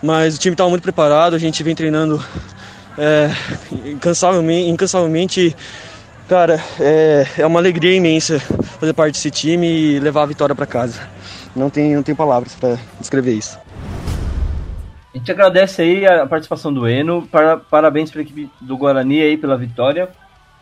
mas 0.03 0.37
o 0.37 0.39
time 0.39 0.53
estava 0.53 0.69
muito 0.69 0.83
preparado, 0.83 1.35
a 1.35 1.39
gente 1.39 1.63
vem 1.63 1.75
treinando 1.75 2.23
é, 2.99 3.31
incansavelmente, 3.87 4.69
incansavelmente. 4.69 5.57
Cara, 6.29 6.63
é, 6.79 7.27
é 7.39 7.47
uma 7.47 7.59
alegria 7.59 7.95
imensa 7.95 8.39
fazer 8.81 8.93
parte 8.93 9.15
desse 9.15 9.31
time 9.31 9.67
e 9.67 10.01
levar 10.01 10.23
a 10.23 10.27
vitória 10.27 10.55
para 10.55 10.67
casa. 10.67 11.14
Não 11.55 11.71
tem, 11.71 11.95
não 11.95 12.03
tem 12.03 12.15
palavras 12.15 12.55
para 12.55 12.79
descrever 12.99 13.35
isso. 13.35 13.59
A 15.15 15.19
gente 15.19 15.31
agradece 15.31 15.83
aí 15.83 16.07
a 16.07 16.27
participação 16.27 16.73
do 16.75 16.89
Eno, 16.89 17.27
para, 17.29 17.57
parabéns 17.57 18.11
para 18.11 18.21
a 18.21 18.23
equipe 18.23 18.51
do 18.61 18.77
Guarani 18.77 19.23
aí 19.23 19.37
pela 19.37 19.57
vitória. 19.57 20.09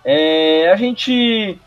É, 0.05 0.71
a 0.71 0.77
gente 0.77 1.59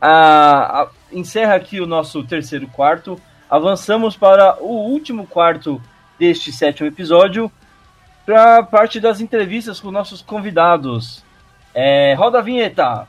a, 0.00 0.82
a, 0.82 0.88
encerra 1.12 1.54
aqui 1.54 1.80
o 1.80 1.86
nosso 1.86 2.24
terceiro 2.24 2.66
quarto. 2.66 3.20
Avançamos 3.48 4.16
para 4.16 4.60
o 4.60 4.90
último 4.90 5.26
quarto 5.26 5.80
deste 6.18 6.50
sétimo 6.50 6.88
episódio, 6.88 7.50
para 8.26 8.58
a 8.58 8.62
parte 8.62 8.98
das 8.98 9.20
entrevistas 9.20 9.78
com 9.78 9.90
nossos 9.90 10.20
convidados. 10.20 11.24
É, 11.72 12.14
roda 12.14 12.38
a 12.38 12.42
vinheta! 12.42 13.06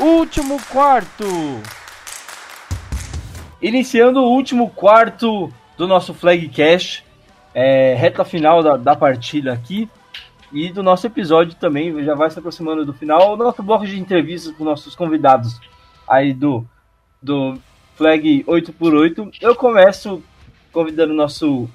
Último 0.00 0.58
quarto! 0.72 1.26
Iniciando 3.60 4.20
o 4.20 4.30
último 4.30 4.70
quarto 4.70 5.52
do 5.76 5.86
nosso 5.86 6.14
Flag 6.14 6.48
Cash, 6.48 7.04
é, 7.52 7.94
reta 7.96 8.24
final 8.24 8.62
da, 8.62 8.78
da 8.78 8.96
partida 8.96 9.52
aqui 9.52 9.90
e 10.50 10.72
do 10.72 10.82
nosso 10.82 11.06
episódio 11.06 11.54
também, 11.54 12.02
já 12.02 12.14
vai 12.14 12.30
se 12.30 12.38
aproximando 12.38 12.86
do 12.86 12.94
final, 12.94 13.34
o 13.34 13.36
nosso 13.36 13.62
bloco 13.62 13.86
de 13.86 14.00
entrevistas 14.00 14.56
com 14.56 14.64
nossos 14.64 14.96
convidados 14.96 15.60
aí 16.08 16.32
do, 16.32 16.64
do 17.20 17.58
Flag 17.94 18.42
8x8. 18.44 19.36
Eu 19.38 19.54
começo 19.54 20.22
convidando 20.72 21.12
o 21.12 21.16
nosso 21.16 21.68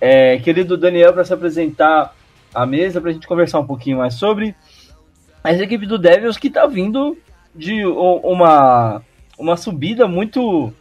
é, 0.00 0.38
querido 0.38 0.76
Daniel 0.76 1.12
para 1.12 1.24
se 1.24 1.34
apresentar 1.34 2.14
à 2.54 2.64
mesa, 2.64 3.00
para 3.00 3.10
a 3.10 3.12
gente 3.12 3.26
conversar 3.26 3.58
um 3.58 3.66
pouquinho 3.66 3.98
mais 3.98 4.14
sobre 4.14 4.54
essa 5.42 5.64
equipe 5.64 5.84
do 5.84 5.98
Devils 5.98 6.36
que 6.36 6.46
está 6.46 6.64
vindo 6.64 7.18
de 7.54 7.84
uma, 7.84 9.02
uma 9.38 9.56
subida 9.56 10.06
muito 10.08 10.72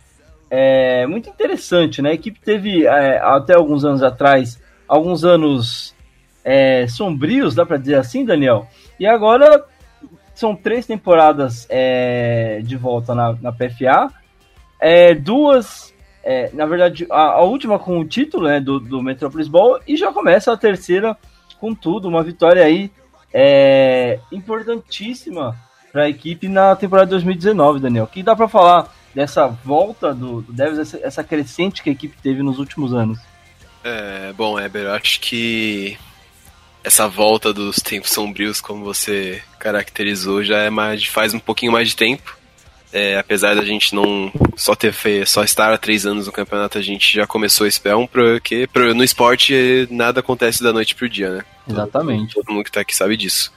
é, 0.49 1.05
muito 1.07 1.29
interessante, 1.29 2.01
né? 2.01 2.11
A 2.11 2.13
equipe 2.13 2.39
teve 2.39 2.85
é, 2.85 3.19
até 3.19 3.55
alguns 3.55 3.85
anos 3.85 4.03
atrás 4.03 4.61
alguns 4.87 5.23
anos 5.23 5.95
é, 6.43 6.85
sombrios, 6.87 7.55
dá 7.55 7.65
para 7.65 7.77
dizer 7.77 7.95
assim, 7.95 8.25
Daniel. 8.25 8.67
E 8.99 9.07
agora 9.07 9.65
são 10.35 10.53
três 10.55 10.85
temporadas 10.85 11.65
é, 11.69 12.61
de 12.61 12.75
volta 12.75 13.15
na, 13.15 13.33
na 13.41 13.51
PFA, 13.53 14.11
é, 14.79 15.13
duas, 15.13 15.93
é, 16.23 16.49
na 16.53 16.65
verdade, 16.65 17.07
a, 17.09 17.21
a, 17.21 17.41
última 17.41 17.79
com 17.79 17.99
o 17.99 18.05
título 18.05 18.47
né, 18.47 18.59
do, 18.59 18.79
do 18.79 19.01
Metropolis 19.01 19.47
Ball 19.47 19.79
e 19.87 19.95
já 19.95 20.11
começa 20.11 20.51
a 20.51 20.57
terceira 20.57 21.15
com 21.59 21.73
tudo, 21.73 22.09
uma 22.09 22.23
vitória 22.23 22.65
aí 22.65 22.91
é, 23.33 24.19
importantíssima 24.31 25.55
para 25.91 26.03
a 26.03 26.09
equipe 26.09 26.47
na 26.47 26.75
temporada 26.75 27.09
2019, 27.09 27.79
Daniel. 27.79 28.05
O 28.05 28.07
que 28.07 28.23
dá 28.23 28.35
para 28.35 28.47
falar 28.47 28.93
dessa 29.13 29.47
volta 29.47 30.13
do, 30.13 30.41
do 30.41 30.53
Devils, 30.53 30.79
essa, 30.79 30.99
essa, 31.05 31.23
crescente 31.23 31.83
que 31.83 31.89
a 31.89 31.93
equipe 31.93 32.15
teve 32.21 32.41
nos 32.41 32.59
últimos 32.59 32.93
anos? 32.93 33.19
É, 33.83 34.31
bom, 34.33 34.59
Eber, 34.59 34.83
eu 34.83 34.93
acho 34.93 35.19
que 35.19 35.97
essa 36.83 37.07
volta 37.07 37.53
dos 37.53 37.77
tempos 37.77 38.11
sombrios, 38.11 38.61
como 38.61 38.83
você 38.83 39.41
caracterizou, 39.59 40.43
já 40.43 40.59
é 40.59 40.69
mais 40.69 41.05
faz 41.05 41.33
um 41.33 41.39
pouquinho 41.39 41.71
mais 41.71 41.89
de 41.89 41.95
tempo. 41.95 42.37
É, 42.93 43.17
apesar 43.17 43.55
da 43.55 43.63
gente 43.63 43.95
não 43.95 44.29
só 44.57 44.75
ter 44.75 44.93
só 45.25 45.45
estar 45.45 45.73
há 45.73 45.77
três 45.77 46.05
anos 46.05 46.25
no 46.25 46.31
campeonato, 46.31 46.77
a 46.77 46.81
gente 46.81 47.15
já 47.15 47.25
começou 47.25 47.65
esse 47.65 47.81
um 47.95 48.05
porque 48.05 48.67
no 48.93 49.03
esporte 49.03 49.87
nada 49.89 50.19
acontece 50.19 50.61
da 50.61 50.73
noite 50.73 50.93
pro 50.93 51.07
dia, 51.07 51.29
né? 51.29 51.45
Exatamente. 51.69 52.33
Todo, 52.33 52.43
todo 52.43 52.53
mundo 52.53 52.65
que 52.65 52.71
tá 52.71 52.81
aqui 52.81 52.93
sabe 52.93 53.15
disso. 53.15 53.51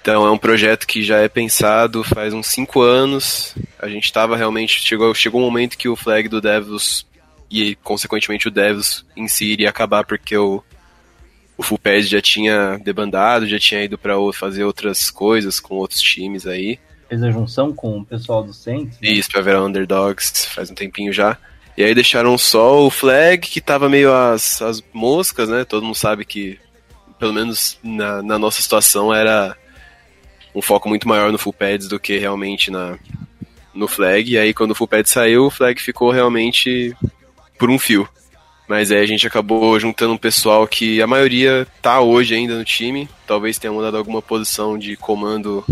Então 0.00 0.26
é 0.26 0.30
um 0.30 0.38
projeto 0.38 0.86
que 0.86 1.02
já 1.02 1.18
é 1.18 1.28
pensado 1.28 2.02
faz 2.02 2.32
uns 2.32 2.46
cinco 2.46 2.80
anos. 2.80 3.54
A 3.78 3.88
gente 3.88 4.04
estava 4.04 4.36
realmente. 4.36 4.80
Chegou, 4.80 5.14
chegou 5.14 5.40
um 5.40 5.44
momento 5.44 5.76
que 5.76 5.88
o 5.88 5.96
flag 5.96 6.28
do 6.28 6.40
Devils 6.40 7.06
e, 7.50 7.74
consequentemente, 7.76 8.48
o 8.48 8.50
Devils 8.50 9.04
em 9.16 9.28
si 9.28 9.46
iria 9.52 9.68
acabar 9.68 10.04
porque 10.04 10.36
o, 10.36 10.62
o 11.56 11.62
Full 11.62 11.78
Pass 11.78 12.08
já 12.08 12.20
tinha 12.20 12.78
debandado, 12.78 13.46
já 13.46 13.58
tinha 13.58 13.82
ido 13.82 13.98
para 13.98 14.14
fazer 14.32 14.64
outras 14.64 15.10
coisas 15.10 15.58
com 15.58 15.76
outros 15.76 16.00
times 16.00 16.46
aí. 16.46 16.78
Fez 17.08 17.22
a 17.22 17.30
junção 17.30 17.72
com 17.72 17.98
o 17.98 18.04
pessoal 18.04 18.44
do 18.44 18.52
Saints? 18.52 18.98
Né? 19.00 19.10
Isso, 19.10 19.30
pra 19.30 19.40
virar 19.40 19.64
Underdogs 19.64 20.46
faz 20.46 20.70
um 20.70 20.74
tempinho 20.74 21.12
já. 21.12 21.38
E 21.76 21.82
aí 21.82 21.94
deixaram 21.94 22.36
só 22.36 22.84
o 22.84 22.90
Flag, 22.90 23.38
que 23.38 23.60
tava 23.60 23.88
meio 23.88 24.12
as, 24.12 24.60
as 24.60 24.82
moscas, 24.92 25.48
né? 25.48 25.64
Todo 25.64 25.84
mundo 25.84 25.94
sabe 25.94 26.24
que, 26.24 26.58
pelo 27.18 27.32
menos 27.32 27.78
na, 27.82 28.22
na 28.22 28.38
nossa 28.38 28.60
situação, 28.60 29.14
era 29.14 29.56
um 30.54 30.62
foco 30.62 30.88
muito 30.88 31.08
maior 31.08 31.30
no 31.30 31.38
full 31.38 31.52
pads 31.52 31.88
do 31.88 31.98
que 31.98 32.18
realmente 32.18 32.70
na, 32.70 32.98
no 33.74 33.88
flag. 33.88 34.32
E 34.32 34.38
aí 34.38 34.52
quando 34.52 34.72
o 34.72 34.74
full 34.74 34.88
pad 34.88 35.08
saiu, 35.08 35.46
o 35.46 35.50
flag 35.50 35.80
ficou 35.80 36.10
realmente 36.10 36.96
por 37.58 37.70
um 37.70 37.78
fio. 37.78 38.08
Mas 38.68 38.90
aí 38.92 39.00
a 39.00 39.06
gente 39.06 39.26
acabou 39.26 39.78
juntando 39.80 40.12
um 40.12 40.18
pessoal 40.18 40.66
que 40.66 41.00
a 41.00 41.06
maioria 41.06 41.66
tá 41.80 42.00
hoje 42.00 42.34
ainda 42.34 42.56
no 42.56 42.64
time. 42.64 43.08
Talvez 43.26 43.58
tenha 43.58 43.72
mudado 43.72 43.96
alguma 43.96 44.20
posição 44.20 44.78
de 44.78 44.96
comando 44.96 45.64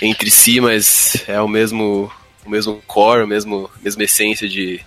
entre 0.00 0.30
si, 0.30 0.60
mas 0.60 1.24
é 1.28 1.40
o 1.40 1.48
mesmo 1.48 2.10
o 2.44 2.50
mesmo 2.50 2.82
core, 2.86 3.22
a 3.22 3.26
mesmo, 3.26 3.70
mesma 3.82 4.04
essência 4.04 4.48
de 4.48 4.80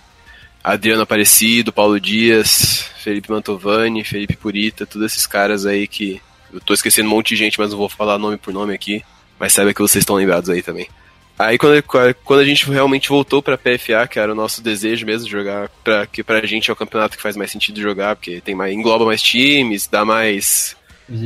Adriano 0.62 1.02
Aparecido, 1.02 1.72
Paulo 1.72 1.98
Dias, 2.00 2.90
Felipe 2.98 3.30
Mantovani, 3.30 4.04
Felipe 4.04 4.36
Purita, 4.36 4.86
todos 4.86 5.12
esses 5.12 5.26
caras 5.26 5.64
aí 5.64 5.86
que 5.86 6.20
eu 6.56 6.60
tô 6.60 6.74
esquecendo 6.74 7.08
um 7.08 7.12
monte 7.12 7.28
de 7.28 7.36
gente, 7.36 7.58
mas 7.58 7.70
não 7.70 7.78
vou 7.78 7.88
falar 7.88 8.18
nome 8.18 8.36
por 8.36 8.52
nome 8.52 8.74
aqui. 8.74 9.02
Mas 9.38 9.52
saiba 9.52 9.74
que 9.74 9.80
vocês 9.80 10.02
estão 10.02 10.16
lembrados 10.16 10.48
aí 10.48 10.62
também. 10.62 10.88
Aí 11.38 11.58
quando, 11.58 11.82
quando 12.24 12.40
a 12.40 12.44
gente 12.44 12.68
realmente 12.70 13.10
voltou 13.10 13.42
pra 13.42 13.58
PFA, 13.58 14.08
que 14.08 14.18
era 14.18 14.32
o 14.32 14.34
nosso 14.34 14.62
desejo 14.62 15.04
mesmo 15.04 15.26
de 15.26 15.30
jogar, 15.30 15.68
pra, 15.84 16.06
que 16.06 16.24
pra 16.24 16.44
gente 16.46 16.70
é 16.70 16.72
o 16.72 16.76
campeonato 16.76 17.16
que 17.16 17.22
faz 17.22 17.36
mais 17.36 17.50
sentido 17.50 17.80
jogar, 17.80 18.16
porque 18.16 18.40
tem 18.40 18.54
mais, 18.54 18.72
engloba 18.72 19.04
mais 19.04 19.20
times, 19.20 19.86
dá 19.86 20.02
mais 20.02 20.74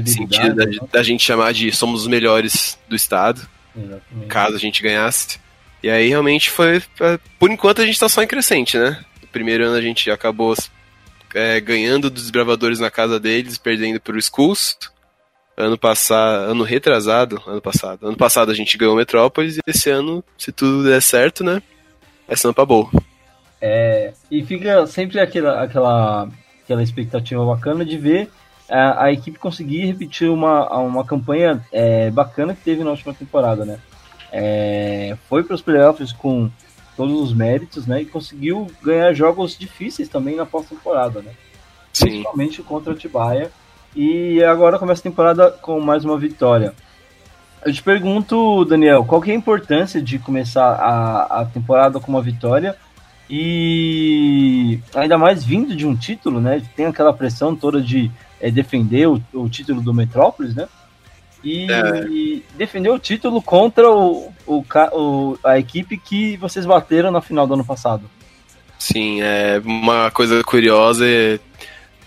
sentido 0.04 0.54
da, 0.54 0.66
né? 0.66 0.78
da, 0.92 1.02
gente 1.02 1.22
chamar 1.22 1.52
de 1.52 1.70
somos 1.70 2.02
os 2.02 2.06
melhores 2.08 2.76
do 2.88 2.96
estado, 2.96 3.40
Exatamente. 3.76 4.26
caso 4.28 4.56
a 4.56 4.58
gente 4.58 4.82
ganhasse. 4.82 5.38
E 5.82 5.88
aí 5.88 6.08
realmente 6.08 6.50
foi. 6.50 6.82
Por 7.38 7.50
enquanto 7.50 7.80
a 7.80 7.86
gente 7.86 7.98
tá 7.98 8.08
só 8.08 8.22
em 8.22 8.26
crescente, 8.26 8.76
né? 8.76 9.02
No 9.22 9.28
primeiro 9.28 9.64
ano 9.64 9.76
a 9.76 9.80
gente 9.80 10.10
acabou 10.10 10.54
é, 11.34 11.60
ganhando 11.60 12.10
dos 12.10 12.24
desbravadores 12.24 12.80
na 12.80 12.90
casa 12.90 13.18
deles, 13.18 13.56
perdendo 13.56 14.00
pro 14.00 14.18
Skulls. 14.18 14.76
Ano 15.60 15.76
passado, 15.76 16.50
ano 16.50 16.64
retrasado, 16.64 17.40
ano 17.46 17.60
passado. 17.60 18.06
Ano 18.06 18.16
passado 18.16 18.50
a 18.50 18.54
gente 18.54 18.78
ganhou 18.78 18.96
Metrópolis 18.96 19.58
e 19.58 19.60
esse 19.66 19.90
ano, 19.90 20.24
se 20.38 20.50
tudo 20.50 20.84
der 20.84 21.02
certo, 21.02 21.44
né? 21.44 21.62
É 22.26 22.34
Sampa 22.34 22.64
Bowl. 22.64 22.90
É, 23.60 24.14
e 24.30 24.42
fica 24.42 24.86
sempre 24.86 25.20
aquela, 25.20 25.62
aquela, 25.62 26.28
aquela 26.64 26.82
expectativa 26.82 27.44
bacana 27.44 27.84
de 27.84 27.98
ver 27.98 28.30
a, 28.70 29.04
a 29.04 29.12
equipe 29.12 29.38
conseguir 29.38 29.84
repetir 29.84 30.30
uma, 30.30 30.66
uma 30.78 31.04
campanha 31.04 31.62
é, 31.70 32.10
bacana 32.10 32.54
que 32.54 32.62
teve 32.62 32.82
na 32.82 32.90
última 32.90 33.12
temporada, 33.12 33.64
né? 33.64 33.78
É, 34.32 35.16
foi 35.28 35.42
para 35.42 35.54
os 35.54 35.60
playoffs 35.60 36.12
com 36.12 36.48
todos 36.96 37.20
os 37.20 37.34
méritos, 37.34 37.86
né? 37.86 38.00
E 38.00 38.06
conseguiu 38.06 38.66
ganhar 38.82 39.12
jogos 39.12 39.58
difíceis 39.58 40.08
também 40.08 40.36
na 40.36 40.46
pós-temporada, 40.46 41.20
né? 41.20 41.32
Sim. 41.92 42.06
Principalmente 42.06 42.62
contra 42.62 42.92
o 42.92 42.96
Tibaia 42.96 43.50
e 43.94 44.42
agora 44.44 44.78
começa 44.78 45.00
a 45.00 45.10
temporada 45.10 45.50
com 45.50 45.80
mais 45.80 46.04
uma 46.04 46.18
vitória. 46.18 46.72
Eu 47.64 47.72
te 47.72 47.82
pergunto, 47.82 48.64
Daniel, 48.64 49.04
qual 49.04 49.20
que 49.20 49.30
é 49.30 49.34
a 49.34 49.36
importância 49.36 50.00
de 50.00 50.18
começar 50.18 50.64
a, 50.64 51.40
a 51.40 51.44
temporada 51.44 52.00
com 52.00 52.10
uma 52.10 52.22
vitória 52.22 52.76
e 53.28 54.80
ainda 54.94 55.18
mais 55.18 55.44
vindo 55.44 55.76
de 55.76 55.86
um 55.86 55.94
título, 55.94 56.40
né? 56.40 56.62
Tem 56.74 56.86
aquela 56.86 57.12
pressão 57.12 57.54
toda 57.54 57.80
de 57.80 58.10
é, 58.40 58.50
defender 58.50 59.06
o, 59.06 59.22
o, 59.32 59.48
título 59.48 59.82
do 59.82 59.92
Metrópolis, 59.92 60.54
né? 60.54 60.68
E, 61.44 61.70
é. 61.70 62.06
e 62.08 62.44
defender 62.56 62.90
o 62.90 62.98
título 62.98 63.40
contra 63.40 63.90
o, 63.90 64.32
o, 64.46 64.64
o, 64.92 65.38
a 65.44 65.58
equipe 65.58 65.96
que 65.96 66.36
vocês 66.38 66.66
bateram 66.66 67.10
na 67.10 67.20
final 67.20 67.46
do 67.46 67.54
ano 67.54 67.64
passado. 67.64 68.10
Sim, 68.78 69.20
é 69.20 69.60
uma 69.64 70.10
coisa 70.10 70.42
curiosa 70.42 71.06
é 71.06 71.38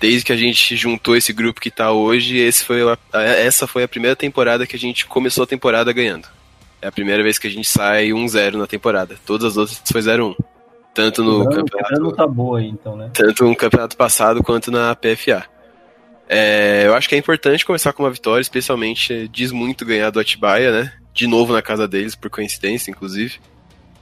desde 0.03 0.25
que 0.25 0.33
a 0.33 0.35
gente 0.35 0.75
juntou 0.75 1.15
esse 1.15 1.31
grupo 1.31 1.61
que 1.61 1.71
tá 1.71 1.93
hoje, 1.93 2.35
esse 2.35 2.65
foi 2.65 2.81
a, 2.83 2.97
essa 3.21 3.65
foi 3.65 3.83
a 3.83 3.87
primeira 3.87 4.17
temporada 4.17 4.67
que 4.67 4.75
a 4.75 4.79
gente 4.79 5.05
começou 5.05 5.45
a 5.45 5.47
temporada 5.47 5.93
ganhando. 5.93 6.27
É 6.81 6.87
a 6.87 6.91
primeira 6.91 7.23
vez 7.23 7.39
que 7.39 7.47
a 7.47 7.49
gente 7.49 7.69
sai 7.69 8.09
1-0 8.09 8.55
na 8.55 8.67
temporada. 8.67 9.15
Todas 9.25 9.51
as 9.51 9.55
outras 9.57 9.81
foi 9.89 10.01
0-1. 10.01 10.35
Tanto 10.93 11.23
no 11.23 11.47
Quebrando, 11.47 11.71
campeonato. 11.71 12.15
tá 12.17 12.27
boa 12.27 12.59
aí, 12.59 12.67
então, 12.67 12.97
né? 12.97 13.11
Tanto 13.13 13.45
no 13.45 13.55
campeonato 13.55 13.95
passado 13.95 14.43
quanto 14.43 14.69
na 14.69 14.93
PFA. 14.93 15.45
É, 16.27 16.83
eu 16.85 16.93
acho 16.95 17.07
que 17.07 17.15
é 17.15 17.17
importante 17.17 17.65
começar 17.65 17.93
com 17.93 18.03
uma 18.03 18.11
vitória, 18.11 18.41
especialmente 18.41 19.29
diz 19.29 19.53
muito 19.53 19.85
ganhar 19.85 20.09
do 20.09 20.19
Atibaia, 20.19 20.83
né? 20.83 20.93
De 21.13 21.27
novo 21.27 21.53
na 21.53 21.61
casa 21.61 21.87
deles, 21.87 22.13
por 22.13 22.29
coincidência, 22.29 22.91
inclusive. 22.91 23.39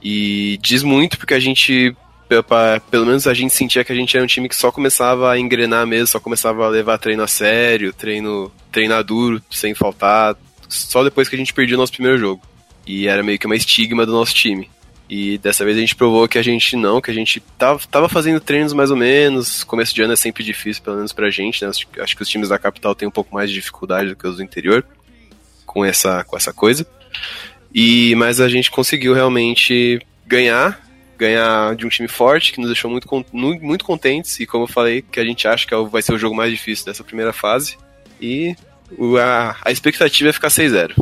E 0.02 0.58
diz 0.60 0.82
muito 0.82 1.16
porque 1.16 1.34
a 1.34 1.40
gente 1.40 1.96
pra, 2.40 2.78
pelo 2.78 3.04
menos 3.04 3.26
a 3.26 3.34
gente 3.34 3.52
sentia 3.52 3.84
que 3.84 3.90
a 3.90 3.94
gente 3.94 4.16
era 4.16 4.22
um 4.22 4.28
time 4.28 4.48
que 4.48 4.54
só 4.54 4.70
começava 4.70 5.32
a 5.32 5.38
engrenar 5.38 5.84
mesmo, 5.86 6.06
só 6.06 6.20
começava 6.20 6.64
a 6.64 6.68
levar 6.68 6.98
treino 6.98 7.22
a 7.24 7.26
sério, 7.26 7.92
treino, 7.92 8.52
treinar 8.70 9.02
duro, 9.02 9.42
sem 9.50 9.74
faltar, 9.74 10.36
só 10.68 11.02
depois 11.02 11.28
que 11.28 11.34
a 11.34 11.38
gente 11.38 11.52
perdia 11.52 11.76
o 11.76 11.80
nosso 11.80 11.92
primeiro 11.92 12.18
jogo. 12.18 12.42
E 12.86 13.08
era 13.08 13.22
meio 13.22 13.38
que 13.38 13.46
uma 13.46 13.56
estigma 13.56 14.06
do 14.06 14.12
nosso 14.12 14.34
time. 14.34 14.70
E 15.08 15.36
dessa 15.38 15.64
vez 15.64 15.76
a 15.76 15.80
gente 15.80 15.94
provou 15.94 16.26
que 16.26 16.38
a 16.38 16.42
gente 16.42 16.74
não, 16.74 17.00
que 17.00 17.10
a 17.10 17.14
gente 17.14 17.38
tava, 17.58 17.78
tava 17.90 18.08
fazendo 18.08 18.40
treinos 18.40 18.72
mais 18.72 18.90
ou 18.90 18.96
menos. 18.96 19.62
Começo 19.62 19.94
de 19.94 20.02
ano 20.02 20.14
é 20.14 20.16
sempre 20.16 20.42
difícil, 20.42 20.82
pelo 20.82 20.96
menos 20.96 21.12
pra 21.12 21.30
gente, 21.30 21.62
né? 21.62 21.70
Acho 21.98 22.16
que 22.16 22.22
os 22.22 22.28
times 22.28 22.48
da 22.48 22.58
capital 22.58 22.94
têm 22.94 23.06
um 23.06 23.10
pouco 23.10 23.34
mais 23.34 23.50
de 23.50 23.54
dificuldade 23.54 24.08
do 24.08 24.16
que 24.16 24.26
os 24.26 24.36
do 24.36 24.42
interior 24.42 24.84
com 25.66 25.84
essa, 25.84 26.24
com 26.24 26.36
essa 26.36 26.52
coisa. 26.52 26.86
E 27.74 28.14
mas 28.14 28.40
a 28.40 28.48
gente 28.48 28.70
conseguiu 28.70 29.12
realmente 29.14 30.00
ganhar, 30.26 30.80
ganhar 31.22 31.76
de 31.76 31.86
um 31.86 31.88
time 31.88 32.08
forte 32.08 32.52
que 32.52 32.60
nos 32.60 32.68
deixou 32.68 32.90
muito, 32.90 33.08
muito 33.32 33.84
contentes 33.84 34.40
e 34.40 34.46
como 34.46 34.64
eu 34.64 34.68
falei, 34.68 35.02
que 35.02 35.20
a 35.20 35.24
gente 35.24 35.46
acha 35.46 35.66
que 35.66 35.74
é 35.74 35.82
vai 35.82 36.02
ser 36.02 36.12
o 36.12 36.18
jogo 36.18 36.34
mais 36.34 36.50
difícil 36.50 36.84
dessa 36.84 37.04
primeira 37.04 37.32
fase. 37.32 37.78
E 38.20 38.56
a, 39.20 39.56
a 39.64 39.70
expectativa 39.70 40.30
é 40.30 40.32
ficar 40.32 40.48
6-0. 40.48 40.94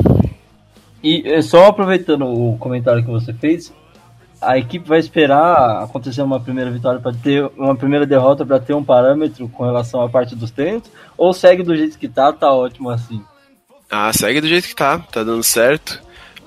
E 1.03 1.23
eh, 1.25 1.41
só 1.41 1.67
aproveitando 1.67 2.25
o 2.25 2.57
comentário 2.59 3.03
que 3.03 3.09
você 3.09 3.33
fez, 3.33 3.73
a 4.39 4.57
equipe 4.57 4.87
vai 4.87 4.99
esperar 4.99 5.83
acontecer 5.83 6.21
uma 6.21 6.39
primeira 6.39 6.69
vitória 6.69 6.99
para 6.99 7.13
ter 7.13 7.43
uma 7.57 7.75
primeira 7.75 8.05
derrota 8.05 8.45
para 8.45 8.59
ter 8.59 8.73
um 8.73 8.83
parâmetro 8.83 9.49
com 9.49 9.63
relação 9.63 10.01
à 10.01 10.09
parte 10.09 10.35
dos 10.35 10.51
treinos 10.51 10.83
ou 11.17 11.33
segue 11.33 11.63
do 11.63 11.75
jeito 11.75 11.97
que 11.97 12.07
tá, 12.07 12.31
tá 12.31 12.53
ótimo 12.53 12.89
assim? 12.89 13.23
Ah, 13.89 14.11
segue 14.13 14.39
do 14.39 14.47
jeito 14.47 14.67
que 14.67 14.75
tá, 14.75 14.99
tá 14.99 15.23
dando 15.23 15.43
certo. 15.43 16.01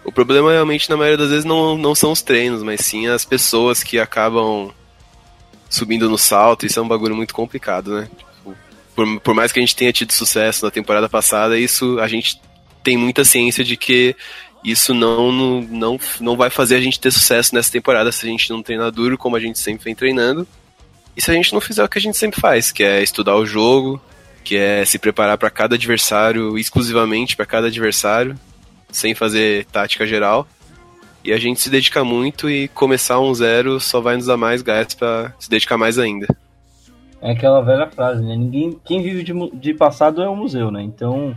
O 0.04 0.12
problema 0.12 0.52
realmente 0.52 0.88
na 0.90 0.96
maioria 0.96 1.16
das 1.16 1.30
vezes 1.30 1.44
não, 1.44 1.78
não 1.78 1.94
são 1.94 2.12
os 2.12 2.20
treinos, 2.20 2.62
mas 2.62 2.80
sim 2.80 3.06
as 3.06 3.24
pessoas 3.24 3.82
que 3.82 3.98
acabam 3.98 4.70
subindo 5.68 6.08
no 6.08 6.18
salto, 6.18 6.66
isso 6.66 6.78
é 6.78 6.82
um 6.82 6.88
bagulho 6.88 7.16
muito 7.16 7.34
complicado, 7.34 7.96
né? 7.96 8.08
Tipo, 8.16 8.56
por, 8.94 9.20
por 9.20 9.34
mais 9.34 9.50
que 9.50 9.58
a 9.58 9.62
gente 9.62 9.74
tenha 9.74 9.92
tido 9.92 10.12
sucesso 10.12 10.64
na 10.64 10.70
temporada 10.70 11.08
passada, 11.08 11.58
isso 11.58 11.98
a 11.98 12.06
gente 12.06 12.40
tem 12.82 12.96
muita 12.96 13.24
ciência 13.24 13.64
de 13.64 13.76
que 13.76 14.14
isso 14.62 14.94
não, 14.94 15.30
não, 15.30 15.98
não 16.20 16.36
vai 16.36 16.48
fazer 16.48 16.76
a 16.76 16.80
gente 16.80 17.00
ter 17.00 17.10
sucesso 17.10 17.54
nessa 17.54 17.72
temporada 17.72 18.12
se 18.12 18.24
a 18.24 18.28
gente 18.28 18.48
não 18.50 18.62
treinar 18.62 18.90
duro 18.90 19.18
como 19.18 19.36
a 19.36 19.40
gente 19.40 19.58
sempre 19.58 19.84
vem 19.84 19.94
treinando. 19.94 20.46
E 21.16 21.22
se 21.22 21.30
a 21.30 21.34
gente 21.34 21.52
não 21.52 21.60
fizer 21.60 21.84
o 21.84 21.88
que 21.88 21.98
a 21.98 22.00
gente 22.00 22.16
sempre 22.16 22.40
faz, 22.40 22.72
que 22.72 22.82
é 22.82 23.02
estudar 23.02 23.36
o 23.36 23.46
jogo, 23.46 24.00
que 24.42 24.56
é 24.56 24.84
se 24.84 24.98
preparar 24.98 25.38
para 25.38 25.50
cada 25.50 25.74
adversário, 25.74 26.58
exclusivamente 26.58 27.36
para 27.36 27.46
cada 27.46 27.66
adversário, 27.66 28.38
sem 28.96 29.14
fazer 29.14 29.66
tática 29.66 30.06
geral. 30.06 30.46
E 31.24 31.32
a 31.32 31.38
gente 31.38 31.60
se 31.60 31.70
dedica 31.70 32.04
muito 32.04 32.50
e 32.50 32.68
começar 32.68 33.18
um 33.18 33.34
zero 33.34 33.80
só 33.80 34.00
vai 34.00 34.16
nos 34.16 34.26
dar 34.26 34.36
mais 34.36 34.60
gás 34.60 34.94
para 34.94 35.32
se 35.38 35.48
dedicar 35.48 35.78
mais 35.78 35.98
ainda. 35.98 36.26
É 37.22 37.32
aquela 37.32 37.62
velha 37.62 37.88
frase, 37.88 38.22
né? 38.22 38.36
Ninguém, 38.36 38.78
quem 38.84 39.02
vive 39.02 39.22
de, 39.22 39.32
de 39.54 39.72
passado 39.72 40.22
é 40.22 40.28
o 40.28 40.36
museu, 40.36 40.70
né? 40.70 40.82
Então, 40.82 41.34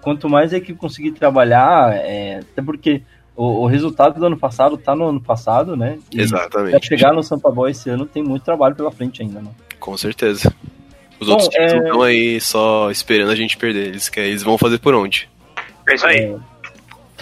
quanto 0.00 0.30
mais 0.30 0.54
a 0.54 0.56
equipe 0.56 0.78
conseguir 0.78 1.12
trabalhar, 1.12 1.94
é, 1.94 2.38
até 2.38 2.62
porque 2.62 3.02
o, 3.36 3.64
o, 3.64 3.66
resultado 3.66 4.18
do 4.18 4.24
ano 4.24 4.38
passado 4.38 4.78
tá 4.78 4.96
no 4.96 5.04
ano 5.04 5.20
passado, 5.20 5.76
né? 5.76 5.98
E 6.10 6.22
Exatamente. 6.22 6.70
Pra 6.70 6.80
chegar 6.80 7.12
no 7.12 7.22
Sampa 7.22 7.50
Boy 7.50 7.72
esse 7.72 7.90
ano 7.90 8.06
tem 8.06 8.22
muito 8.22 8.42
trabalho 8.42 8.74
pela 8.74 8.90
frente 8.90 9.20
ainda, 9.20 9.42
né? 9.42 9.50
Com 9.78 9.94
certeza. 9.98 10.50
Os 11.20 11.26
Bom, 11.26 11.34
outros 11.34 11.50
times 11.50 11.72
é... 11.72 11.76
não 11.76 11.84
estão 11.84 12.02
aí 12.02 12.40
só 12.40 12.90
esperando 12.90 13.30
a 13.30 13.36
gente 13.36 13.58
perder, 13.58 13.88
eles, 13.88 14.08
que 14.08 14.18
eles 14.18 14.42
vão 14.42 14.56
fazer 14.56 14.78
por 14.78 14.94
onde. 14.94 15.28
É 15.86 15.94
isso 15.94 16.06
aí. 16.06 16.20
É... 16.20 16.38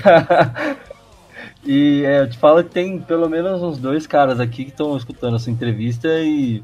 e 1.64 2.02
é, 2.04 2.20
eu 2.20 2.30
te 2.30 2.38
falo 2.38 2.62
que 2.62 2.70
tem 2.70 3.00
pelo 3.00 3.28
menos 3.28 3.62
uns 3.62 3.78
dois 3.78 4.06
caras 4.06 4.40
aqui 4.40 4.64
que 4.64 4.70
estão 4.70 4.96
escutando 4.96 5.36
essa 5.36 5.50
entrevista 5.50 6.08
e 6.20 6.62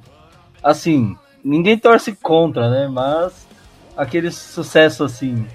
assim, 0.63 1.17
ninguém 1.45 1.79
torce 1.79 2.15
contra, 2.15 2.71
né? 2.71 2.89
Mas 2.89 3.47
aquele 3.97 4.31
sucesso 4.31 5.05
assim 5.05 5.47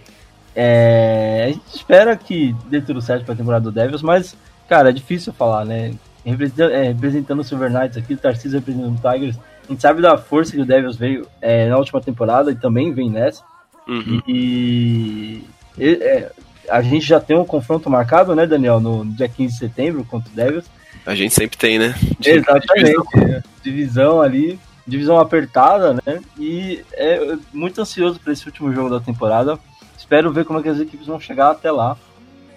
é, 0.56 1.44
a 1.44 1.52
gente 1.52 1.76
espera 1.76 2.16
que 2.16 2.56
dê 2.68 2.80
tudo 2.80 3.02
certo 3.02 3.26
pra 3.26 3.36
temporada 3.36 3.66
do 3.66 3.72
Devils, 3.72 4.02
mas, 4.02 4.38
cara, 4.70 4.90
é 4.90 4.94
difícil 4.94 5.34
falar, 5.34 5.66
né? 5.66 5.94
Representando, 6.24 6.72
é, 6.72 6.84
representando 6.84 7.40
o 7.42 7.44
Silver 7.44 7.70
Knights 7.70 7.98
aqui, 7.98 8.14
o 8.14 8.18
Tarcísio 8.18 8.60
representando 8.60 8.98
o 8.98 9.12
Tigers, 9.12 9.38
a 9.38 9.72
gente 9.72 9.82
sabe 9.82 10.02
da 10.02 10.18
força 10.18 10.54
que 10.54 10.62
o 10.62 10.66
Devils 10.66 10.96
veio 10.96 11.28
é, 11.42 11.68
na 11.68 11.78
última 11.78 12.00
temporada 12.00 12.52
e 12.52 12.56
também 12.56 12.94
vem 12.94 13.10
nessa. 13.10 13.44
Uhum. 13.88 14.22
E, 14.28 15.44
e 15.78 15.90
é, 16.02 16.32
a 16.70 16.82
gente 16.82 17.06
já 17.06 17.20
tem 17.20 17.38
um 17.38 17.46
confronto 17.46 17.90
marcado, 17.90 18.36
né, 18.36 18.46
Daniel, 18.46 18.80
no 18.80 19.06
dia 19.06 19.28
15 19.28 19.54
de 19.54 19.60
setembro 19.60 20.04
contra 20.06 20.32
o 20.32 20.36
Devils. 20.36 20.66
A 21.06 21.14
gente 21.14 21.34
sempre 21.34 21.58
tem, 21.58 21.78
né? 21.78 21.96
De 22.20 22.32
Exatamente. 22.32 22.84
Divisão. 22.84 23.44
divisão 23.64 24.22
ali, 24.22 24.60
divisão 24.88 25.20
apertada, 25.20 25.94
né? 25.94 26.20
E 26.40 26.84
é 26.94 27.38
muito 27.54 27.80
ansioso 27.80 28.20
para 28.20 28.34
esse 28.34 28.46
último 28.46 28.74
jogo 28.74 28.90
da 28.90 29.00
temporada 29.00 29.60
espero 30.06 30.32
ver 30.32 30.46
como 30.46 30.60
é 30.60 30.62
que 30.62 30.70
as 30.70 30.80
equipes 30.80 31.08
vão 31.08 31.20
chegar 31.20 31.52
até 31.52 31.72
lá. 31.72 31.98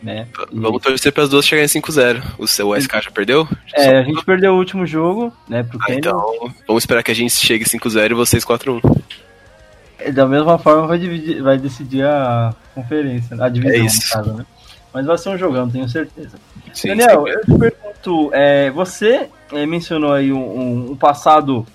Né? 0.00 0.28
Vamos 0.52 0.80
torcer 0.80 1.12
para 1.12 1.24
as 1.24 1.28
duas 1.28 1.44
chegarem 1.44 1.64
em 1.66 1.80
5-0. 1.80 2.22
O 2.38 2.46
seu 2.46 2.72
SK 2.80 3.02
já 3.02 3.10
perdeu? 3.10 3.48
É, 3.74 3.84
Só... 3.84 3.96
a 3.96 4.02
gente 4.02 4.24
perdeu 4.24 4.52
o 4.52 4.58
último 4.58 4.86
jogo, 4.86 5.32
né? 5.48 5.64
Pro 5.64 5.78
ah, 5.82 5.92
então, 5.92 6.52
vamos 6.68 6.84
esperar 6.84 7.02
que 7.02 7.10
a 7.10 7.14
gente 7.14 7.34
chegue 7.34 7.64
5-0 7.64 8.12
e 8.12 8.14
vocês 8.14 8.44
4-1. 8.44 8.80
Da 10.12 10.26
mesma 10.26 10.58
forma 10.58 10.86
vai, 10.86 10.98
dividir, 10.98 11.42
vai 11.42 11.58
decidir 11.58 12.04
a 12.04 12.54
conferência, 12.74 13.36
a 13.42 13.48
divisão, 13.48 13.74
é 13.74 13.78
isso. 13.78 14.12
Caso, 14.12 14.32
né? 14.32 14.46
Mas 14.92 15.06
vai 15.06 15.18
ser 15.18 15.30
um 15.30 15.38
jogão, 15.38 15.68
tenho 15.68 15.88
certeza. 15.88 16.38
Sim, 16.72 16.88
Daniel, 16.88 17.24
sim. 17.24 17.30
eu 17.30 17.40
te 17.40 17.58
pergunto, 17.58 18.30
é, 18.32 18.70
você 18.70 19.28
é, 19.52 19.66
mencionou 19.66 20.12
aí 20.12 20.32
um, 20.32 20.92
um, 20.92 20.96
passado 20.96 21.66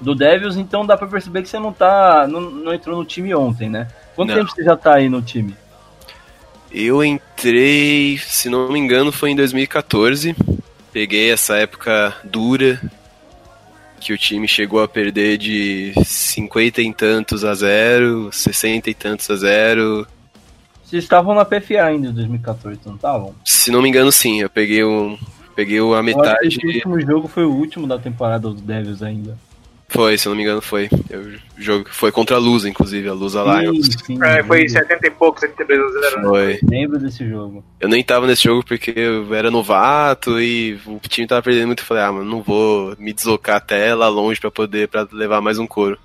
do 0.00 0.14
Devils, 0.14 0.56
então 0.56 0.86
dá 0.86 0.96
para 0.96 1.06
perceber 1.08 1.42
que 1.42 1.48
você 1.48 1.58
não 1.58 1.72
tá. 1.72 2.26
Não, 2.28 2.40
não 2.40 2.72
entrou 2.72 2.96
no 2.96 3.04
time 3.04 3.34
ontem, 3.34 3.68
né? 3.68 3.88
Quanto 4.14 4.30
não. 4.30 4.36
tempo 4.36 4.50
você 4.50 4.62
já 4.62 4.76
tá 4.76 4.94
aí 4.94 5.08
no 5.08 5.20
time? 5.20 5.54
Eu 6.70 7.04
entrei, 7.04 8.18
se 8.18 8.48
não 8.48 8.70
me 8.70 8.78
engano, 8.78 9.12
foi 9.12 9.30
em 9.30 9.36
2014. 9.36 10.34
Peguei 10.92 11.30
essa 11.30 11.56
época 11.56 12.14
dura 12.24 12.80
que 14.02 14.12
o 14.12 14.18
time 14.18 14.46
chegou 14.48 14.82
a 14.82 14.88
perder 14.88 15.38
de 15.38 15.92
50 16.04 16.82
e 16.82 16.92
tantos 16.92 17.44
a 17.44 17.54
zero, 17.54 18.30
60 18.32 18.90
e 18.90 18.94
tantos 18.94 19.30
a 19.30 19.36
zero. 19.36 20.06
Vocês 20.84 21.04
estavam 21.04 21.34
na 21.34 21.44
PFA 21.44 21.84
ainda 21.84 22.08
em 22.08 22.12
2014, 22.12 22.80
não 22.84 22.96
estavam? 22.96 23.34
Se 23.44 23.70
não 23.70 23.80
me 23.80 23.88
engano, 23.88 24.12
sim. 24.12 24.40
Eu 24.40 24.50
peguei, 24.50 24.84
um, 24.84 25.16
peguei 25.56 25.78
a 25.78 26.02
metade. 26.02 26.58
O 26.62 26.66
último 26.66 27.00
jogo 27.00 27.28
foi 27.28 27.44
o 27.44 27.52
último 27.52 27.86
da 27.86 27.98
temporada 27.98 28.50
dos 28.50 28.60
Devils 28.60 29.02
ainda. 29.02 29.38
Foi, 29.92 30.16
se 30.16 30.26
não 30.26 30.34
me 30.34 30.42
engano, 30.42 30.62
foi. 30.62 30.88
Eu, 31.10 31.34
jogo, 31.58 31.86
foi 31.90 32.10
contra 32.10 32.36
a 32.36 32.38
Luz, 32.38 32.64
inclusive, 32.64 33.06
a 33.08 33.12
Luz 33.12 33.36
Alliance. 33.36 33.92
Sim, 33.92 34.16
sim, 34.16 34.24
é, 34.24 34.42
foi 34.42 34.66
70 34.66 35.06
e 35.06 35.10
pouco, 35.10 35.38
73 35.38 35.80
a 35.80 36.00
0. 36.16 36.22
Foi. 36.22 36.58
Lembro 36.64 36.98
desse 36.98 37.28
jogo. 37.28 37.62
Eu 37.78 37.90
nem 37.90 38.02
tava 38.02 38.26
nesse 38.26 38.44
jogo 38.44 38.64
porque 38.64 38.92
eu 38.96 39.34
era 39.34 39.50
novato 39.50 40.40
e 40.40 40.80
o 40.86 40.98
time 41.00 41.26
tava 41.26 41.42
perdendo 41.42 41.66
muito. 41.66 41.80
Eu 41.80 41.86
falei, 41.86 42.04
ah, 42.04 42.12
mano, 42.12 42.24
não 42.24 42.40
vou 42.40 42.96
me 42.98 43.12
deslocar 43.12 43.56
até 43.56 43.94
lá 43.94 44.08
longe 44.08 44.40
para 44.40 44.50
poder 44.50 44.88
pra 44.88 45.06
levar 45.12 45.42
mais 45.42 45.58
um 45.58 45.66
couro. 45.66 45.98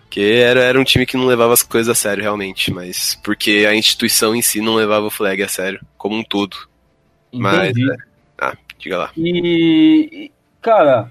Porque 0.00 0.20
era, 0.20 0.60
era 0.60 0.80
um 0.80 0.84
time 0.84 1.04
que 1.04 1.16
não 1.16 1.26
levava 1.26 1.52
as 1.52 1.62
coisas 1.62 1.90
a 1.90 1.94
sério, 1.94 2.22
realmente. 2.22 2.72
Mas 2.72 3.14
porque 3.22 3.66
a 3.68 3.74
instituição 3.74 4.34
em 4.34 4.40
si 4.40 4.62
não 4.62 4.74
levava 4.74 5.06
o 5.06 5.10
flag 5.10 5.42
a 5.42 5.48
sério, 5.48 5.80
como 5.98 6.16
um 6.16 6.24
todo. 6.24 6.56
Entendi. 7.30 7.42
Mas. 7.42 7.76
É, 7.76 7.96
ah, 8.38 8.56
diga 8.78 8.96
lá. 8.96 9.10
E. 9.18 10.30
Cara, 10.62 11.10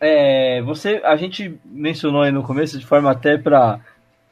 é, 0.00 0.62
você, 0.62 1.00
a 1.04 1.16
gente 1.16 1.58
mencionou 1.64 2.22
aí 2.22 2.30
no 2.30 2.42
começo 2.42 2.78
de 2.78 2.86
forma 2.86 3.10
até 3.10 3.36
para 3.36 3.80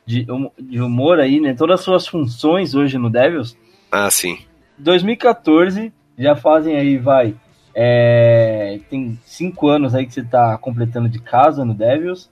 de, 0.05 0.27
de, 0.59 0.81
humor 0.81 1.19
aí, 1.19 1.41
né? 1.41 1.55
Todas 1.55 1.81
as 1.81 1.85
suas 1.85 2.07
funções 2.07 2.75
hoje 2.75 2.97
no 2.97 3.11
Devils. 3.11 3.57
Ah, 3.91 4.11
sim. 4.11 4.39
2014 4.79 5.93
já 6.17 6.37
fazem 6.37 6.77
aí, 6.77 6.97
vai. 6.97 7.35
É, 7.75 8.79
tem 8.89 9.19
cinco 9.25 9.69
anos 9.69 9.95
aí 9.95 10.07
que 10.07 10.15
você 10.15 10.21
está 10.21 10.57
completando 10.57 11.09
de 11.09 11.21
casa 11.21 11.65
no 11.65 11.75
Devils. 11.75 12.31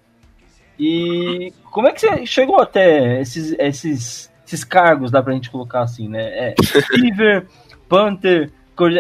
E 0.79 1.53
como 1.71 1.89
é 1.89 1.93
que 1.93 2.01
você 2.01 2.25
chegou 2.27 2.61
até 2.61 3.21
esses, 3.21 3.55
esses, 3.59 4.33
esses 4.47 4.65
cargos, 4.65 5.11
dá 5.11 5.23
pra 5.23 5.35
gente 5.35 5.51
colocar 5.51 5.83
assim, 5.83 6.09
né? 6.09 6.23
É, 6.23 6.55
receiver, 6.73 7.47
Panther, 7.89 8.51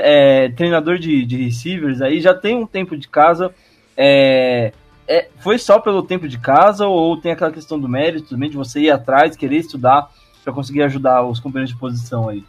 é, 0.03 0.49
treinador 0.51 0.99
de, 0.99 1.25
de 1.25 1.45
receivers 1.45 2.01
aí, 2.01 2.21
já 2.21 2.35
tem 2.35 2.57
um 2.57 2.67
tempo 2.67 2.97
de 2.97 3.09
casa. 3.09 3.55
É, 3.97 4.73
é, 5.07 5.29
foi 5.41 5.59
só 5.59 5.79
pelo 5.79 6.03
tempo 6.03 6.29
de 6.29 6.39
casa 6.39 6.87
ou 6.87 7.17
tem 7.17 7.33
aquela 7.33 7.53
questão 7.53 7.79
do 7.79 7.89
mérito 7.89 8.31
também 8.31 8.51
de 8.51 8.57
você 8.57 8.81
ir 8.81 8.91
atrás, 8.91 9.37
querer 9.37 9.59
estudar 9.59 10.09
para 10.43 10.53
conseguir 10.53 10.83
ajudar 10.83 11.23
os 11.23 11.41
companheiros 11.41 11.73
de 11.73 11.79
posição 11.79 12.29
aí? 12.29 12.45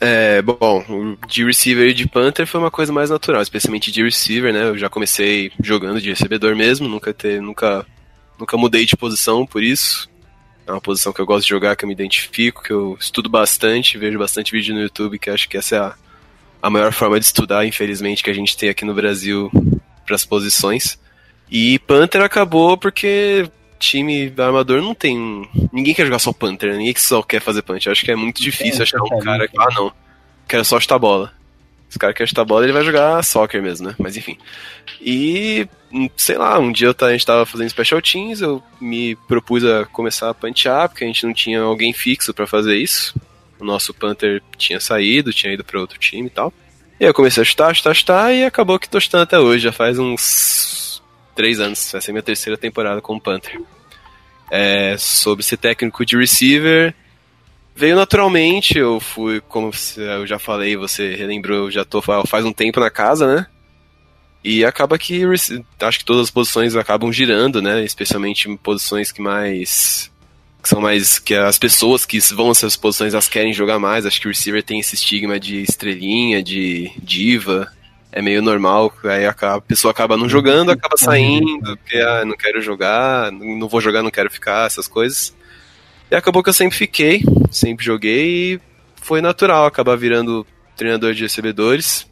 É, 0.00 0.40
bom, 0.42 1.16
de 1.26 1.44
receiver 1.44 1.88
e 1.88 1.94
de 1.94 2.06
punter 2.06 2.46
foi 2.46 2.60
uma 2.60 2.70
coisa 2.70 2.92
mais 2.92 3.10
natural, 3.10 3.42
especialmente 3.42 3.90
de 3.90 4.02
receiver, 4.02 4.52
né? 4.52 4.68
Eu 4.68 4.78
já 4.78 4.88
comecei 4.88 5.50
jogando 5.60 6.00
de 6.00 6.10
recebedor 6.10 6.54
mesmo, 6.54 6.88
nunca 6.88 7.12
ter, 7.12 7.42
nunca, 7.42 7.84
nunca 8.38 8.56
mudei 8.56 8.86
de 8.86 8.96
posição 8.96 9.44
por 9.44 9.62
isso. 9.62 10.08
É 10.64 10.70
uma 10.70 10.80
posição 10.80 11.12
que 11.12 11.20
eu 11.20 11.26
gosto 11.26 11.44
de 11.44 11.48
jogar, 11.48 11.74
que 11.74 11.84
eu 11.84 11.88
me 11.88 11.94
identifico, 11.94 12.62
que 12.62 12.70
eu 12.72 12.96
estudo 13.00 13.28
bastante, 13.28 13.98
vejo 13.98 14.18
bastante 14.18 14.52
vídeo 14.52 14.74
no 14.74 14.82
YouTube, 14.82 15.18
que 15.18 15.30
acho 15.30 15.48
que 15.48 15.56
essa 15.56 15.76
é 15.76 15.78
a, 15.80 15.94
a 16.62 16.70
maior 16.70 16.92
forma 16.92 17.18
de 17.18 17.26
estudar, 17.26 17.66
infelizmente, 17.66 18.22
que 18.22 18.30
a 18.30 18.34
gente 18.34 18.56
tem 18.56 18.68
aqui 18.68 18.84
no 18.84 18.94
Brasil 18.94 19.50
para 20.08 20.16
as 20.16 20.24
posições. 20.24 20.98
E 21.50 21.78
Panther 21.80 22.22
acabou 22.22 22.76
porque 22.76 23.48
time 23.78 24.32
armador 24.36 24.82
não 24.82 24.94
tem. 24.94 25.48
Ninguém 25.72 25.94
quer 25.94 26.04
jogar 26.04 26.18
só 26.18 26.32
Panther, 26.32 26.76
ninguém 26.76 26.94
só 26.96 27.22
quer 27.22 27.40
fazer 27.40 27.62
punch. 27.62 27.86
Eu 27.86 27.92
acho 27.92 28.04
que 28.04 28.10
é 28.10 28.16
muito 28.16 28.42
difícil 28.42 28.82
achar 28.82 29.02
um 29.02 29.20
cara 29.20 29.46
que. 29.46 29.58
Ah, 29.58 29.68
não. 29.74 29.92
Quero 30.48 30.64
só 30.64 30.80
chutar 30.80 30.98
bola. 30.98 31.32
Se 31.88 31.96
o 31.96 32.00
cara 32.00 32.12
quer 32.12 32.26
chutar 32.26 32.44
bola, 32.44 32.64
ele 32.64 32.72
vai 32.72 32.84
jogar 32.84 33.22
soccer 33.22 33.62
mesmo, 33.62 33.88
né? 33.88 33.94
Mas 33.98 34.16
enfim. 34.16 34.36
E, 35.00 35.66
sei 36.16 36.36
lá, 36.36 36.58
um 36.58 36.72
dia 36.72 36.94
a 36.98 37.12
gente 37.12 37.24
tava 37.24 37.46
fazendo 37.46 37.70
special 37.70 38.02
teams, 38.02 38.42
eu 38.42 38.62
me 38.80 39.16
propus 39.26 39.64
a 39.64 39.86
começar 39.86 40.28
a 40.28 40.34
punchar, 40.34 40.88
porque 40.88 41.04
a 41.04 41.06
gente 41.06 41.24
não 41.24 41.32
tinha 41.32 41.60
alguém 41.60 41.92
fixo 41.92 42.34
para 42.34 42.46
fazer 42.46 42.76
isso. 42.76 43.14
O 43.58 43.64
nosso 43.64 43.94
Panther 43.94 44.42
tinha 44.56 44.80
saído, 44.80 45.32
tinha 45.32 45.52
ido 45.52 45.64
para 45.64 45.80
outro 45.80 45.98
time 45.98 46.26
e 46.26 46.30
tal. 46.30 46.52
E 47.00 47.04
eu 47.04 47.14
comecei 47.14 47.42
a 47.42 47.44
chutar, 47.44 47.74
chutar, 47.74 47.94
chutar, 47.94 48.34
e 48.34 48.44
acabou 48.44 48.78
que 48.78 48.88
tô 48.88 48.98
chutando 48.98 49.22
até 49.22 49.38
hoje, 49.38 49.64
já 49.64 49.72
faz 49.72 49.98
uns 49.98 51.00
três 51.34 51.60
anos. 51.60 51.94
Essa 51.94 52.10
é 52.10 52.10
a 52.10 52.14
minha 52.14 52.22
terceira 52.22 52.58
temporada 52.58 53.00
como 53.00 53.20
Panther. 53.20 53.60
É, 54.50 54.96
sobre 54.98 55.44
ser 55.44 55.58
técnico 55.58 56.04
de 56.04 56.16
receiver, 56.16 56.92
veio 57.76 57.94
naturalmente, 57.94 58.76
eu 58.76 58.98
fui, 58.98 59.40
como 59.42 59.70
eu 59.96 60.26
já 60.26 60.38
falei, 60.38 60.76
você 60.76 61.14
relembrou, 61.14 61.66
eu 61.66 61.70
já 61.70 61.84
tô 61.84 62.02
faz 62.02 62.44
um 62.44 62.52
tempo 62.52 62.80
na 62.80 62.90
casa, 62.90 63.32
né? 63.32 63.46
E 64.42 64.64
acaba 64.64 64.98
que 64.98 65.22
acho 65.80 65.98
que 65.98 66.04
todas 66.04 66.22
as 66.22 66.30
posições 66.30 66.74
acabam 66.74 67.12
girando, 67.12 67.62
né? 67.62 67.84
Especialmente 67.84 68.48
posições 68.56 69.12
que 69.12 69.22
mais 69.22 70.10
que 70.62 70.68
são 70.68 70.80
mais 70.80 71.18
que 71.18 71.34
as 71.34 71.58
pessoas 71.58 72.04
que 72.04 72.18
vão 72.34 72.48
nessas 72.48 72.76
posições 72.76 73.14
elas 73.14 73.28
querem 73.28 73.52
jogar 73.52 73.78
mais. 73.78 74.06
Acho 74.06 74.20
que 74.20 74.26
o 74.26 74.30
receiver 74.30 74.62
tem 74.62 74.80
esse 74.80 74.94
estigma 74.94 75.38
de 75.38 75.62
estrelinha, 75.62 76.42
de 76.42 76.90
diva. 77.02 77.70
É 78.10 78.22
meio 78.22 78.40
normal, 78.40 78.92
aí 79.04 79.26
a 79.26 79.60
pessoa 79.60 79.92
acaba 79.92 80.16
não 80.16 80.28
jogando, 80.28 80.70
acaba 80.70 80.96
saindo, 80.96 81.76
porque 81.76 81.98
ah, 81.98 82.24
não 82.24 82.36
quero 82.36 82.60
jogar, 82.62 83.30
não 83.30 83.68
vou 83.68 83.82
jogar, 83.82 84.02
não 84.02 84.10
quero 84.10 84.30
ficar, 84.30 84.66
essas 84.66 84.88
coisas. 84.88 85.36
E 86.10 86.16
acabou 86.16 86.42
que 86.42 86.48
eu 86.48 86.54
sempre 86.54 86.76
fiquei, 86.76 87.22
sempre 87.50 87.84
joguei 87.84 88.54
e 88.54 88.60
foi 88.96 89.20
natural 89.20 89.66
acabar 89.66 89.94
virando 89.94 90.46
treinador 90.74 91.12
de 91.12 91.22
recebedores. 91.22 92.08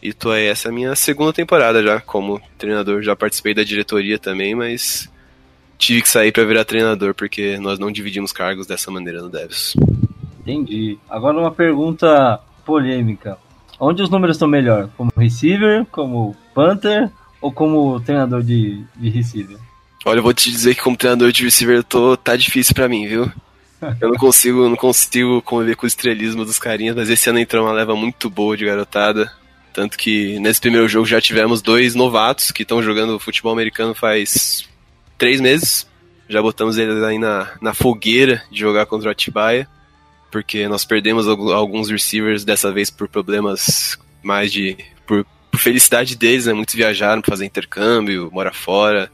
E 0.00 0.12
tô 0.12 0.30
aí, 0.30 0.46
essa 0.46 0.68
é 0.68 0.70
a 0.70 0.74
minha 0.74 0.94
segunda 0.94 1.32
temporada 1.32 1.82
já 1.82 2.00
como 2.00 2.40
treinador. 2.56 3.02
Já 3.02 3.16
participei 3.16 3.52
da 3.52 3.64
diretoria 3.64 4.18
também, 4.18 4.54
mas 4.54 5.08
tive 5.78 6.02
que 6.02 6.08
sair 6.08 6.32
para 6.32 6.44
virar 6.44 6.64
treinador 6.64 7.14
porque 7.14 7.56
nós 7.58 7.78
não 7.78 7.90
dividimos 7.90 8.32
cargos 8.32 8.66
dessa 8.66 8.90
maneira 8.90 9.22
no 9.22 9.30
Devs. 9.30 9.74
Entendi. 10.40 10.98
Agora 11.08 11.38
uma 11.38 11.52
pergunta 11.52 12.40
polêmica. 12.66 13.38
Onde 13.80 14.02
os 14.02 14.10
números 14.10 14.36
estão 14.36 14.48
melhor? 14.48 14.90
Como 14.96 15.12
receiver, 15.16 15.86
como 15.86 16.36
Panther 16.54 17.10
ou 17.40 17.52
como 17.52 18.00
treinador 18.00 18.42
de, 18.42 18.84
de 18.96 19.08
receiver? 19.08 19.56
Olha, 20.04 20.18
eu 20.18 20.22
vou 20.22 20.34
te 20.34 20.50
dizer 20.50 20.74
que 20.74 20.82
como 20.82 20.96
treinador 20.96 21.30
de 21.30 21.44
receiver 21.44 21.84
tô, 21.84 22.16
tá 22.16 22.34
difícil 22.34 22.74
para 22.74 22.88
mim, 22.88 23.06
viu? 23.06 23.30
Eu 24.00 24.08
não 24.08 24.16
consigo, 24.16 24.68
não 24.68 24.76
consigo 24.76 25.40
conviver 25.42 25.76
com 25.76 25.84
o 25.84 25.86
estrelismo 25.86 26.44
dos 26.44 26.58
carinhas, 26.58 26.96
mas 26.96 27.08
esse 27.08 27.30
ano 27.30 27.38
entrou 27.38 27.64
uma 27.64 27.72
leva 27.72 27.94
muito 27.94 28.28
boa 28.28 28.56
de 28.56 28.64
garotada. 28.64 29.30
Tanto 29.72 29.96
que 29.96 30.40
nesse 30.40 30.60
primeiro 30.60 30.88
jogo 30.88 31.06
já 31.06 31.20
tivemos 31.20 31.62
dois 31.62 31.94
novatos 31.94 32.50
que 32.50 32.62
estão 32.62 32.82
jogando 32.82 33.20
futebol 33.20 33.52
americano 33.52 33.94
faz 33.94 34.67
três 35.18 35.40
meses. 35.40 35.86
Já 36.28 36.40
botamos 36.40 36.78
eles 36.78 37.02
aí 37.02 37.18
na, 37.18 37.50
na 37.60 37.74
fogueira 37.74 38.42
de 38.50 38.60
jogar 38.60 38.86
contra 38.86 39.08
o 39.08 39.12
Atibaia. 39.12 39.68
Porque 40.30 40.68
nós 40.68 40.84
perdemos 40.84 41.26
alguns 41.26 41.90
receivers 41.90 42.44
dessa 42.44 42.70
vez 42.70 42.90
por 42.90 43.08
problemas 43.08 43.98
mais 44.22 44.52
de. 44.52 44.76
por, 45.06 45.26
por 45.50 45.58
felicidade 45.58 46.16
deles, 46.16 46.46
né? 46.46 46.52
Muitos 46.52 46.74
viajaram 46.74 47.22
para 47.22 47.32
fazer 47.32 47.46
intercâmbio, 47.46 48.30
mora 48.32 48.52
fora 48.52 49.10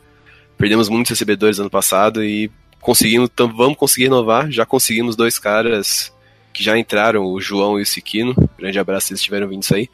Perdemos 0.57 0.89
muitos 0.89 1.11
recebedores 1.11 1.59
ano 1.59 1.71
passado 1.71 2.25
e 2.25 2.51
conseguimos, 2.81 3.29
então 3.33 3.49
vamos 3.55 3.77
conseguir 3.77 4.05
renovar. 4.05 4.51
Já 4.51 4.65
conseguimos 4.65 5.17
dois 5.17 5.39
caras 5.39 6.13
que 6.53 6.63
já 6.63 6.79
entraram, 6.79 7.25
o 7.25 7.41
João 7.41 7.79
e 7.79 7.83
o 7.83 7.87
Siquino. 7.87 8.35
Grande 8.57 8.79
abraço 8.79 9.09
se 9.09 9.13
eles 9.13 9.21
estiveram 9.21 9.49
vindo 9.49 9.63
isso 9.63 9.75
aí. 9.75 9.89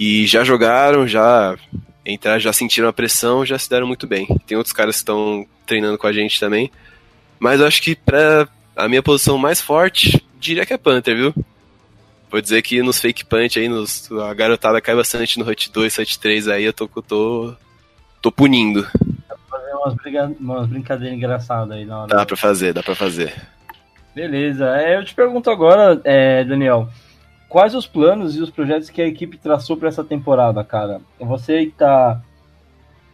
E 0.00 0.26
já 0.26 0.42
jogaram, 0.42 1.06
já 1.06 1.56
entraram, 2.06 2.40
já 2.40 2.52
sentiram 2.52 2.88
a 2.88 2.92
pressão, 2.92 3.44
já 3.44 3.58
se 3.58 3.68
deram 3.68 3.86
muito 3.86 4.06
bem. 4.06 4.26
Tem 4.46 4.56
outros 4.56 4.72
caras 4.72 4.96
que 4.96 5.00
estão 5.00 5.46
treinando 5.66 5.98
com 5.98 6.06
a 6.06 6.12
gente 6.12 6.38
também. 6.38 6.70
Mas 7.38 7.60
eu 7.60 7.66
acho 7.66 7.82
que 7.82 7.94
para 7.94 8.48
a 8.76 8.88
minha 8.88 9.02
posição 9.02 9.38
mais 9.38 9.60
forte, 9.60 10.24
diria 10.38 10.66
que 10.66 10.72
é 10.72 10.78
Panther, 10.78 11.16
viu? 11.16 11.34
Vou 12.30 12.40
dizer 12.40 12.62
que 12.62 12.82
nos 12.82 13.00
fake 13.00 13.24
punch 13.24 13.58
aí, 13.58 13.68
nos, 13.68 14.10
a 14.10 14.34
garotada 14.34 14.80
cai 14.80 14.94
bastante 14.94 15.38
no 15.38 15.48
Hut 15.48 15.70
2, 15.70 15.98
Hut 15.98 16.18
3 16.18 16.48
aí, 16.48 16.64
eu 16.64 16.72
tô, 16.72 16.88
tô, 16.88 17.54
tô 18.20 18.32
punindo 18.32 18.86
umas, 19.84 19.94
briga, 19.94 20.32
umas 20.40 20.66
brincadeiras 20.66 21.16
engraçadas 21.16 21.70
aí 21.70 21.84
na 21.84 22.00
hora. 22.00 22.08
Dá 22.08 22.26
pra 22.26 22.36
fazer, 22.36 22.72
dá 22.72 22.82
pra 22.82 22.94
fazer. 22.94 23.32
Beleza. 24.14 24.66
É, 24.76 24.96
eu 24.96 25.04
te 25.04 25.14
pergunto 25.14 25.50
agora, 25.50 26.00
é, 26.04 26.44
Daniel, 26.44 26.88
quais 27.54 27.72
os 27.72 27.86
planos 27.86 28.34
e 28.34 28.42
os 28.42 28.50
projetos 28.50 28.90
que 28.90 29.00
a 29.00 29.06
equipe 29.06 29.38
traçou 29.38 29.76
para 29.76 29.88
essa 29.88 30.02
temporada, 30.02 30.64
cara? 30.64 31.00
Você 31.20 31.66
que 31.66 31.70
tá 31.70 32.20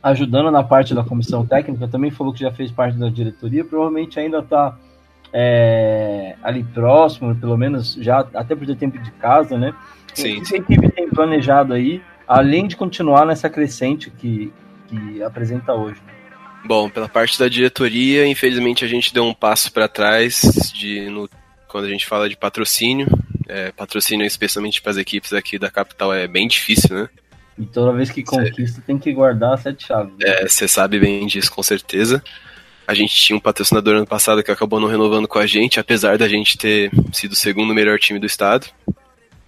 ajudando 0.02 0.50
na 0.50 0.62
parte 0.62 0.94
da 0.94 1.04
comissão 1.04 1.44
técnica, 1.44 1.86
também 1.86 2.10
falou 2.10 2.32
que 2.32 2.40
já 2.40 2.50
fez 2.50 2.72
parte 2.72 2.96
da 2.96 3.10
diretoria, 3.10 3.66
provavelmente 3.66 4.18
ainda 4.18 4.42
tá 4.42 4.78
é, 5.30 6.36
ali 6.42 6.64
próximo, 6.64 7.36
pelo 7.36 7.54
menos 7.54 7.98
já 8.00 8.20
até 8.32 8.56
por 8.56 8.66
ter 8.66 8.76
tempo 8.76 8.98
de 8.98 9.10
casa, 9.10 9.58
né? 9.58 9.74
Sim. 10.14 10.38
O 10.38 10.42
que 10.42 10.54
a 10.54 10.58
equipe 10.58 10.90
tem 10.90 11.10
planejado 11.10 11.74
aí, 11.74 12.00
além 12.26 12.66
de 12.66 12.76
continuar 12.76 13.26
nessa 13.26 13.50
crescente 13.50 14.10
que, 14.10 14.50
que 14.88 15.22
apresenta 15.22 15.74
hoje? 15.74 16.00
Bom, 16.64 16.88
pela 16.88 17.10
parte 17.10 17.38
da 17.38 17.46
diretoria, 17.46 18.26
infelizmente 18.26 18.86
a 18.86 18.88
gente 18.88 19.12
deu 19.12 19.24
um 19.24 19.34
passo 19.34 19.70
para 19.70 19.86
trás 19.86 20.72
de 20.74 21.10
no, 21.10 21.28
quando 21.68 21.84
a 21.84 21.90
gente 21.90 22.06
fala 22.06 22.26
de 22.26 22.38
patrocínio. 22.38 23.06
É, 23.52 23.72
patrocínio, 23.72 24.24
especialmente 24.24 24.80
para 24.80 24.92
as 24.92 24.96
equipes 24.96 25.32
aqui 25.32 25.58
da 25.58 25.68
capital, 25.70 26.14
é 26.14 26.28
bem 26.28 26.46
difícil, 26.46 26.94
né? 26.94 27.08
E 27.58 27.66
toda 27.66 27.92
vez 27.92 28.10
que 28.10 28.22
conquista, 28.22 28.80
tem 28.86 28.96
que 28.96 29.12
guardar 29.12 29.58
sete 29.58 29.88
chaves. 29.88 30.12
Né? 30.12 30.24
É, 30.24 30.48
você 30.48 30.68
sabe 30.68 31.00
bem 31.00 31.26
disso, 31.26 31.52
com 31.52 31.62
certeza. 31.62 32.22
A 32.86 32.94
gente 32.94 33.14
tinha 33.14 33.36
um 33.36 33.40
patrocinador 33.40 33.96
ano 33.96 34.06
passado 34.06 34.42
que 34.42 34.50
acabou 34.50 34.78
não 34.80 34.88
renovando 34.88 35.26
com 35.26 35.38
a 35.38 35.46
gente, 35.46 35.80
apesar 35.80 36.16
da 36.16 36.28
gente 36.28 36.56
ter 36.56 36.90
sido 37.12 37.32
o 37.32 37.36
segundo 37.36 37.74
melhor 37.74 37.98
time 37.98 38.18
do 38.18 38.26
estado. 38.26 38.66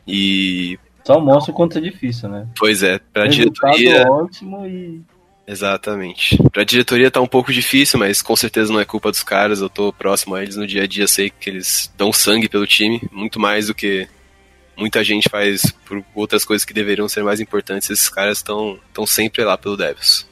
E. 0.07 0.79
Só 1.05 1.21
mostra 1.21 1.53
o 1.53 1.55
quanto 1.55 1.79
é 1.79 1.81
difícil, 1.81 2.29
né? 2.29 2.47
Pois 2.59 2.83
é, 2.83 3.01
pra 3.13 3.25
Resultado 3.25 3.77
diretoria. 3.77 4.11
ótimo 4.11 4.67
e 4.67 5.01
Exatamente. 5.47 6.39
Pra 6.53 6.65
diretoria 6.65 7.11
tá 7.11 7.21
um 7.21 7.27
pouco 7.27 7.53
difícil, 7.53 7.99
mas 7.99 8.23
com 8.23 8.35
certeza 8.37 8.73
não 8.73 8.81
é 8.81 8.85
culpa 8.85 9.11
dos 9.11 9.23
caras. 9.23 9.61
Eu 9.61 9.69
tô 9.69 9.93
próximo 9.93 10.35
a 10.35 10.43
eles 10.43 10.57
no 10.57 10.67
dia 10.67 10.85
a 10.85 10.87
dia, 10.87 11.07
sei 11.09 11.31
que 11.31 11.51
eles 11.51 11.93
dão 11.97 12.13
sangue 12.13 12.49
pelo 12.49 12.67
time, 12.67 13.01
muito 13.11 13.41
mais 13.41 13.67
do 13.67 13.75
que 13.75 14.09
muita 14.77 15.03
gente 15.03 15.29
faz 15.29 15.71
por 15.85 16.03
outras 16.15 16.45
coisas 16.45 16.65
que 16.65 16.73
deveriam 16.73 17.09
ser 17.09 17.25
mais 17.25 17.41
importantes. 17.41 17.91
Esses 17.91 18.09
caras 18.09 18.39
estão 18.39 18.79
tão 18.93 19.07
sempre 19.07 19.45
lá 19.45 19.59
pelo 19.59 19.77
Devils. 19.77 20.27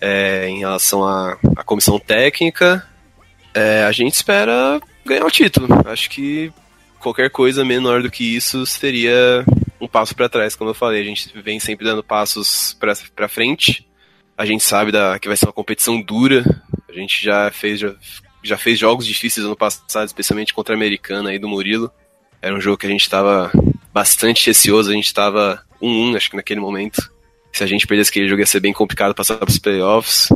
É, 0.00 0.48
em 0.48 0.60
relação 0.60 1.04
à, 1.04 1.38
à 1.56 1.62
comissão 1.62 1.98
técnica, 1.98 2.86
é, 3.54 3.84
a 3.84 3.92
gente 3.92 4.14
espera 4.14 4.80
ganhar 5.04 5.26
o 5.26 5.30
título. 5.30 5.68
Acho 5.86 6.08
que 6.08 6.50
qualquer 6.98 7.30
coisa 7.30 7.62
menor 7.62 8.02
do 8.02 8.10
que 8.10 8.36
isso 8.36 8.64
seria 8.64 9.44
um 9.78 9.86
passo 9.86 10.14
para 10.14 10.30
trás, 10.30 10.56
como 10.56 10.70
eu 10.70 10.74
falei. 10.74 11.02
A 11.02 11.04
gente 11.04 11.30
vem 11.42 11.60
sempre 11.60 11.84
dando 11.84 12.02
passos 12.02 12.74
para 12.80 13.28
frente 13.28 13.86
a 14.40 14.46
gente 14.46 14.64
sabe 14.64 14.90
da, 14.90 15.18
que 15.18 15.28
vai 15.28 15.36
ser 15.36 15.44
uma 15.44 15.52
competição 15.52 16.00
dura. 16.00 16.42
A 16.88 16.92
gente 16.94 17.22
já 17.22 17.50
fez, 17.50 17.78
já, 17.78 17.94
já 18.42 18.56
fez 18.56 18.78
jogos 18.78 19.06
difíceis 19.06 19.44
ano 19.44 19.54
passado, 19.54 20.06
especialmente 20.06 20.54
contra 20.54 20.74
a 20.74 20.78
Americana 20.78 21.28
aí 21.28 21.38
do 21.38 21.46
Murilo. 21.46 21.92
Era 22.40 22.54
um 22.54 22.60
jogo 22.60 22.78
que 22.78 22.86
a 22.86 22.90
gente 22.90 23.02
estava 23.02 23.52
bastante 23.92 24.46
receoso, 24.46 24.90
a 24.90 24.94
gente 24.94 25.04
estava 25.04 25.62
1-1, 25.82 26.16
acho 26.16 26.30
que 26.30 26.36
naquele 26.36 26.58
momento. 26.58 27.12
Se 27.52 27.62
a 27.62 27.66
gente 27.66 27.86
perdesse 27.86 28.08
aquele 28.08 28.30
jogo 28.30 28.40
ia 28.40 28.46
ser 28.46 28.60
bem 28.60 28.72
complicado 28.72 29.14
passar 29.14 29.36
para 29.36 29.50
os 29.50 29.58
playoffs. 29.58 30.30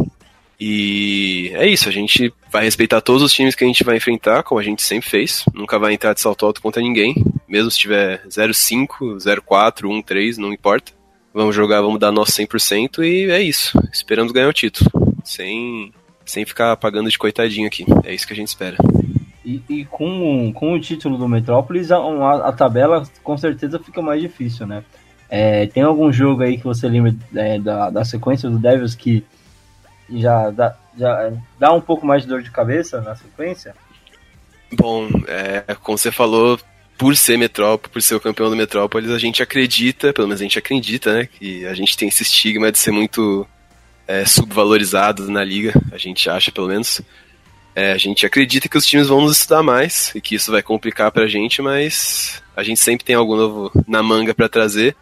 E 0.60 1.50
é 1.54 1.66
isso, 1.66 1.88
a 1.88 1.92
gente 1.92 2.30
vai 2.52 2.64
respeitar 2.64 3.00
todos 3.00 3.22
os 3.22 3.32
times 3.32 3.54
que 3.54 3.64
a 3.64 3.66
gente 3.66 3.82
vai 3.84 3.96
enfrentar, 3.96 4.42
como 4.42 4.60
a 4.60 4.64
gente 4.64 4.82
sempre 4.82 5.08
fez. 5.08 5.46
Nunca 5.54 5.78
vai 5.78 5.94
entrar 5.94 6.12
de 6.12 6.20
salto 6.20 6.44
alto 6.44 6.60
contra 6.60 6.82
ninguém, 6.82 7.14
mesmo 7.48 7.70
se 7.70 7.78
tiver 7.78 8.22
0-5, 8.26 9.16
0-4, 9.16 9.84
1-3, 9.84 10.36
não 10.36 10.52
importa. 10.52 10.92
Vamos 11.34 11.56
jogar, 11.56 11.80
vamos 11.80 11.98
dar 11.98 12.12
nosso 12.12 12.30
100% 12.30 13.02
e 13.02 13.28
é 13.28 13.42
isso. 13.42 13.76
Esperamos 13.92 14.30
ganhar 14.30 14.48
o 14.48 14.52
título. 14.52 14.88
Sem, 15.24 15.92
sem 16.24 16.44
ficar 16.44 16.76
pagando 16.76 17.10
de 17.10 17.18
coitadinho 17.18 17.66
aqui. 17.66 17.84
É 18.04 18.14
isso 18.14 18.24
que 18.24 18.32
a 18.32 18.36
gente 18.36 18.46
espera. 18.46 18.76
E, 19.44 19.60
e 19.68 19.84
com, 19.84 20.52
com 20.54 20.72
o 20.72 20.80
título 20.80 21.18
do 21.18 21.28
Metrópolis, 21.28 21.90
a, 21.90 21.98
a, 21.98 22.52
tabela 22.52 23.02
com 23.24 23.36
certeza 23.36 23.80
fica 23.80 24.00
mais 24.00 24.22
difícil, 24.22 24.64
né? 24.64 24.84
É, 25.28 25.66
tem 25.66 25.82
algum 25.82 26.12
jogo 26.12 26.44
aí 26.44 26.56
que 26.56 26.64
você 26.64 26.88
lembra 26.88 27.12
é, 27.34 27.58
da, 27.58 27.90
da 27.90 28.04
sequência 28.04 28.48
do 28.48 28.58
Devils 28.58 28.94
que 28.94 29.24
já 30.08 30.50
dá, 30.50 30.76
já 30.96 31.32
dá 31.58 31.72
um 31.72 31.80
pouco 31.80 32.06
mais 32.06 32.22
de 32.22 32.28
dor 32.28 32.42
de 32.42 32.50
cabeça 32.52 33.00
na 33.00 33.16
sequência? 33.16 33.74
Bom, 34.72 35.08
é, 35.26 35.74
como 35.82 35.98
você 35.98 36.12
falou, 36.12 36.60
por 36.96 37.16
ser 37.16 37.36
Metrópolis, 37.36 37.92
por 37.92 38.02
ser 38.02 38.14
o 38.14 38.20
campeão 38.20 38.48
do 38.48 38.56
Metrópolis, 38.56 39.10
a 39.10 39.18
gente 39.18 39.42
acredita, 39.42 40.12
pelo 40.12 40.28
menos 40.28 40.40
a 40.40 40.44
gente 40.44 40.58
acredita, 40.58 41.12
né, 41.12 41.26
que 41.26 41.66
a 41.66 41.74
gente 41.74 41.96
tem 41.96 42.08
esse 42.08 42.22
estigma 42.22 42.70
de 42.70 42.78
ser 42.78 42.92
muito 42.92 43.46
é, 44.06 44.24
subvalorizados 44.24 45.28
na 45.28 45.42
liga, 45.42 45.72
a 45.92 45.98
gente 45.98 46.28
acha 46.28 46.52
pelo 46.52 46.68
menos. 46.68 47.00
É, 47.76 47.90
a 47.90 47.98
gente 47.98 48.24
acredita 48.24 48.68
que 48.68 48.78
os 48.78 48.86
times 48.86 49.08
vão 49.08 49.22
nos 49.22 49.38
estudar 49.38 49.60
mais 49.60 50.14
e 50.14 50.20
que 50.20 50.36
isso 50.36 50.52
vai 50.52 50.62
complicar 50.62 51.10
pra 51.10 51.26
gente, 51.26 51.60
mas 51.60 52.40
a 52.54 52.62
gente 52.62 52.78
sempre 52.78 53.04
tem 53.04 53.16
algo 53.16 53.34
novo 53.34 53.72
na 53.88 54.00
manga 54.00 54.32
para 54.32 54.48
trazer. 54.48 54.94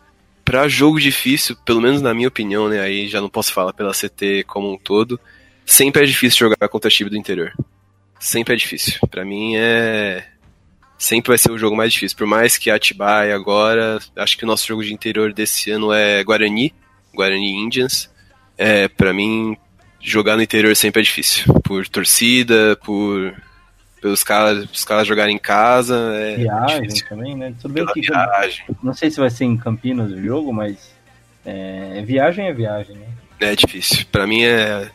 Para 0.43 0.66
jogo 0.69 0.98
difícil, 0.98 1.55
pelo 1.66 1.82
menos 1.82 2.01
na 2.01 2.14
minha 2.14 2.28
opinião, 2.28 2.70
né, 2.70 2.81
aí 2.81 3.09
já 3.09 3.20
não 3.20 3.28
posso 3.28 3.52
falar 3.52 3.74
pela 3.74 3.93
CT 3.93 4.44
como 4.47 4.73
um 4.73 4.78
todo, 4.78 5.20
sempre 5.66 6.02
é 6.02 6.06
difícil 6.06 6.48
jogar 6.48 6.66
contra 6.69 6.90
time 6.90 7.10
do 7.10 7.16
interior. 7.16 7.52
Sempre 8.19 8.55
é 8.55 8.56
difícil. 8.56 8.94
Para 9.10 9.24
mim 9.24 9.56
é 9.56 10.31
sempre 11.02 11.30
vai 11.30 11.38
ser 11.38 11.50
o 11.50 11.58
jogo 11.58 11.76
mais 11.76 11.92
difícil. 11.92 12.16
Por 12.16 12.26
mais 12.26 12.56
que 12.56 12.70
Atibaia 12.70 13.34
agora, 13.34 13.98
acho 14.16 14.38
que 14.38 14.44
o 14.44 14.46
nosso 14.46 14.66
jogo 14.66 14.84
de 14.84 14.94
interior 14.94 15.32
desse 15.32 15.70
ano 15.70 15.92
é 15.92 16.22
Guarani, 16.22 16.72
Guarani 17.12 17.50
Indians. 17.52 18.08
É, 18.56 18.86
para 18.86 19.12
mim 19.12 19.56
jogar 20.00 20.36
no 20.36 20.42
interior 20.42 20.74
sempre 20.76 21.00
é 21.00 21.04
difícil. 21.04 21.52
Por 21.64 21.88
torcida, 21.88 22.78
por 22.84 23.34
pelos 24.00 24.22
caras, 24.22 24.68
os 24.72 24.84
caras 24.84 25.06
jogarem 25.06 25.36
em 25.36 25.40
casa. 25.40 25.96
É 26.16 26.36
viagem 26.36 26.82
difícil. 26.82 27.08
também, 27.08 27.36
né? 27.36 27.54
Tudo 27.60 27.74
bem 27.74 27.84
Pela 27.84 27.94
que 27.94 28.00
viagem. 28.00 28.64
não 28.82 28.94
sei 28.94 29.10
se 29.10 29.18
vai 29.18 29.30
ser 29.30 29.44
em 29.44 29.56
Campinas 29.56 30.10
o 30.10 30.22
jogo, 30.22 30.52
mas 30.52 30.92
é, 31.44 32.02
viagem 32.04 32.46
é 32.46 32.52
viagem, 32.52 32.96
né? 32.96 33.06
É 33.40 33.56
difícil. 33.56 34.06
Pra 34.10 34.26
mim 34.26 34.44
é. 34.44 34.88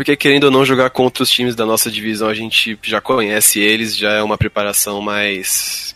Porque 0.00 0.16
querendo 0.16 0.44
ou 0.44 0.50
não 0.50 0.64
jogar 0.64 0.88
contra 0.88 1.22
os 1.22 1.30
times 1.30 1.54
da 1.54 1.66
nossa 1.66 1.90
divisão, 1.90 2.26
a 2.26 2.32
gente 2.32 2.78
já 2.82 3.02
conhece 3.02 3.60
eles, 3.60 3.94
já 3.94 4.12
é 4.12 4.22
uma 4.22 4.38
preparação 4.38 5.02
mais. 5.02 5.94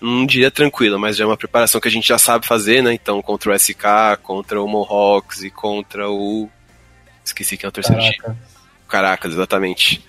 Não 0.00 0.24
diria 0.24 0.50
tranquila, 0.50 0.98
mas 0.98 1.18
já 1.18 1.24
é 1.24 1.26
uma 1.26 1.36
preparação 1.36 1.78
que 1.78 1.86
a 1.86 1.90
gente 1.90 2.08
já 2.08 2.16
sabe 2.16 2.46
fazer, 2.46 2.82
né? 2.82 2.94
Então, 2.94 3.20
contra 3.20 3.52
o 3.52 3.54
SK, 3.54 4.16
contra 4.22 4.62
o 4.62 4.66
Mohawks 4.66 5.42
e 5.42 5.50
contra 5.50 6.08
o. 6.08 6.48
Esqueci 7.22 7.58
quem 7.58 7.66
é 7.66 7.68
o 7.68 7.72
terceiro 7.72 8.00
time. 8.00 8.16
Caraca. 8.16 8.38
Caracas, 8.88 9.32
exatamente. 9.34 10.02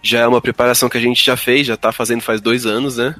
Já 0.00 0.20
é 0.20 0.26
uma 0.26 0.40
preparação 0.40 0.88
que 0.88 0.96
a 0.96 1.02
gente 1.02 1.22
já 1.22 1.36
fez, 1.36 1.66
já 1.66 1.76
tá 1.76 1.92
fazendo 1.92 2.22
faz 2.22 2.40
dois 2.40 2.64
anos, 2.64 2.96
né? 2.96 3.14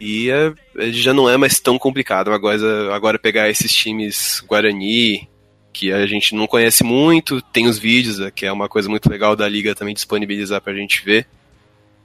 E 0.00 0.28
é- 0.28 0.90
já 0.90 1.14
não 1.14 1.30
é 1.30 1.36
mais 1.36 1.60
tão 1.60 1.78
complicado. 1.78 2.32
Agora, 2.32 2.92
agora 2.92 3.16
pegar 3.16 3.48
esses 3.48 3.72
times 3.72 4.42
Guarani, 4.44 5.28
que 5.74 5.92
a 5.92 6.06
gente 6.06 6.36
não 6.36 6.46
conhece 6.46 6.84
muito, 6.84 7.42
tem 7.42 7.66
os 7.66 7.76
vídeos, 7.76 8.20
né, 8.20 8.30
que 8.30 8.46
é 8.46 8.52
uma 8.52 8.68
coisa 8.68 8.88
muito 8.88 9.10
legal 9.10 9.34
da 9.34 9.48
liga 9.48 9.74
também 9.74 9.92
disponibilizar 9.92 10.60
pra 10.60 10.72
gente 10.72 11.04
ver, 11.04 11.26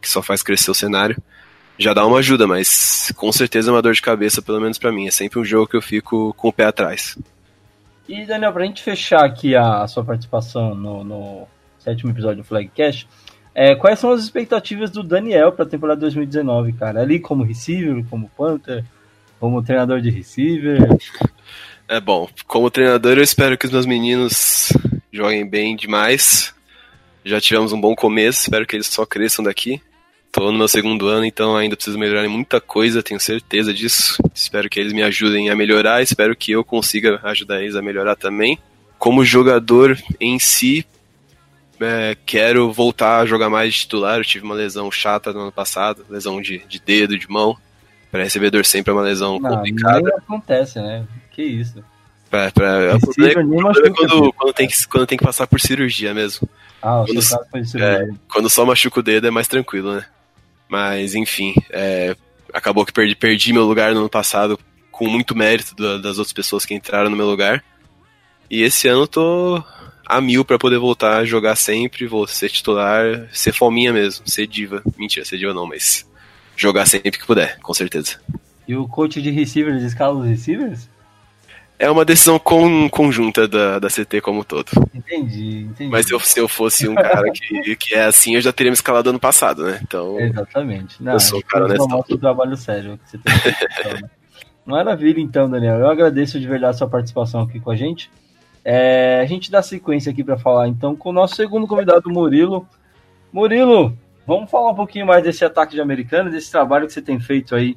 que 0.01 0.09
só 0.09 0.23
faz 0.23 0.41
crescer 0.41 0.71
o 0.71 0.73
cenário. 0.75 1.15
Já 1.77 1.93
dá 1.93 2.05
uma 2.05 2.17
ajuda, 2.17 2.47
mas 2.47 3.13
com 3.15 3.31
certeza 3.31 3.69
é 3.69 3.73
uma 3.73 3.81
dor 3.81 3.93
de 3.93 4.01
cabeça, 4.01 4.41
pelo 4.41 4.59
menos 4.59 4.77
pra 4.77 4.91
mim. 4.91 5.07
É 5.07 5.11
sempre 5.11 5.39
um 5.39 5.45
jogo 5.45 5.67
que 5.67 5.77
eu 5.77 5.81
fico 5.81 6.33
com 6.33 6.49
o 6.49 6.53
pé 6.53 6.65
atrás. 6.65 7.17
E 8.07 8.25
Daniel, 8.25 8.51
pra 8.51 8.65
gente 8.65 8.81
fechar 8.81 9.23
aqui 9.23 9.55
a, 9.55 9.83
a 9.83 9.87
sua 9.87 10.03
participação 10.03 10.73
no, 10.75 11.03
no 11.03 11.47
sétimo 11.77 12.11
episódio 12.11 12.37
do 12.37 12.43
Flagcast, 12.43 13.07
é, 13.55 13.75
quais 13.75 13.99
são 13.99 14.11
as 14.11 14.21
expectativas 14.21 14.89
do 14.89 15.03
Daniel 15.03 15.51
pra 15.51 15.65
temporada 15.65 16.01
2019, 16.01 16.73
cara? 16.73 17.01
Ali 17.01 17.19
como 17.19 17.43
receiver, 17.43 18.03
como 18.09 18.29
punter, 18.35 18.83
como 19.39 19.63
treinador 19.63 20.01
de 20.01 20.09
receiver. 20.09 20.87
É 21.89 21.99
bom, 21.99 22.29
como 22.45 22.69
treinador 22.69 23.17
eu 23.17 23.23
espero 23.23 23.57
que 23.57 23.65
os 23.65 23.71
meus 23.71 23.87
meninos 23.87 24.71
joguem 25.11 25.43
bem 25.43 25.75
demais. 25.75 26.53
Já 27.25 27.41
tivemos 27.41 27.73
um 27.73 27.81
bom 27.81 27.95
começo, 27.95 28.41
espero 28.41 28.67
que 28.67 28.75
eles 28.75 28.85
só 28.85 29.07
cresçam 29.07 29.43
daqui. 29.43 29.81
Tô 30.31 30.51
no 30.51 30.57
meu 30.59 30.67
segundo 30.67 31.07
ano, 31.07 31.25
então 31.25 31.57
ainda 31.57 31.75
preciso 31.75 31.97
melhorar 31.97 32.23
em 32.23 32.29
muita 32.29 32.61
coisa, 32.61 33.01
tenho 33.01 33.19
certeza 33.19 33.73
disso. 33.73 34.21
Espero 34.35 34.69
que 34.69 34.79
eles 34.79 34.93
me 34.93 35.01
ajudem 35.01 35.49
a 35.49 35.55
melhorar, 35.55 36.03
espero 36.03 36.35
que 36.35 36.51
eu 36.51 36.63
consiga 36.63 37.19
ajudar 37.23 37.59
eles 37.63 37.75
a 37.75 37.81
melhorar 37.81 38.15
também. 38.15 38.59
Como 38.99 39.25
jogador 39.25 39.97
em 40.19 40.37
si, 40.37 40.85
é, 41.81 42.15
quero 42.23 42.71
voltar 42.71 43.21
a 43.21 43.25
jogar 43.25 43.49
mais 43.49 43.73
de 43.73 43.79
titular. 43.79 44.19
Eu 44.19 44.25
tive 44.25 44.45
uma 44.45 44.53
lesão 44.53 44.91
chata 44.91 45.33
no 45.33 45.39
ano 45.39 45.51
passado, 45.51 46.05
lesão 46.07 46.39
de, 46.39 46.59
de 46.67 46.79
dedo, 46.79 47.17
de 47.17 47.27
mão. 47.27 47.57
Para 48.11 48.23
recebedor 48.23 48.65
sempre 48.65 48.91
é 48.91 48.93
uma 48.93 49.03
lesão 49.03 49.39
Não, 49.39 49.49
complicada. 49.57 49.99
nem 50.01 50.13
acontece, 50.13 50.79
né? 50.79 51.05
Que 51.31 51.43
isso. 51.43 51.83
Pra, 52.29 52.51
pra, 52.51 52.95
o 52.95 52.99
problema, 52.99 53.41
é 53.41 53.61
machuca, 53.61 53.91
quando, 53.91 54.33
quando, 54.33 54.53
tem 54.53 54.67
que, 54.67 54.87
quando 54.87 55.07
tem 55.07 55.17
que 55.17 55.23
passar 55.23 55.47
por 55.47 55.59
cirurgia 55.59 56.13
mesmo. 56.13 56.47
Ah, 56.81 57.01
o 57.01 57.05
Quando, 57.05 57.19
isso 57.19 57.77
é, 57.77 58.09
quando 58.31 58.49
só 58.49 58.65
machuca 58.65 58.99
o 58.99 59.03
dedo 59.03 59.27
é 59.27 59.31
mais 59.31 59.47
tranquilo, 59.47 59.95
né? 59.95 60.05
Mas, 60.67 61.15
enfim, 61.15 61.53
é, 61.71 62.15
acabou 62.53 62.85
que 62.85 62.93
perdi, 62.93 63.15
perdi 63.15 63.51
meu 63.51 63.63
lugar 63.65 63.93
no 63.93 64.01
ano 64.01 64.09
passado 64.09 64.59
com 64.91 65.07
muito 65.07 65.35
mérito 65.35 65.75
da- 65.75 65.97
das 65.97 66.17
outras 66.19 66.33
pessoas 66.33 66.65
que 66.65 66.73
entraram 66.73 67.09
no 67.09 67.17
meu 67.17 67.25
lugar. 67.25 67.63
E 68.49 68.61
esse 68.61 68.87
ano 68.87 69.03
eu 69.03 69.07
tô 69.07 69.63
a 70.05 70.21
mil 70.21 70.43
pra 70.45 70.57
poder 70.59 70.77
voltar 70.77 71.17
a 71.17 71.25
jogar 71.25 71.55
sempre, 71.55 72.05
vou 72.07 72.25
ser 72.27 72.49
titular, 72.49 73.27
ser 73.31 73.53
fominha 73.53 73.91
mesmo, 73.93 74.27
ser 74.27 74.45
diva. 74.47 74.81
Mentira, 74.97 75.25
ser 75.25 75.37
diva 75.37 75.53
não, 75.53 75.65
mas 75.67 76.07
jogar 76.61 76.85
sempre 76.85 77.11
que 77.19 77.25
puder, 77.25 77.57
com 77.59 77.73
certeza. 77.73 78.19
E 78.67 78.75
o 78.75 78.87
coach 78.87 79.21
de 79.21 79.31
receivers 79.31 79.81
escala 79.83 80.19
os 80.19 80.27
receivers? 80.27 80.89
É 81.81 81.89
uma 81.89 82.03
decisão 82.03 82.37
con- 82.37 82.89
conjunta 82.89 83.47
da, 83.47 83.79
da 83.79 83.87
CT 83.87 84.19
como 84.21 84.41
um 84.41 84.43
todo. 84.43 84.69
Entendi, 84.93 85.61
entendi. 85.61 85.89
Mas 85.89 86.09
eu- 86.11 86.19
se 86.19 86.37
eu 86.37 86.47
fosse 86.47 86.87
um 86.89 86.93
cara 86.93 87.31
que, 87.31 87.75
que 87.77 87.95
é 87.95 88.03
assim, 88.03 88.35
eu 88.35 88.41
já 88.41 88.51
teria 88.51 88.69
me 88.69 88.73
escalado 88.75 89.09
ano 89.09 89.19
passado, 89.19 89.63
né? 89.63 89.79
Então. 89.81 90.19
Exatamente. 90.19 91.01
Não, 91.01 91.13
eu 91.13 91.19
sou 91.21 91.39
um 91.39 91.41
cara 91.41 91.65
honesto. 91.65 91.87
mostra 91.87 92.15
o 92.15 92.19
trabalho 92.19 92.57
sério 92.57 92.99
que 93.03 93.09
você 93.11 93.17
tem 93.17 93.33
então, 93.79 93.93
né? 93.93 94.09
Maravilha, 94.65 95.19
então, 95.21 95.49
Daniel. 95.49 95.79
Eu 95.79 95.89
agradeço 95.89 96.37
de 96.39 96.45
verdade 96.47 96.75
a 96.75 96.77
sua 96.77 96.89
participação 96.89 97.41
aqui 97.41 97.59
com 97.61 97.71
a 97.71 97.75
gente. 97.77 98.11
É, 98.63 99.21
a 99.23 99.25
gente 99.25 99.49
dá 99.49 99.63
sequência 99.63 100.11
aqui 100.11 100.21
para 100.23 100.37
falar, 100.37 100.67
então, 100.67 100.95
com 100.95 101.09
o 101.09 101.13
nosso 101.13 101.35
segundo 101.35 101.65
convidado, 101.65 102.09
Murilo. 102.09 102.67
Murilo, 103.31 103.97
vamos 104.29 104.49
falar 104.49 104.71
um 104.71 104.75
pouquinho 104.75 105.05
mais 105.07 105.23
desse 105.23 105.43
ataque 105.43 105.73
de 105.73 105.81
americano, 105.81 106.29
desse 106.29 106.51
trabalho 106.51 106.85
que 106.87 106.93
você 106.93 107.01
tem 107.01 107.19
feito 107.19 107.55
aí 107.55 107.75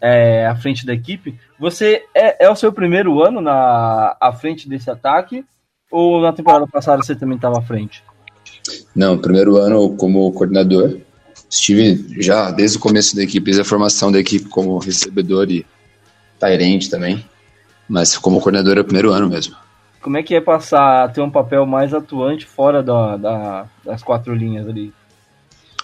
é, 0.00 0.46
à 0.46 0.56
frente 0.56 0.84
da 0.86 0.92
equipe. 0.94 1.38
Você 1.60 2.04
é, 2.14 2.46
é 2.46 2.50
o 2.50 2.56
seu 2.56 2.72
primeiro 2.72 3.22
ano 3.22 3.40
na, 3.40 4.16
à 4.20 4.32
frente 4.32 4.68
desse 4.68 4.90
ataque? 4.90 5.44
Ou 5.90 6.20
na 6.22 6.32
temporada 6.32 6.66
passada 6.66 7.02
você 7.02 7.14
também 7.14 7.36
estava 7.36 7.58
à 7.58 7.62
frente? 7.62 8.02
Não, 8.96 9.18
primeiro 9.18 9.56
ano 9.58 9.94
como 9.96 10.32
coordenador. 10.32 10.98
Estive 11.50 12.20
já 12.22 12.50
desde 12.50 12.78
o 12.78 12.80
começo 12.80 13.14
da 13.14 13.22
equipe, 13.22 13.44
desde 13.44 13.60
a 13.60 13.64
formação 13.64 14.10
da 14.10 14.18
equipe 14.18 14.48
como 14.48 14.78
recebedor 14.78 15.50
e 15.50 15.66
Tyrande 16.40 16.88
também. 16.88 17.24
Mas 17.86 18.16
como 18.16 18.40
coordenador 18.40 18.78
é 18.78 18.80
o 18.80 18.84
primeiro 18.84 19.12
ano 19.12 19.28
mesmo. 19.28 19.54
Como 20.00 20.16
é 20.16 20.22
que 20.22 20.34
é 20.34 20.40
passar 20.40 21.04
a 21.04 21.08
ter 21.08 21.20
um 21.20 21.30
papel 21.30 21.64
mais 21.66 21.92
atuante 21.94 22.46
fora 22.46 22.82
da, 22.82 23.16
da- 23.16 23.66
das 23.84 24.02
quatro 24.02 24.34
linhas 24.34 24.66
ali? 24.66 24.92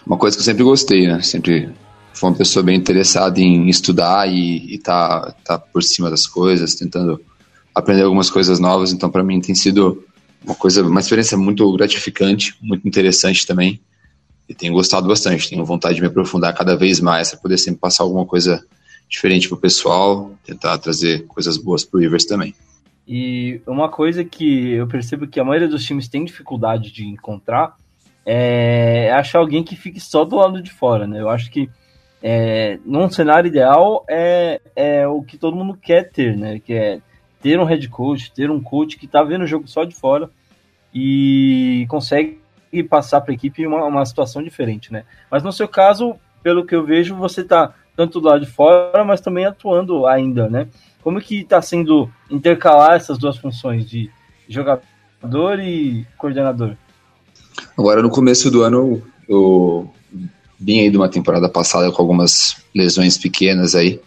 Uma 0.08 0.16
coisa 0.16 0.34
que 0.34 0.40
eu 0.40 0.44
sempre 0.44 0.64
gostei, 0.64 1.06
né? 1.06 1.20
Sempre 1.20 1.68
fui 2.14 2.30
uma 2.30 2.34
pessoa 2.34 2.62
bem 2.62 2.74
interessada 2.74 3.38
em 3.38 3.68
estudar 3.68 4.26
e, 4.26 4.74
e 4.74 4.78
tá, 4.78 5.34
tá 5.44 5.58
por 5.58 5.82
cima 5.82 6.08
das 6.08 6.26
coisas, 6.26 6.74
tentando 6.74 7.20
aprender 7.74 8.04
algumas 8.04 8.30
coisas 8.30 8.58
novas. 8.58 8.90
Então, 8.90 9.10
para 9.10 9.22
mim, 9.22 9.38
tem 9.38 9.54
sido 9.54 10.02
uma 10.42 10.54
coisa, 10.54 10.82
uma 10.82 11.00
experiência 11.00 11.36
muito 11.36 11.70
gratificante, 11.74 12.56
muito 12.62 12.88
interessante 12.88 13.46
também. 13.46 13.82
E 14.48 14.54
tenho 14.54 14.72
gostado 14.72 15.06
bastante. 15.06 15.50
Tenho 15.50 15.62
vontade 15.62 15.96
de 15.96 16.00
me 16.00 16.06
aprofundar 16.06 16.54
cada 16.54 16.74
vez 16.74 17.00
mais 17.00 17.28
para 17.28 17.40
poder 17.40 17.58
sempre 17.58 17.78
passar 17.78 18.02
alguma 18.02 18.24
coisa 18.24 18.64
diferente 19.10 19.46
pro 19.46 19.58
pessoal, 19.58 20.32
tentar 20.42 20.78
trazer 20.78 21.26
coisas 21.26 21.58
boas 21.58 21.84
pro 21.84 22.00
Rivers 22.00 22.24
também. 22.24 22.54
E 23.06 23.60
uma 23.66 23.90
coisa 23.90 24.24
que 24.24 24.70
eu 24.70 24.86
percebo 24.86 25.26
que 25.26 25.38
a 25.38 25.44
maioria 25.44 25.68
dos 25.68 25.84
times 25.84 26.08
tem 26.08 26.24
dificuldade 26.24 26.90
de 26.90 27.04
encontrar 27.04 27.76
é 28.24 29.10
achar 29.12 29.38
alguém 29.38 29.64
que 29.64 29.76
fique 29.76 30.00
só 30.00 30.24
do 30.24 30.36
lado 30.36 30.62
de 30.62 30.70
fora, 30.70 31.06
né? 31.06 31.20
Eu 31.20 31.28
acho 31.28 31.50
que 31.50 31.70
é, 32.22 32.78
num 32.84 33.08
cenário 33.10 33.48
ideal 33.48 34.04
é, 34.08 34.60
é 34.74 35.06
o 35.06 35.22
que 35.22 35.38
todo 35.38 35.56
mundo 35.56 35.78
quer 35.80 36.10
ter, 36.10 36.36
né? 36.36 36.58
Que 36.58 36.72
é 36.74 37.00
ter 37.40 37.58
um 37.58 37.64
head 37.64 37.88
coach, 37.88 38.32
ter 38.32 38.50
um 38.50 38.60
coach 38.60 38.96
que 38.96 39.06
tá 39.06 39.22
vendo 39.22 39.42
o 39.42 39.46
jogo 39.46 39.68
só 39.68 39.84
de 39.84 39.94
fora 39.94 40.28
e 40.92 41.86
consegue 41.88 42.38
passar 42.88 43.20
para 43.20 43.32
a 43.32 43.34
equipe 43.34 43.66
uma, 43.66 43.84
uma 43.84 44.04
situação 44.04 44.42
diferente, 44.42 44.92
né? 44.92 45.04
Mas 45.30 45.42
no 45.42 45.52
seu 45.52 45.68
caso, 45.68 46.16
pelo 46.42 46.66
que 46.66 46.74
eu 46.74 46.84
vejo, 46.84 47.14
você 47.14 47.44
tá 47.44 47.74
tanto 47.96 48.20
do 48.20 48.28
lado 48.28 48.44
de 48.44 48.50
fora, 48.50 49.04
mas 49.04 49.20
também 49.20 49.44
atuando 49.44 50.06
ainda, 50.06 50.48
né? 50.48 50.68
Como 51.02 51.20
que 51.20 51.40
está 51.40 51.62
sendo 51.62 52.10
intercalar 52.30 52.94
essas 52.94 53.18
duas 53.18 53.36
funções 53.36 53.88
de 53.88 54.10
jogador 54.48 55.60
e 55.60 56.06
coordenador? 56.16 56.76
Agora, 57.76 58.02
no 58.02 58.10
começo 58.10 58.50
do 58.50 58.62
ano, 58.62 59.02
eu 59.28 59.90
vim 60.58 60.80
aí 60.80 60.90
de 60.90 60.96
uma 60.96 61.08
temporada 61.08 61.48
passada 61.48 61.90
com 61.92 62.02
algumas 62.02 62.56
lesões 62.74 63.16
pequenas 63.16 63.74
aí, 63.74 64.00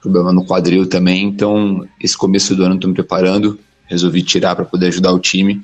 problema 0.00 0.32
no 0.32 0.44
quadril 0.44 0.88
também, 0.88 1.24
então 1.24 1.86
esse 2.00 2.16
começo 2.16 2.54
do 2.54 2.64
ano 2.64 2.76
estou 2.76 2.88
me 2.88 2.94
preparando, 2.94 3.58
resolvi 3.86 4.22
tirar 4.22 4.54
para 4.54 4.64
poder 4.64 4.86
ajudar 4.86 5.12
o 5.12 5.18
time. 5.18 5.62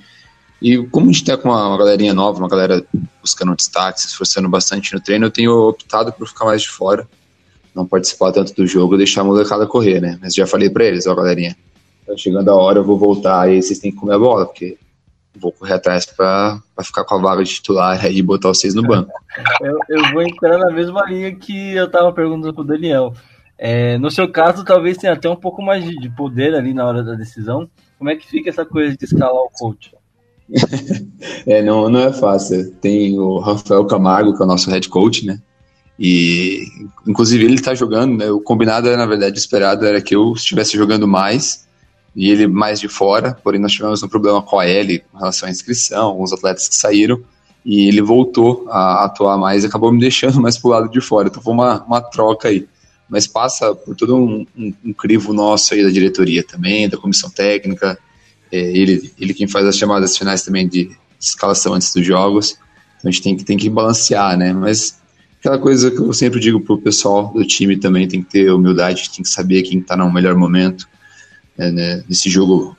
E 0.61 0.79
como 0.87 1.09
a 1.09 1.13
gente 1.13 1.25
tá 1.25 1.37
com 1.37 1.49
uma, 1.49 1.69
uma 1.69 1.79
galerinha 1.79 2.15
nova, 2.15 2.39
uma 2.39 2.49
galera 2.49 2.85
buscando 3.21 3.55
destaque, 3.55 4.01
se 4.01 4.09
esforçando 4.09 4.49
bastante 4.49 4.93
no 4.95 5.01
treino, 5.01 5.27
eu 5.27 5.31
tenho 5.31 5.53
optado 5.69 6.13
por 6.13 6.27
ficar 6.27 6.45
mais 6.45 6.63
de 6.63 6.69
fora, 6.69 7.09
não 7.75 7.87
participar 7.87 8.33
tanto 8.33 8.55
do 8.55 8.67
jogo, 8.67 8.97
deixar 8.97 9.23
a 9.23 9.25
molecada 9.25 9.67
correr, 9.67 10.01
né? 10.01 10.19
Mas 10.21 10.35
já 10.35 10.47
falei 10.47 10.71
para 10.71 10.85
eles, 10.85 11.07
ó, 11.07 11.15
galerinha, 11.15 11.57
tá 12.07 12.17
chegando 12.17 12.51
a 12.51 12.55
hora, 12.55 12.79
eu 12.79 12.85
vou 12.85 12.99
voltar, 12.99 13.43
aí 13.43 13.63
vocês 13.63 13.79
têm 13.79 13.91
que 13.91 13.99
comer 13.99 14.15
a 14.15 14.19
bola, 14.19 14.47
porque 14.47 14.77
vou 15.37 15.53
correr 15.53 15.75
atrás 15.75 16.07
para 16.07 16.61
ficar 16.83 17.05
com 17.05 17.15
a 17.15 17.19
vaga 17.19 17.43
de 17.43 17.55
titular 17.55 18.05
e 18.11 18.23
botar 18.23 18.49
vocês 18.49 18.75
no 18.75 18.83
banco. 18.83 19.11
eu, 19.61 19.79
eu, 19.89 20.13
vou 20.13 20.23
entrar 20.23 20.59
na 20.59 20.71
mesma 20.71 21.05
linha 21.07 21.35
que 21.35 21.75
eu 21.75 21.87
estava 21.87 22.13
perguntando 22.13 22.55
para 22.55 22.63
o 22.63 22.67
Daniel. 22.67 23.13
É, 23.59 23.99
no 23.99 24.11
seu 24.11 24.31
caso, 24.31 24.65
talvez 24.65 24.97
tenha 24.97 25.13
até 25.13 25.29
um 25.29 25.37
pouco 25.37 25.63
mais 25.63 25.85
de, 25.85 25.95
de, 25.97 26.09
poder 26.11 26.55
ali 26.55 26.75
na 26.75 26.87
hora 26.87 27.03
da 27.03 27.15
decisão. 27.15 27.69
Como 27.99 28.11
é 28.11 28.17
que 28.17 28.27
fica 28.27 28.51
essa 28.51 28.65
coisa 28.65 28.97
de 28.97 29.05
escalar 29.05 29.33
o 29.35 29.51
coach? 29.51 29.95
é, 31.47 31.63
não, 31.63 31.89
não 31.89 32.01
é 32.01 32.13
fácil. 32.13 32.73
Tem 32.81 33.19
o 33.19 33.39
Rafael 33.39 33.87
Camargo, 33.87 34.37
que 34.37 34.43
é 34.43 34.45
o 34.45 34.49
nosso 34.49 34.71
head 34.71 34.89
coach, 34.89 35.25
né? 35.25 35.41
E 35.99 36.65
inclusive 37.07 37.45
ele 37.45 37.55
está 37.55 37.75
jogando, 37.75 38.17
né? 38.19 38.31
O 38.31 38.41
combinado, 38.41 38.95
na 38.97 39.07
verdade, 39.07 39.39
esperado 39.39 39.87
era 39.87 40.03
que 40.03 40.15
eu 40.15 40.33
estivesse 40.33 40.77
jogando 40.77 41.07
mais 41.07 41.65
e 42.15 42.31
ele 42.31 42.47
mais 42.47 42.79
de 42.79 42.89
fora, 42.89 43.37
porém 43.43 43.61
nós 43.61 43.73
tivemos 43.73 44.03
um 44.03 44.09
problema 44.09 44.41
com 44.41 44.59
a 44.59 44.67
L 44.67 45.01
com 45.11 45.19
relação 45.19 45.49
à 45.49 45.51
inscrição, 45.51 46.07
alguns 46.07 46.33
atletas 46.33 46.69
que 46.69 46.77
saíram, 46.77 47.21
e 47.65 47.89
ele 47.89 48.01
voltou 48.01 48.67
a 48.69 49.05
atuar 49.05 49.37
mais 49.37 49.65
e 49.65 49.67
acabou 49.67 49.91
me 49.91 49.99
deixando 49.99 50.39
mais 50.41 50.57
pro 50.57 50.71
lado 50.71 50.89
de 50.89 51.01
fora. 51.01 51.29
Então 51.29 51.43
foi 51.43 51.53
uma, 51.53 51.83
uma 51.85 52.01
troca 52.01 52.49
aí. 52.49 52.67
Mas 53.09 53.27
passa 53.27 53.75
por 53.75 53.95
todo 53.95 54.17
um, 54.17 54.47
um, 54.57 54.73
um 54.85 54.93
crivo 54.93 55.33
nosso 55.33 55.75
aí 55.75 55.83
da 55.83 55.91
diretoria 55.91 56.43
também, 56.43 56.89
da 56.89 56.97
comissão 56.97 57.29
técnica. 57.29 57.99
É, 58.51 58.59
ele, 58.59 59.13
ele 59.19 59.35
quem 59.35 59.49
faz 59.49 59.67
as 59.67 59.77
chamadas 59.77 60.17
finais 60.17 60.43
também 60.43 60.69
de 60.69 60.91
escalação 61.21 61.75
antes 61.75 61.93
dos 61.93 62.07
jogos. 62.07 62.57
Então 62.99 63.09
a 63.09 63.11
gente 63.11 63.23
tem 63.23 63.37
que, 63.37 63.45
tem 63.45 63.59
que 63.59 63.69
balancear, 63.69 64.37
né? 64.37 64.53
Mas 64.53 64.99
aquela 65.39 65.59
coisa 65.59 65.91
que 65.91 65.99
eu 65.99 66.13
sempre 66.13 66.41
digo 66.41 66.61
pro 66.61 66.79
pessoal 66.79 67.33
do 67.33 67.45
time 67.45 67.77
também, 67.77 68.09
tem 68.09 68.23
que 68.23 68.31
ter 68.31 68.51
humildade, 68.51 69.11
tem 69.11 69.23
que 69.23 69.29
saber 69.29 69.63
quem 69.63 69.81
está 69.81 69.97
no 69.97 70.11
melhor 70.13 70.35
momento 70.35 70.89
é, 71.59 71.71
né, 71.71 72.05
nesse 72.09 72.29
jogo, 72.29 72.77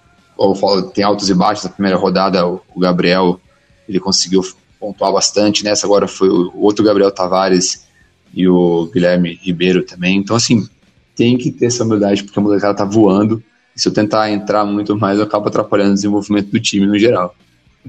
tem 0.94 1.04
altos 1.04 1.30
e 1.30 1.34
baixos. 1.34 1.64
Na 1.64 1.72
primeira 1.72 1.98
rodada, 1.98 2.46
o, 2.48 2.62
Gabriel 2.78 3.40
ele 3.88 4.00
conseguiu 4.00 4.42
pontuar 4.80 5.12
bastante. 5.12 5.64
Nessa 5.64 5.86
agora 5.86 6.08
foi 6.08 6.30
o, 6.30 6.52
o 6.54 6.64
outro 6.64 6.84
Gabriel 6.84 7.12
Tavares 7.12 7.86
e 8.34 8.48
o 8.48 8.90
Guilherme 8.94 9.40
Ribeiro 9.42 9.84
também. 9.84 10.18
Então, 10.18 10.36
assim, 10.36 10.68
tem 11.16 11.38
que 11.38 11.52
ter 11.52 11.68
essa 11.68 11.84
humildade, 11.84 12.24
porque 12.24 12.38
a 12.38 12.42
molecada 12.42 12.76
tá 12.76 12.86
voando. 12.86 13.42
E 13.76 13.82
se 13.82 13.88
eu 13.88 13.94
tentar 13.94 14.30
entrar 14.30 14.66
muito 14.66 14.98
mais, 14.98 15.18
eu 15.18 15.26
acabo 15.26 15.48
atrapalhando 15.48 15.92
o 15.92 15.96
desenvolvimento 15.96 16.52
do 16.52 16.60
time 16.60 16.86
no 16.86 16.98
geral. 16.98 17.36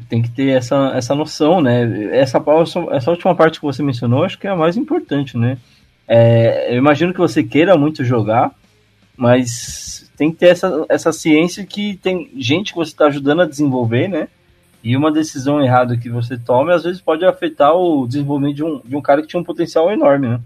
Tem 0.09 0.21
que 0.21 0.31
ter 0.31 0.49
essa, 0.49 0.93
essa 0.95 1.15
noção, 1.15 1.61
né? 1.61 2.11
Essa, 2.13 2.43
essa 2.93 3.11
última 3.11 3.35
parte 3.35 3.59
que 3.59 3.65
você 3.65 3.83
mencionou, 3.83 4.25
acho 4.25 4.39
que 4.39 4.47
é 4.47 4.51
a 4.51 4.57
mais 4.57 4.77
importante, 4.77 5.39
né? 5.39 5.59
É, 6.07 6.73
eu 6.73 6.77
imagino 6.77 7.13
que 7.13 7.19
você 7.19 7.43
queira 7.43 7.77
muito 7.77 8.05
jogar, 8.05 8.53
mas 9.17 9.96
tem 10.17 10.31
que 10.31 10.39
ter 10.39 10.47
essa, 10.47 10.87
essa 10.89 11.13
ciência 11.13 11.65
que 11.65 11.99
tem 12.03 12.31
gente 12.37 12.73
que 12.73 12.79
você 12.79 12.91
está 12.91 13.07
ajudando 13.07 13.43
a 13.43 13.47
desenvolver, 13.47 14.09
né? 14.09 14.29
E 14.83 14.97
uma 14.97 15.13
decisão 15.13 15.63
errada 15.63 15.97
que 15.97 16.09
você 16.09 16.39
tome, 16.39 16.73
às 16.73 16.85
vezes 16.85 17.01
pode 17.01 17.25
afetar 17.25 17.75
o 17.75 18.07
desenvolvimento 18.07 18.57
de 18.57 18.65
um, 18.65 18.81
de 18.85 18.97
um 18.97 19.03
cara 19.03 19.21
que 19.21 19.29
tinha 19.29 19.41
um 19.41 19.45
potencial 19.45 19.91
enorme, 19.91 20.29
né? 20.29 20.41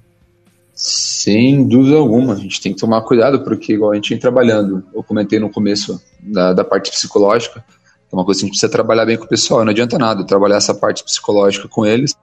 Sem 0.74 1.68
dúvida 1.68 1.96
alguma, 1.96 2.32
a 2.32 2.36
gente 2.36 2.60
tem 2.60 2.72
que 2.72 2.80
tomar 2.80 3.02
cuidado, 3.02 3.44
porque 3.44 3.74
igual 3.74 3.92
a 3.92 3.94
gente 3.94 4.10
vem 4.10 4.18
trabalhando, 4.18 4.82
eu 4.94 5.02
comentei 5.02 5.38
no 5.38 5.50
começo 5.50 6.02
da, 6.18 6.54
da 6.54 6.64
parte 6.64 6.90
psicológica, 6.90 7.62
é 8.10 8.16
uma 8.16 8.24
coisa 8.24 8.40
que 8.40 8.44
a 8.44 8.46
gente 8.46 8.52
precisa 8.52 8.72
trabalhar 8.72 9.04
bem 9.04 9.18
com 9.18 9.24
o 9.24 9.28
pessoal, 9.28 9.62
não 9.62 9.70
adianta 9.70 9.98
nada 9.98 10.24
trabalhar 10.24 10.56
essa 10.56 10.74
parte 10.74 11.04
psicológica 11.04 11.68
com 11.68 11.84
eles, 11.84 12.16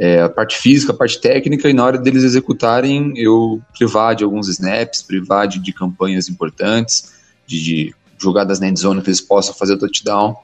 é, 0.00 0.22
a 0.22 0.30
parte 0.30 0.56
física, 0.56 0.92
a 0.92 0.96
parte 0.96 1.20
técnica, 1.20 1.68
e 1.68 1.74
na 1.74 1.84
hora 1.84 1.98
deles 1.98 2.24
executarem, 2.24 3.12
eu 3.16 3.60
privar 3.76 4.16
de 4.16 4.24
alguns 4.24 4.48
snaps, 4.48 5.02
privar 5.02 5.46
de, 5.46 5.58
de 5.58 5.74
campanhas 5.74 6.26
importantes, 6.26 7.12
de, 7.46 7.62
de 7.62 7.94
jogadas 8.18 8.58
na 8.58 8.66
endzone 8.66 9.02
que 9.02 9.10
eles 9.10 9.20
possam 9.20 9.52
fazer 9.54 9.76
touchdown, 9.76 10.34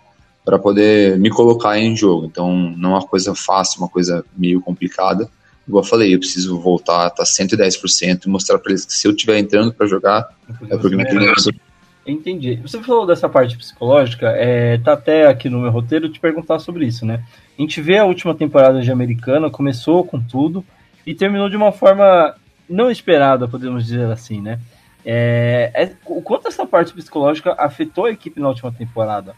para 0.45 0.59
poder 0.59 1.19
me 1.19 1.31
colocar 1.31 1.79
em 1.79 1.97
jogo. 1.97 2.27
Então, 2.27 2.55
não 2.77 2.91
é 2.91 2.99
uma 2.99 3.07
coisa 3.07 3.35
fácil, 3.35 3.81
uma 3.81 3.89
coisa 3.89 4.23
meio 4.37 4.61
complicada. 4.61 5.27
Igual 5.67 5.83
eu 5.83 5.89
falei, 5.89 6.15
eu 6.15 6.19
preciso 6.19 6.61
voltar 6.61 7.07
a 7.07 7.11
tá 7.11 7.25
110% 7.25 8.27
e 8.27 8.29
mostrar 8.29 8.59
para 8.59 8.73
eles 8.73 8.85
que 8.85 8.93
se 8.93 9.09
eu 9.09 9.13
estiver 9.13 9.39
entrando 9.39 9.73
para 9.73 9.87
jogar, 9.87 10.29
é 10.69 10.77
porque 10.77 10.95
minha 10.95 11.09
criança. 11.09 11.51
Entendi. 12.07 12.57
Você 12.63 12.81
falou 12.83 13.05
dessa 13.05 13.29
parte 13.29 13.57
psicológica, 13.57 14.29
é, 14.29 14.79
tá 14.79 14.93
até 14.93 15.27
aqui 15.27 15.51
no 15.51 15.59
meu 15.59 15.71
roteiro 15.71 16.09
te 16.09 16.21
perguntar 16.21 16.61
sobre 16.61 16.87
isso, 16.87 17.05
né? 17.05 17.25
A 17.59 17.61
gente 17.61 17.81
vê 17.81 17.99
a 17.99 18.05
última 18.05 18.35
temporada 18.35 18.81
de 18.81 18.93
Americana, 18.93 19.51
começou 19.51 20.05
com 20.05 20.21
tudo 20.21 20.65
e 21.05 21.15
terminou 21.15 21.49
de 21.49 21.57
uma 21.57 21.73
forma 21.73 22.35
não 22.69 22.91
esperada, 22.91 23.49
podemos 23.49 23.85
dizer 23.85 24.07
assim, 24.07 24.41
né? 24.41 24.61
É, 25.05 25.71
é, 25.75 25.93
o 26.07 26.21
quanto 26.23 26.49
essa 26.49 26.67
parte 26.67 26.93
psicológica 26.93 27.55
afetou 27.59 28.07
a 28.07 28.11
equipe 28.11 28.41
na 28.41 28.49
última 28.49 28.73
temporada? 28.73 29.35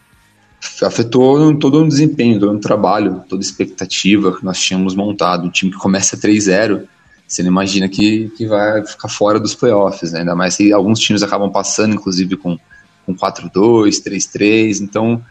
Afetou 0.82 1.56
todo 1.56 1.82
o 1.82 1.88
desempenho, 1.88 2.40
todo 2.40 2.56
o 2.56 2.60
trabalho, 2.60 3.22
toda 3.28 3.42
expectativa 3.42 4.36
que 4.36 4.44
nós 4.44 4.58
tínhamos 4.60 4.94
montado. 4.94 5.46
Um 5.46 5.50
time 5.50 5.70
que 5.70 5.78
começa 5.78 6.16
3-0, 6.16 6.84
você 7.28 7.42
não 7.42 7.50
imagina 7.50 7.86
que, 7.88 8.30
que 8.30 8.46
vai 8.46 8.84
ficar 8.86 9.08
fora 9.08 9.38
dos 9.38 9.54
playoffs, 9.54 10.12
né? 10.12 10.20
ainda 10.20 10.34
mais 10.34 10.56
que 10.56 10.72
alguns 10.72 10.98
times 10.98 11.22
acabam 11.22 11.52
passando, 11.52 11.94
inclusive 11.94 12.38
com, 12.38 12.58
com 13.04 13.14
4-2, 13.14 14.02
3-3. 14.02 14.80
Então, 14.80 15.22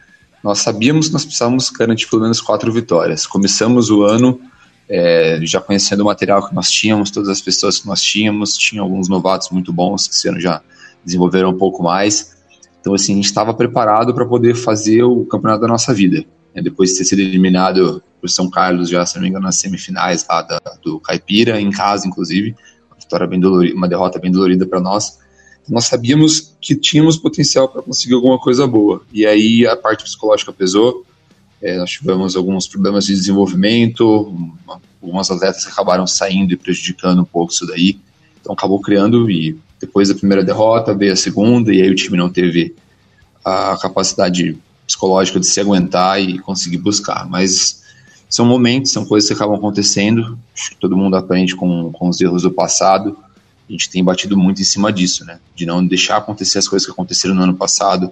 nós 0.44 0.60
sabíamos 0.60 1.08
que 1.08 1.14
nós 1.14 1.26
precisávamos 1.26 1.72
garantir 1.72 2.08
pelo 2.08 2.22
menos 2.22 2.40
quatro 2.40 2.72
vitórias. 2.72 3.26
Começamos 3.26 3.90
o 3.90 4.04
ano 4.04 4.40
é, 4.88 5.40
já 5.42 5.60
conhecendo 5.60 6.02
o 6.02 6.06
material 6.06 6.48
que 6.48 6.54
nós 6.54 6.70
tínhamos, 6.70 7.10
todas 7.10 7.30
as 7.30 7.42
pessoas 7.42 7.80
que 7.80 7.88
nós 7.88 8.02
tínhamos, 8.02 8.56
tinha 8.56 8.82
alguns 8.82 9.10
novatos 9.10 9.50
muito 9.50 9.74
bons 9.74 10.08
que 10.08 10.14
esse 10.14 10.30
ano 10.30 10.40
já 10.40 10.62
desenvolveram 11.04 11.50
um 11.50 11.58
pouco 11.58 11.82
mais. 11.82 12.38
Então, 12.80 12.94
assim, 12.94 13.14
a 13.14 13.16
gente 13.16 13.26
estava 13.26 13.56
preparado 13.56 14.14
para 14.14 14.26
poder 14.26 14.56
fazer 14.56 15.02
o 15.02 15.26
campeonato 15.26 15.62
da 15.62 15.68
nossa 15.68 15.94
vida. 15.96 16.24
É, 16.54 16.62
depois 16.62 16.92
de 16.92 17.00
ter 17.00 17.06
sido 17.06 17.20
eliminado 17.20 18.04
por 18.20 18.30
São 18.30 18.50
Carlos, 18.50 18.90
já, 18.90 19.06
se 19.06 19.16
não 19.16 19.24
me 19.24 19.30
engano, 19.30 19.46
nas 19.46 19.58
semifinais 19.58 20.26
lá 20.28 20.42
da, 20.42 20.60
do 20.82 21.00
Caipira, 21.00 21.62
em 21.62 21.70
casa, 21.70 22.08
inclusive, 22.08 22.56
uma, 22.90 22.98
vitória 23.00 23.28
bem 23.28 23.40
dolorida, 23.40 23.76
uma 23.76 23.88
derrota 23.88 24.20
bem 24.20 24.32
dolorida 24.32 24.66
para 24.66 24.80
nós 24.80 25.18
nós 25.70 25.86
sabíamos 25.86 26.56
que 26.62 26.76
tínhamos 26.76 27.18
potencial 27.18 27.68
para 27.68 27.82
conseguir 27.82 28.14
alguma 28.14 28.40
coisa 28.40 28.66
boa. 28.66 29.02
E 29.12 29.26
aí 29.26 29.68
a 29.68 29.76
parte 29.76 30.04
psicológica 30.04 30.54
pesou. 30.54 31.06
É, 31.62 31.78
nós 31.78 31.90
tivemos 31.90 32.36
alguns 32.36 32.68
problemas 32.68 33.06
de 33.06 33.14
desenvolvimento, 33.14 34.32
algumas 35.02 35.30
atletas 35.32 35.66
acabaram 35.66 36.06
saindo 36.06 36.54
e 36.54 36.56
prejudicando 36.56 37.22
um 37.22 37.26
pouco 37.26 37.52
isso 37.52 37.66
daí. 37.66 38.00
Então 38.40 38.54
acabou 38.54 38.80
criando 38.80 39.30
e 39.30 39.58
depois 39.80 40.08
da 40.08 40.16
primeira 40.16 40.44
derrota 40.44 40.94
veio 40.94 41.14
a 41.14 41.16
segunda 41.16 41.74
e 41.74 41.82
aí 41.82 41.90
o 41.90 41.96
time 41.96 42.18
não 42.18 42.30
teve 42.30 42.76
a 43.44 43.78
capacidade 43.82 44.58
psicológica 44.86 45.40
de 45.40 45.48
se 45.48 45.60
aguentar 45.60 46.22
e 46.22 46.40
conseguir 46.40 46.78
buscar. 46.78 47.28
Mas 47.28 47.84
são 48.30 48.46
momentos, 48.46 48.92
são 48.92 49.06
coisas 49.06 49.28
que 49.28 49.34
acabam 49.34 49.58
acontecendo. 49.58 50.38
Acho 50.56 50.72
que 50.72 50.78
todo 50.78 50.98
mundo 50.98 51.16
aprende 51.16 51.56
com, 51.56 51.92
com 51.92 52.10
os 52.10 52.20
erros 52.20 52.44
do 52.44 52.52
passado 52.52 53.18
a 53.68 53.72
gente 53.72 53.90
tem 53.90 54.04
batido 54.04 54.38
muito 54.38 54.62
em 54.62 54.66
cima 54.66 54.92
disso, 54.94 55.26
né? 55.26 55.40
De 55.54 55.66
não 55.66 55.86
deixar 55.86 56.18
acontecer 56.18 56.58
as 56.58 56.68
coisas 56.68 56.86
que 56.86 56.92
aconteceram 56.92 57.36
no 57.36 57.44
ano 57.44 57.56
passado, 57.56 58.12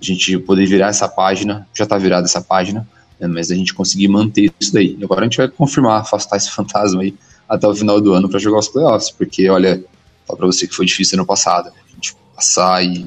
a 0.00 0.04
gente 0.04 0.38
poder 0.38 0.66
virar 0.66 0.88
essa 0.88 1.06
página, 1.06 1.68
já 1.74 1.84
está 1.84 1.98
virada 1.98 2.26
essa 2.26 2.40
página, 2.40 2.88
né? 3.20 3.28
mas 3.28 3.50
a 3.50 3.54
gente 3.54 3.74
conseguir 3.74 4.08
manter 4.08 4.52
isso 4.58 4.72
daí. 4.72 4.98
Agora 5.02 5.20
a 5.20 5.24
gente 5.24 5.36
vai 5.36 5.48
confirmar, 5.48 6.00
afastar 6.00 6.38
esse 6.38 6.50
fantasma 6.52 7.02
aí 7.02 7.14
até 7.46 7.68
o 7.68 7.74
final 7.74 8.00
do 8.00 8.14
ano 8.14 8.28
para 8.28 8.38
jogar 8.38 8.58
os 8.58 8.68
playoffs, 8.68 9.10
porque 9.10 9.48
olha, 9.48 9.84
falo 10.26 10.38
para 10.38 10.46
você 10.46 10.66
que 10.66 10.74
foi 10.74 10.86
difícil 10.86 11.18
ano 11.18 11.26
passado, 11.26 11.66
né? 11.66 11.76
a 11.86 11.94
gente 11.94 12.16
passar 12.34 12.82
e 12.82 13.06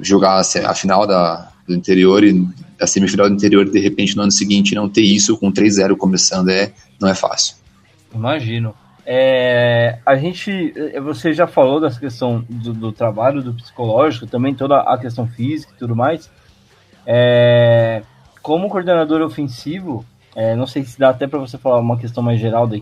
jogar 0.00 0.40
a 0.40 0.74
final 0.74 1.06
da, 1.06 1.52
do 1.66 1.74
interior 1.74 2.24
e 2.24 2.32
a 2.80 2.86
semifinal 2.86 3.28
do 3.28 3.34
interior 3.34 3.68
de 3.68 3.78
repente 3.78 4.16
no 4.16 4.22
ano 4.22 4.32
seguinte 4.32 4.74
não 4.74 4.88
ter 4.88 5.02
isso 5.02 5.36
com 5.36 5.52
3-0 5.52 5.96
começando 5.96 6.50
é 6.50 6.72
não 7.00 7.08
é 7.08 7.14
fácil. 7.14 7.56
Imagino. 8.14 8.74
É, 9.08 9.98
a 10.04 10.16
gente, 10.16 10.72
é, 10.74 11.00
você 11.00 11.32
já 11.32 11.46
falou 11.46 11.80
dessa 11.80 12.00
questão 12.00 12.44
do, 12.48 12.72
do, 12.72 12.92
trabalho, 12.92 13.40
do 13.40 13.54
psicológico, 13.54 14.26
também 14.26 14.52
toda 14.52 14.80
a 14.80 14.98
questão 14.98 15.28
física 15.28 15.72
e 15.74 15.78
tudo 15.78 15.94
mais. 15.94 16.28
É, 17.06 18.02
como 18.42 18.68
coordenador 18.68 19.22
ofensivo, 19.22 20.04
é, 20.34 20.56
não 20.56 20.66
sei 20.66 20.84
se 20.84 20.98
dá 20.98 21.10
até 21.10 21.26
para 21.26 21.38
você 21.38 21.56
falar 21.56 21.78
uma 21.78 21.98
questão 21.98 22.22
mais 22.22 22.40
geral 22.40 22.66
da 22.66 22.76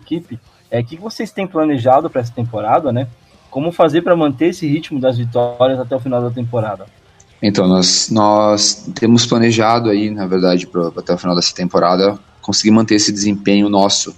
equipe. 0.00 0.40
É, 0.70 0.80
o 0.80 0.84
que 0.84 0.96
vocês 0.96 1.30
têm 1.30 1.46
planejado 1.46 2.08
para 2.08 2.22
essa 2.22 2.32
temporada, 2.32 2.90
né? 2.90 3.06
Como 3.50 3.70
fazer 3.70 4.00
para 4.00 4.16
manter 4.16 4.46
esse 4.46 4.66
ritmo 4.66 4.98
das 4.98 5.18
vitórias 5.18 5.78
até 5.78 5.94
o 5.94 6.00
final 6.00 6.22
da 6.22 6.30
temporada? 6.30 6.86
Então, 7.42 7.68
nós, 7.68 8.08
nós 8.10 8.88
temos 8.94 9.26
planejado 9.26 9.90
aí, 9.90 10.10
na 10.10 10.26
verdade, 10.26 10.66
pra, 10.66 10.88
até 10.88 11.14
o 11.14 11.18
final 11.18 11.36
dessa 11.36 11.54
temporada, 11.54 12.18
conseguir 12.40 12.70
manter 12.70 12.94
esse 12.94 13.12
desempenho 13.12 13.68
nosso 13.68 14.14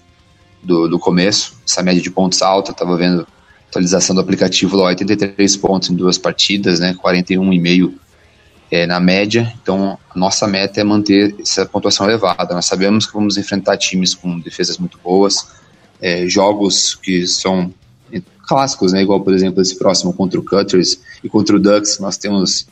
do, 0.62 0.89
do 0.89 0.99
começo, 0.99 1.55
essa 1.66 1.82
média 1.82 2.03
de 2.03 2.11
pontos 2.11 2.43
alta, 2.43 2.70
estava 2.73 2.97
vendo 2.97 3.27
atualização 3.69 4.15
do 4.15 4.20
aplicativo 4.20 4.77
lá, 4.77 4.85
83 4.86 5.57
pontos 5.57 5.90
em 5.90 5.95
duas 5.95 6.19
partidas, 6.19 6.81
né, 6.81 6.95
41,5 6.95 7.93
é, 8.70 8.86
na 8.86 9.01
média, 9.01 9.53
então 9.62 9.99
a 10.11 10.19
nossa 10.19 10.47
meta 10.47 10.81
é 10.81 10.85
manter 10.85 11.35
essa 11.40 11.65
pontuação 11.66 12.07
elevada, 12.07 12.55
nós 12.55 12.66
sabemos 12.66 13.07
que 13.07 13.12
vamos 13.12 13.36
enfrentar 13.36 13.77
times 13.77 14.15
com 14.15 14.39
defesas 14.40 14.78
muito 14.78 14.99
boas, 15.03 15.49
é, 16.01 16.27
jogos 16.27 16.95
que 16.95 17.27
são 17.27 17.73
clássicos, 18.47 18.93
né, 18.93 19.03
igual 19.03 19.20
por 19.20 19.35
exemplo 19.35 19.61
esse 19.61 19.78
próximo 19.78 20.12
contra 20.12 20.40
o 20.40 20.43
Cutters 20.43 21.01
e 21.23 21.28
contra 21.28 21.57
o 21.57 21.59
Ducks, 21.59 21.99
nós 21.99 22.16
temos 22.16 22.66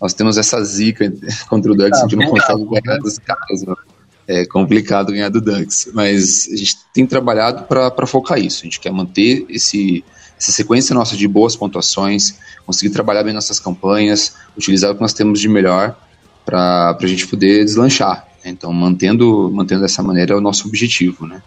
nós 0.00 0.12
temos 0.14 0.38
essa 0.38 0.62
zica 0.64 1.12
contra 1.48 1.72
o 1.72 1.74
Ducks, 1.74 2.00
ah, 2.00 2.04
a 2.04 2.08
gente 2.08 2.16
não 2.16 2.30
consegue 2.30 2.64
ganhar 2.64 2.98
dos 2.98 3.18
caras, 3.18 3.64
mano. 3.64 3.78
É 4.26 4.44
complicado 4.44 5.10
ganhar 5.10 5.30
do 5.30 5.40
Ducks, 5.40 5.90
mas 5.94 6.48
a 6.52 6.56
gente 6.56 6.76
tem 6.92 7.06
trabalhado 7.06 7.64
para 7.64 8.06
focar 8.06 8.38
isso. 8.38 8.60
A 8.60 8.64
gente 8.64 8.78
quer 8.78 8.92
manter 8.92 9.46
esse, 9.48 10.04
essa 10.38 10.52
sequência 10.52 10.94
nossa 10.94 11.16
de 11.16 11.26
boas 11.26 11.56
pontuações, 11.56 12.38
conseguir 12.66 12.90
trabalhar 12.90 13.22
bem 13.22 13.32
nossas 13.32 13.58
campanhas, 13.58 14.34
utilizar 14.56 14.90
o 14.90 14.94
que 14.94 15.00
nós 15.00 15.14
temos 15.14 15.40
de 15.40 15.48
melhor 15.48 15.98
para 16.44 16.96
a 17.00 17.06
gente 17.06 17.26
poder 17.26 17.64
deslanchar. 17.64 18.28
Então, 18.44 18.72
mantendo, 18.72 19.50
mantendo 19.52 19.82
dessa 19.82 20.02
maneira 20.02 20.34
é 20.34 20.36
o 20.36 20.40
nosso 20.40 20.68
objetivo, 20.68 21.26
né? 21.26 21.42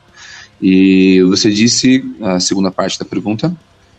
E 0.62 1.22
você 1.24 1.50
disse 1.50 2.06
a 2.22 2.40
segunda 2.40 2.72
parte 2.72 3.00
da 3.00 3.06
pergunta? 3.06 3.56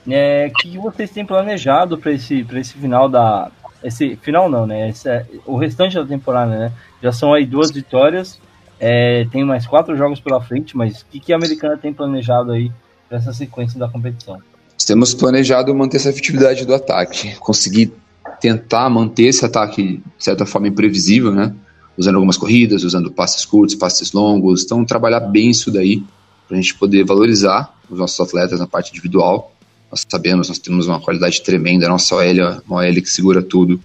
É, 0.09 0.51
que 0.61 0.79
vocês 0.79 1.11
têm 1.11 1.25
planejado 1.25 1.99
para 1.99 2.13
esse, 2.13 2.47
esse 2.55 2.75
final 2.75 3.09
da. 3.09 3.51
Esse 3.83 4.17
final 4.17 4.49
não, 4.49 4.67
né? 4.67 4.91
Esse, 4.91 5.09
é, 5.09 5.27
o 5.47 5.57
restante 5.57 5.97
da 5.97 6.05
temporada, 6.05 6.51
né? 6.51 6.73
Já 7.03 7.13
são 7.13 7.35
aí 7.35 7.45
duas 7.45 7.71
vitórias. 7.71 8.39
É, 8.79 9.27
tem 9.31 9.45
mais 9.45 9.67
quatro 9.67 9.97
jogos 9.97 10.21
pela 10.21 10.41
frente, 10.41 10.77
mas 10.77 11.03
o 11.03 11.07
que, 11.07 11.21
que 11.21 11.33
a 11.33 11.37
americana 11.37 11.77
tem 11.77 11.93
planejado 11.93 12.53
aí 12.53 12.71
para 13.09 13.19
essa 13.19 13.33
sequência 13.33 13.79
da 13.79 13.89
competição? 13.89 14.41
Temos 14.85 15.15
planejado 15.15 15.73
manter 15.75 15.99
essa 15.99 16.11
efetividade 16.11 16.67
do 16.67 16.75
ataque, 16.75 17.37
conseguir 17.37 17.93
tentar 18.41 18.91
manter 18.91 19.25
esse 19.25 19.45
ataque 19.45 20.03
de 20.17 20.25
certa 20.25 20.45
forma 20.45 20.67
imprevisível, 20.67 21.33
né? 21.33 21.55
Usando 21.97 22.17
algumas 22.17 22.37
corridas, 22.37 22.83
usando 22.83 23.13
passes 23.13 23.45
curtos, 23.45 23.77
passes 23.77 24.13
longos. 24.13 24.65
Então, 24.65 24.85
trabalhar 24.85 25.21
bem 25.21 25.51
isso 25.51 25.71
daí 25.71 26.03
para 26.49 26.57
a 26.57 26.61
gente 26.61 26.75
poder 26.75 27.05
valorizar 27.05 27.73
os 27.89 27.99
nossos 27.99 28.19
atletas 28.19 28.59
na 28.59 28.67
parte 28.67 28.91
individual. 28.91 29.53
Nós 29.93 30.07
sabemos, 30.09 30.49
nós 30.49 30.59
temos 30.59 30.87
uma 30.87 30.99
qualidade 30.99 31.43
tremenda, 31.43 31.85
a 31.85 31.91
nossa 31.91 32.15
OL, 32.15 32.63
uma 32.67 32.79
OL 32.79 32.95
que 32.95 33.11
segura 33.11 33.43
tudo. 33.43 33.79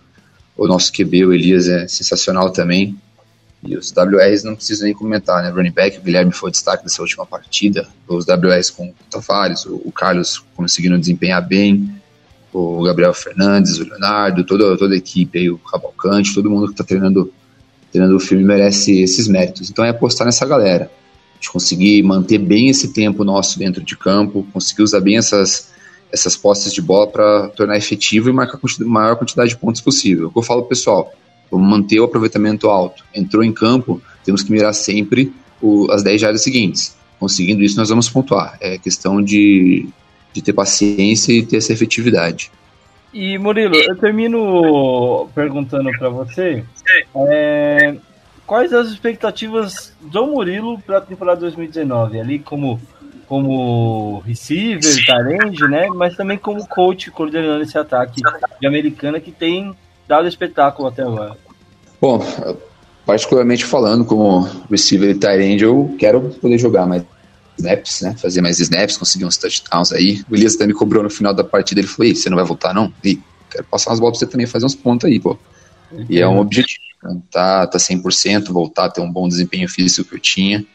O 0.55 0.65
nosso 0.65 0.89
QB, 0.93 1.25
o 1.25 1.33
Elias, 1.33 1.67
é 1.67 1.85
sensacional 1.85 2.49
também. 2.49 2.97
E 3.61 3.75
os 3.75 3.91
WRs 3.91 4.41
não 4.41 4.55
preciso 4.55 4.85
nem 4.85 4.93
comentar, 4.93 5.43
né? 5.43 5.49
Running 5.49 5.71
back, 5.71 5.97
o 5.97 6.01
Guilherme 6.01 6.31
foi 6.31 6.47
o 6.47 6.51
destaque 6.51 6.85
dessa 6.85 7.01
última 7.01 7.25
partida. 7.25 7.85
Os 8.07 8.25
WRs 8.25 8.69
com 8.69 8.87
o 8.87 8.93
Tavares, 9.11 9.65
o, 9.65 9.81
o 9.83 9.91
Carlos 9.91 10.41
conseguindo 10.55 10.97
desempenhar 10.97 11.45
bem, 11.45 11.93
o 12.53 12.83
Gabriel 12.83 13.13
Fernandes, 13.13 13.77
o 13.77 13.83
Leonardo, 13.83 14.45
toda, 14.45 14.77
toda 14.77 14.93
a 14.93 14.97
equipe 14.97 15.37
aí, 15.37 15.49
o 15.49 15.57
Cavalcante, 15.57 16.33
todo 16.33 16.49
mundo 16.49 16.67
que 16.67 16.71
está 16.71 16.85
treinando, 16.85 17.33
treinando 17.91 18.15
o 18.15 18.19
filme 18.19 18.45
merece 18.45 19.01
esses 19.01 19.27
méritos. 19.27 19.69
Então 19.69 19.83
é 19.83 19.89
apostar 19.89 20.25
nessa 20.25 20.45
galera. 20.45 20.85
A 20.85 21.35
gente 21.35 21.51
conseguir 21.51 22.01
manter 22.03 22.37
bem 22.37 22.69
esse 22.69 22.93
tempo 22.93 23.25
nosso 23.25 23.59
dentro 23.59 23.83
de 23.83 23.97
campo, 23.97 24.47
conseguir 24.53 24.83
usar 24.83 25.01
bem 25.01 25.17
essas, 25.17 25.75
essas 26.11 26.35
postes 26.35 26.73
de 26.73 26.81
bola 26.81 27.07
para 27.07 27.49
tornar 27.49 27.77
efetivo 27.77 28.29
e 28.29 28.33
marcar 28.33 28.57
a 28.57 28.83
maior 28.85 29.15
quantidade 29.15 29.49
de 29.49 29.57
pontos 29.57 29.81
possível. 29.81 30.27
O 30.27 30.31
que 30.31 30.39
eu 30.39 30.43
falo, 30.43 30.63
pessoal, 30.63 31.11
vamos 31.51 31.69
manter 31.69 31.99
o 31.99 32.05
aproveitamento 32.05 32.69
alto. 32.69 33.03
Entrou 33.13 33.43
em 33.43 33.51
campo, 33.51 34.01
temos 34.23 34.43
que 34.43 34.51
mirar 34.51 34.73
sempre 34.73 35.33
o, 35.61 35.91
as 35.91 36.03
10 36.03 36.21
jardas 36.21 36.43
seguintes. 36.43 36.97
Conseguindo 37.19 37.63
isso, 37.63 37.77
nós 37.77 37.89
vamos 37.89 38.09
pontuar. 38.09 38.57
É 38.61 38.77
questão 38.77 39.21
de, 39.21 39.87
de 40.31 40.41
ter 40.41 40.53
paciência 40.53 41.33
e 41.33 41.43
ter 41.43 41.57
essa 41.57 41.73
efetividade. 41.73 42.51
E 43.13 43.37
Murilo, 43.37 43.75
eu 43.75 43.95
termino 43.95 45.27
perguntando 45.33 45.89
para 45.97 46.09
você 46.09 46.63
é, 47.15 47.95
quais 48.45 48.71
as 48.73 48.89
expectativas 48.89 49.93
do 50.01 50.27
Murilo 50.27 50.79
para 50.79 50.99
a 50.99 51.01
temporada 51.01 51.41
2019, 51.41 52.19
ali 52.19 52.39
como 52.39 52.79
como 53.27 54.19
receiver, 54.19 55.05
tarende, 55.05 55.67
né? 55.67 55.87
Mas 55.87 56.15
também 56.15 56.37
como 56.37 56.65
coach 56.67 57.11
coordenando 57.11 57.61
esse 57.61 57.77
ataque 57.77 58.21
de 58.59 58.67
americana 58.67 59.19
que 59.19 59.31
tem 59.31 59.75
dado 60.07 60.27
espetáculo 60.27 60.87
até 60.87 61.01
agora. 61.01 61.37
Bom, 61.99 62.23
particularmente 63.05 63.65
falando 63.65 64.05
como 64.05 64.47
receiver 64.69 65.09
e 65.09 65.15
tarende, 65.15 65.65
eu 65.65 65.93
quero 65.99 66.21
poder 66.41 66.57
jogar 66.57 66.85
mais 66.85 67.03
snaps, 67.57 68.01
né? 68.01 68.15
Fazer 68.17 68.41
mais 68.41 68.59
snaps, 68.59 68.97
conseguir 68.97 69.25
uns 69.25 69.35
touchdowns 69.35 69.91
aí. 69.91 70.23
O 70.29 70.35
Elias 70.35 70.55
até 70.55 70.65
me 70.65 70.73
cobrou 70.73 71.03
no 71.03 71.09
final 71.09 71.33
da 71.33 71.43
partida, 71.43 71.81
ele 71.81 71.87
falou, 71.87 72.15
você 72.15 72.29
não 72.29 72.37
vai 72.37 72.45
voltar 72.45 72.73
não? 72.73 72.93
E 73.03 73.19
quero 73.49 73.65
passar 73.65 73.89
umas 73.89 73.99
bolas 73.99 74.17
pra 74.17 74.25
você 74.25 74.31
também 74.31 74.47
fazer 74.47 74.65
uns 74.65 74.75
pontos 74.75 75.05
aí, 75.05 75.19
pô. 75.19 75.37
E 76.09 76.19
é 76.19 76.27
um 76.27 76.39
objetivo, 76.39 76.83
né? 77.03 77.17
tá, 77.31 77.67
tá 77.67 77.77
100%, 77.77 78.51
voltar, 78.51 78.89
ter 78.89 79.01
um 79.01 79.11
bom 79.11 79.27
desempenho 79.27 79.67
físico 79.67 80.09
que 80.09 80.15
eu 80.15 80.19
tinha 80.19 80.65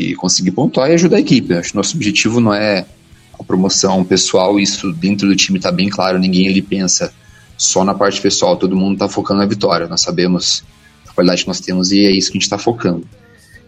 e 0.00 0.14
conseguir 0.14 0.52
pontuar 0.52 0.90
e 0.90 0.94
ajudar 0.94 1.18
a 1.18 1.20
equipe. 1.20 1.54
acho 1.54 1.70
que 1.70 1.76
nosso 1.76 1.96
objetivo 1.96 2.40
não 2.40 2.54
é 2.54 2.86
a 3.38 3.44
promoção 3.44 4.04
pessoal, 4.04 4.58
isso 4.58 4.92
dentro 4.92 5.28
do 5.28 5.36
time 5.36 5.58
tá 5.58 5.70
bem 5.70 5.88
claro, 5.88 6.18
ninguém 6.18 6.48
ali 6.48 6.62
pensa 6.62 7.12
só 7.56 7.84
na 7.84 7.94
parte 7.94 8.20
pessoal, 8.20 8.56
todo 8.56 8.74
mundo 8.74 8.98
tá 8.98 9.08
focando 9.08 9.40
na 9.40 9.46
vitória, 9.46 9.86
nós 9.86 10.00
sabemos 10.00 10.64
a 11.06 11.12
qualidade 11.12 11.42
que 11.42 11.48
nós 11.48 11.60
temos 11.60 11.92
e 11.92 12.06
é 12.06 12.10
isso 12.10 12.30
que 12.30 12.38
a 12.38 12.40
gente 12.40 12.50
tá 12.50 12.58
focando. 12.58 13.06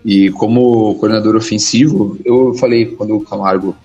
E 0.04 0.30
como 0.30 0.94
coordenador 0.96 1.36
ofensivo, 1.36 2.18
eu 2.24 2.54
falei, 2.54 2.86
quando 2.86 3.14
o 3.14 3.20
Camargo, 3.20 3.76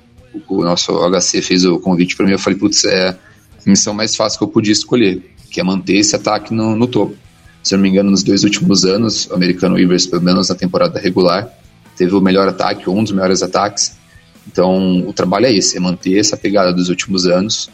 o 0.47 0.63
nosso 0.63 0.93
HC, 0.93 1.41
fez 1.41 1.65
o 1.65 1.79
convite 1.79 2.15
para 2.15 2.25
mim, 2.25 2.31
eu 2.31 2.39
falei, 2.39 2.57
putz, 2.57 2.85
é 2.85 3.09
a 3.09 3.17
missão 3.65 3.93
mais 3.93 4.15
fácil 4.15 4.39
que 4.39 4.43
eu 4.45 4.47
podia 4.47 4.71
escolher, 4.71 5.21
que 5.51 5.59
é 5.59 5.63
manter 5.63 5.97
esse 5.97 6.15
ataque 6.15 6.53
no, 6.53 6.75
no 6.75 6.87
topo. 6.87 7.15
Se 7.61 7.75
eu 7.75 7.77
não 7.77 7.83
me 7.83 7.89
engano, 7.89 8.09
nos 8.09 8.23
dois 8.23 8.43
últimos 8.43 8.85
anos, 8.85 9.27
o 9.29 9.35
americano 9.35 9.75
Rivers, 9.75 10.07
pelo 10.07 10.21
menos 10.21 10.49
na 10.49 10.55
temporada 10.55 10.99
regular, 10.99 11.51
teve 11.97 12.13
o 12.15 12.21
melhor 12.21 12.47
ataque, 12.47 12.89
um 12.89 13.03
dos 13.03 13.11
melhores 13.11 13.41
ataques. 13.41 13.97
Então, 14.45 14.99
o 15.07 15.11
trabalho 15.11 15.47
é 15.47 15.53
esse, 15.53 15.75
é 15.75 15.79
manter 15.79 16.17
essa 16.17 16.37
pegada 16.37 16.71
dos 16.71 16.89
últimos 16.89 17.25
anos 17.25 17.69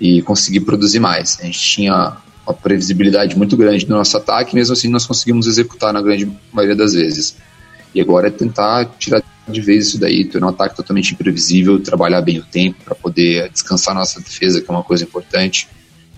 e 0.00 0.22
conseguir 0.22 0.60
produzir 0.60 0.98
mais. 0.98 1.38
A 1.40 1.44
gente 1.44 1.60
tinha 1.60 2.16
uma 2.46 2.54
previsibilidade 2.54 3.36
muito 3.36 3.56
grande 3.56 3.88
no 3.88 3.96
nosso 3.96 4.16
ataque, 4.16 4.54
mesmo 4.54 4.72
assim 4.72 4.88
nós 4.88 5.06
conseguimos 5.06 5.46
executar 5.46 5.92
na 5.92 6.00
grande 6.00 6.30
maioria 6.52 6.76
das 6.76 6.94
vezes. 6.94 7.36
E 7.94 8.00
agora 8.00 8.28
é 8.28 8.30
tentar 8.30 8.84
tirar 8.98 9.22
de 9.48 9.60
vez 9.60 9.88
isso 9.88 9.98
daí, 9.98 10.24
ter 10.24 10.42
um 10.42 10.48
ataque 10.48 10.76
totalmente 10.76 11.12
imprevisível, 11.12 11.80
trabalhar 11.80 12.20
bem 12.20 12.38
o 12.38 12.44
tempo 12.44 12.82
para 12.84 12.94
poder 12.94 13.48
descansar 13.50 13.94
nossa 13.94 14.20
defesa, 14.20 14.60
que 14.60 14.68
é 14.68 14.74
uma 14.74 14.82
coisa 14.82 15.04
importante, 15.04 15.68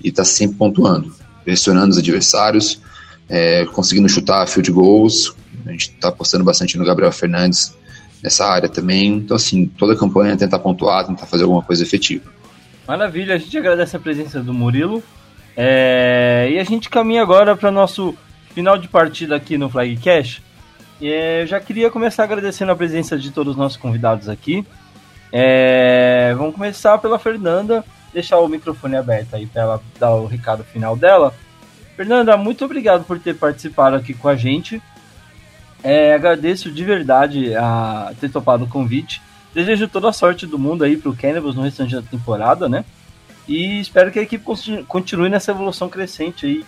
e 0.02 0.08
estar 0.08 0.22
tá 0.22 0.28
sempre 0.28 0.56
pontuando, 0.56 1.14
pressionando 1.44 1.90
os 1.90 1.98
adversários, 1.98 2.80
é, 3.28 3.66
conseguindo 3.66 4.08
chutar 4.08 4.46
field 4.48 4.72
goals. 4.72 5.34
A 5.68 5.72
gente 5.72 5.90
está 5.90 6.08
apostando 6.08 6.44
bastante 6.44 6.78
no 6.78 6.84
Gabriel 6.84 7.12
Fernandes 7.12 7.76
nessa 8.22 8.46
área 8.46 8.68
também. 8.68 9.08
Então, 9.16 9.36
assim, 9.36 9.66
toda 9.66 9.92
a 9.92 9.96
campanha 9.96 10.32
é 10.32 10.36
tentar 10.36 10.58
pontuar, 10.58 11.06
tentar 11.06 11.26
fazer 11.26 11.44
alguma 11.44 11.62
coisa 11.62 11.82
efetiva. 11.82 12.24
Maravilha, 12.86 13.34
a 13.34 13.38
gente 13.38 13.56
agradece 13.56 13.94
a 13.94 14.00
presença 14.00 14.40
do 14.40 14.54
Murilo. 14.54 15.02
É, 15.54 16.48
e 16.50 16.58
a 16.58 16.64
gente 16.64 16.88
caminha 16.88 17.20
agora 17.20 17.54
para 17.54 17.70
nosso 17.70 18.16
final 18.54 18.78
de 18.78 18.88
partida 18.88 19.36
aqui 19.36 19.58
no 19.58 19.68
Flagcast. 19.68 20.42
É, 21.02 21.42
eu 21.42 21.46
já 21.46 21.60
queria 21.60 21.90
começar 21.90 22.24
agradecendo 22.24 22.72
a 22.72 22.76
presença 22.76 23.18
de 23.18 23.30
todos 23.30 23.52
os 23.52 23.58
nossos 23.58 23.76
convidados 23.76 24.28
aqui. 24.28 24.64
É, 25.30 26.34
vamos 26.36 26.54
começar 26.54 26.96
pela 26.96 27.18
Fernanda, 27.18 27.84
deixar 28.12 28.38
o 28.38 28.48
microfone 28.48 28.96
aberto 28.96 29.34
aí 29.34 29.46
para 29.46 29.62
ela 29.62 29.82
dar 30.00 30.14
o 30.14 30.26
recado 30.26 30.64
final 30.64 30.96
dela. 30.96 31.34
Fernanda, 31.94 32.36
muito 32.36 32.64
obrigado 32.64 33.04
por 33.04 33.18
ter 33.18 33.34
participado 33.34 33.96
aqui 33.96 34.14
com 34.14 34.28
a 34.28 34.36
gente. 34.36 34.80
É, 35.82 36.14
agradeço 36.14 36.70
de 36.70 36.84
verdade 36.84 37.54
a 37.54 38.12
ter 38.20 38.30
topado 38.30 38.64
o 38.64 38.68
convite. 38.68 39.22
Desejo 39.54 39.88
toda 39.88 40.08
a 40.08 40.12
sorte 40.12 40.46
do 40.46 40.58
mundo 40.58 40.84
aí 40.84 40.96
pro 40.96 41.16
Cannibals 41.16 41.54
no 41.54 41.62
restante 41.62 41.94
da 41.94 42.02
temporada, 42.02 42.68
né? 42.68 42.84
E 43.46 43.80
espero 43.80 44.10
que 44.10 44.18
a 44.18 44.22
equipe 44.22 44.44
continue 44.86 45.28
nessa 45.28 45.52
evolução 45.52 45.88
crescente 45.88 46.46
aí 46.46 46.64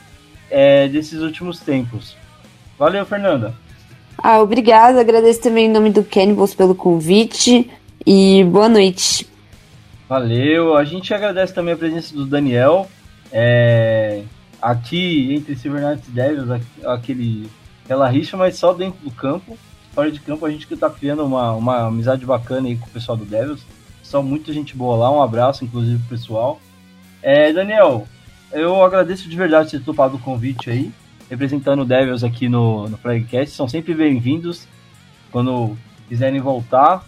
é, 0.51 0.89
desses 0.89 1.21
últimos 1.21 1.61
tempos. 1.61 2.17
Valeu, 2.79 3.05
Fernanda. 3.05 3.55
Ah, 4.17 4.41
obrigada. 4.41 5.01
Agradeço 5.01 5.43
também 5.43 5.67
em 5.67 5.71
nome 5.71 5.91
do 5.91 6.03
Cannibals 6.03 6.55
pelo 6.55 6.75
convite 6.75 7.71
e 8.07 8.43
boa 8.45 8.69
noite. 8.69 9.27
Valeu. 10.09 10.77
A 10.77 10.85
gente 10.85 11.13
agradece 11.13 11.55
também 11.55 11.75
a 11.75 11.77
presença 11.77 12.15
do 12.15 12.25
Daniel. 12.25 12.89
É, 13.31 14.23
aqui 14.61 15.35
entre 15.35 15.55
Silvernights 15.55 16.09
e 16.09 16.11
Devils, 16.11 16.63
aquele, 16.85 17.49
aquela 17.91 18.09
rixa, 18.09 18.37
mas 18.37 18.57
só 18.57 18.73
dentro 18.73 19.01
do 19.01 19.11
campo. 19.11 19.59
Fora 19.93 20.13
de 20.13 20.21
campo, 20.21 20.47
a 20.47 20.51
gente 20.51 20.65
que 20.65 20.77
tá 20.77 20.89
criando 20.89 21.25
uma, 21.25 21.53
uma 21.53 21.89
amizade 21.89 22.25
bacana 22.25 22.69
aí 22.69 22.77
com 22.77 22.87
o 22.87 22.91
pessoal 22.91 23.19
do 23.19 23.25
Devils. 23.25 23.67
Só 24.01 24.23
muita 24.23 24.53
gente 24.53 24.77
boa 24.77 24.97
lá. 24.97 25.11
Um 25.11 25.21
abraço, 25.21 25.65
inclusive, 25.65 25.99
pro 25.99 26.17
pessoal. 26.17 26.61
É, 27.21 27.53
Daniel, 27.53 28.07
eu 28.53 28.85
agradeço 28.85 29.29
de 29.29 29.37
verdade 29.37 29.73
ter 29.73 29.83
topado 29.83 30.17
o 30.17 30.21
convite 30.21 30.71
aí 30.71 30.93
representando 31.29 31.83
o 31.83 31.85
Devils 31.85 32.23
aqui 32.23 32.49
no, 32.49 32.89
no 32.89 32.97
Flagcast. 32.97 33.57
São 33.57 33.69
sempre 33.69 33.93
bem-vindos 33.93 34.69
quando 35.33 35.77
quiserem 36.09 36.41
voltar. 36.41 37.05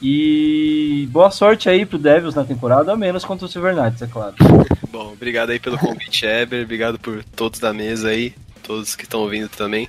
E 0.00 1.08
boa 1.10 1.30
sorte 1.32 1.68
aí 1.68 1.84
pro 1.84 1.98
Devils 1.98 2.36
na 2.36 2.44
temporada, 2.44 2.92
a 2.92 2.96
menos 2.96 3.24
contra 3.24 3.46
o 3.46 3.48
Silver 3.48 3.74
Knights, 3.74 4.00
é 4.00 4.06
claro. 4.06 4.34
Bom, 4.90 5.12
obrigado 5.12 5.50
aí 5.50 5.58
pelo 5.58 5.76
convite, 5.76 6.24
Eber. 6.24 6.64
Obrigado 6.64 6.98
por 6.98 7.22
todos 7.24 7.60
da 7.60 7.74
mesa 7.74 8.08
aí, 8.08 8.32
todos 8.62 8.94
que 8.94 9.04
estão 9.04 9.20
ouvindo 9.20 9.48
também. 9.48 9.88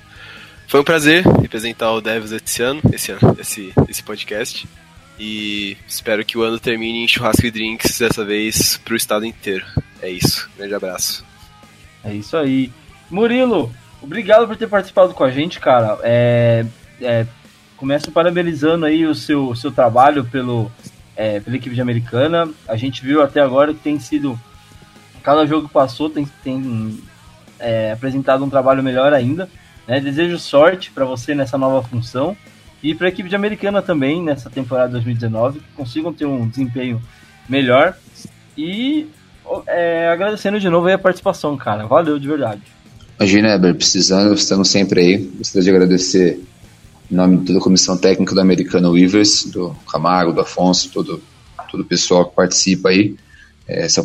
Foi 0.66 0.80
um 0.80 0.84
prazer 0.84 1.24
representar 1.40 1.92
o 1.92 2.00
Devils 2.00 2.32
esse 2.32 2.62
ano, 2.62 2.80
esse 2.92 3.12
ano, 3.12 3.36
esse, 3.38 3.72
esse 3.88 4.02
podcast. 4.02 4.66
E 5.18 5.76
espero 5.86 6.24
que 6.24 6.38
o 6.38 6.42
ano 6.42 6.58
termine 6.58 7.04
em 7.04 7.08
churrasco 7.08 7.46
e 7.46 7.50
drinks 7.50 7.98
dessa 7.98 8.24
vez 8.24 8.78
pro 8.78 8.96
estado 8.96 9.24
inteiro. 9.24 9.64
É 10.00 10.08
isso. 10.10 10.50
Grande 10.56 10.74
abraço. 10.74 11.24
É 12.02 12.12
isso 12.12 12.36
aí. 12.36 12.72
Murilo, 13.10 13.72
obrigado 14.00 14.46
por 14.46 14.56
ter 14.56 14.68
participado 14.68 15.14
com 15.14 15.22
a 15.22 15.30
gente, 15.30 15.60
cara. 15.60 15.98
É, 16.02 16.64
é, 17.00 17.26
começo 17.76 18.10
parabenizando 18.10 18.86
aí 18.86 19.06
o 19.06 19.14
seu, 19.14 19.48
o 19.48 19.56
seu 19.56 19.70
trabalho 19.70 20.24
pelo, 20.24 20.72
é, 21.14 21.40
pela 21.40 21.56
equipe 21.56 21.74
de 21.74 21.80
Americana. 21.80 22.48
A 22.66 22.76
gente 22.76 23.02
viu 23.02 23.22
até 23.22 23.40
agora 23.40 23.74
que 23.74 23.80
tem 23.80 24.00
sido. 24.00 24.38
Cada 25.22 25.46
jogo 25.46 25.68
que 25.68 25.74
passou 25.74 26.10
tem, 26.10 26.28
tem 26.42 26.98
é, 27.60 27.92
apresentado 27.92 28.44
um 28.44 28.50
trabalho 28.50 28.82
melhor 28.82 29.12
ainda. 29.12 29.48
Né? 29.86 30.00
Desejo 30.00 30.38
sorte 30.38 30.90
para 30.90 31.04
você 31.04 31.34
nessa 31.34 31.58
nova 31.58 31.86
função 31.86 32.36
e 32.82 32.94
para 32.94 33.06
a 33.06 33.10
equipe 33.10 33.28
de 33.28 33.36
Americana 33.36 33.80
também 33.80 34.22
nessa 34.22 34.50
temporada 34.50 34.92
2019, 34.92 35.60
que 35.60 35.72
consigam 35.76 36.12
ter 36.12 36.26
um 36.26 36.48
desempenho 36.48 37.00
melhor. 37.48 37.96
E 38.56 39.08
é, 39.66 40.08
agradecendo 40.08 40.58
de 40.58 40.68
novo 40.68 40.88
a 40.88 40.98
participação, 40.98 41.56
cara. 41.56 41.86
Valeu 41.86 42.18
de 42.18 42.26
verdade. 42.26 42.62
Imagina, 43.18 43.54
Eber, 43.54 43.74
precisando, 43.74 44.34
estamos 44.34 44.68
sempre 44.68 45.00
aí. 45.00 45.18
Gostaria 45.38 45.62
de 45.62 45.70
agradecer 45.70 46.40
em 47.10 47.14
nome 47.14 47.38
de 47.38 47.46
toda 47.46 47.58
a 47.58 47.62
comissão 47.62 47.96
técnica 47.96 48.34
do 48.34 48.40
Americano 48.40 48.90
Weavers, 48.90 49.44
do 49.44 49.76
Camargo, 49.90 50.32
do 50.32 50.40
Afonso, 50.40 50.90
todo, 50.90 51.22
todo 51.70 51.80
o 51.80 51.84
pessoal 51.84 52.24
que 52.28 52.34
participa 52.34 52.88
aí. 52.88 53.14
É, 53.68 53.84
essa 53.84 54.04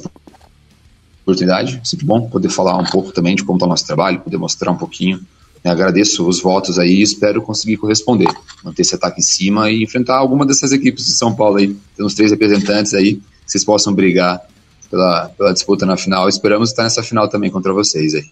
oportunidade, 1.23 1.81
sempre 1.83 2.05
bom 2.05 2.29
poder 2.29 2.49
falar 2.49 2.77
um 2.77 2.85
pouco 2.85 3.11
também 3.11 3.35
de 3.35 3.43
como 3.43 3.57
está 3.57 3.65
o 3.65 3.69
nosso 3.69 3.87
trabalho, 3.87 4.19
poder 4.19 4.37
mostrar 4.37 4.71
um 4.71 4.77
pouquinho. 4.77 5.19
Agradeço 5.69 6.27
os 6.27 6.41
votos 6.41 6.77
aí 6.79 6.95
e 6.95 7.01
espero 7.01 7.41
conseguir 7.41 7.77
corresponder, 7.77 8.27
manter 8.63 8.81
esse 8.81 8.95
ataque 8.95 9.19
em 9.19 9.23
cima 9.23 9.69
e 9.69 9.83
enfrentar 9.83 10.17
alguma 10.17 10.45
dessas 10.45 10.71
equipes 10.71 11.05
de 11.05 11.11
São 11.11 11.35
Paulo 11.35 11.57
aí. 11.57 11.75
Temos 11.95 12.13
três 12.13 12.31
representantes 12.31 12.93
aí, 12.93 13.15
que 13.15 13.23
vocês 13.45 13.63
possam 13.63 13.93
brigar 13.93 14.41
pela, 14.89 15.29
pela 15.29 15.53
disputa 15.53 15.85
na 15.85 15.97
final. 15.97 16.27
Esperamos 16.27 16.69
estar 16.69 16.83
nessa 16.83 17.03
final 17.03 17.27
também 17.29 17.51
contra 17.51 17.73
vocês 17.73 18.15
aí. 18.15 18.25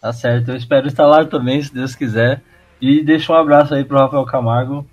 Tá 0.00 0.12
certo, 0.12 0.50
eu 0.50 0.56
espero 0.56 0.86
estar 0.86 1.06
lá 1.06 1.24
também, 1.24 1.62
se 1.62 1.72
Deus 1.74 1.94
quiser. 1.94 2.42
E 2.80 3.02
deixo 3.02 3.32
um 3.32 3.36
abraço 3.36 3.74
aí 3.74 3.84
pro 3.84 3.98
Rafael 3.98 4.24
Camargo. 4.24 4.86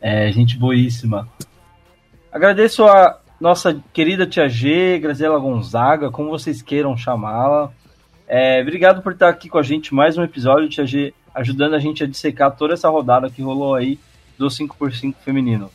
É, 0.00 0.30
gente 0.30 0.56
boíssima. 0.56 1.28
Agradeço 2.30 2.84
a 2.84 3.18
nossa 3.40 3.76
querida 3.92 4.26
tia 4.26 4.48
G, 4.48 4.98
Graziela 4.98 5.38
Gonzaga, 5.38 6.10
como 6.10 6.30
vocês 6.30 6.62
queiram 6.62 6.96
chamá-la. 6.96 7.72
É, 8.28 8.60
obrigado 8.60 9.02
por 9.02 9.12
estar 9.12 9.28
aqui 9.28 9.48
com 9.48 9.58
a 9.58 9.62
gente 9.62 9.94
mais 9.94 10.18
um 10.18 10.24
episódio, 10.24 10.68
G, 10.84 11.14
ajudando 11.32 11.74
a 11.74 11.78
gente 11.78 12.02
a 12.02 12.06
dissecar 12.06 12.56
toda 12.56 12.74
essa 12.74 12.88
rodada 12.88 13.30
que 13.30 13.40
rolou 13.40 13.74
aí 13.74 13.98
do 14.36 14.48
5x5 14.48 15.14
feminino. 15.24 15.70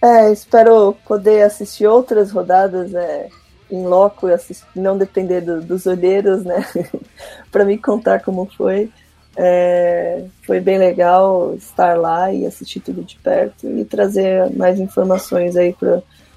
É, 0.00 0.30
espero 0.30 0.96
poder 1.06 1.42
assistir 1.42 1.86
outras 1.86 2.30
rodadas 2.30 2.94
é, 2.94 3.28
em 3.70 3.84
loco 3.86 4.28
e 4.28 4.78
não 4.78 4.96
depender 4.96 5.40
do, 5.40 5.60
dos 5.60 5.86
olheiros, 5.86 6.44
né? 6.44 6.64
para 7.50 7.64
me 7.64 7.76
contar 7.76 8.20
como 8.20 8.46
foi. 8.56 8.90
É, 9.36 10.26
foi 10.46 10.60
bem 10.60 10.78
legal 10.78 11.54
estar 11.56 11.98
lá 11.98 12.32
e 12.32 12.46
assistir 12.46 12.78
tudo 12.78 13.02
de 13.02 13.16
perto 13.16 13.66
e 13.66 13.84
trazer 13.84 14.48
mais 14.54 14.78
informações 14.78 15.56
aí 15.56 15.74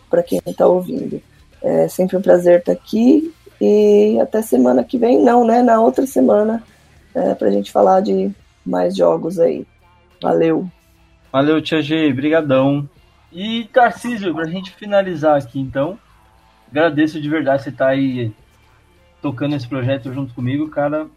para 0.09 0.23
quem 0.23 0.41
está 0.43 0.65
ouvindo. 0.65 1.21
É 1.61 1.87
sempre 1.87 2.17
um 2.17 2.21
prazer 2.21 2.59
estar 2.59 2.71
aqui 2.71 3.31
e 3.59 4.19
até 4.21 4.41
semana 4.41 4.83
que 4.83 4.97
vem, 4.97 5.21
não, 5.23 5.45
né? 5.45 5.61
Na 5.61 5.79
outra 5.79 6.05
semana, 6.05 6.63
é, 7.13 7.33
para 7.33 7.47
a 7.47 7.51
gente 7.51 7.71
falar 7.71 8.01
de 8.01 8.31
mais 8.65 8.95
jogos 8.95 9.39
aí. 9.39 9.65
Valeu. 10.21 10.69
Valeu, 11.31 11.61
Tia 11.61 11.81
G, 11.81 12.11
brigadão. 12.13 12.87
E 13.31 13.65
Tarcísio, 13.73 14.33
para 14.33 14.45
a 14.45 14.49
gente 14.49 14.71
finalizar 14.71 15.37
aqui 15.37 15.59
então, 15.59 15.99
agradeço 16.69 17.19
de 17.19 17.29
verdade 17.29 17.63
você 17.63 17.69
estar 17.69 17.85
tá 17.85 17.91
aí 17.91 18.31
tocando 19.21 19.55
esse 19.55 19.67
projeto 19.67 20.13
junto 20.13 20.33
comigo, 20.33 20.69
cara. 20.69 21.07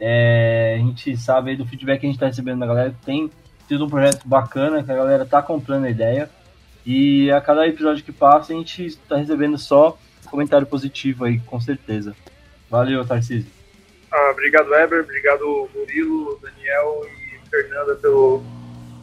É, 0.00 0.76
a 0.76 0.78
gente 0.78 1.16
sabe 1.16 1.50
aí 1.50 1.56
do 1.56 1.66
feedback 1.66 2.00
que 2.00 2.06
a 2.06 2.08
gente 2.08 2.16
está 2.16 2.26
recebendo 2.26 2.58
da 2.58 2.66
galera 2.66 2.94
tem 3.04 3.30
sido 3.68 3.84
um 3.84 3.88
projeto 3.88 4.26
bacana, 4.26 4.82
que 4.82 4.90
a 4.90 4.96
galera 4.96 5.24
tá 5.24 5.40
comprando 5.40 5.84
a 5.84 5.90
ideia. 5.90 6.28
E 6.84 7.30
a 7.30 7.40
cada 7.40 7.66
episódio 7.66 8.04
que 8.04 8.12
passa, 8.12 8.52
a 8.52 8.56
gente 8.56 8.84
está 8.84 9.16
recebendo 9.16 9.56
só 9.56 9.96
comentário 10.32 10.66
positivo 10.66 11.24
aí, 11.24 11.38
com 11.40 11.60
certeza. 11.60 12.16
Valeu, 12.70 13.06
Tarcísio. 13.06 13.50
Ah, 14.10 14.30
obrigado, 14.32 14.70
Weber. 14.70 15.02
Obrigado, 15.02 15.68
Murilo, 15.74 16.40
Daniel 16.42 17.02
e 17.06 17.50
Fernanda 17.50 17.94
pelo 17.96 18.42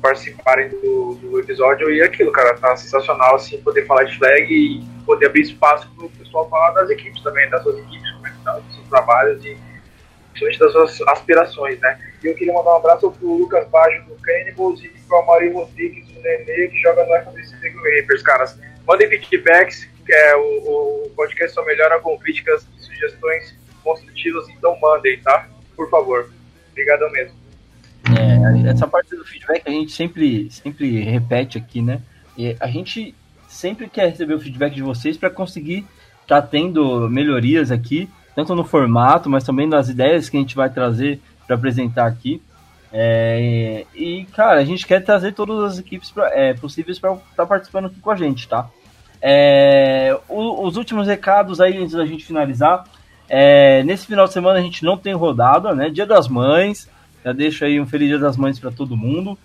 participarem 0.01 0.69
do, 0.69 1.15
do 1.15 1.39
episódio. 1.39 1.91
E 1.91 2.01
aquilo, 2.01 2.31
cara, 2.31 2.57
tá 2.57 2.75
sensacional, 2.75 3.35
assim, 3.35 3.61
poder 3.61 3.85
falar 3.85 4.05
de 4.05 4.17
flag 4.17 4.51
e 4.51 4.83
poder 5.05 5.27
abrir 5.27 5.41
espaço 5.41 5.87
para 5.95 6.05
o 6.05 6.09
pessoal 6.09 6.49
falar 6.49 6.71
das 6.71 6.89
equipes 6.89 7.21
também, 7.21 7.49
das 7.49 7.61
suas 7.61 7.77
equipes, 7.77 8.11
como 8.11 8.27
é 8.27 8.29
que 8.31 8.37
estão, 8.37 8.61
dos 8.61 8.75
seus 8.75 8.87
trabalhos 8.87 9.45
e 9.45 9.57
principalmente 10.31 10.59
das 10.59 10.71
suas 10.71 11.07
aspirações, 11.09 11.79
né? 11.79 11.99
E 12.23 12.27
eu 12.27 12.35
queria 12.35 12.53
mandar 12.53 12.71
um 12.71 12.77
abraço 12.77 13.11
pro 13.11 13.37
Lucas 13.37 13.67
Baggio 13.69 14.03
do 14.05 14.15
Cannibals 14.15 14.81
e 14.83 14.89
pro 15.07 15.17
Amari 15.17 15.51
Rodrigues 15.51 16.07
do 16.07 16.21
Nenê, 16.21 16.67
que 16.67 16.79
joga 16.79 17.05
no 17.05 17.31
FBC 17.31 17.55
Rapers, 17.69 18.21
caras. 18.23 18.59
Mandem 18.87 19.07
feedbacks, 19.09 19.87
que 20.09 20.13
é 20.15 20.35
o, 20.35 21.03
o 21.05 21.09
podcast 21.15 21.53
só 21.53 21.63
melhora 21.63 21.99
com 21.99 22.17
críticas 22.17 22.65
e 22.79 22.83
sugestões 22.83 23.55
construtivas, 23.83 24.49
então 24.49 24.75
mandem, 24.81 25.19
tá? 25.19 25.47
Por 25.75 25.87
favor. 25.87 26.31
Obrigado 26.71 27.11
mesmo. 27.11 27.35
É, 28.17 28.71
essa 28.71 28.87
parte 28.87 29.15
do 29.15 29.23
feedback 29.23 29.61
a 29.67 29.69
gente 29.69 29.91
sempre, 29.91 30.49
sempre 30.49 31.01
repete 31.01 31.59
aqui, 31.59 31.79
né? 31.83 32.01
E 32.35 32.57
a 32.59 32.65
gente 32.65 33.13
sempre 33.47 33.87
quer 33.87 34.09
receber 34.09 34.33
o 34.33 34.39
feedback 34.39 34.73
de 34.73 34.81
vocês 34.81 35.15
para 35.15 35.29
conseguir 35.29 35.85
estar 36.23 36.41
tá 36.41 36.47
tendo 36.47 37.07
melhorias 37.07 37.69
aqui 37.69 38.09
tanto 38.33 38.55
no 38.55 38.63
formato, 38.63 39.29
mas 39.29 39.43
também 39.43 39.67
nas 39.67 39.89
ideias 39.89 40.27
que 40.27 40.37
a 40.37 40.39
gente 40.39 40.55
vai 40.55 40.71
trazer 40.71 41.19
para 41.45 41.55
apresentar 41.55 42.07
aqui. 42.07 42.41
É, 42.91 43.85
e, 43.93 44.25
cara, 44.33 44.59
a 44.59 44.65
gente 44.65 44.87
quer 44.87 45.03
trazer 45.03 45.33
todas 45.33 45.73
as 45.73 45.77
equipes 45.77 46.09
pra, 46.09 46.33
é, 46.33 46.55
possíveis 46.55 46.97
para 46.97 47.13
estar 47.13 47.25
tá 47.35 47.45
participando 47.45 47.85
aqui 47.85 47.99
com 47.99 48.09
a 48.09 48.15
gente, 48.15 48.47
tá? 48.47 48.71
É, 49.21 50.17
o, 50.27 50.65
os 50.65 50.77
últimos 50.77 51.07
recados 51.07 51.59
aí, 51.59 51.77
antes 51.77 51.93
da 51.93 52.05
gente 52.05 52.25
finalizar. 52.25 52.85
É, 53.27 53.83
nesse 53.83 54.07
final 54.07 54.25
de 54.25 54.33
semana 54.33 54.59
a 54.59 54.61
gente 54.61 54.83
não 54.83 54.97
tem 54.97 55.13
rodada, 55.13 55.75
né? 55.75 55.89
Dia 55.89 56.05
das 56.05 56.27
Mães. 56.27 56.89
Já 57.23 57.33
deixo 57.33 57.65
aí 57.65 57.79
um 57.79 57.85
Feliz 57.85 58.07
Dia 58.07 58.17
das 58.17 58.37
Mães 58.37 58.59
para 58.59 58.71
todo 58.71 58.97
mundo. 58.97 59.37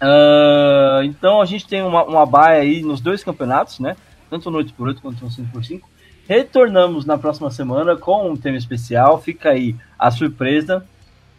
Uh, 0.00 1.02
então 1.04 1.40
a 1.40 1.44
gente 1.44 1.66
tem 1.66 1.82
uma, 1.82 2.04
uma 2.04 2.24
baia 2.24 2.60
aí 2.60 2.82
nos 2.82 3.00
dois 3.00 3.22
campeonatos, 3.22 3.78
né? 3.78 3.96
Tanto 4.30 4.50
no 4.50 4.58
8x8 4.58 5.00
quanto 5.00 5.24
no 5.24 5.30
5x5. 5.30 5.82
Retornamos 6.28 7.04
na 7.04 7.16
próxima 7.16 7.50
semana 7.50 7.96
com 7.96 8.30
um 8.30 8.36
tema 8.36 8.56
especial. 8.56 9.20
Fica 9.20 9.50
aí 9.50 9.74
a 9.98 10.10
surpresa. 10.10 10.84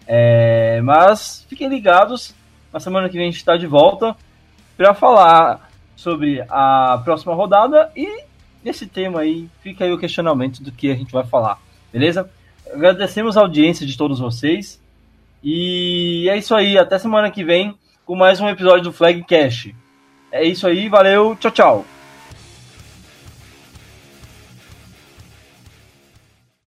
É, 0.08 0.82
mas 0.82 1.46
fiquem 1.48 1.70
ligados. 1.70 2.34
Na 2.72 2.80
semana 2.80 3.08
que 3.10 3.18
vem 3.18 3.28
a 3.28 3.32
gente 3.32 3.38
está 3.38 3.58
de 3.58 3.68
volta 3.68 4.16
para 4.78 4.94
falar 4.94 5.69
sobre 6.00 6.42
a 6.50 7.02
próxima 7.04 7.34
rodada 7.34 7.92
e 7.94 8.24
nesse 8.64 8.88
tema 8.88 9.20
aí 9.20 9.50
fica 9.62 9.84
aí 9.84 9.92
o 9.92 9.98
questionamento 9.98 10.64
do 10.64 10.72
que 10.72 10.90
a 10.90 10.96
gente 10.96 11.12
vai 11.12 11.26
falar, 11.26 11.60
beleza? 11.92 12.30
Agradecemos 12.74 13.36
a 13.36 13.42
audiência 13.42 13.86
de 13.86 13.98
todos 13.98 14.20
vocês 14.20 14.82
e 15.44 16.28
é 16.30 16.38
isso 16.38 16.56
aí. 16.56 16.78
Até 16.78 16.98
semana 16.98 17.30
que 17.30 17.44
vem 17.44 17.76
com 18.06 18.16
mais 18.16 18.40
um 18.40 18.48
episódio 18.48 18.86
do 18.86 18.94
Flag 18.94 19.22
Cash. 19.24 19.72
É 20.32 20.42
isso 20.44 20.66
aí, 20.66 20.88
valeu, 20.88 21.36
tchau, 21.36 21.52
tchau. 21.52 21.99